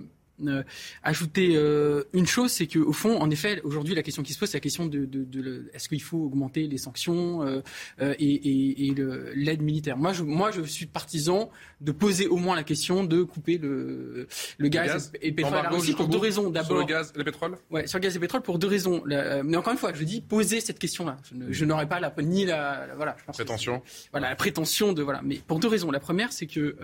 ajouter 1.04 1.56
euh, 1.56 2.04
une 2.14 2.28
chose, 2.28 2.52
c'est 2.52 2.68
qu'au 2.68 2.94
fond, 2.94 3.20
en 3.20 3.30
effet, 3.30 3.62
aujourd'hui, 3.64 3.96
la 3.96 4.04
question 4.04 4.24
qui 4.24 4.34
se 4.34 4.40
pose, 4.40 4.50
c'est 4.50 4.58
la 4.58 4.62
question 4.62 4.86
de, 4.86 5.06
de, 5.06 5.24
de, 5.24 5.70
est-ce 5.74 5.90
qu'il 5.90 6.02
faut 6.02 6.18
augmenter 6.18 6.68
les 6.68 6.78
sanctions 6.78 7.44
euh, 7.44 7.62
et, 8.00 8.14
et, 8.26 8.88
et 8.88 8.96
l'aide 9.36 9.62
militaire? 9.62 9.98
Moi 9.98 10.14
je, 10.14 10.24
moi, 10.24 10.52
je 10.52 10.62
suis 10.62 10.86
partisan 10.86 11.50
de 11.82 11.92
poser 11.92 12.28
au 12.28 12.38
moins 12.38 12.56
la 12.56 12.64
question 12.64 13.04
de 13.04 13.24
couper 13.24 13.58
le, 13.58 14.28
le, 14.58 14.68
gaz, 14.70 15.12
et, 15.22 15.30
le 15.30 15.36
pétrole 15.36 15.58
à 15.58 15.64
la 15.64 15.70
Russie 15.70 15.94
pour 15.94 16.08
deux 16.08 16.18
raisons. 16.18 16.50
D'abord, 16.50 16.68
sur 16.68 16.78
le 16.78 16.86
gaz 16.86 17.12
et 17.16 17.18
le 17.18 17.24
pétrole? 17.24 17.58
Ouais, 17.70 17.88
sur 17.88 17.98
le 17.98 18.04
gaz 18.04 18.14
et 18.14 18.18
le 18.18 18.22
pétrole 18.22 18.42
pour 18.42 18.60
deux 18.60 18.68
raisons. 18.68 19.04
mais 19.06 19.58
encore 19.58 19.74
une 19.74 19.80
fois, 19.80 19.94
je 19.94 20.04
dis 20.04 20.22
poser 20.22 20.62
cette 20.62 20.80
question-là. 20.80 21.18
Je, 21.50 21.66
n'aurais 21.66 21.88
pas 21.88 22.00
la 22.00 22.14
ni 22.22 22.46
la, 22.46 22.88
voilà. 22.96 23.16
Je 23.20 23.26
pense 23.26 23.36
prétention. 23.36 23.82
Voilà, 24.12 24.30
la 24.30 24.36
prétention 24.36 24.94
de 24.94 25.02
voilà. 25.02 25.22
Mais 25.24 25.40
pour 25.46 25.60
deux 25.60 25.68
raisons. 25.68 25.92
La 25.92 26.00
première, 26.00 26.32
c'est 26.32 26.48
que 26.48 26.76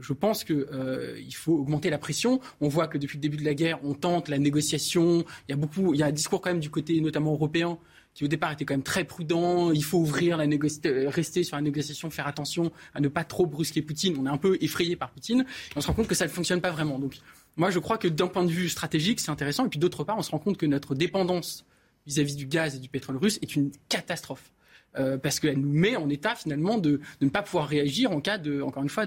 je 0.00 0.12
pense 0.12 0.44
qu'il 0.44 0.66
euh, 0.72 1.20
faut 1.32 1.54
augmenter 1.54 1.90
la 1.90 1.98
pression. 1.98 2.40
On 2.60 2.68
voit 2.68 2.86
que 2.86 2.98
depuis 2.98 3.18
le 3.18 3.22
début 3.22 3.36
de 3.36 3.44
la 3.44 3.54
guerre, 3.54 3.78
on 3.84 3.94
tente 3.94 4.28
la 4.28 4.38
négociation. 4.38 5.24
Il 5.48 5.50
y 5.50 5.52
a 5.52 5.56
beaucoup, 5.56 5.94
il 5.94 6.00
y 6.00 6.02
a 6.02 6.06
un 6.06 6.12
discours 6.12 6.40
quand 6.40 6.50
même 6.50 6.60
du 6.60 6.70
côté 6.70 7.00
notamment 7.00 7.32
européen 7.32 7.78
qui 8.14 8.24
au 8.24 8.28
départ 8.28 8.50
était 8.50 8.64
quand 8.64 8.74
même 8.74 8.82
très 8.82 9.04
prudent. 9.04 9.70
Il 9.70 9.84
faut 9.84 9.98
ouvrir 9.98 10.36
la 10.36 10.44
euh, 10.44 11.08
rester 11.08 11.44
sur 11.44 11.56
la 11.56 11.62
négociation, 11.62 12.10
faire 12.10 12.26
attention 12.26 12.72
à 12.92 13.00
ne 13.00 13.06
pas 13.06 13.22
trop 13.22 13.46
brusquer 13.46 13.80
Poutine. 13.80 14.16
On 14.18 14.26
est 14.26 14.30
un 14.30 14.38
peu 14.38 14.58
effrayé 14.60 14.96
par 14.96 15.10
Poutine. 15.10 15.44
On 15.76 15.80
se 15.80 15.86
rend 15.86 15.92
compte 15.92 16.08
que 16.08 16.16
ça 16.16 16.24
ne 16.24 16.30
fonctionne 16.30 16.60
pas 16.60 16.72
vraiment. 16.72 16.98
Donc 16.98 17.18
moi, 17.56 17.70
je 17.70 17.78
crois 17.78 17.96
que 17.96 18.08
d'un 18.08 18.26
point 18.26 18.44
de 18.44 18.50
vue 18.50 18.68
stratégique, 18.68 19.20
c'est 19.20 19.30
intéressant. 19.30 19.66
Et 19.66 19.68
puis 19.68 19.78
d'autre 19.78 20.02
part, 20.02 20.18
on 20.18 20.22
se 20.22 20.32
rend 20.32 20.40
compte 20.40 20.56
que 20.56 20.66
notre 20.66 20.96
dépendance 20.96 21.64
vis-à-vis 22.06 22.34
-vis 22.34 22.38
du 22.38 22.46
gaz 22.46 22.74
et 22.74 22.78
du 22.80 22.88
pétrole 22.88 23.18
russe 23.18 23.38
est 23.42 23.54
une 23.54 23.70
catastrophe. 23.88 24.50
Parce 25.22 25.40
qu'elle 25.40 25.58
nous 25.58 25.72
met 25.72 25.96
en 25.96 26.08
état 26.08 26.34
finalement 26.34 26.78
de, 26.78 27.00
de, 27.20 27.24
ne 27.24 27.30
pas 27.30 27.42
pouvoir 27.42 27.68
réagir 27.68 28.10
en 28.12 28.20
cas 28.20 28.38
de, 28.38 28.62
encore 28.62 28.82
une 28.82 28.88
fois, 28.88 29.06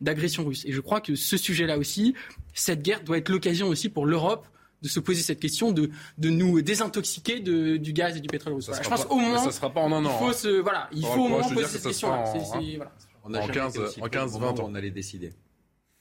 d'agression 0.00 0.44
russe. 0.44 0.64
Et 0.64 0.72
je 0.72 0.80
crois 0.80 1.00
que 1.00 1.14
ce 1.14 1.36
sujet-là 1.36 1.78
aussi, 1.78 2.14
cette 2.54 2.82
guerre 2.82 3.02
doit 3.02 3.18
être 3.18 3.28
l'occasion 3.28 3.68
aussi 3.68 3.88
pour 3.88 4.06
l'Europe 4.06 4.46
de 4.82 4.88
se 4.88 5.00
poser 5.00 5.22
cette 5.22 5.40
question, 5.40 5.72
de, 5.72 5.90
de 6.18 6.30
nous 6.30 6.62
désintoxiquer 6.62 7.40
de, 7.40 7.76
du 7.76 7.92
gaz 7.92 8.16
et 8.16 8.20
du 8.20 8.28
pétrole 8.28 8.54
russe. 8.54 8.70
je 8.80 8.88
pense 8.88 9.06
au 9.10 9.16
moins. 9.16 9.38
Ça 9.38 9.50
sera 9.50 9.72
pas 9.72 9.80
en 9.80 9.92
un 9.92 10.04
an. 10.04 10.12
Il 10.12 10.18
faut, 10.18 10.30
hein. 10.30 10.32
se, 10.32 10.48
voilà, 10.60 10.88
il 10.92 11.04
faut 11.04 11.24
au 11.24 11.28
moins 11.28 11.42
poser 11.42 11.66
cette 11.66 11.82
question. 11.82 12.12
En, 12.12 12.24
voilà. 12.32 13.44
en 13.44 13.48
15, 13.48 13.80
en 14.00 14.08
15 14.08 14.38
20 14.38 14.60
ans. 14.60 14.66
On 14.68 14.74
allait 14.74 14.90
décider. 14.90 15.32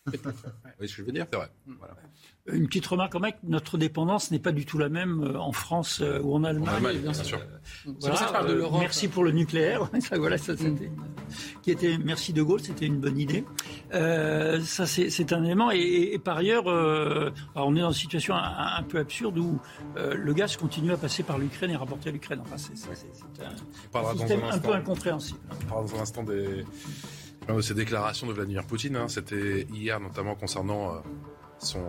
oui, 0.08 0.14
ce 0.82 0.82
que 0.82 0.88
je 0.88 1.04
veux 1.04 1.12
dire? 1.12 1.26
C'est 1.32 1.38
vrai. 1.38 1.50
Voilà. 1.66 1.96
Une 2.50 2.68
petite 2.68 2.86
remarque 2.86 3.12
quand 3.12 3.20
même, 3.20 3.34
notre 3.44 3.78
dépendance 3.78 4.32
n'est 4.32 4.40
pas 4.40 4.54
du 4.54 4.66
tout 4.66 4.78
la 4.78 4.88
même 4.88 5.22
euh, 5.22 5.40
en 5.40 5.52
France 5.52 6.00
euh, 6.02 6.22
ou 6.22 6.34
en 6.34 6.46
Allemagne. 6.46 6.70
En 6.70 6.78
Allemagne, 6.78 7.00
bien 7.00 7.14
sûr. 7.14 7.40
Euh, 7.88 8.70
merci 8.80 9.10
pour 9.10 9.26
le 9.26 9.32
nucléaire. 9.32 9.90
voilà, 10.18 10.38
ça, 10.38 10.54
qui 11.62 11.72
était, 11.72 11.98
merci 11.98 12.32
De 12.32 12.42
Gaulle, 12.42 12.62
c'était 12.62 12.86
une 12.86 13.00
bonne 13.00 13.20
idée. 13.20 13.44
ça, 13.92 14.86
c'est 14.86 15.34
un 15.34 15.44
élément. 15.44 15.72
Et, 15.72 16.20
par 16.24 16.38
ailleurs, 16.38 16.66
on 17.56 17.76
est 17.76 17.82
dans 17.82 17.92
une 17.92 17.94
situation 17.94 18.36
un, 18.36 18.84
peu 18.84 19.00
absurde 19.00 19.38
où 19.38 19.60
le 19.96 20.34
gaz 20.34 20.56
continue 20.56 20.94
à 20.94 20.98
passer 20.98 21.24
par 21.24 21.38
l'Ukraine 21.38 21.72
et 21.72 21.76
rapporter 21.76 22.10
à 22.10 22.12
l'Ukraine. 22.14 22.40
Enfin, 22.42 22.58
c'est 22.58 22.72
un, 22.72 24.16
système 24.16 24.44
un, 24.50 24.58
peu 24.60 24.74
incompréhensible. 24.74 25.40
On 25.52 25.66
parlera 25.66 25.92
dans 25.92 26.00
un 26.00 26.02
instant 26.02 26.24
des, 26.24 26.64
ces 27.62 27.74
déclarations 27.74 28.28
de 28.28 28.32
Vladimir 28.32 28.66
Poutine. 28.66 28.96
Hein. 28.96 29.10
C'était 29.10 29.68
hier, 29.74 30.00
notamment 30.00 30.36
concernant 30.36 31.02
son 31.60 31.84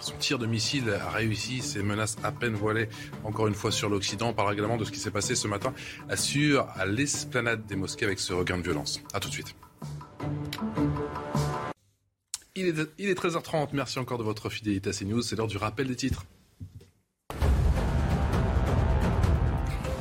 son 0.00 0.16
tir 0.18 0.38
de 0.38 0.46
missile 0.46 0.90
a 0.90 1.10
réussi, 1.10 1.60
ses 1.60 1.82
menaces 1.82 2.16
à 2.22 2.32
peine 2.32 2.54
voilées 2.54 2.88
encore 3.24 3.46
une 3.46 3.54
fois 3.54 3.72
sur 3.72 3.88
l'Occident. 3.88 4.28
On 4.28 4.34
parle 4.34 4.54
également 4.54 4.76
de 4.76 4.84
ce 4.84 4.90
qui 4.90 4.98
s'est 4.98 5.10
passé 5.10 5.34
ce 5.34 5.48
matin 5.48 5.74
sur 6.14 6.68
à 6.74 6.86
l'esplanade 6.86 7.66
des 7.66 7.76
mosquées 7.76 8.06
avec 8.06 8.18
ce 8.18 8.32
regain 8.32 8.58
de 8.58 8.62
violence. 8.62 9.00
A 9.12 9.20
tout 9.20 9.28
de 9.28 9.34
suite. 9.34 9.54
Il 12.54 12.68
est, 12.68 12.74
il 12.98 13.10
est 13.10 13.18
13h30, 13.18 13.68
merci 13.74 13.98
encore 13.98 14.16
de 14.16 14.24
votre 14.24 14.48
fidélité 14.48 14.88
à 14.88 14.92
CNews, 14.92 15.20
c'est 15.20 15.36
l'heure 15.36 15.46
du 15.46 15.58
rappel 15.58 15.88
des 15.88 15.96
titres. 15.96 16.24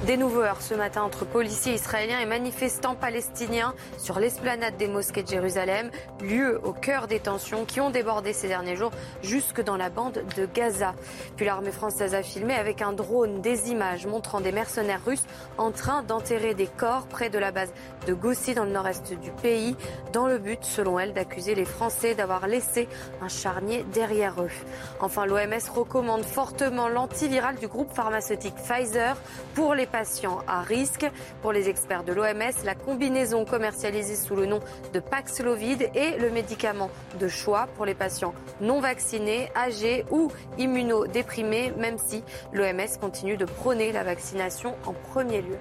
Des 0.06 0.18
nouveaux 0.18 0.41
heures 0.41 0.61
ce 0.61 0.76
matin 0.76 1.02
entre 1.02 1.26
policiers 1.26 1.73
israéliens 1.73 2.19
et 2.19 2.27
manifestants 2.27 2.94
palestiniens 2.94 3.73
sur 3.98 4.19
l'esplanade 4.19 4.77
des 4.77 4.88
mosquées 4.88 5.23
de 5.23 5.27
Jérusalem, 5.27 5.90
lieu 6.22 6.61
au 6.64 6.73
cœur 6.73 7.07
des 7.07 7.19
tensions 7.19 7.65
qui 7.65 7.82
ont 7.82 7.90
débordé 7.90 8.32
ces 8.32 8.48
derniers 8.48 8.76
jours 8.76 8.91
jusque 9.23 9.64
dans 9.64 9.77
la 9.77 9.90
bande 9.90 10.23
de 10.38 10.45
Gaza. 10.45 10.94
Puis 11.38 11.48
l'armée 11.48 11.72
française 11.72 12.14
a 12.14 12.22
filmé 12.22 12.53
avec 12.53 12.84
un 12.84 12.94
drone 12.94 13.41
des 13.41 13.72
images 13.72 14.06
montrant 14.06 14.41
des 14.41 14.52
mercenaires 14.52 15.03
russes 15.03 15.26
en 15.57 15.72
train 15.72 16.03
d'enterrer 16.03 16.53
des 16.53 16.68
corps 16.68 17.07
près 17.07 17.32
de 17.32 17.40
la 17.40 17.49
base 17.49 17.73
de 18.06 18.14
Gossi 18.14 18.53
dans 18.53 18.65
le 18.65 18.72
nord-est 18.72 19.11
du 19.19 19.32
pays, 19.32 19.76
dans 20.14 20.27
le 20.27 20.38
but, 20.38 20.64
selon 20.64 20.99
elle, 20.99 21.14
d'accuser 21.14 21.56
les 21.56 21.65
Français 21.65 22.14
d'avoir 22.14 22.45
laissé 22.45 22.88
un 23.23 23.27
charnier 23.27 23.84
derrière 23.91 24.40
eux. 24.40 24.52
Enfin, 24.99 25.26
l'OMS 25.26 25.69
recommande 25.73 26.23
fortement 26.23 26.90
l'antiviral 26.90 27.56
du 27.56 27.68
groupe 27.68 27.91
pharmaceutique 27.91 28.53
Pfizer 28.53 29.18
pour 29.56 29.73
les 29.73 29.88
patients 29.95 30.39
à 30.45 30.61
risque. 30.61 31.09
Pour 31.41 31.53
les 31.53 31.69
experts 31.69 32.03
de 32.03 32.11
l'OMS, 32.11 32.65
la 32.65 32.76
combinaison 32.76 33.45
commercialisée 33.45 34.17
sous 34.17 34.35
le 34.35 34.45
nom 34.45 34.59
de 34.93 34.99
Paxlovid 34.99 35.89
est 35.95 36.19
le 36.19 36.30
médicament 36.31 36.89
de 37.17 37.30
choix 37.30 37.69
pour 37.77 37.85
les 37.85 37.93
patients 37.93 38.34
non 38.59 38.81
vaccinés, 38.81 39.49
âgés 39.55 40.03
ou 40.11 40.34
immunodéprimés, 40.57 41.72
même 41.77 41.97
si 41.97 42.23
l'OMS 42.51 42.99
continue 42.99 43.38
de 43.38 43.45
prôner 43.45 43.93
la 43.93 44.03
vaccination 44.03 44.76
en 44.85 44.91
premier 44.91 45.41
lieu. 45.41 45.57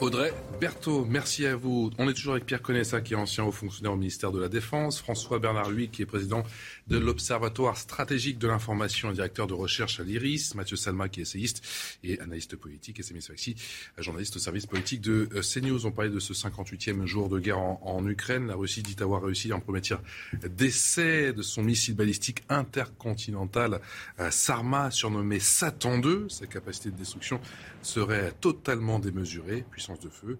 Audrey 0.00 0.32
Berthaud, 0.64 1.04
merci 1.04 1.44
à 1.44 1.56
vous. 1.56 1.90
On 1.98 2.08
est 2.08 2.14
toujours 2.14 2.32
avec 2.32 2.46
Pierre 2.46 2.62
Conessa, 2.62 3.02
qui 3.02 3.12
est 3.12 3.16
ancien 3.16 3.44
haut 3.44 3.52
fonctionnaire 3.52 3.92
au 3.92 3.96
ministère 3.96 4.32
de 4.32 4.40
la 4.40 4.48
Défense, 4.48 4.98
François 4.98 5.38
Bernard 5.38 5.68
Lui, 5.68 5.90
qui 5.90 6.00
est 6.00 6.06
président 6.06 6.42
de 6.88 6.96
l'Observatoire 6.96 7.76
stratégique 7.76 8.38
de 8.38 8.48
l'information 8.48 9.10
et 9.10 9.12
directeur 9.12 9.46
de 9.46 9.52
recherche 9.52 10.00
à 10.00 10.04
l'IRIS, 10.04 10.54
Mathieu 10.54 10.76
Salma, 10.76 11.10
qui 11.10 11.20
est 11.20 11.24
essayiste 11.24 11.62
et 12.02 12.18
analyste 12.18 12.56
politique, 12.56 12.98
et 12.98 13.02
Sémis 13.02 13.20
Faxi, 13.20 13.56
journaliste 13.98 14.36
au 14.36 14.38
service 14.38 14.64
politique 14.64 15.02
de 15.02 15.28
euh, 15.34 15.42
CNews. 15.42 15.84
On 15.84 15.92
parlait 15.92 16.10
de 16.10 16.18
ce 16.18 16.32
58e 16.32 17.04
jour 17.04 17.28
de 17.28 17.40
guerre 17.40 17.58
en, 17.58 18.06
Ukraine. 18.06 18.46
La 18.46 18.54
Russie 18.54 18.82
dit 18.82 18.96
avoir 19.00 19.22
réussi 19.22 19.52
un 19.52 19.60
premier 19.60 19.82
tir 19.82 20.00
d'essai 20.48 21.34
de 21.34 21.42
son 21.42 21.62
missile 21.62 21.94
balistique 21.94 22.42
intercontinental 22.48 23.82
euh, 24.18 24.30
Sarma, 24.30 24.90
surnommé 24.90 25.40
Satan 25.40 25.98
2. 25.98 26.30
Sa 26.30 26.46
capacité 26.46 26.90
de 26.90 26.96
destruction 26.96 27.38
serait 27.82 28.32
totalement 28.40 28.98
démesurée, 28.98 29.62
puissance 29.70 30.00
de 30.00 30.08
feu 30.08 30.38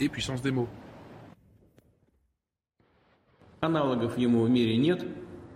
et 0.00 0.08
puissance 0.08 0.42
des 0.42 0.50
mots. 0.50 0.68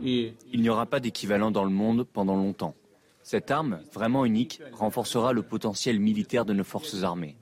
Il 0.00 0.34
n'y 0.54 0.68
aura 0.68 0.86
pas 0.86 1.00
d'équivalent 1.00 1.50
dans 1.50 1.64
le 1.64 1.70
monde 1.70 2.04
pendant 2.04 2.36
longtemps. 2.36 2.74
Cette 3.22 3.50
arme, 3.50 3.80
vraiment 3.92 4.24
unique, 4.24 4.62
renforcera 4.72 5.32
le 5.34 5.42
potentiel 5.42 6.00
militaire 6.00 6.46
de 6.46 6.54
nos 6.54 6.64
forces 6.64 7.02
armées, 7.02 7.36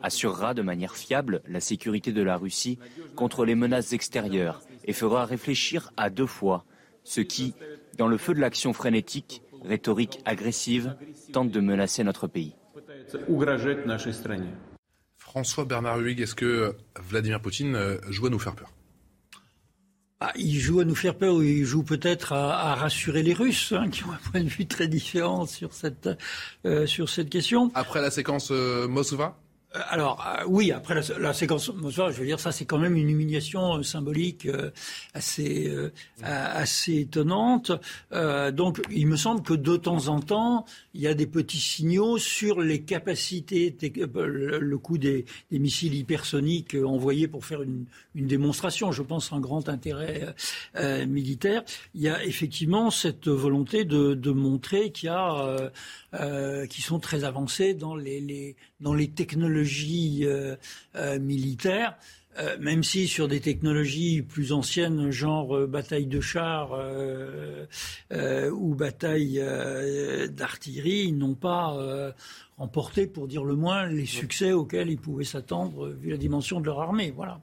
assurera 0.00 0.54
de 0.54 0.62
manière 0.62 0.94
fiable 0.94 1.42
la 1.48 1.58
sécurité 1.58 2.12
de 2.12 2.22
la 2.22 2.36
Russie 2.36 2.78
contre 3.16 3.44
les 3.44 3.56
menaces 3.56 3.92
extérieures 3.92 4.60
et 4.84 4.92
fera 4.92 5.24
réfléchir 5.24 5.90
à 5.96 6.10
deux 6.10 6.26
fois 6.26 6.64
ceux 7.02 7.24
qui, 7.24 7.54
dans 7.98 8.06
le 8.06 8.18
feu 8.18 8.34
de 8.34 8.40
l'action 8.40 8.72
frénétique, 8.72 9.42
rhétorique 9.64 10.20
agressive, 10.24 10.94
tentent 11.32 11.50
de 11.50 11.60
menacer 11.60 12.04
notre 12.04 12.28
pays. 12.28 12.54
François 15.32 15.64
Bernard 15.64 15.96
Huyghe, 15.96 16.20
est-ce 16.20 16.34
que 16.34 16.76
Vladimir 17.08 17.40
Poutine 17.40 17.74
euh, 17.74 17.96
joue 18.10 18.26
à 18.26 18.28
nous 18.28 18.38
faire 18.38 18.54
peur? 18.54 18.70
Ah, 20.20 20.30
il 20.36 20.60
joue 20.60 20.80
à 20.80 20.84
nous 20.84 20.94
faire 20.94 21.16
peur 21.16 21.36
ou 21.36 21.42
il 21.42 21.64
joue 21.64 21.82
peut-être 21.82 22.34
à, 22.34 22.74
rassurer 22.74 23.22
les 23.22 23.32
Russes, 23.32 23.72
hein, 23.74 23.88
qui 23.88 24.04
ont 24.04 24.12
un 24.12 24.30
point 24.30 24.42
de 24.42 24.48
vue 24.50 24.66
très 24.66 24.88
différent 24.88 25.46
sur 25.46 25.72
cette, 25.72 26.10
euh, 26.66 26.86
sur 26.86 27.08
cette 27.08 27.30
question. 27.30 27.72
Après 27.74 28.02
la 28.02 28.10
séquence 28.10 28.50
euh, 28.50 28.86
Moskva 28.86 29.24
euh, 29.24 29.51
alors 29.74 30.24
euh, 30.26 30.44
oui, 30.46 30.72
après 30.72 30.94
la, 30.94 31.32
séquence, 31.32 31.70
je 31.70 32.02
veux 32.02 32.26
dire, 32.26 32.40
ça 32.40 32.52
c'est 32.52 32.64
quand 32.64 32.78
même 32.78 32.96
une 32.96 33.08
humiliation 33.08 33.78
euh, 33.78 33.82
symbolique 33.82 34.48
assez 35.14 35.72
assez 36.22 37.00
étonnante. 37.00 37.72
donc 38.10 38.80
il 38.90 39.06
me 39.06 39.16
semble 39.16 39.42
que 39.42 39.54
de 39.54 39.76
temps 39.76 40.08
en 40.08 40.20
temps, 40.20 40.64
il 40.94 41.00
y 41.00 41.06
a 41.06 41.14
des 41.14 41.26
petits 41.26 41.60
signaux 41.60 42.18
sur 42.18 42.60
les 42.60 42.82
capacités, 42.82 43.74
le, 44.14 44.76
coup 44.76 44.98
des, 44.98 45.24
missiles 45.50 45.94
hypersoniques 45.94 46.76
envoyés 46.84 47.28
pour 47.28 47.44
faire 47.44 47.62
une, 47.62 47.86
démonstration. 48.14 48.92
Je 48.92 49.02
pense 49.02 49.32
un 49.32 49.40
grand 49.40 49.68
intérêt 49.68 50.34
militaire. 51.06 51.62
Il 51.94 52.02
y 52.02 52.08
a 52.08 52.24
effectivement 52.24 52.90
cette 52.90 53.28
volonté 53.28 53.84
de, 53.84 54.14
de 54.14 54.30
montrer 54.30 54.92
qu'il 54.92 55.06
y 55.06 55.10
a 55.10 55.70
euh, 56.14 56.66
qui 56.66 56.82
sont 56.82 56.98
très 56.98 57.24
avancés 57.24 57.72
dans 57.72 57.96
les, 57.96 58.20
les 58.20 58.54
dans 58.82 58.94
les 58.94 59.08
technologies 59.08 60.22
euh, 60.24 60.56
euh, 60.96 61.18
militaires. 61.18 61.96
Euh, 62.38 62.56
même 62.58 62.82
si 62.82 63.08
sur 63.08 63.28
des 63.28 63.40
technologies 63.40 64.22
plus 64.22 64.52
anciennes, 64.52 65.10
genre 65.10 65.54
euh, 65.54 65.66
bataille 65.66 66.06
de 66.06 66.20
chars 66.20 66.72
ou 68.10 68.74
bataille 68.74 69.42
d'artillerie, 70.30 71.04
ils 71.08 71.18
n'ont 71.18 71.34
pas 71.34 72.14
remporté, 72.58 73.06
pour 73.06 73.28
dire 73.28 73.44
le 73.44 73.54
moins, 73.54 73.86
les 73.86 74.06
succès 74.06 74.52
auxquels 74.52 74.90
ils 74.90 74.98
pouvaient 74.98 75.24
s'attendre 75.24 75.88
vu 75.88 76.10
la 76.10 76.16
dimension 76.16 76.60
de 76.60 76.66
leur 76.66 76.80
armée. 76.80 77.12
Voilà. 77.14 77.40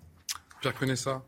Pierre 0.61 0.73
connaît 0.73 0.95
ça. 0.95 1.23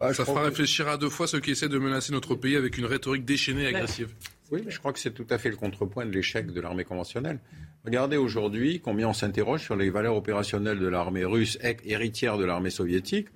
Ah, 0.00 0.14
ça 0.14 0.24
fera 0.24 0.42
réfléchir 0.42 0.88
à 0.88 0.96
deux 0.96 1.10
fois 1.10 1.26
ceux 1.26 1.40
qui 1.40 1.50
essaient 1.50 1.68
de 1.68 1.78
menacer 1.78 2.12
notre 2.12 2.34
pays 2.34 2.56
avec 2.56 2.78
une 2.78 2.86
rhétorique 2.86 3.26
déchaînée 3.26 3.64
et 3.64 3.66
agressive. 3.66 4.14
Oui, 4.50 4.62
mais 4.64 4.72
je 4.72 4.80
crois 4.80 4.92
que 4.92 4.98
c'est 4.98 5.12
tout 5.12 5.26
à 5.30 5.38
fait 5.38 5.48
le 5.48 5.56
contrepoint 5.56 6.04
de 6.04 6.10
l'échec 6.10 6.50
de 6.50 6.60
l'armée 6.60 6.84
conventionnelle. 6.84 7.38
Regardez 7.84 8.16
aujourd'hui 8.16 8.80
combien 8.80 9.08
on 9.08 9.12
s'interroge 9.12 9.62
sur 9.62 9.76
les 9.76 9.90
valeurs 9.90 10.16
opérationnelles 10.16 10.80
de 10.80 10.88
l'armée 10.88 11.24
russe, 11.24 11.56
héritière 11.84 12.36
de 12.36 12.44
l'armée 12.44 12.70
soviétique, 12.70 13.28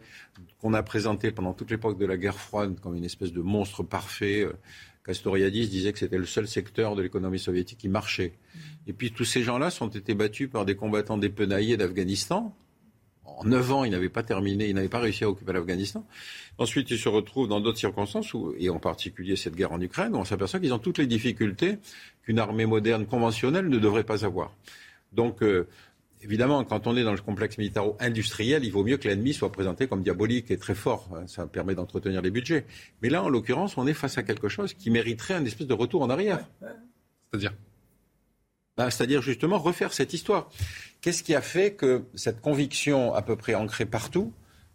qu'on 0.61 0.75
a 0.75 0.83
présenté 0.83 1.31
pendant 1.31 1.53
toute 1.53 1.71
l'époque 1.71 1.99
de 1.99 2.07
la 2.07 2.17
guerre 2.17 2.39
froide 2.39 2.81
comme 2.81 2.97
une 2.97 3.05
espèce 3.05 3.33
de 3.33 3.41
monstre 3.41 3.85
parfait. 3.85 4.49
Castoriadis 5.05 5.69
disait 5.69 5.93
que 5.93 6.01
c'était 6.01 6.19
le 6.19 6.25
seul 6.25 6.49
secteur 6.49 6.97
de 6.97 7.03
l'économie 7.03 7.39
soviétique 7.39 7.79
qui 7.79 7.89
marchait. 7.89 8.33
Et 8.89 8.93
puis 8.93 9.13
tous 9.13 9.25
ces 9.25 9.43
gens-là 9.43 9.71
sont 9.71 9.89
été 9.89 10.15
battus 10.15 10.51
par 10.51 10.65
des 10.65 10.75
combattants 10.75 11.19
dépenaillés 11.19 11.77
d'Afghanistan, 11.77 12.57
en 13.25 13.45
neuf 13.45 13.73
ans, 13.73 13.85
il 13.85 13.91
n'avait 13.91 14.09
pas 14.09 14.23
terminé, 14.23 14.69
il 14.69 14.75
n'avait 14.75 14.89
pas 14.89 15.01
réussi 15.01 15.25
à 15.25 15.29
occuper 15.29 15.53
l'Afghanistan. 15.53 16.07
Ensuite, 16.59 16.91
il 16.91 16.99
se 16.99 17.09
retrouve 17.09 17.49
dans 17.49 17.61
d'autres 17.61 17.79
circonstances, 17.79 18.33
où, 18.35 18.55
et 18.59 18.71
en 18.71 18.79
particulier 18.79 19.37
cette 19.37 19.55
guerre 19.55 19.73
en 19.73 19.81
Ukraine, 19.81 20.15
où 20.15 20.19
on 20.19 20.25
s'aperçoit 20.25 20.61
qu'ils 20.61 20.73
ont 20.73 20.79
toutes 20.79 20.99
les 20.99 21.07
difficultés 21.07 21.79
qu'une 22.23 22.39
armée 22.39 22.67
moderne 22.67 23.07
conventionnelle 23.07 23.69
ne 23.69 23.79
devrait 23.79 24.05
pas 24.05 24.25
avoir. 24.25 24.55
Donc, 25.13 25.43
euh, 25.43 25.67
évidemment, 26.23 26.65
quand 26.65 26.87
on 26.87 26.97
est 26.97 27.05
dans 27.05 27.13
le 27.13 27.21
complexe 27.21 27.59
militaro-industriel, 27.59 28.65
il 28.65 28.71
vaut 28.71 28.85
mieux 28.85 28.97
que 28.97 29.09
l'ennemi 29.09 29.35
soit 29.35 29.53
présenté 29.53 29.87
comme 29.87 30.03
diabolique 30.03 30.51
et 30.51 30.59
très 30.59 30.75
fort. 30.75 31.09
Hein, 31.15 31.27
ça 31.27 31.47
permet 31.47 31.75
d'entretenir 31.75 32.23
les 32.23 32.31
budgets. 32.31 32.65
Mais 33.03 33.09
là, 33.09 33.23
en 33.23 33.29
l'occurrence, 33.29 33.77
on 33.77 33.87
est 33.87 33.95
face 33.95 34.19
à 34.19 34.23
quelque 34.23 34.49
chose 34.49 34.75
qui 34.75 34.91
mériterait 34.91 35.35
un 35.35 35.45
espèce 35.45 35.67
de 35.67 35.75
retour 35.75 36.03
en 36.03 36.11
arrière. 36.11 36.49
C'est-à-dire 37.31 37.55
bah, 38.77 38.91
C'est-à-dire 38.91 39.23
justement 39.23 39.59
refaire 39.59 39.93
cette 39.93 40.13
histoire. 40.13 40.51
Qu'est-ce 41.01 41.23
qui 41.23 41.35
a 41.35 41.43
fait 41.43 41.73
que 41.75 42.05
cette 42.15 42.41
conviction 42.41 43.15
à 43.15 43.23
peu 43.23 43.37
près 43.37 43.55
ancrée 43.55 43.87
partout 43.87 44.33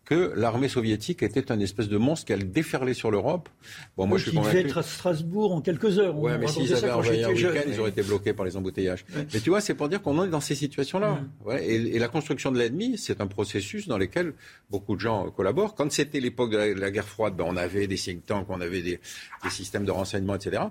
que 0.09 0.33
l'armée 0.35 0.69
soviétique 0.69 1.21
était 1.21 1.51
un 1.51 1.59
espèce 1.59 1.87
de 1.87 1.97
monstre 1.97 2.25
qui 2.25 2.33
allait 2.33 2.43
déferler 2.43 2.95
sur 2.95 3.11
l'Europe. 3.11 3.47
Bon, 3.95 4.07
moi, 4.07 4.17
je 4.17 4.23
suis 4.23 4.33
convaincu. 4.35 4.57
être 4.57 4.79
à 4.79 4.81
Strasbourg 4.81 5.53
en 5.53 5.61
quelques 5.61 5.99
heures. 5.99 6.17
Ouais, 6.17 6.35
mais 6.39 6.47
s'ils 6.47 6.73
avaient 6.73 6.89
envoyé 6.89 7.23
un 7.23 7.29
week-end, 7.29 7.61
ils 7.67 7.79
auraient 7.79 7.91
été 7.91 8.01
bloqués 8.01 8.33
par 8.33 8.43
les 8.43 8.57
embouteillages. 8.57 9.05
Mais 9.31 9.39
tu 9.39 9.51
vois, 9.51 9.61
c'est 9.61 9.75
pour 9.75 9.87
dire 9.87 10.01
qu'on 10.01 10.23
est 10.23 10.29
dans 10.29 10.39
ces 10.39 10.55
situations-là. 10.55 11.11
Mm. 11.11 11.47
Ouais, 11.47 11.63
et, 11.63 11.99
la 11.99 12.07
construction 12.07 12.51
de 12.51 12.57
l'ennemi, 12.57 12.97
c'est 12.97 13.21
un 13.21 13.27
processus 13.27 13.87
dans 13.87 13.99
lequel 13.99 14.33
beaucoup 14.71 14.95
de 14.95 15.01
gens 15.01 15.29
collaborent. 15.29 15.75
Quand 15.75 15.91
c'était 15.91 16.19
l'époque 16.19 16.49
de, 16.49 16.57
la 16.57 16.89
guerre 16.89 17.07
froide, 17.07 17.35
ben, 17.35 17.45
on 17.47 17.55
avait 17.55 17.85
des 17.85 17.97
think 17.97 18.25
tanks, 18.25 18.47
on 18.49 18.61
avait 18.61 18.81
des, 18.81 18.99
des 19.43 19.49
systèmes 19.51 19.85
de 19.85 19.91
renseignement, 19.91 20.33
etc. 20.33 20.63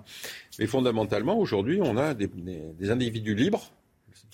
Mais 0.59 0.67
fondamentalement, 0.67 1.39
aujourd'hui, 1.39 1.79
on 1.81 1.97
a 1.97 2.15
des, 2.15 2.27
des 2.27 2.91
individus 2.91 3.37
libres 3.37 3.71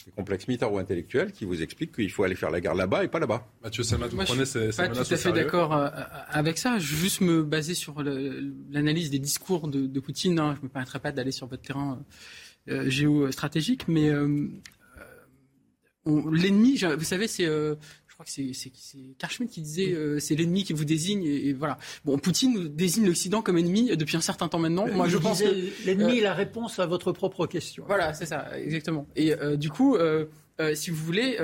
des 0.04 0.10
complexes 0.10 0.46
militaires 0.48 0.72
ou 0.72 0.78
intellectuels 0.78 1.32
qui 1.32 1.44
vous 1.44 1.62
expliquent 1.62 1.94
qu'il 1.94 2.10
faut 2.10 2.24
aller 2.24 2.34
faire 2.34 2.50
la 2.50 2.60
guerre 2.60 2.74
là-bas 2.74 3.04
et 3.04 3.08
pas 3.08 3.18
là-bas. 3.18 3.46
Mathieu 3.62 3.82
Samat, 3.82 4.08
vous 4.08 4.16
prenez 4.18 4.44
ces, 4.44 4.72
ces 4.72 4.82
pas 4.82 4.88
tout 4.88 5.00
à 5.00 5.16
fait 5.16 5.32
d'accord 5.32 5.74
euh, 5.74 5.86
euh, 5.86 6.02
avec 6.28 6.58
ça. 6.58 6.78
Je 6.78 6.94
veux 6.94 7.00
juste 7.00 7.20
me 7.20 7.42
baser 7.42 7.74
sur 7.74 8.02
l'analyse 8.02 9.10
des 9.10 9.18
discours 9.18 9.68
de, 9.68 9.86
de 9.86 10.00
Poutine. 10.00 10.38
Hein. 10.38 10.54
Je 10.54 10.60
ne 10.60 10.64
me 10.64 10.68
permettrai 10.68 10.98
pas 10.98 11.12
d'aller 11.12 11.32
sur 11.32 11.46
votre 11.46 11.62
terrain 11.62 12.02
euh, 12.68 12.88
géostratégique, 12.88 13.88
mais 13.88 14.10
l'ennemi, 16.06 16.76
vous 16.76 17.04
savez, 17.04 17.28
c'est 17.28 17.48
je 18.14 18.16
crois 18.16 18.26
que 18.26 18.54
c'est 18.54 18.70
Karl 19.18 19.32
Schmitt 19.32 19.50
qui 19.50 19.60
disait 19.60 19.92
euh, 19.92 20.20
c'est 20.20 20.36
l'ennemi 20.36 20.62
qui 20.62 20.72
vous 20.72 20.84
désigne 20.84 21.24
et, 21.24 21.52
voilà. 21.52 21.78
Bon, 22.04 22.16
Poutine 22.16 22.68
désigne 22.68 23.06
l'Occident 23.06 23.42
comme 23.42 23.58
ennemi 23.58 23.96
depuis 23.96 24.16
un 24.16 24.20
certain 24.20 24.46
temps 24.46 24.60
maintenant. 24.60 24.86
Moi, 24.86 25.08
je 25.08 25.16
pense 25.16 25.42
que 25.42 25.84
l'ennemi 25.84 26.18
est 26.18 26.22
la 26.22 26.32
réponse 26.32 26.78
à 26.78 26.86
votre 26.86 27.10
propre 27.10 27.48
question. 27.48 27.82
Voilà, 27.88 28.14
c'est 28.14 28.26
ça, 28.26 28.56
exactement. 28.56 29.08
Et 29.16 29.34
euh, 29.34 29.56
du 29.56 29.68
coup, 29.68 29.96
euh, 29.96 30.26
si 30.74 30.90
vous 30.90 31.04
voulez, 31.04 31.38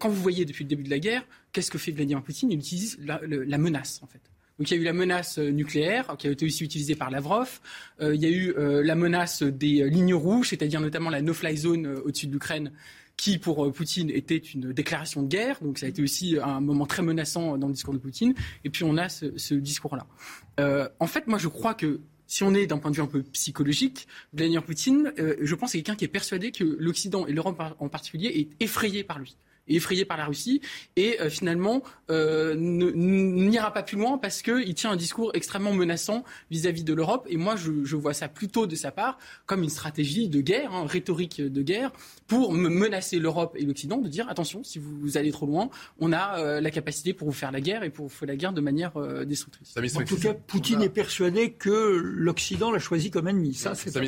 quand 0.00 0.08
vous 0.08 0.20
voyez 0.20 0.44
depuis 0.44 0.64
le 0.64 0.68
début 0.68 0.82
de 0.82 0.90
la 0.90 0.98
guerre, 0.98 1.22
qu'est-ce 1.52 1.70
que 1.70 1.78
fait 1.78 1.92
Vladimir 1.92 2.20
Poutine? 2.24 2.50
Il 2.50 2.58
utilise 2.58 2.98
la, 3.00 3.20
la, 3.22 3.58
menace 3.58 4.00
en 4.02 4.08
fait. 4.08 4.20
Donc 4.58 4.70
il 4.70 4.74
y 4.74 4.78
a 4.78 4.80
eu 4.80 4.84
la 4.84 4.92
menace 4.92 5.38
nucléaire 5.38 6.16
qui 6.18 6.26
a 6.26 6.32
été 6.32 6.44
aussi 6.46 6.64
utilisée 6.64 6.96
par 6.96 7.12
Lavrov. 7.12 7.60
il 8.00 8.20
y 8.20 8.26
a 8.26 8.28
eu 8.28 8.54
la 8.56 8.96
menace 8.96 9.44
des 9.44 9.88
lignes 9.88 10.14
rouges, 10.14 10.48
c'est-à-dire 10.48 10.80
notamment 10.80 11.10
la 11.10 11.22
no-fly 11.22 11.56
zone 11.56 11.86
au-dessus 11.86 12.26
de 12.26 12.32
l'Ukraine 12.32 12.72
qui 13.16 13.38
pour 13.38 13.64
euh, 13.64 13.72
Poutine 13.72 14.10
était 14.10 14.36
une 14.36 14.72
déclaration 14.72 15.22
de 15.22 15.28
guerre. 15.28 15.58
Donc 15.62 15.78
ça 15.78 15.86
a 15.86 15.88
été 15.88 16.02
aussi 16.02 16.36
un 16.42 16.60
moment 16.60 16.86
très 16.86 17.02
menaçant 17.02 17.58
dans 17.58 17.68
le 17.68 17.74
discours 17.74 17.94
de 17.94 17.98
Poutine. 17.98 18.34
Et 18.64 18.70
puis 18.70 18.84
on 18.84 18.96
a 18.96 19.08
ce, 19.08 19.54
discours-là. 19.54 20.06
Euh, 20.60 20.88
en 21.00 21.06
fait, 21.06 21.26
moi 21.26 21.38
je 21.38 21.48
crois 21.48 21.74
que 21.74 22.00
si 22.26 22.44
on 22.44 22.54
est 22.54 22.66
d'un 22.66 22.78
point 22.78 22.90
de 22.90 22.96
vue 22.96 23.02
un 23.02 23.06
peu 23.06 23.22
psychologique, 23.22 24.08
Vladimir 24.32 24.62
Poutine, 24.62 25.12
euh, 25.18 25.36
je 25.40 25.54
pense, 25.54 25.72
c'est 25.72 25.78
quelqu'un 25.78 25.96
qui 25.96 26.04
est 26.06 26.08
persuadé 26.08 26.50
que 26.50 26.64
l'Occident 26.64 27.26
et 27.26 27.32
l'Europe 27.32 27.60
en 27.78 27.88
particulier 27.88 28.28
est 28.28 28.64
effrayé 28.64 29.04
par 29.04 29.18
lui 29.18 29.36
effrayé 29.68 30.04
par 30.04 30.16
la 30.16 30.26
Russie 30.26 30.60
et 30.96 31.20
euh, 31.20 31.30
finalement 31.30 31.82
euh, 32.10 32.54
n'ira 32.56 33.72
pas 33.72 33.82
plus 33.82 33.96
loin 33.96 34.18
parce 34.18 34.42
qu'il 34.42 34.74
tient 34.74 34.90
un 34.90 34.96
discours 34.96 35.30
extrêmement 35.34 35.72
menaçant 35.72 36.24
vis-à-vis 36.50 36.84
de 36.84 36.92
l'Europe. 36.92 37.26
Et 37.30 37.36
moi, 37.36 37.54
je, 37.56 37.96
vois 37.96 38.14
ça 38.14 38.28
plutôt 38.28 38.66
de 38.66 38.74
sa 38.74 38.90
part 38.90 39.18
comme 39.46 39.62
une 39.62 39.70
stratégie 39.70 40.28
de 40.28 40.40
guerre, 40.40 40.72
hein, 40.72 40.86
rhétorique 40.86 41.40
de 41.40 41.62
guerre, 41.62 41.92
pour 42.26 42.52
menacer 42.52 43.18
l'Europe 43.18 43.54
et 43.56 43.64
l'Occident, 43.64 43.98
de 43.98 44.08
dire 44.08 44.28
attention, 44.28 44.64
si 44.64 44.78
vous, 44.78 45.16
allez 45.16 45.30
trop 45.30 45.46
loin, 45.46 45.70
on 46.00 46.12
a 46.12 46.38
euh, 46.38 46.60
la 46.60 46.70
capacité 46.70 47.12
pour 47.12 47.28
vous 47.28 47.34
faire 47.34 47.52
la 47.52 47.60
guerre 47.60 47.84
et 47.84 47.90
pour 47.90 48.06
vous 48.06 48.14
faire 48.14 48.28
la 48.28 48.36
guerre 48.36 48.52
de 48.52 48.60
manière 48.60 48.92
destructrice. 49.24 49.74
En 49.96 50.04
tout 50.04 50.18
cas, 50.18 50.34
Poutine 50.34 50.82
est 50.82 50.88
persuadé 50.88 51.52
que 51.52 52.00
l'Occident 52.02 52.70
l'a 52.72 52.78
choisi 52.78 53.10
comme 53.10 53.28
ennemi. 53.28 53.54
Ça, 53.54 53.74
c'est 53.74 53.92
pas, 53.92 54.00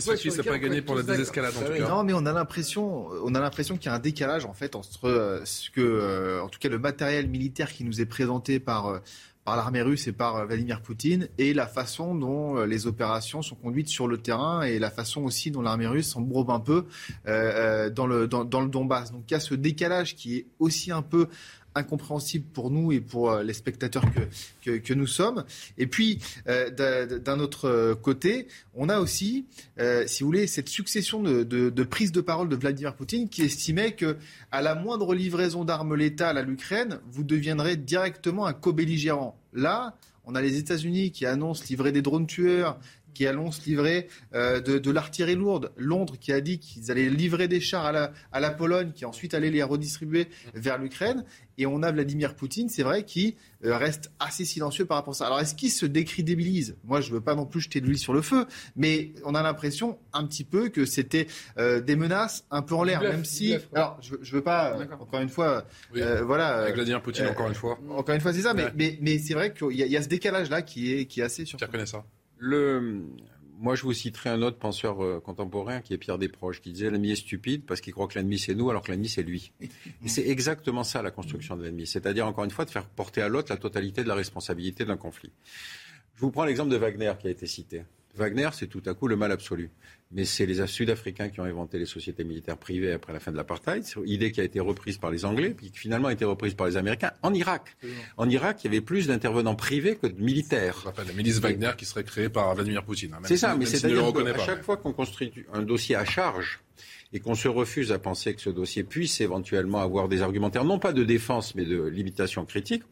pas 0.43 0.59
gagné 0.59 0.82
pour 0.82 0.97
la 0.97 1.02
désescalade 1.02 1.55
en 1.56 1.60
tout 1.60 1.72
cas. 1.72 1.89
Non, 1.89 2.05
mais 2.05 2.12
on 2.12 2.26
a 2.26 2.32
l'impression, 2.32 3.09
on 3.24 3.35
a 3.35 3.40
l'impression 3.40 3.76
qu'il 3.76 3.86
y 3.86 3.89
a 3.90 3.94
un 3.94 4.01
décalage 4.01 4.44
en 4.44 4.55
fait 4.55 4.74
entre 4.74 5.43
ce 5.45 5.71
que, 5.71 5.81
euh, 5.81 6.43
en 6.43 6.49
tout 6.49 6.59
cas, 6.59 6.69
le 6.69 6.79
matériel 6.79 7.29
militaire 7.29 7.73
qui 7.73 7.85
nous 7.85 8.01
est 8.01 8.07
présenté 8.07 8.61
par 8.61 8.87
euh, 8.87 8.99
par 9.45 9.57
l'armée 9.57 9.83
russe 9.83 10.07
et 10.07 10.12
par 10.12 10.37
euh, 10.37 10.47
Vladimir 10.47 10.81
Poutine 10.81 11.29
et 11.37 11.53
la 11.53 11.66
façon 11.66 12.15
dont 12.15 12.65
les 12.65 12.87
opérations 12.87 13.43
sont 13.43 13.57
conduites 13.57 13.89
sur 13.89 14.09
le 14.09 14.16
terrain 14.16 14.62
et 14.62 14.79
la 14.79 14.91
façon 14.91 15.23
aussi 15.23 15.51
dont 15.51 15.61
l'armée 15.61 15.87
russe 15.87 16.09
s'embrobe 16.09 16.51
un 16.51 16.61
peu 16.61 16.87
dans, 17.27 18.07
le, 18.07 18.27
dans, 18.27 18.61
le 18.62 18.69
Donbass. 18.69 19.12
Donc 19.12 19.25
il 19.29 19.35
y 19.35 19.37
a 19.37 19.41
ce 19.41 19.55
décalage 19.55 20.16
qui 20.16 20.37
est 20.39 20.47
aussi 20.59 20.93
un 20.93 21.03
peu 21.03 21.29
incompréhensible 21.74 22.46
pour 22.52 22.70
nous 22.70 22.92
et 22.92 23.01
pour 23.01 23.30
euh, 23.30 23.42
les 23.42 23.52
spectateurs 23.52 24.05
que, 24.62 24.78
que, 24.78 24.94
nous 24.94 25.06
sommes. 25.06 25.44
Et 25.78 25.86
puis, 25.86 26.20
euh, 26.48 26.70
d'un 26.70 27.40
autre 27.40 27.94
côté, 28.02 28.46
on 28.74 28.88
a 28.88 28.98
aussi, 28.98 29.46
euh, 29.78 30.05
si 30.06 30.22
vous 30.22 30.28
voulez, 30.28 30.46
cette 30.46 30.68
succession 30.68 31.22
de, 31.22 31.42
de, 31.42 31.70
de 31.70 31.82
prises 31.82 32.12
de 32.12 32.20
parole 32.20 32.48
de 32.48 32.56
Vladimir 32.56 32.94
Poutine 32.94 33.28
qui 33.28 33.42
estimait 33.42 33.92
que 33.92 34.16
à 34.51 34.62
la 34.62 34.74
moindre 34.74 35.14
livraison 35.14 35.64
d'armes 35.64 35.94
létales 35.94 36.38
à 36.38 36.42
l'Ukraine, 36.42 37.01
vous 37.10 37.24
deviendrez 37.24 37.76
directement 37.76 38.46
un 38.46 38.52
co-belligérant. 38.52 39.38
Là, 39.52 39.96
on 40.26 40.34
a 40.34 40.40
les 40.40 40.56
États-Unis 40.56 41.10
qui 41.10 41.26
annoncent 41.26 41.64
livrer 41.68 41.92
des 41.92 42.02
drones 42.02 42.26
tueurs, 42.26 42.78
qui 43.15 43.27
annonce 43.27 43.65
livrer 43.65 44.09
euh, 44.35 44.61
de, 44.61 44.91
l'artillerie 44.91 45.36
lourde. 45.36 45.73
Londres 45.77 46.16
qui 46.19 46.32
a 46.32 46.41
dit 46.41 46.59
qu'ils 46.59 46.91
allaient 46.91 47.09
livrer 47.09 47.49
des 47.49 47.61
chars 47.61 47.86
à 47.86 47.93
la, 47.93 48.12
à 48.32 48.41
la 48.41 48.51
Pologne, 48.51 48.93
qui 48.95 49.05
ensuite 49.05 49.35
allait 49.35 49.51
les 49.51 49.62
redistribuer 49.62 50.28
vers 50.55 50.78
l'Ukraine. 50.78 51.24
Et 51.57 51.66
on 51.66 51.85
a 51.85 51.93
Vladimir 51.93 52.35
Poutine, 52.35 52.69
c'est 52.69 52.82
vrai, 52.82 53.05
qui 53.05 53.36
euh, 53.65 53.77
reste 53.77 54.11
assez 54.19 54.45
silencieux 54.45 54.86
par 54.86 54.97
rapport 54.97 55.15
à 55.15 55.16
ça. 55.16 55.27
Alors 55.27 55.39
est-ce 55.39 55.55
qu'il 55.55 55.70
se 55.70 55.86
décrédibilise? 55.86 56.77
Moi, 56.82 57.01
je 57.01 57.11
ne 57.11 57.15
veux 57.15 57.20
pas 57.20 57.36
non 57.36 57.47
plus 57.47 57.61
jeter 57.61 57.81
de 57.81 57.86
l'huile 57.86 57.99
sur 57.99 58.12
le 58.12 58.23
feu, 58.23 58.47
mais 58.74 59.12
on 59.24 59.36
a 59.36 59.43
l'impression 59.43 59.99
un 60.12 60.27
petit 60.27 60.43
peu 60.43 60.69
que 60.69 60.85
c'était 60.85 61.28
euh, 61.59 61.81
des 61.81 61.95
menaces 61.95 62.45
un 62.51 62.62
peu 62.62 62.74
en 62.74 62.82
l'air, 62.82 63.01
même 63.01 63.24
si. 63.24 63.57
Alors, 63.73 63.99
je, 64.03 64.16
ne 64.16 64.31
veux 64.32 64.43
pas, 64.43 64.77
encore 64.99 65.20
une 65.20 65.28
fois, 65.28 65.65
voilà. 65.93 66.62
Avec 66.62 66.74
Vladimir 66.74 67.01
Poutine, 67.01 67.27
encore 67.27 67.47
une 67.49 67.55
fois. 67.55 67.78
Encore 67.91 68.15
une 68.15 68.20
fois, 68.20 68.32
c'est 68.32 68.43
ça, 68.43 68.55
mais, 68.55 68.66
mais, 68.74 68.99
mais 69.01 69.19
c'est 69.19 69.35
vrai 69.35 69.53
qu'il 69.53 69.73
y, 69.73 69.89
y, 69.89 69.97
a 69.97 70.03
ce 70.03 70.09
décalage-là 70.09 70.62
qui 70.62 70.93
est, 70.93 71.07
qui 71.07 71.20
est 71.20 71.24
assez 71.24 71.45
surprenant. 71.45 71.70
Tu 71.70 71.77
reconnais 71.77 71.86
ça? 71.86 72.05
Moi, 73.59 73.77
je 73.77 73.83
vous 73.83 73.93
citerai 73.93 74.31
un 74.31 74.43
autre 74.43 74.59
penseur 74.59 75.03
euh, 75.03 75.21
contemporain 75.21 75.81
qui 75.81 75.95
est 75.95 75.99
Pierre 75.99 76.19
Desproges, 76.19 76.61
qui 76.61 76.73
disait 76.73 76.91
l'ennemi 76.91 77.12
est 77.12 77.16
stupide 77.16 77.65
parce 77.65 77.81
qu'il 77.81 77.93
croit 77.93 78.09
que 78.09 78.15
l'ennemi 78.15 78.39
c'est 78.39 78.55
nous 78.55 78.69
alors 78.69 78.83
que 78.83 78.91
l'ennemi 78.91 79.09
c'est 79.09 79.23
lui. 79.23 79.53
Et 79.61 80.09
c'est 80.09 80.29
exactement 80.29 80.85
ça 80.85 81.03
la 81.03 81.11
construction 81.11 81.57
de 81.57 81.62
l'ennemi. 81.62 81.87
C'est-à-dire, 81.87 82.27
encore 82.27 82.45
une 82.45 82.51
fois, 82.51 82.65
de 82.65 82.71
faire 82.71 82.87
porter 82.87 83.23
à 83.23 83.29
l'autre 83.29 83.53
la 83.53 83.57
totalité 83.57 84.03
de 84.03 84.09
la 84.09 84.15
responsabilité 84.15 84.85
d'un 84.85 84.97
conflit. 84.97 85.33
Je 86.16 86.21
vous 86.21 86.31
prends 86.31 86.45
l'exemple 86.45 86.71
de 86.71 86.77
Wagner 86.77 87.12
qui 87.19 87.27
a 87.27 87.31
été 87.31 87.47
cité. 87.47 87.85
Wagner, 88.16 88.51
c'est 88.53 88.69
tout 88.69 88.82
à 88.86 88.95
coup 88.95 89.09
le 89.09 89.16
mal 89.16 89.32
absolu 89.32 89.70
mais 90.15 90.24
c'est 90.24 90.47
les 90.47 90.65
Sud-Africains 90.66 91.28
qui 91.28 91.41
ont 91.41 91.45
inventé 91.45 91.77
les 91.77 91.86
sociétés 91.86 92.23
militaires 92.23 92.57
privées 92.57 92.93
après 92.93 93.12
la 93.12 93.19
fin 93.19 93.32
de 93.32 93.36
l'apartheid. 93.36 93.85
Idée 94.07 94.31
qui 94.31 94.41
a 94.41 94.45
été 94.45 94.61
reprise 94.61 94.97
par 94.97 95.11
les 95.11 95.24
Anglais, 95.24 95.51
puis 95.51 95.73
qui 95.73 95.78
finalement 95.78 96.09
a 96.09 96.12
été 96.12 96.24
reprise 96.24 96.55
par 96.55 96.69
les 96.69 96.77
Américains 96.77 97.11
en 97.23 97.35
Irak. 97.35 97.77
En 98.16 98.31
Irak, 98.31 98.61
il 98.62 98.66
y 98.66 98.69
avait 98.69 98.81
plus 98.81 99.09
d'intervenants 99.09 99.57
privés 99.57 99.97
que 99.97 100.07
de 100.07 100.23
militaires. 100.23 100.77
Rappelle 100.85 101.09
la 101.09 101.15
milice 101.15 101.41
Wagner 101.41 101.73
qui 101.77 101.85
serait 101.85 102.05
créée 102.05 102.28
par 102.28 102.55
Vladimir 102.55 102.85
Poutine. 102.85 103.12
Hein, 103.15 103.23
c'est 103.24 103.36
ça, 103.36 103.57
mais 103.57 103.66
c'est 103.66 103.85
à 103.85 104.12
qu'à 104.12 104.39
chaque 104.39 104.62
fois 104.62 104.77
qu'on 104.77 104.93
construit 104.93 105.32
un 105.53 105.62
dossier 105.62 105.97
à 105.97 106.05
charge, 106.05 106.61
et 107.12 107.20
qu'on 107.20 107.36
se 107.36 107.47
refuse 107.47 107.93
à 107.93 107.99
penser 108.01 108.35
que 108.35 108.41
ce 108.41 108.51
dossier 108.51 108.82
puisse 108.82 109.20
éventuellement 109.20 109.81
avoir 109.81 110.09
des 110.09 110.20
argumentaires, 110.20 110.65
non 110.65 110.81
pas 110.81 110.93
de 110.93 111.05
défense, 111.05 111.55
mais 111.55 111.65
de 111.65 111.81
limitation 111.85 112.45
critique, 112.45 112.82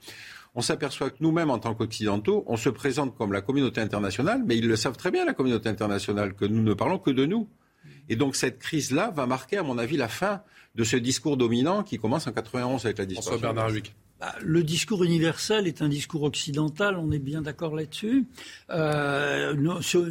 on 0.55 0.61
s'aperçoit 0.61 1.11
que 1.11 1.16
nous-mêmes, 1.20 1.51
en 1.51 1.59
tant 1.59 1.74
qu'Occidentaux, 1.74 2.45
on 2.47 2.57
se 2.57 2.69
présente 2.69 3.16
comme 3.16 3.33
la 3.33 3.41
communauté 3.41 3.81
internationale, 3.81 4.43
mais 4.47 4.57
ils 4.57 4.69
le 4.69 4.77
savent 4.77 4.97
très 4.97 5.11
bien, 5.11 5.24
la 5.24 5.35
communauté 5.35 5.69
internationale, 5.69 6.35
que 6.35 6.45
nous 6.45 6.62
ne 6.62 6.74
parlons 6.74 6.99
que 6.99 7.11
de 7.11 7.24
nous. 7.24 7.49
Et 8.09 8.16
donc 8.16 8.37
cette 8.37 8.59
crise-là 8.59 9.11
va 9.11 9.27
marquer, 9.27 9.57
à 9.57 9.62
mon 9.62 9.79
avis, 9.79 9.97
la 9.97 10.09
fin 10.09 10.43
de 10.74 10.85
ce 10.85 10.97
discours 10.97 11.37
dominant 11.37 11.83
qui 11.83 11.99
commence 11.99 12.27
en 12.27 12.33
91 12.33 12.85
avec 12.85 12.99
la 12.99 13.07
dispersion. 13.07 13.41
Bernard 13.41 13.70
bah, 14.23 14.36
le 14.40 14.62
discours 14.62 15.03
universel 15.03 15.66
est 15.66 15.82
un 15.82 15.89
discours 15.89 16.23
occidental, 16.23 16.97
on 16.97 17.11
est 17.11 17.19
bien 17.19 17.43
d'accord 17.43 17.74
là-dessus. 17.74 18.24
Euh, 18.70 19.53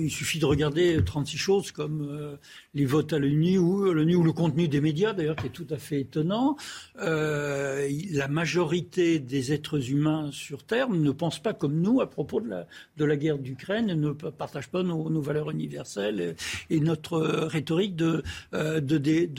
il 0.01 0.11
suffit 0.11 0.37
de 0.37 0.45
regarder 0.45 1.01
36 1.01 1.37
choses 1.37 1.71
comme 1.71 2.09
euh, 2.11 2.35
les 2.73 2.83
votes 2.83 3.13
à 3.13 3.19
l'ONU 3.19 3.57
ou, 3.57 3.87
ou 3.87 4.23
le 4.23 4.33
contenu 4.33 4.67
des 4.67 4.81
médias, 4.81 5.13
d'ailleurs, 5.13 5.37
qui 5.37 5.47
est 5.47 5.51
tout 5.51 5.67
à 5.69 5.77
fait 5.77 6.01
étonnant. 6.01 6.57
Euh, 7.01 7.89
la 8.11 8.27
majorité 8.27 9.19
des 9.19 9.53
êtres 9.53 9.89
humains 9.91 10.29
sur 10.33 10.65
Terre 10.65 10.89
ne 10.89 11.11
pensent 11.11 11.41
pas 11.41 11.53
comme 11.53 11.79
nous 11.79 12.01
à 12.01 12.09
propos 12.09 12.41
de 12.41 13.05
la, 13.05 13.15
guerre 13.15 13.37
d'Ukraine, 13.37 13.93
ne 13.93 14.11
partagent 14.11 14.71
pas 14.71 14.83
nos, 14.83 15.21
valeurs 15.21 15.51
universelles 15.51 16.35
et, 16.69 16.79
notre 16.81 17.17
rhétorique 17.17 17.95
de, 17.95 18.23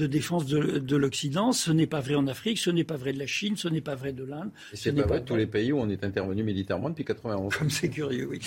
défense 0.07 0.47
de 0.47 0.97
l'Occident. 0.97 1.53
Ce 1.53 1.70
n'est 1.70 1.86
pas 1.86 2.01
vrai 2.01 2.15
en 2.15 2.27
Afrique, 2.27 2.57
ce 2.57 2.70
n'est 2.70 2.85
pas 2.85 2.97
vrai 2.97 3.12
de 3.12 3.19
la 3.19 3.27
Chine, 3.27 3.59
ce 3.59 3.69
n'est 3.69 3.82
pas 3.82 3.97
vrai 3.97 4.15
de 4.15 4.24
l'Inde. 4.24 4.51
Et 4.72 4.76
c'est 4.76 4.93
pas 4.93 5.02
vrai 5.02 5.20
de 5.20 5.24
tous 5.24 5.36
les 5.36 5.47
pays 5.47 5.72
où 5.72 5.78
on 5.78 5.89
est 5.89 6.05
intervenu 6.05 6.43
militairement 6.43 6.90
depuis 6.90 7.05
91. 7.05 7.55
Comme 7.56 7.70
c'est 7.70 7.89
curieux, 7.89 8.28
oui. 8.30 8.40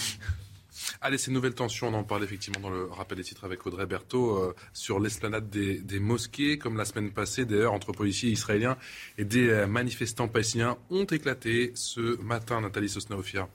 Allez, 1.01 1.17
ces 1.17 1.31
nouvelles 1.31 1.53
tensions, 1.53 1.87
on 1.87 1.93
en 1.93 2.03
parle 2.03 2.23
effectivement 2.23 2.59
dans 2.59 2.69
le 2.69 2.85
rappel 2.85 3.17
des 3.17 3.23
titres 3.23 3.45
avec 3.45 3.65
Audrey 3.65 3.85
Berthaud 3.85 4.37
euh, 4.37 4.55
sur 4.73 4.99
l'esplanade 4.99 5.49
des, 5.49 5.99
mosquées, 5.99 6.57
comme 6.57 6.77
la 6.77 6.85
semaine 6.85 7.11
passée, 7.11 7.45
d'ailleurs, 7.45 7.73
entre 7.73 7.91
policiers 7.91 8.29
israéliens 8.29 8.77
et 9.17 9.23
des 9.23 9.49
euh, 9.49 9.67
manifestants 9.67 10.27
palestiniens 10.27 10.77
ont 10.89 11.05
éclaté 11.05 11.71
ce 11.75 12.21
matin, 12.21 12.61
Nathalie 12.61 12.89
Sosnaofia. 12.89 13.47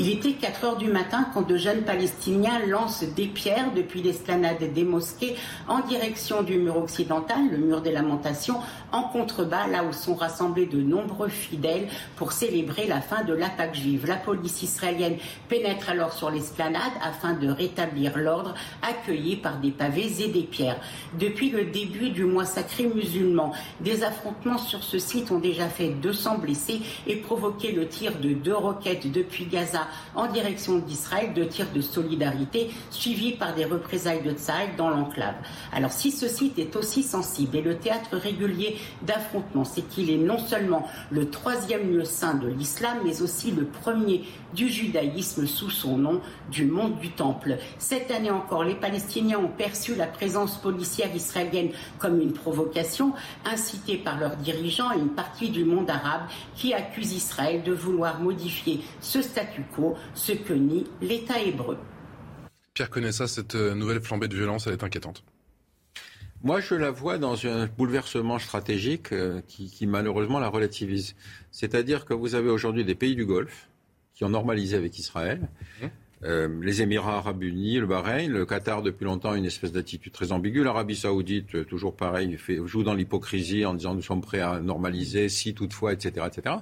Il 0.00 0.08
était 0.10 0.34
4 0.34 0.64
heures 0.64 0.76
du 0.76 0.86
matin 0.86 1.26
quand 1.34 1.42
de 1.42 1.56
jeunes 1.56 1.82
Palestiniens 1.82 2.64
lancent 2.68 3.02
des 3.02 3.26
pierres 3.26 3.72
depuis 3.74 4.00
l'esplanade 4.00 4.72
des 4.72 4.84
mosquées 4.84 5.34
en 5.66 5.80
direction 5.80 6.44
du 6.44 6.56
mur 6.56 6.76
occidental, 6.76 7.50
le 7.50 7.56
mur 7.56 7.80
des 7.80 7.90
lamentations, 7.90 8.60
en 8.92 9.02
contrebas, 9.02 9.66
là 9.66 9.82
où 9.82 9.92
sont 9.92 10.14
rassemblés 10.14 10.66
de 10.66 10.80
nombreux 10.80 11.28
fidèles 11.28 11.88
pour 12.14 12.30
célébrer 12.30 12.86
la 12.86 13.00
fin 13.00 13.24
de 13.24 13.32
l'attaque 13.34 13.74
juive. 13.74 14.06
La 14.06 14.14
police 14.14 14.62
israélienne 14.62 15.16
pénètre 15.48 15.90
alors 15.90 16.12
sur 16.12 16.30
l'esplanade 16.30 16.92
afin 17.02 17.32
de 17.32 17.48
rétablir 17.48 18.18
l'ordre, 18.18 18.54
accueilli 18.82 19.34
par 19.34 19.58
des 19.58 19.72
pavés 19.72 20.22
et 20.22 20.28
des 20.28 20.44
pierres. 20.44 20.80
Depuis 21.18 21.50
le 21.50 21.64
début 21.64 22.10
du 22.10 22.24
mois 22.24 22.44
sacré 22.44 22.84
musulman, 22.84 23.52
des 23.80 24.04
affrontements 24.04 24.58
sur 24.58 24.84
ce 24.84 25.00
site 25.00 25.32
ont 25.32 25.40
déjà 25.40 25.68
fait 25.68 25.88
200 25.88 26.38
blessés 26.38 26.82
et 27.08 27.16
provoqué 27.16 27.72
le 27.72 27.88
tir 27.88 28.12
de 28.20 28.32
deux 28.32 28.54
roquettes 28.54 29.10
depuis 29.10 29.46
Gaza 29.46 29.87
en 30.14 30.26
direction 30.26 30.78
d'Israël, 30.78 31.32
de 31.34 31.44
tirs 31.44 31.70
de 31.74 31.80
solidarité 31.80 32.70
suivis 32.90 33.32
par 33.32 33.54
des 33.54 33.64
représailles 33.64 34.22
de 34.22 34.32
Tsaïd 34.32 34.76
dans 34.76 34.90
l'enclave. 34.90 35.34
Alors 35.72 35.92
si 35.92 36.10
ce 36.10 36.28
site 36.28 36.58
est 36.58 36.76
aussi 36.76 37.02
sensible 37.02 37.56
et 37.56 37.62
le 37.62 37.76
théâtre 37.76 38.16
régulier 38.16 38.78
d'affrontements, 39.02 39.64
c'est 39.64 39.86
qu'il 39.88 40.10
est 40.10 40.18
non 40.18 40.38
seulement 40.38 40.86
le 41.10 41.30
troisième 41.30 41.90
lieu 41.90 42.04
saint 42.04 42.34
de 42.34 42.48
l'islam, 42.48 42.98
mais 43.04 43.22
aussi 43.22 43.50
le 43.50 43.64
premier 43.64 44.24
du 44.54 44.68
judaïsme 44.68 45.46
sous 45.46 45.70
son 45.70 45.98
nom, 45.98 46.20
du 46.50 46.64
monde 46.64 46.98
du 46.98 47.10
temple. 47.10 47.58
Cette 47.78 48.10
année 48.10 48.30
encore, 48.30 48.64
les 48.64 48.74
Palestiniens 48.74 49.38
ont 49.38 49.48
perçu 49.48 49.94
la 49.94 50.06
présence 50.06 50.56
policière 50.56 51.14
israélienne 51.14 51.70
comme 51.98 52.20
une 52.20 52.32
provocation, 52.32 53.12
incitée 53.44 53.98
par 53.98 54.18
leurs 54.18 54.36
dirigeants 54.36 54.92
et 54.92 54.98
une 54.98 55.10
partie 55.10 55.50
du 55.50 55.64
monde 55.64 55.90
arabe 55.90 56.22
qui 56.56 56.72
accuse 56.72 57.12
Israël 57.12 57.62
de 57.62 57.72
vouloir 57.72 58.20
modifier 58.20 58.80
ce 59.00 59.22
statu 59.22 59.64
quo 59.74 59.77
ce 60.14 60.32
que 60.32 60.52
nie 60.52 60.86
l'État 61.00 61.40
hébreu. 61.40 61.76
Pierre 62.74 62.90
connaît 62.90 63.12
ça, 63.12 63.26
cette 63.26 63.54
euh, 63.56 63.74
nouvelle 63.74 64.00
flambée 64.00 64.28
de 64.28 64.36
violence, 64.36 64.66
elle 64.66 64.74
est 64.74 64.84
inquiétante. 64.84 65.24
Moi, 66.44 66.60
je 66.60 66.76
la 66.76 66.92
vois 66.92 67.18
dans 67.18 67.44
un 67.46 67.66
bouleversement 67.66 68.38
stratégique 68.38 69.12
euh, 69.12 69.40
qui, 69.48 69.86
malheureusement 69.86 70.38
la 70.38 70.48
relativise. 70.48 71.16
C'est-à-dire 71.50 72.04
que 72.04 72.14
vous 72.14 72.36
avez 72.36 72.48
aujourd'hui 72.48 72.84
des 72.84 72.94
pays 72.94 73.16
du 73.16 73.26
Golfe 73.26 73.68
qui 74.14 74.24
ont 74.24 74.28
normalisé 74.28 74.76
avec 74.76 74.96
Israël. 74.98 75.48
Mmh. 75.82 75.86
Euh, 76.24 76.48
les 76.62 76.82
Émirats 76.82 77.18
arabes 77.18 77.42
unis, 77.42 77.78
le 77.78 77.86
Bahreïn, 77.86 78.30
le 78.30 78.46
Qatar 78.46 78.82
depuis 78.82 79.04
longtemps 79.04 79.34
une 79.34 79.44
espèce 79.44 79.72
d'attitude 79.72 80.12
très 80.12 80.30
ambiguë. 80.30 80.62
L'Arabie 80.62 80.96
saoudite, 80.96 81.66
toujours 81.66 81.96
pareil, 81.96 82.36
fait, 82.36 82.60
joue 82.64 82.82
dans 82.84 82.94
l'hypocrisie 82.94 83.64
en 83.64 83.74
disant 83.74 83.94
nous 83.94 84.02
sommes 84.02 84.20
prêts 84.20 84.40
à 84.40 84.60
normaliser 84.60 85.28
si 85.28 85.54
toutefois, 85.54 85.92
etc., 85.92 86.26
etc. 86.26 86.56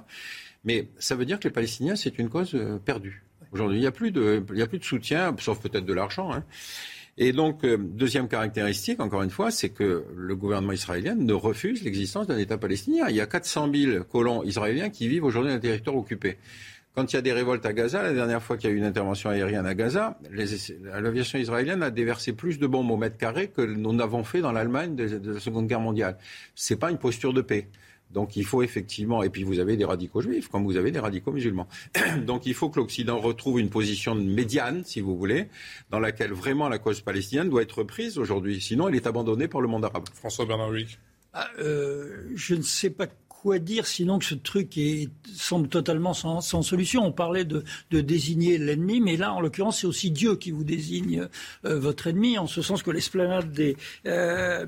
Mais 0.67 0.89
ça 0.99 1.15
veut 1.15 1.23
dire 1.23 1.39
que 1.39 1.47
les 1.47 1.53
Palestiniens, 1.53 1.95
c'est 1.95 2.19
une 2.19 2.27
cause 2.27 2.53
euh, 2.53 2.77
perdue. 2.77 3.23
Aujourd'hui, 3.53 3.77
il 3.77 3.81
n'y 3.81 3.87
a, 3.87 3.91
plus 3.91 4.11
de, 4.11 4.43
a 4.61 4.67
plus 4.67 4.79
de 4.79 4.83
soutien, 4.83 5.33
sauf 5.39 5.61
peut-être 5.61 5.85
de 5.85 5.93
l'argent. 5.93 6.33
Hein. 6.33 6.43
Et 7.17 7.31
donc, 7.31 7.63
euh, 7.63 7.77
deuxième 7.79 8.27
caractéristique, 8.27 8.99
encore 8.99 9.23
une 9.23 9.29
fois, 9.29 9.49
c'est 9.49 9.69
que 9.69 10.03
le 10.13 10.35
gouvernement 10.35 10.73
israélien 10.73 11.15
ne 11.15 11.31
refuse 11.31 11.83
l'existence 11.83 12.27
d'un 12.27 12.37
État 12.37 12.57
palestinien. 12.57 13.05
Il 13.07 13.15
y 13.15 13.21
a 13.21 13.25
400 13.25 13.71
000 13.73 14.03
colons 14.03 14.43
israéliens 14.43 14.89
qui 14.89 15.07
vivent 15.07 15.23
aujourd'hui 15.23 15.51
dans 15.51 15.57
un 15.57 15.61
territoire 15.61 15.95
occupé. 15.95 16.37
Quand 16.93 17.13
il 17.13 17.15
y 17.15 17.19
a 17.19 17.21
des 17.21 17.31
révoltes 17.31 17.65
à 17.65 17.71
Gaza, 17.71 18.03
la 18.03 18.11
dernière 18.11 18.43
fois 18.43 18.57
qu'il 18.57 18.69
y 18.69 18.73
a 18.73 18.75
eu 18.75 18.79
une 18.79 18.83
intervention 18.83 19.29
aérienne 19.29 19.67
à 19.67 19.73
Gaza, 19.73 20.19
l'aviation 20.99 21.39
israélienne 21.39 21.81
a 21.81 21.91
déversé 21.91 22.33
plus 22.33 22.59
de 22.59 22.67
bombes 22.67 22.91
au 22.91 22.97
mètre 22.97 23.17
carré 23.17 23.47
que 23.47 23.61
nous 23.61 23.93
n'avons 23.93 24.25
fait 24.25 24.41
dans 24.41 24.51
l'Allemagne 24.51 24.95
de, 24.95 25.07
de, 25.07 25.33
la 25.35 25.39
Seconde 25.39 25.67
Guerre 25.67 25.79
mondiale. 25.79 26.17
Ce 26.55 26.73
n'est 26.73 26.79
pas 26.79 26.91
une 26.91 26.97
posture 26.97 27.33
de 27.33 27.41
paix. 27.41 27.69
Donc 28.11 28.35
il 28.35 28.45
faut 28.45 28.61
effectivement, 28.61 29.23
et 29.23 29.29
puis 29.29 29.43
vous 29.43 29.59
avez 29.59 29.77
des 29.77 29.85
radicaux 29.85 30.21
juifs 30.21 30.47
comme 30.47 30.63
vous 30.63 30.77
avez 30.77 30.91
des 30.91 30.99
radicaux 30.99 31.31
musulmans. 31.31 31.67
Donc 32.25 32.45
il 32.45 32.53
faut 32.53 32.69
que 32.69 32.79
l'Occident 32.79 33.19
retrouve 33.19 33.59
une 33.59 33.69
position 33.69 34.15
médiane, 34.15 34.83
si 34.85 35.01
vous 35.01 35.17
voulez, 35.17 35.49
dans 35.89 35.99
laquelle 35.99 36.31
vraiment 36.31 36.69
la 36.69 36.79
cause 36.79 37.01
palestinienne 37.01 37.49
doit 37.49 37.61
être 37.61 37.83
prise 37.83 38.17
aujourd'hui. 38.17 38.61
Sinon, 38.61 38.87
elle 38.87 38.95
est 38.95 39.07
abandonnée 39.07 39.47
par 39.47 39.61
le 39.61 39.67
monde 39.67 39.85
arabe. 39.85 40.05
François 40.13 40.45
Bernard 40.45 40.71
Luc. 40.71 40.99
Ah, 41.33 41.47
euh, 41.59 42.29
je 42.33 42.55
ne 42.55 42.61
sais 42.61 42.89
pas 42.89 43.07
quoi 43.41 43.59
dire 43.59 43.85
sinon 43.85 44.19
que 44.19 44.25
ce 44.25 44.35
truc 44.35 44.77
est, 44.77 45.09
semble 45.33 45.67
totalement 45.67 46.13
sans, 46.13 46.41
solution 46.41 47.05
On 47.05 47.11
parlait 47.11 47.45
de, 47.45 47.63
désigner 47.91 48.57
l'ennemi, 48.57 48.99
mais 48.99 49.15
là, 49.15 49.33
en 49.33 49.41
l'occurrence, 49.41 49.81
c'est 49.81 49.87
aussi 49.87 50.11
Dieu 50.11 50.35
qui 50.35 50.51
vous 50.51 50.63
désigne 50.63 51.27
euh, 51.65 51.79
votre 51.79 52.07
ennemi, 52.07 52.37
en 52.37 52.47
ce 52.47 52.61
sens 52.61 52.81
que 52.81 52.91
l'esplanade 52.91 53.51
des, 53.51 53.77
euh, 54.05 54.65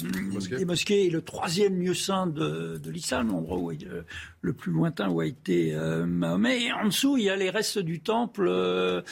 mosquées. 0.66 1.08
est 1.08 1.10
le 1.10 1.22
troisième 1.22 1.82
lieu 1.82 1.94
saint 1.94 2.28
de, 2.28 2.80
l'islam, 2.90 3.30
l'endroit 3.30 3.58
où 3.58 3.72
euh, 3.72 4.04
le 4.42 4.54
plus 4.54 4.72
lointain 4.72 5.10
où 5.10 5.20
a 5.20 5.26
été 5.26 5.76
Mahomet. 6.06 6.64
Et 6.64 6.72
en 6.72 6.86
dessous, 6.86 7.18
il 7.18 7.26
y 7.26 7.30
a 7.30 7.36
les 7.36 7.50
restes 7.50 7.80
du 7.80 8.00
temple 8.00 9.04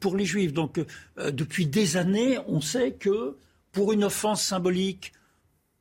pour 0.00 0.16
les 0.16 0.24
juifs. 0.24 0.52
Donc, 0.52 0.80
depuis 1.16 1.66
des 1.66 1.96
années, 1.96 2.38
on 2.46 2.60
sait 2.60 2.92
que 2.92 3.36
pour 3.70 3.92
une 3.92 4.04
offense 4.04 4.42
symbolique, 4.42 5.12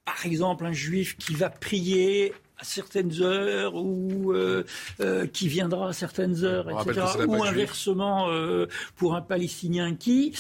par 0.06 0.26
exemple, 0.26 0.66
un 0.66 0.72
juif 0.72 1.18
qui 1.18 1.34
va 1.34 1.50
prier 1.50 2.34
à 2.62 2.64
certaines 2.64 3.22
heures 3.22 3.76
ou 3.76 4.32
euh, 4.34 4.64
euh, 5.00 5.26
qui 5.26 5.48
viendra 5.48 5.90
à 5.90 5.94
certaines 5.94 6.44
heures, 6.44 6.70
etc. 6.70 7.02
Ou 7.28 7.44
inversement 7.44 8.30
euh, 8.30 8.68
pour 8.96 9.16
un 9.16 9.22
Palestinien 9.22 9.96
qui, 9.96 10.34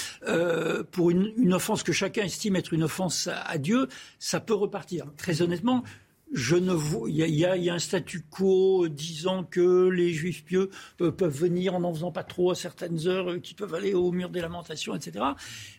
pour 0.91 1.10
une, 1.10 1.53
offense 1.53 1.84
que 1.84 1.91
chacun 1.91 2.23
estime 2.23 2.56
être 2.56 2.73
une 2.73 2.84
offense 2.84 3.27
à, 3.27 3.57
Dieu, 3.57 3.88
ça 4.19 4.39
peut 4.39 4.53
repartir. 4.53 5.07
Très 5.18 5.41
honnêtement, 5.41 5.84
je 6.31 6.56
ne 6.56 6.72
vois, 6.72 7.10
il 7.10 7.18
y, 7.18 7.45
a, 7.45 7.73
un 7.73 7.80
statu 7.80 8.23
quo 8.30 8.88
disant 8.88 9.43
que 9.43 9.89
les 9.89 10.14
juifs 10.14 10.45
pieux 10.45 10.69
peuvent 10.98 11.27
venir 11.27 11.76
en 11.76 11.81
n'en 11.81 11.93
faisant 11.93 12.11
pas 12.11 12.23
trop 12.23 12.52
à 12.52 12.56
certaines 12.56 13.07
heures, 13.07 13.41
qui 13.41 13.53
peuvent 13.53 13.73
aller 13.73 13.93
au 13.93 14.11
mur 14.11 14.30
des 14.30 14.41
lamentations, 14.41 14.95
etc. 14.95 15.26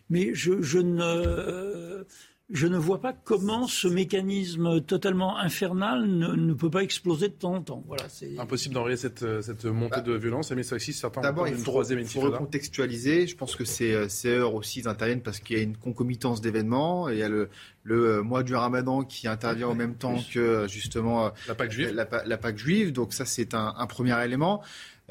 Mais 0.09 0.31
je, 0.33 0.61
je 0.61 0.79
ne 0.79 2.05
je 2.49 2.67
ne 2.67 2.77
vois 2.77 2.99
pas 2.99 3.13
comment 3.13 3.67
ce 3.67 3.87
mécanisme 3.87 4.81
totalement 4.81 5.37
infernal 5.37 6.05
ne, 6.05 6.53
peut 6.53 6.69
pas 6.69 6.83
exploser 6.83 7.29
de 7.29 7.33
temps 7.33 7.55
en 7.55 7.61
temps. 7.61 7.83
Voilà, 7.87 8.03
c'est 8.09 8.37
impossible 8.37 8.75
d'enrayer 8.75 8.97
cette, 8.97 9.23
euh, 9.23 9.41
cette 9.41 9.63
montée 9.65 9.97
bah, 9.97 10.01
de 10.01 10.13
violence. 10.13 10.51
Mais 10.51 10.63
ça 10.63 10.75
aussi, 10.75 10.91
certains 10.91 11.21
D'abord, 11.21 11.47
il 11.47 11.55
faut, 11.55 11.83
faut 11.83 12.19
recontextualiser. 12.19 13.27
Je 13.27 13.37
pense 13.37 13.55
que 13.55 13.63
ces, 13.63 13.93
euh, 13.93 14.09
ces 14.09 14.29
heures 14.29 14.55
aussi 14.55 14.81
interviennent 14.85 15.21
parce 15.21 15.39
qu'il 15.39 15.57
y 15.57 15.59
a 15.59 15.63
une 15.63 15.77
concomitance 15.77 16.41
d'événements. 16.41 17.07
Il 17.07 17.17
y 17.17 17.23
a 17.23 17.29
le, 17.29 17.49
le 17.83 18.17
euh, 18.17 18.21
mois 18.23 18.43
du 18.43 18.55
Ramadan 18.55 19.03
qui 19.03 19.27
intervient 19.27 19.69
en 19.69 19.75
même 19.75 19.95
temps 19.95 20.17
que 20.33 20.67
justement 20.67 21.31
la 21.47 21.55
Pâque 21.55 21.71
juive. 21.71 21.91
La, 21.93 22.37
Pâque 22.37 22.57
juive. 22.57 22.91
Donc 22.91 23.13
ça, 23.13 23.25
c'est 23.25 23.53
un, 23.53 23.73
un 23.77 23.87
premier 23.87 24.21
élément. 24.23 24.61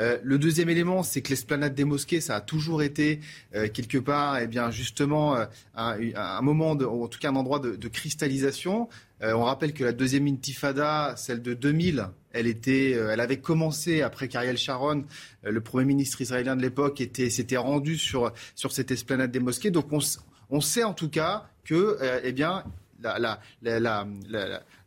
Euh, 0.01 0.19
le 0.23 0.39
deuxième 0.39 0.69
élément, 0.69 1.03
c'est 1.03 1.21
que 1.21 1.31
l'esplanade 1.31 1.75
des 1.75 1.85
mosquées, 1.85 2.21
ça 2.21 2.37
a 2.37 2.41
toujours 2.41 2.83
été 2.83 3.21
euh, 3.55 3.69
quelque 3.69 3.99
part, 3.99 4.39
eh 4.39 4.47
bien 4.47 4.71
justement, 4.71 5.37
euh, 5.37 5.45
un, 5.75 6.41
moment, 6.43 6.71
en 6.71 7.09
tout 7.09 7.19
cas 7.19 7.31
un 7.31 7.37
endroit 7.37 7.59
de, 7.59 7.89
cristallisation. 7.89 8.89
on 9.21 9.45
rappelle 9.45 9.73
que 9.75 9.85
la 9.85 9.93
deuxième 9.93 10.27
intifada, 10.27 11.15
celle 11.17 11.43
de 11.43 11.55
2000, 11.55 12.09
elle 12.33 12.47
était, 12.47 12.93
elle 12.93 13.21
avait 13.21 13.39
commencé 13.39 14.01
après 14.03 14.29
qu'Ariel 14.29 14.57
Sharon, 14.57 15.05
le 15.43 15.61
premier 15.61 15.85
ministre 15.85 16.21
israélien 16.21 16.57
de 16.57 16.63
l'époque, 16.63 17.03
s'était 17.15 17.57
rendu 17.57 17.99
sur 17.99 18.33
sur 18.55 18.73
cette 18.73 18.91
esplanade 18.91 19.31
des 19.31 19.41
mosquées. 19.41 19.71
Donc 19.71 19.93
on, 20.51 20.61
sait 20.61 20.85
en 20.85 20.95
tout 20.95 21.11
cas 21.11 21.47
que, 21.65 21.99
eh 22.25 22.33
bien, 22.33 22.65
la, 23.03 23.41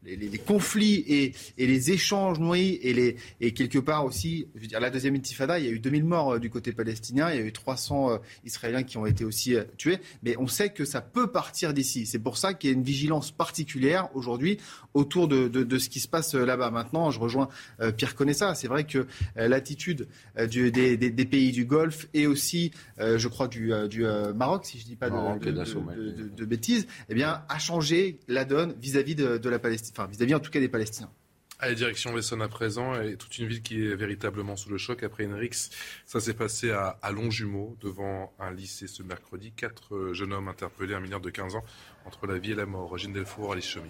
les, 0.06 0.38
conflits 0.38 1.04
et, 1.08 1.34
les 1.58 1.92
échanges 1.92 2.40
nourris 2.40 2.80
et, 2.82 2.94
les, 2.94 3.16
et 3.42 3.54
quelque 3.54 3.80
part 3.80 4.06
aussi, 4.06 4.48
je 4.56 4.62
veux 4.62 4.68
dire, 4.68 4.80
la 4.80 4.90
deuxième 4.90 5.16
intifada, 5.16 5.60
il 5.60 5.66
y 5.66 5.68
a 5.68 5.72
eu 5.72 5.80
2000 5.80 6.04
morts 6.04 6.36
euh, 6.36 6.40
du 6.40 6.50
côté 6.50 6.72
palestinien, 6.72 7.32
il 7.32 7.40
y 7.40 7.42
a 7.42 7.46
eu 7.46 7.52
300 7.52 8.12
euh, 8.12 8.18
Israéliens 8.44 8.84
qui 8.84 8.98
ont 8.98 9.06
été 9.06 9.26
aussi 9.26 9.56
euh, 9.56 9.64
tués, 9.78 10.00
mais 10.24 10.36
on 10.38 10.48
sait 10.48 10.70
que 10.70 10.86
ça 10.86 11.02
peut 11.02 11.28
partir 11.28 11.74
d'ici. 11.74 12.06
C'est 12.06 12.20
pour 12.20 12.38
ça 12.38 12.54
qu'il 12.54 12.70
y 12.70 12.74
a 12.74 12.76
une 12.76 12.84
vigilance 12.84 13.32
particulière 13.32 14.10
aujourd'hui 14.14 14.58
autour 14.94 15.28
de, 15.28 15.48
de, 15.48 15.78
ce 15.78 15.90
qui 15.90 16.00
se 16.00 16.08
passe 16.08 16.36
là-bas. 16.36 16.72
Maintenant, 16.72 17.12
je 17.12 17.20
rejoins 17.20 17.50
Pierre 17.98 18.16
Conessa, 18.16 18.56
c'est 18.56 18.68
vrai 18.68 18.86
que 18.86 19.08
l'attitude 19.36 20.08
des, 20.38 20.72
des, 20.72 20.98
des, 20.98 21.26
pays 21.26 21.52
du 21.52 21.66
Golfe 21.66 22.08
et 22.14 22.28
aussi, 22.28 22.72
je 22.98 23.28
crois, 23.28 23.50
du, 23.50 23.74
du 23.90 24.06
Maroc, 24.36 24.66
si 24.66 24.80
je 24.80 24.84
ne 24.84 24.90
dis 24.90 24.96
pas 24.96 25.10
de, 25.10 26.30
de, 26.30 26.46
bêtises, 26.46 26.88
eh 27.10 27.14
bien, 27.14 27.44
a 27.50 27.60
changé 27.60 28.20
la 28.30 28.46
donne 28.46 28.74
vis-à-vis 28.80 29.16
-vis 29.16 29.40
de, 29.40 29.50
la 29.50 29.60
Palestine 29.60 29.94
enfin 29.96 30.08
vis-à-vis 30.08 30.36
en 30.36 30.40
tout 30.40 30.52
cas 30.52 30.60
des 30.60 30.70
Palestiniens. 30.70 31.12
Allez, 31.60 31.76
direction 31.76 32.14
Wesson 32.14 32.42
à 32.42 32.50
présent, 32.50 33.00
et 33.00 33.16
toute 33.16 33.38
une 33.38 33.48
ville 33.48 33.62
qui 33.62 33.86
est 33.86 33.96
véritablement 33.96 34.58
sous 34.58 34.70
le 34.70 34.78
choc 34.78 35.04
après 35.04 35.24
une 35.24 35.34
rixe. 35.34 35.70
Ça 36.06 36.20
s'est 36.20 36.34
passé 36.34 36.72
à, 36.72 37.00
à 37.02 37.12
Longjumeau, 37.12 37.78
devant 37.80 38.34
un 38.40 38.52
lycée 38.52 38.88
ce 38.88 39.04
mercredi. 39.04 39.54
Quatre 39.54 39.96
euh, 39.96 40.14
jeunes 40.14 40.34
hommes 40.34 40.50
interpellés, 40.50 40.96
un 40.96 41.00
mineur 41.00 41.22
de 41.22 41.30
15 41.30 41.56
ans, 41.56 41.64
entre 42.06 42.28
la 42.28 42.38
vie 42.38 42.52
et 42.52 42.56
la 42.56 42.66
mort. 42.66 42.90
Rogine 42.90 43.14
Delfour, 43.14 43.54
Alice 43.54 43.70
Chomy. 43.70 43.90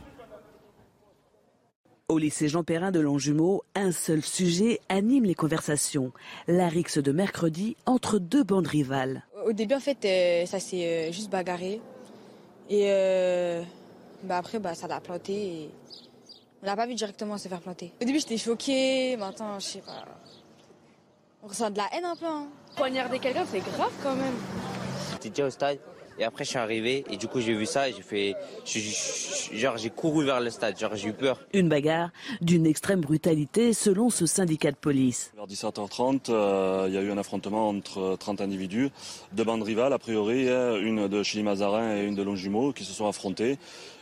Au 2.07 2.19
lycée 2.19 2.49
Jean 2.49 2.64
Perrin 2.64 2.91
de 2.91 2.99
Longjumeau, 2.99 3.64
un 3.73 3.91
seul 3.91 4.22
sujet 4.22 4.80
anime 4.88 5.23
les 5.23 5.34
conversations. 5.34 6.14
La 6.48 6.69
rixe 6.69 6.99
de 6.99 7.11
mercredi 7.11 7.77
entre 7.88 8.19
deux 8.19 8.44
bandes 8.44 8.68
rivales. 8.68 9.26
Au 9.44 9.53
début, 9.53 9.73
en 9.73 9.80
fait, 9.80 10.06
euh, 10.06 10.45
ça 10.45 10.60
s'est 10.60 11.10
euh, 11.10 11.11
juste 11.11 11.32
bagarré. 11.32 11.82
Et 12.69 12.91
bah 14.26 14.38
après, 14.38 14.60
bah, 14.60 14.73
ça 14.73 14.88
l'a 14.88 14.99
planté 14.99 15.34
et 15.34 15.69
on 16.64 16.65
n'a 16.65 16.76
pas 16.76 16.88
vu 16.88 16.95
directement 16.95 17.38
se 17.38 17.47
faire 17.47 17.61
planter. 17.61 17.93
Au 18.02 18.06
début, 18.06 18.19
j'étais 18.19 18.38
choquée. 18.38 19.18
Maintenant, 19.18 19.60
je 19.60 19.65
sais 19.65 19.81
pas. 19.81 20.03
On 21.43 21.47
ressent 21.47 21.69
de 21.69 21.77
la 21.77 21.88
haine 21.93 22.06
un 22.06 22.15
peu. 22.15 22.26
Hein. 22.26 22.47
Poignarder 22.76 23.19
quelqu'un, 23.19 23.45
c'est 23.49 23.60
grave 23.60 23.93
quand 24.02 24.15
même. 24.15 24.34
J'étais 25.11 25.30
déjà 25.30 25.45
au 25.45 25.49
stade 25.49 25.80
et 26.18 26.23
après, 26.23 26.45
je 26.45 26.49
suis 26.49 26.57
arrivé 26.57 27.03
et 27.10 27.18
du 27.18 27.27
coup, 27.27 27.41
j'ai 27.41 27.53
vu 27.53 27.65
ça 27.65 27.89
et 27.89 27.93
j'ai 27.93 28.02
fait, 28.02 28.35
genre, 29.53 29.77
j'ai 29.77 29.89
couru 29.89 30.26
vers 30.26 30.39
le 30.39 30.49
stade, 30.49 30.80
genre, 30.80 30.95
j'ai 30.95 31.10
eu 31.10 31.14
peur. 31.14 31.41
Une 31.53 31.68
bagarre 31.68 32.10
d'une 32.41 32.65
extrême 32.65 33.02
brutalité 33.02 33.73
selon 33.73 34.10
ce 34.10 34.26
syndicat 34.26 34.72
de 34.72 34.77
police. 34.77 35.34
Vers 35.35 35.45
17h30, 35.45 36.30
euh, 36.30 36.85
il 36.88 36.93
y 36.93 36.97
a 36.97 37.02
eu 37.02 37.11
un 37.11 37.18
affrontement 37.18 37.68
entre 37.68 38.15
30 38.18 38.39
individus, 38.41 38.89
deux 39.34 39.43
bandes 39.43 39.64
rivales 39.64 39.91
a 39.91 39.99
priori, 39.99 40.47
une 40.47 41.07
de 41.07 41.23
Chili 41.23 41.43
Mazarin 41.43 41.97
et 41.97 42.06
une 42.06 42.15
de 42.15 42.23
Longjumeau 42.23 42.72
qui 42.72 42.85
se 42.85 42.93
sont 42.93 43.07
affrontés. 43.07 43.57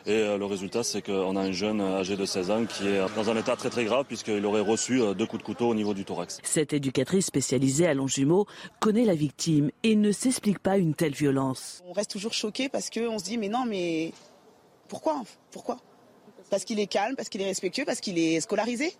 Et 0.05 0.11
euh, 0.11 0.37
le 0.37 0.45
résultat, 0.45 0.83
c'est 0.83 1.01
qu'on 1.01 1.35
a 1.37 1.39
un 1.39 1.51
jeune 1.53 1.79
âgé 1.79 2.17
de 2.17 2.25
16 2.25 2.51
ans 2.51 2.65
qui 2.65 2.87
est 2.87 2.99
dans 3.15 3.29
un 3.29 3.37
état 3.37 3.55
très 3.55 3.69
très 3.69 3.85
grave 3.85 4.03
puisqu'il 4.05 4.45
aurait 4.45 4.61
reçu 4.61 5.01
euh, 5.01 5.13
deux 5.13 5.25
coups 5.25 5.41
de 5.41 5.45
couteau 5.45 5.69
au 5.69 5.75
niveau 5.75 5.93
du 5.93 6.03
thorax. 6.03 6.39
Cette 6.43 6.73
éducatrice 6.73 7.25
spécialisée 7.25 7.87
à 7.87 7.93
Longjumeau 7.93 8.45
connaît 8.81 9.05
la 9.05 9.15
victime 9.15 9.71
et 9.83 9.95
ne 9.95 10.11
s'explique 10.11 10.59
pas 10.59 10.77
une 10.77 10.93
telle 10.93 11.13
violence. 11.13 11.81
On 11.87 11.93
reste 11.93 12.11
toujours 12.11 12.33
choqué 12.33 12.67
parce 12.67 12.89
qu'on 12.89 13.17
se 13.17 13.23
dit 13.23 13.37
mais 13.37 13.47
non 13.47 13.63
mais 13.65 14.11
pourquoi 14.89 15.23
Pourquoi? 15.51 15.77
Parce 16.49 16.65
qu'il 16.65 16.81
est 16.81 16.87
calme, 16.87 17.15
parce 17.15 17.29
qu'il 17.29 17.41
est 17.41 17.45
respectueux, 17.45 17.85
parce 17.85 18.01
qu'il 18.01 18.19
est 18.19 18.41
scolarisé 18.41 18.93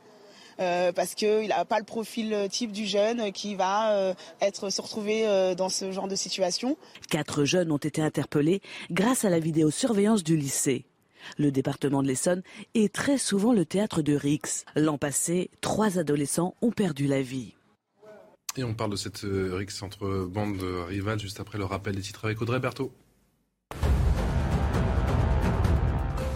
euh, 0.60 0.92
parce 0.92 1.16
qu'il 1.16 1.48
n'a 1.48 1.66
pas 1.66 1.80
le 1.80 1.84
profil 1.84 2.48
type 2.50 2.72
du 2.72 2.86
jeune 2.86 3.32
qui 3.32 3.56
va 3.56 4.14
être 4.40 4.70
se 4.70 4.82
retrouver 4.82 5.54
dans 5.58 5.70
ce 5.70 5.92
genre 5.92 6.08
de 6.08 6.16
situation. 6.16 6.78
Quatre 7.10 7.44
jeunes 7.44 7.72
ont 7.72 7.78
été 7.78 8.02
interpellés 8.02 8.62
grâce 8.90 9.26
à 9.26 9.30
la 9.30 9.40
vidéosurveillance 9.40 10.24
du 10.24 10.38
lycée. 10.38 10.86
Le 11.38 11.52
département 11.52 12.02
de 12.02 12.08
l'Essonne 12.08 12.44
est 12.74 12.94
très 12.94 13.18
souvent 13.18 13.54
le 13.54 13.66
théâtre 13.66 14.02
de 14.02 14.14
Rix. 14.16 14.66
L'an 14.76 14.98
passé, 14.98 15.50
trois 15.62 15.98
adolescents 16.00 16.56
ont 16.62 16.72
perdu 16.72 17.08
la 17.08 17.22
vie. 17.22 17.56
Et 18.56 18.64
on 18.64 18.74
parle 18.74 18.92
de 18.92 18.96
cette 18.96 19.24
euh, 19.24 19.56
Rix 19.56 19.82
entre 19.82 20.26
bandes 20.26 20.62
rivales 20.88 21.20
juste 21.20 21.40
après 21.40 21.58
le 21.58 21.66
rappel 21.66 21.96
des 21.96 22.02
titres 22.02 22.26
avec 22.26 22.42
Audrey 22.42 22.60
Berthaud. 22.60 22.94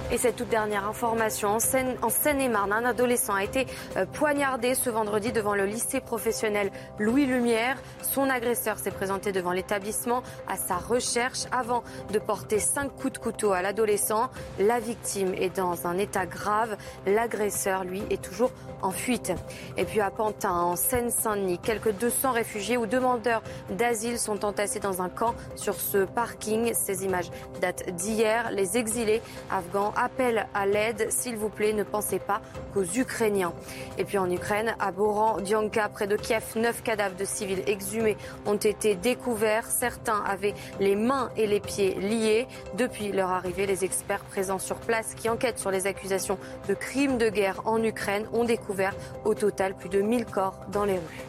Et 0.09 0.17
cette 0.17 0.37
toute 0.37 0.47
dernière 0.47 0.87
information, 0.87 1.57
en 1.57 2.09
Seine-et-Marne, 2.09 2.71
un 2.71 2.85
adolescent 2.85 3.33
a 3.33 3.43
été 3.43 3.67
euh, 3.97 4.05
poignardé 4.05 4.73
ce 4.73 4.89
vendredi 4.89 5.33
devant 5.33 5.53
le 5.53 5.65
lycée 5.65 5.99
professionnel 5.99 6.71
Louis 6.97 7.25
Lumière. 7.25 7.75
Son 8.01 8.29
agresseur 8.29 8.79
s'est 8.79 8.91
présenté 8.91 9.33
devant 9.33 9.51
l'établissement 9.51 10.23
à 10.47 10.55
sa 10.55 10.77
recherche 10.77 11.39
avant 11.51 11.83
de 12.13 12.19
porter 12.19 12.59
cinq 12.59 12.95
coups 12.95 13.13
de 13.13 13.17
couteau 13.17 13.51
à 13.51 13.61
l'adolescent. 13.61 14.29
La 14.59 14.79
victime 14.79 15.33
est 15.33 15.57
dans 15.57 15.87
un 15.87 15.97
état 15.97 16.25
grave. 16.25 16.77
L'agresseur, 17.05 17.83
lui, 17.83 18.01
est 18.09 18.21
toujours 18.21 18.51
en 18.81 18.91
fuite. 18.91 19.33
Et 19.75 19.83
puis 19.83 19.99
à 19.99 20.09
Pantin, 20.09 20.53
en 20.53 20.77
Seine-Saint-Denis, 20.77 21.59
quelques 21.59 21.91
200 21.91 22.31
réfugiés 22.31 22.77
ou 22.77 22.85
demandeurs 22.85 23.41
d'asile 23.71 24.17
sont 24.17 24.45
entassés 24.45 24.79
dans 24.79 25.01
un 25.01 25.09
camp 25.09 25.35
sur 25.57 25.75
ce 25.75 26.05
parking. 26.05 26.73
Ces 26.73 27.03
images 27.03 27.29
datent 27.59 27.89
d'hier. 27.89 28.51
Les 28.51 28.77
exilés 28.77 29.21
afghans 29.51 29.91
appellent 29.97 30.47
à 30.53 30.65
l'aide. 30.65 31.07
S'il 31.09 31.35
vous 31.35 31.49
plaît, 31.49 31.73
ne 31.73 31.83
pensez 31.83 32.19
pas 32.19 32.41
qu'aux 32.73 32.83
Ukrainiens. 32.83 33.53
Et 33.97 34.05
puis 34.05 34.17
en 34.17 34.29
Ukraine, 34.29 34.75
à 34.79 34.91
Boran, 34.91 35.41
Dianka, 35.41 35.89
près 35.89 36.07
de 36.07 36.15
Kiev, 36.15 36.43
neuf 36.55 36.83
cadavres 36.83 37.17
de 37.17 37.25
civils 37.25 37.63
exhumés 37.67 38.17
ont 38.45 38.55
été 38.55 38.95
découverts. 38.95 39.65
Certains 39.65 40.23
avaient 40.25 40.55
les 40.79 40.95
mains 40.95 41.29
et 41.35 41.47
les 41.47 41.59
pieds 41.59 41.95
liés. 41.95 42.47
Depuis 42.77 43.11
leur 43.11 43.29
arrivée, 43.29 43.65
les 43.65 43.83
experts 43.83 44.23
présents 44.23 44.59
sur 44.59 44.77
place 44.77 45.15
qui 45.15 45.29
enquêtent 45.29 45.59
sur 45.59 45.71
les 45.71 45.87
accusations 45.87 46.37
de 46.67 46.73
crimes 46.73 47.17
de 47.17 47.29
guerre 47.29 47.61
en 47.65 47.83
Ukraine 47.83 48.25
ont 48.33 48.43
découvert 48.43 48.95
au 49.25 49.33
total 49.33 49.75
plus 49.75 49.89
de 49.89 50.01
1000 50.01 50.25
corps 50.25 50.59
dans 50.71 50.85
les 50.85 50.93
rues. 50.93 51.25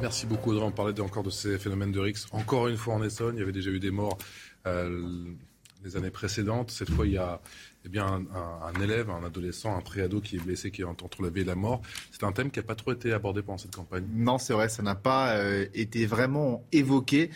Merci 0.00 0.26
beaucoup 0.26 0.50
Audrey. 0.50 0.66
On 0.66 0.70
parlait 0.70 0.98
encore 1.00 1.22
de 1.22 1.30
ces 1.30 1.58
phénomènes 1.58 1.92
de 1.92 2.00
RIX. 2.00 2.26
Encore 2.32 2.68
une 2.68 2.76
fois 2.76 2.94
en 2.94 3.02
Essonne, 3.02 3.36
il 3.36 3.40
y 3.40 3.42
avait 3.42 3.52
déjà 3.52 3.70
eu 3.70 3.80
des 3.80 3.90
morts 3.90 4.18
euh, 4.66 5.34
les 5.84 5.96
années 5.96 6.10
précédentes. 6.10 6.70
Cette 6.70 6.90
fois, 6.90 7.06
il 7.06 7.12
y 7.12 7.18
a 7.18 7.40
eh 7.86 7.88
bien, 7.88 8.24
un, 8.34 8.80
élève, 8.80 9.10
un 9.10 9.24
adolescent, 9.24 9.76
un 9.76 9.80
préado 9.80 10.20
qui 10.20 10.36
est 10.36 10.40
blessé, 10.40 10.72
qui 10.72 10.82
est 10.82 10.84
entre 10.84 11.22
la 11.22 11.30
vie 11.30 11.42
et 11.42 11.44
la 11.44 11.54
mort. 11.54 11.82
C'est 12.10 12.24
un 12.24 12.32
thème 12.32 12.50
qui 12.50 12.58
n'a 12.58 12.64
pas 12.64 12.74
trop 12.74 12.92
été 12.92 13.12
abordé 13.12 13.42
pendant 13.42 13.58
cette 13.58 13.76
campagne. 13.76 14.04
Non, 14.12 14.38
c'est 14.38 14.54
vrai, 14.54 14.68
ça 14.68 14.82
n'a 14.82 14.96
pas 14.96 15.36
euh, 15.36 15.66
été 15.72 16.04
vraiment 16.04 16.64
évoqué. 16.72 17.30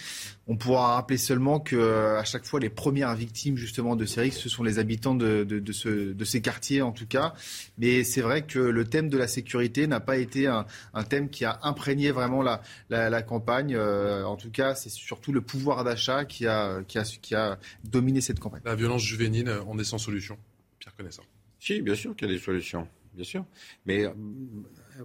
On 0.52 0.56
pourra 0.56 0.96
rappeler 0.96 1.16
seulement 1.16 1.60
que 1.60 1.76
euh, 1.76 2.18
à 2.18 2.24
chaque 2.24 2.44
fois, 2.44 2.58
les 2.58 2.70
premières 2.70 3.14
victimes 3.14 3.56
justement 3.56 3.94
de 3.94 4.04
ces 4.04 4.22
risques, 4.22 4.40
ce 4.40 4.48
sont 4.48 4.64
les 4.64 4.80
habitants 4.80 5.14
de, 5.14 5.44
de, 5.44 5.72
ce, 5.72 6.12
de 6.12 6.24
ces 6.24 6.42
quartiers 6.42 6.82
en 6.82 6.90
tout 6.90 7.06
cas. 7.06 7.34
Mais 7.78 8.02
c'est 8.02 8.20
vrai 8.20 8.42
que 8.42 8.58
le 8.58 8.84
thème 8.84 9.08
de 9.08 9.16
la 9.16 9.28
sécurité 9.28 9.86
n'a 9.86 10.00
pas 10.00 10.16
été 10.16 10.48
un, 10.48 10.66
un, 10.92 11.04
thème 11.04 11.30
qui 11.30 11.44
a 11.44 11.60
imprégné 11.62 12.10
vraiment 12.10 12.42
la, 12.42 12.60
la, 12.88 13.22
campagne. 13.22 13.76
Euh, 13.76 14.24
en 14.24 14.34
tout 14.34 14.50
cas, 14.50 14.74
c'est 14.74 14.90
surtout 14.90 15.30
le 15.30 15.40
pouvoir 15.40 15.84
d'achat 15.84 16.24
qui 16.24 16.48
a, 16.48 16.82
qui, 16.82 16.98
a, 16.98 17.04
qui 17.04 17.36
a 17.36 17.56
dominé 17.84 18.20
cette 18.20 18.40
campagne. 18.40 18.62
La 18.64 18.74
violence 18.74 19.02
juvénile, 19.04 19.56
on 19.68 19.78
est 19.78 19.84
sans 19.84 19.98
solution. 19.98 20.36
Pierre 20.80 20.96
Connaissant. 20.96 21.22
Si, 21.60 21.80
bien 21.80 21.94
sûr 21.94 22.16
qu'il 22.16 22.26
y 22.26 22.30
a 22.32 22.34
des 22.34 22.40
solutions, 22.40 22.88
bien 23.14 23.24
sûr. 23.24 23.44
Mais 23.86 24.04
euh, 24.04 24.10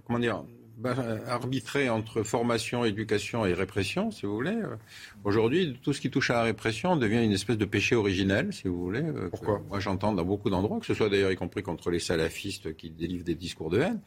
comment 0.04 0.18
dire 0.18 0.42
bah, 0.76 0.94
arbitrer 1.26 1.88
entre 1.88 2.22
formation, 2.22 2.84
éducation 2.84 3.46
et 3.46 3.54
répression, 3.54 4.10
si 4.10 4.26
vous 4.26 4.34
voulez. 4.34 4.50
Euh, 4.50 4.76
aujourd'hui, 5.24 5.78
tout 5.82 5.92
ce 5.92 6.00
qui 6.00 6.10
touche 6.10 6.30
à 6.30 6.34
la 6.34 6.42
répression 6.42 6.96
devient 6.96 7.24
une 7.24 7.32
espèce 7.32 7.56
de 7.56 7.64
péché 7.64 7.94
originel, 7.94 8.52
si 8.52 8.68
vous 8.68 8.78
voulez. 8.78 9.02
Euh, 9.02 9.28
Pourquoi? 9.30 9.62
Moi, 9.68 9.80
j'entends 9.80 10.12
dans 10.12 10.24
beaucoup 10.24 10.50
d'endroits, 10.50 10.78
que 10.78 10.86
ce 10.86 10.94
soit 10.94 11.08
d'ailleurs 11.08 11.32
y 11.32 11.36
compris 11.36 11.62
contre 11.62 11.90
les 11.90 11.98
salafistes 11.98 12.76
qui 12.76 12.90
délivrent 12.90 13.24
des 13.24 13.34
discours 13.34 13.70
de 13.70 13.80
haine. 13.80 14.00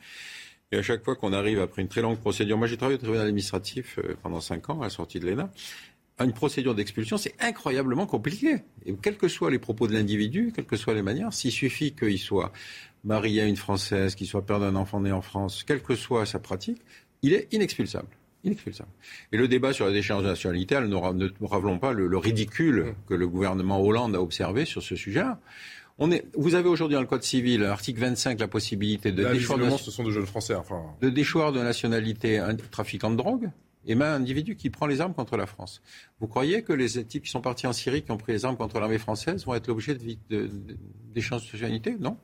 Et 0.72 0.78
à 0.78 0.84
chaque 0.84 1.04
fois 1.04 1.16
qu'on 1.16 1.34
arrive 1.34 1.60
après 1.60 1.82
une 1.82 1.88
très 1.88 2.02
longue 2.02 2.20
procédure, 2.20 2.56
moi 2.56 2.68
j'ai 2.68 2.78
travaillé 2.78 2.98
au 2.98 3.02
tribunal 3.02 3.26
administratif 3.26 3.98
pendant 4.22 4.40
cinq 4.40 4.70
ans 4.70 4.80
à 4.82 4.84
la 4.84 4.90
sortie 4.92 5.20
de 5.20 5.26
l'ENA, 5.26 5.50
une 6.26 6.34
procédure 6.34 6.76
d'expulsion, 6.76 7.18
c'est 7.18 7.34
incroyablement 7.40 8.06
compliqué. 8.06 8.58
Et 8.86 8.94
quels 9.02 9.18
que 9.18 9.28
soient 9.28 9.52
les 9.52 9.60
propos 9.60 9.88
de 9.88 9.94
l'individu, 9.94 10.52
quelles 10.54 10.66
que 10.66 10.76
soient 10.76 10.94
les 10.94 11.02
manières, 11.02 11.34
s'il 11.34 11.52
suffit 11.52 11.94
qu'il 11.94 12.20
soit 12.20 12.52
marié 13.04 13.42
à 13.42 13.46
une 13.46 13.56
Française, 13.56 14.16
qu'il 14.16 14.28
soit 14.28 14.46
père 14.46 14.60
d'un 14.60 14.76
enfant 14.76 15.00
né 15.00 15.12
en 15.12 15.22
France, 15.22 15.64
quelle 15.64 15.82
que 15.82 15.96
soit 15.96 16.26
sa 16.26 16.40
pratique, 16.40 16.82
il 17.22 17.34
est 17.34 17.48
inexpulsable. 17.52 18.08
Inexpulsable. 18.44 18.90
Et 19.34 19.38
le 19.38 19.48
débat 19.48 19.74
sur 19.74 19.86
la 19.86 19.92
déchéance 19.92 20.24
de 20.24 20.28
nationalité, 20.28 20.80
ne 20.80 21.46
ravelons 21.46 21.78
pas 21.78 21.92
le, 21.92 22.18
ridicule 22.18 22.96
que 23.08 23.14
le 23.14 23.28
gouvernement 23.28 23.82
Hollande 23.82 24.16
a 24.16 24.22
observé 24.22 24.66
sur 24.66 24.82
ce 24.82 24.96
sujet-là. 24.96 25.40
On 25.98 26.12
est, 26.12 26.26
vous 26.38 26.56
avez 26.56 26.70
aujourd'hui 26.70 26.96
dans 26.96 27.02
le 27.02 27.08
Code 27.08 27.24
civil, 27.24 27.66
article 27.66 28.00
25, 28.00 28.40
la 28.40 28.48
possibilité 28.48 29.12
de 29.12 29.26
déchoir 29.26 29.60
de, 29.60 29.70
ce 29.70 29.92
sont 29.92 30.04
de 30.04 30.12
jeunes 30.12 30.26
Français, 30.26 30.56
enfin... 30.56 30.82
de 31.02 31.10
déchoir 31.10 31.52
de 31.52 31.62
nationalité 31.62 32.38
un 32.38 32.56
trafiquant 32.56 33.12
de 33.12 33.18
drogue 33.18 33.50
et 33.86 33.96
même 33.96 34.08
un 34.08 34.16
individu 34.16 34.56
qui 34.56 34.70
prend 34.70 34.86
les 34.86 35.02
armes 35.02 35.14
contre 35.14 35.36
la 35.36 35.46
France. 35.46 35.82
Vous 36.22 36.28
croyez 36.28 36.64
que 36.64 36.72
les 36.72 37.04
types 37.04 37.24
qui 37.24 37.30
sont 37.30 37.42
partis 37.42 37.68
en 37.68 37.74
Syrie, 37.74 38.04
qui 38.04 38.12
ont 38.12 38.18
pris 38.18 38.32
les 38.32 38.46
armes 38.46 38.56
contre 38.56 38.80
l'armée 38.80 38.98
française, 38.98 39.46
vont 39.46 39.56
être 39.56 39.68
l'objet 39.68 39.96
d'échanges 39.96 40.22
de, 40.30 41.46
de, 41.46 41.46
de 41.46 41.52
socialité 41.52 41.98
Non 42.00 42.18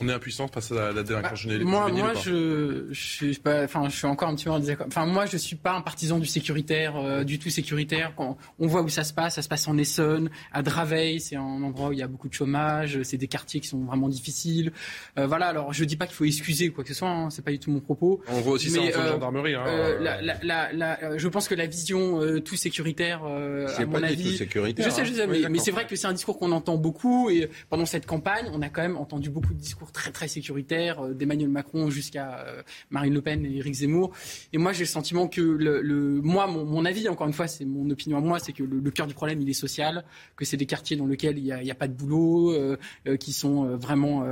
on 0.00 0.08
est 0.08 0.12
impuissant 0.12 0.46
face 0.48 0.72
à 0.72 0.92
la, 0.92 1.02
délinquance 1.02 1.46
bah, 1.46 1.58
Moi, 1.62 1.88
moi 1.90 2.12
je, 2.14 2.86
je, 2.90 3.00
suis 3.00 3.34
pas, 3.34 3.64
enfin, 3.64 3.88
je 3.88 3.96
suis 3.96 4.06
encore 4.06 4.28
un 4.28 4.34
petit 4.34 4.44
peu 4.44 4.50
en 4.50 4.58
désaccord. 4.58 4.86
Enfin, 4.86 5.06
moi, 5.06 5.24
je 5.26 5.38
suis 5.38 5.56
pas 5.56 5.72
un 5.72 5.80
partisan 5.80 6.18
du 6.18 6.26
sécuritaire, 6.26 6.96
euh, 6.96 7.24
du 7.24 7.38
tout 7.38 7.48
sécuritaire. 7.48 8.12
Quand 8.14 8.36
on 8.58 8.66
voit 8.66 8.82
où 8.82 8.88
ça 8.88 9.04
se 9.04 9.14
passe, 9.14 9.36
ça 9.36 9.42
se 9.42 9.48
passe 9.48 9.66
en 9.68 9.78
Essonne, 9.78 10.28
à 10.52 10.62
Draveil, 10.62 11.20
c'est 11.20 11.36
un 11.36 11.62
endroit 11.62 11.88
où 11.88 11.92
il 11.92 11.98
y 11.98 12.02
a 12.02 12.08
beaucoup 12.08 12.28
de 12.28 12.34
chômage, 12.34 13.02
c'est 13.04 13.16
des 13.16 13.26
quartiers 13.26 13.60
qui 13.60 13.68
sont 13.68 13.84
vraiment 13.84 14.08
difficiles. 14.08 14.72
Euh, 15.18 15.26
voilà. 15.26 15.46
Alors, 15.46 15.72
je 15.72 15.84
dis 15.84 15.96
pas 15.96 16.06
qu'il 16.06 16.16
faut 16.16 16.24
excuser 16.24 16.70
quoi 16.70 16.84
que 16.84 16.88
ce 16.88 16.94
soit. 16.94 17.08
Hein, 17.08 17.30
c'est 17.30 17.44
pas 17.44 17.52
du 17.52 17.58
tout 17.58 17.70
mon 17.70 17.80
propos. 17.80 18.22
On 18.28 18.40
voit 18.40 18.54
aussi 18.54 18.70
mais, 18.70 18.92
ça 18.92 18.98
en 18.98 19.02
euh, 19.02 19.12
gendarmerie. 19.12 19.54
Hein, 19.54 19.64
euh, 19.66 20.18
la, 20.42 20.72
la, 20.72 21.18
je 21.18 21.28
pense 21.28 21.48
que 21.48 21.54
la 21.54 21.66
vision 21.66 22.20
tout 22.40 22.56
sécuritaire, 22.56 23.24
à 23.24 23.84
mon 23.86 24.02
avis, 24.02 24.32
tout 24.32 24.38
sécuritaire, 24.38 24.84
je 24.84 24.90
sais, 24.90 25.06
je 25.06 25.14
sais, 25.14 25.22
hein. 25.22 25.26
mais, 25.28 25.48
mais 25.48 25.58
c'est 25.58 25.70
vrai 25.70 25.86
que 25.86 25.96
c'est 25.96 26.06
un 26.06 26.12
discours 26.12 26.38
qu'on 26.38 26.52
entend 26.52 26.76
beaucoup 26.76 27.30
et 27.30 27.48
pendant 27.70 27.86
cette 27.86 28.04
campagne, 28.04 28.50
on 28.52 28.60
a 28.60 28.68
quand 28.68 28.82
même 28.82 28.96
entendu 28.96 29.30
beaucoup 29.30 29.54
de 29.54 29.58
discours 29.58 29.85
très 29.92 30.10
très 30.10 30.28
sécuritaire, 30.28 31.00
euh, 31.00 31.14
d'Emmanuel 31.14 31.48
Macron 31.48 31.90
jusqu'à 31.90 32.40
euh, 32.40 32.62
Marine 32.90 33.14
Le 33.14 33.22
Pen 33.22 33.44
et 33.44 33.56
Éric 33.56 33.74
Zemmour. 33.74 34.12
Et 34.52 34.58
moi, 34.58 34.72
j'ai 34.72 34.84
le 34.84 34.88
sentiment 34.88 35.28
que 35.28 35.40
le, 35.40 36.20
moi, 36.22 36.46
mon, 36.46 36.84
avis, 36.84 37.08
encore 37.08 37.26
une 37.26 37.32
fois, 37.32 37.46
c'est 37.46 37.64
mon 37.64 37.88
opinion 37.90 38.18
à 38.18 38.20
moi, 38.20 38.38
c'est 38.38 38.52
que 38.52 38.62
le, 38.62 38.90
cœur 38.90 39.06
du 39.06 39.14
problème, 39.14 39.40
il 39.40 39.48
est 39.48 39.54
social, 39.54 40.04
que 40.36 40.44
c'est 40.44 40.56
des 40.56 40.66
quartiers 40.66 40.96
dans 40.96 41.06
lesquels 41.06 41.38
il 41.38 41.44
n'y 41.44 41.52
a, 41.52 41.58
a, 41.58 41.74
pas 41.74 41.88
de 41.88 41.92
boulot, 41.92 42.52
euh, 42.52 42.76
qui 43.18 43.32
sont 43.32 43.76
vraiment 43.76 44.24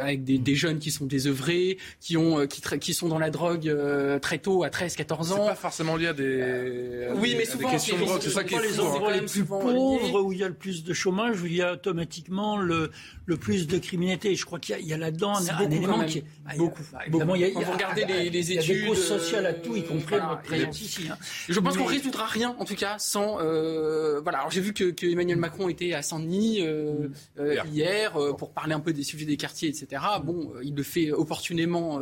avec 0.00 0.24
des, 0.24 0.54
jeunes 0.54 0.78
qui 0.78 0.90
sont 0.90 1.06
désœuvrés, 1.06 1.78
qui 2.00 2.16
ont 2.16 2.46
qui, 2.46 2.62
qui 2.78 2.94
sont 2.94 3.08
dans 3.08 3.18
la 3.18 3.30
drogue 3.30 3.72
très 4.20 4.38
tôt, 4.38 4.64
à 4.64 4.70
13, 4.70 4.96
14 4.96 5.32
ans. 5.32 5.36
C'est 5.36 5.50
pas 5.50 5.54
forcément 5.54 5.96
lié 5.96 6.08
à 6.08 6.12
des, 6.12 7.08
oui, 7.16 7.34
mais 7.36 7.44
souvent, 7.44 7.70
questions 7.70 7.96
de 7.96 8.04
drogue. 8.04 8.20
C'est 8.22 8.30
ça 8.30 8.44
qui 8.44 8.54
est 8.54 8.62
les 8.62 8.80
endroits 8.80 9.12
les 9.12 9.22
plus 9.22 9.44
pauvres 9.44 10.22
où 10.22 10.32
il 10.32 10.38
y 10.38 10.44
a 10.44 10.48
le 10.48 10.54
plus 10.54 10.84
de 10.84 10.92
chômage, 10.92 11.42
où 11.42 11.46
il 11.46 11.56
y 11.56 11.62
a 11.62 11.74
automatiquement 11.74 12.58
le, 12.58 12.90
le 13.26 13.36
plus 13.36 13.66
de 13.66 13.78
criminalité. 13.78 14.34
Je 14.34 14.44
crois 14.44 14.58
qu'il 14.58 14.86
y, 14.86 14.92
a 14.92 14.97
là-dedans 14.98 15.34
un, 15.36 15.70
élément 15.70 16.04
qui 16.04 16.18
est 16.18 16.24
beaucoup. 16.56 16.82
Bah, 16.92 17.00
évidemment, 17.06 17.34
il 17.34 17.40
y 17.42 17.44
a, 17.44 17.50
quand 17.50 17.62
vous 17.62 17.72
regardez 17.72 18.04
les, 18.04 18.30
les 18.30 18.52
études, 18.52 18.64
il 18.68 18.76
y 18.76 18.78
a 18.78 18.82
des 18.82 18.86
causes 18.88 19.06
sociales 19.06 19.46
à 19.46 19.54
tout, 19.54 19.76
y 19.76 19.84
compris 19.84 20.16
voilà, 20.16 20.26
notre 20.26 20.42
présence 20.42 20.80
ici. 20.80 21.08
Hein. 21.10 21.16
Je 21.48 21.58
pense 21.60 21.76
qu'on 21.76 21.84
qu'on 21.84 21.88
résoudra 21.88 22.26
rien, 22.26 22.56
en 22.58 22.64
tout 22.64 22.74
cas, 22.74 22.96
sans. 22.98 23.38
Euh, 23.40 24.20
voilà. 24.20 24.38
Alors 24.38 24.50
j'ai 24.50 24.60
vu 24.60 24.72
que, 24.72 24.90
que, 24.90 25.06
Emmanuel 25.06 25.38
Macron 25.38 25.68
était 25.68 25.94
à 25.94 26.02
Saint-Denis 26.02 26.58
euh, 26.60 27.08
euh, 27.38 27.56
hier 27.72 28.16
euh, 28.16 28.32
pour 28.32 28.52
parler 28.52 28.74
un 28.74 28.80
peu 28.80 28.92
des 28.92 29.02
sujets 29.02 29.26
des 29.26 29.36
quartiers, 29.36 29.68
etc. 29.68 30.02
Bon, 30.22 30.52
il 30.62 30.74
le 30.74 30.82
fait 30.82 31.12
opportunément, 31.12 32.00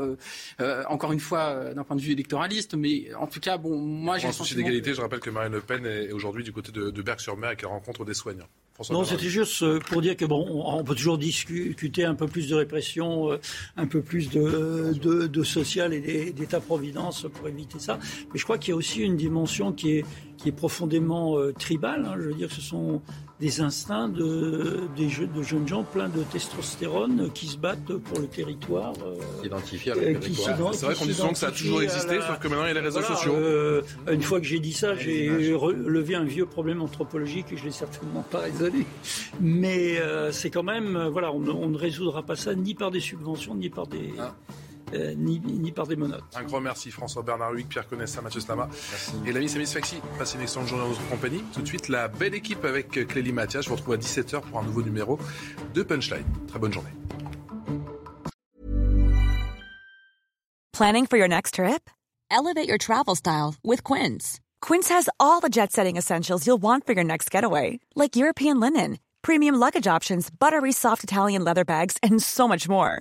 encore 0.89 1.13
une 1.13 1.21
fois, 1.21 1.75
d'un 1.75 1.85
point 1.85 1.97
de 1.97 2.01
vue 2.01 2.13
électoraliste, 2.13 2.75
mais 2.75 3.15
en 3.15 3.27
tout 3.27 3.41
cas, 3.41 3.59
bon, 3.59 3.79
moi 3.79 4.19
j'ai. 4.19 4.29
En 4.29 4.33
souci 4.33 4.55
d'égalité, 4.55 4.95
je 4.95 5.01
rappelle 5.01 5.21
que 5.21 5.31
Marine 5.31 5.53
Le 5.53 5.61
Pen 5.61 5.85
est 5.87 6.13
aujourd'hui 6.13 6.45
du 6.45 6.53
côté 6.53 6.73
de, 6.73 6.91
de 6.91 7.03
Berck-sur-Mer 7.03 7.53
et 7.53 7.57
qu'elle 7.57 7.69
rencontre 7.69 8.05
des 8.05 8.15
soignants. 8.15 8.49
Non, 8.91 9.05
c'était 9.05 9.29
juste 9.29 9.65
pour 9.81 10.03
dire 10.03 10.17
que 10.17 10.25
bon, 10.25 10.63
on 10.65 10.85
peut 10.85 10.95
toujours 10.95 11.19
discuter 11.19 12.05
un 12.05 12.15
peu 12.15 12.27
plus 12.27 12.49
de 12.49 12.55
répression, 12.55 13.39
un 13.77 13.87
peu 13.87 14.03
plus 14.03 14.29
de, 14.31 14.93
de, 15.01 15.27
de 15.27 15.43
social 15.43 15.93
et 15.93 16.33
d'État-providence 16.33 17.27
pour 17.33 17.49
éviter 17.49 17.79
ça. 17.79 17.99
Mais 18.33 18.39
je 18.39 18.45
crois 18.45 18.59
qu'il 18.59 18.71
y 18.71 18.73
a 18.73 18.77
aussi 18.77 19.01
une 19.01 19.17
dimension 19.17 19.73
qui 19.73 19.93
est, 19.93 20.05
qui 20.37 20.49
est 20.49 20.53
profondément 20.53 21.39
euh, 21.39 21.53
tribale. 21.53 22.07
Hein. 22.07 22.15
Je 22.19 22.29
veux 22.29 22.35
dire, 22.35 22.53
ce 22.53 22.61
sont 22.61 23.03
des 23.41 23.61
instincts 23.61 24.09
de, 24.09 24.81
des 24.97 25.07
de 25.07 25.43
jeunes 25.43 25.69
gens 25.69 25.85
pleins 25.85 26.09
de 26.09 26.23
testostérone 26.23 27.31
qui 27.35 27.47
se 27.47 27.59
battent 27.59 27.97
pour 27.97 28.19
le 28.19 28.27
territoire. 28.27 28.95
Euh, 29.05 29.47
Identifiés 29.47 29.93
à 29.93 29.95
le 29.95 30.01
euh, 30.01 30.19
territoire. 30.19 30.75
C'est 30.75 30.87
vrai 30.87 30.95
qu'on 30.95 31.05
dit 31.05 31.15
souvent 31.15 31.33
que 31.33 31.39
ça 31.39 31.49
a 31.49 31.53
toujours 31.53 31.83
existé, 31.83 32.19
sauf 32.21 32.39
que 32.39 32.49
maintenant 32.49 32.65
il 32.65 32.69
y 32.69 32.71
a 32.71 32.75
les 32.75 32.81
réseaux 32.81 33.03
sociaux. 33.03 33.35
Euh, 33.35 33.83
une 34.11 34.23
fois 34.23 34.41
que 34.41 34.47
j'ai 34.47 34.59
dit 34.59 34.73
ça, 34.73 34.95
j'ai 34.95 35.53
relevé 35.55 36.15
un 36.15 36.25
vieux 36.25 36.47
problème 36.47 36.81
anthropologique 36.81 37.47
et 37.53 37.57
je 37.57 37.65
l'ai 37.65 37.73
certainement 37.73 38.23
pas 38.23 38.41
résolu. 38.41 38.87
Mais 39.41 39.99
euh, 39.99 40.33
c'est 40.33 40.51
quand 40.51 40.63
même, 40.63 41.09
voilà, 41.13 41.33
on, 41.33 41.47
on, 41.49 41.69
ne 41.69 41.79
résoudra 41.79 42.23
pas 42.23 42.37
ça 42.37 42.55
ni 42.55 42.75
par 42.75 42.91
des 42.91 43.01
subventions, 43.01 43.55
ni 43.55 43.69
par 43.69 43.87
des... 43.87 44.15
Ah. 44.19 44.35
Euh, 44.95 45.15
ni, 45.17 45.41
ni, 45.41 45.73
par 45.73 45.87
des 45.87 45.97
monotes. 45.97 46.25
Un 46.37 46.45
grand 46.45 46.61
merci 46.61 46.91
François 46.91 47.23
Bernard 47.23 47.53
Huyghe, 47.53 47.67
Pierre 47.67 47.89
Conessa, 47.89 48.21
Mathieu 48.21 48.41
Slama 48.41 48.69
et 49.27 49.33
l'ami 49.33 49.49
Samis 49.49 49.67
Faxi. 49.67 49.97
Passez 50.19 50.37
une 50.37 50.43
excellente 50.43 50.69
journée 50.69 50.85
dans 50.85 50.91
notre 50.91 51.09
compagnie. 51.09 51.43
Tout 51.53 51.63
de 51.63 51.67
suite, 51.67 51.89
la 51.89 52.07
belle 52.09 52.35
équipe 52.35 52.65
avec 52.65 52.91
Clélie 53.09 53.33
Mathias. 53.33 53.65
Je 53.65 53.69
vous 53.71 53.77
retrouve 53.77 53.95
à 53.95 53.97
17h 53.97 54.43
pour 54.43 54.61
un 54.61 54.63
nouveau 54.63 54.83
numéro 54.83 55.19
de 55.75 55.83
Punchline. 55.83 56.25
Très 56.47 56.59
bonne 56.59 56.73
journée. 56.73 56.91
Planning 60.73 61.07
for 61.07 61.17
your 61.17 61.29
next 61.29 61.55
trip? 61.55 61.91
Elevate 62.31 62.69
your 62.69 62.79
travel 62.79 63.15
style 63.15 63.55
with 63.65 63.83
Quince. 63.83 64.41
Quince 64.61 64.89
has 64.91 65.09
all 65.19 65.41
the 65.41 65.49
jet 65.49 65.73
setting 65.73 65.97
essentials 65.97 66.47
you'll 66.47 66.61
want 66.61 66.87
for 66.87 66.93
your 66.93 67.05
next 67.05 67.31
getaway, 67.31 67.81
like 67.95 68.15
European 68.15 68.61
linen, 68.61 68.99
premium 69.23 69.57
luggage 69.57 69.87
options, 69.87 70.29
buttery 70.31 70.73
soft 70.73 71.03
Italian 71.03 71.45
leather 71.45 71.65
bags, 71.65 71.97
and 72.03 72.23
so 72.23 72.47
much 72.47 72.69
more. 72.69 73.01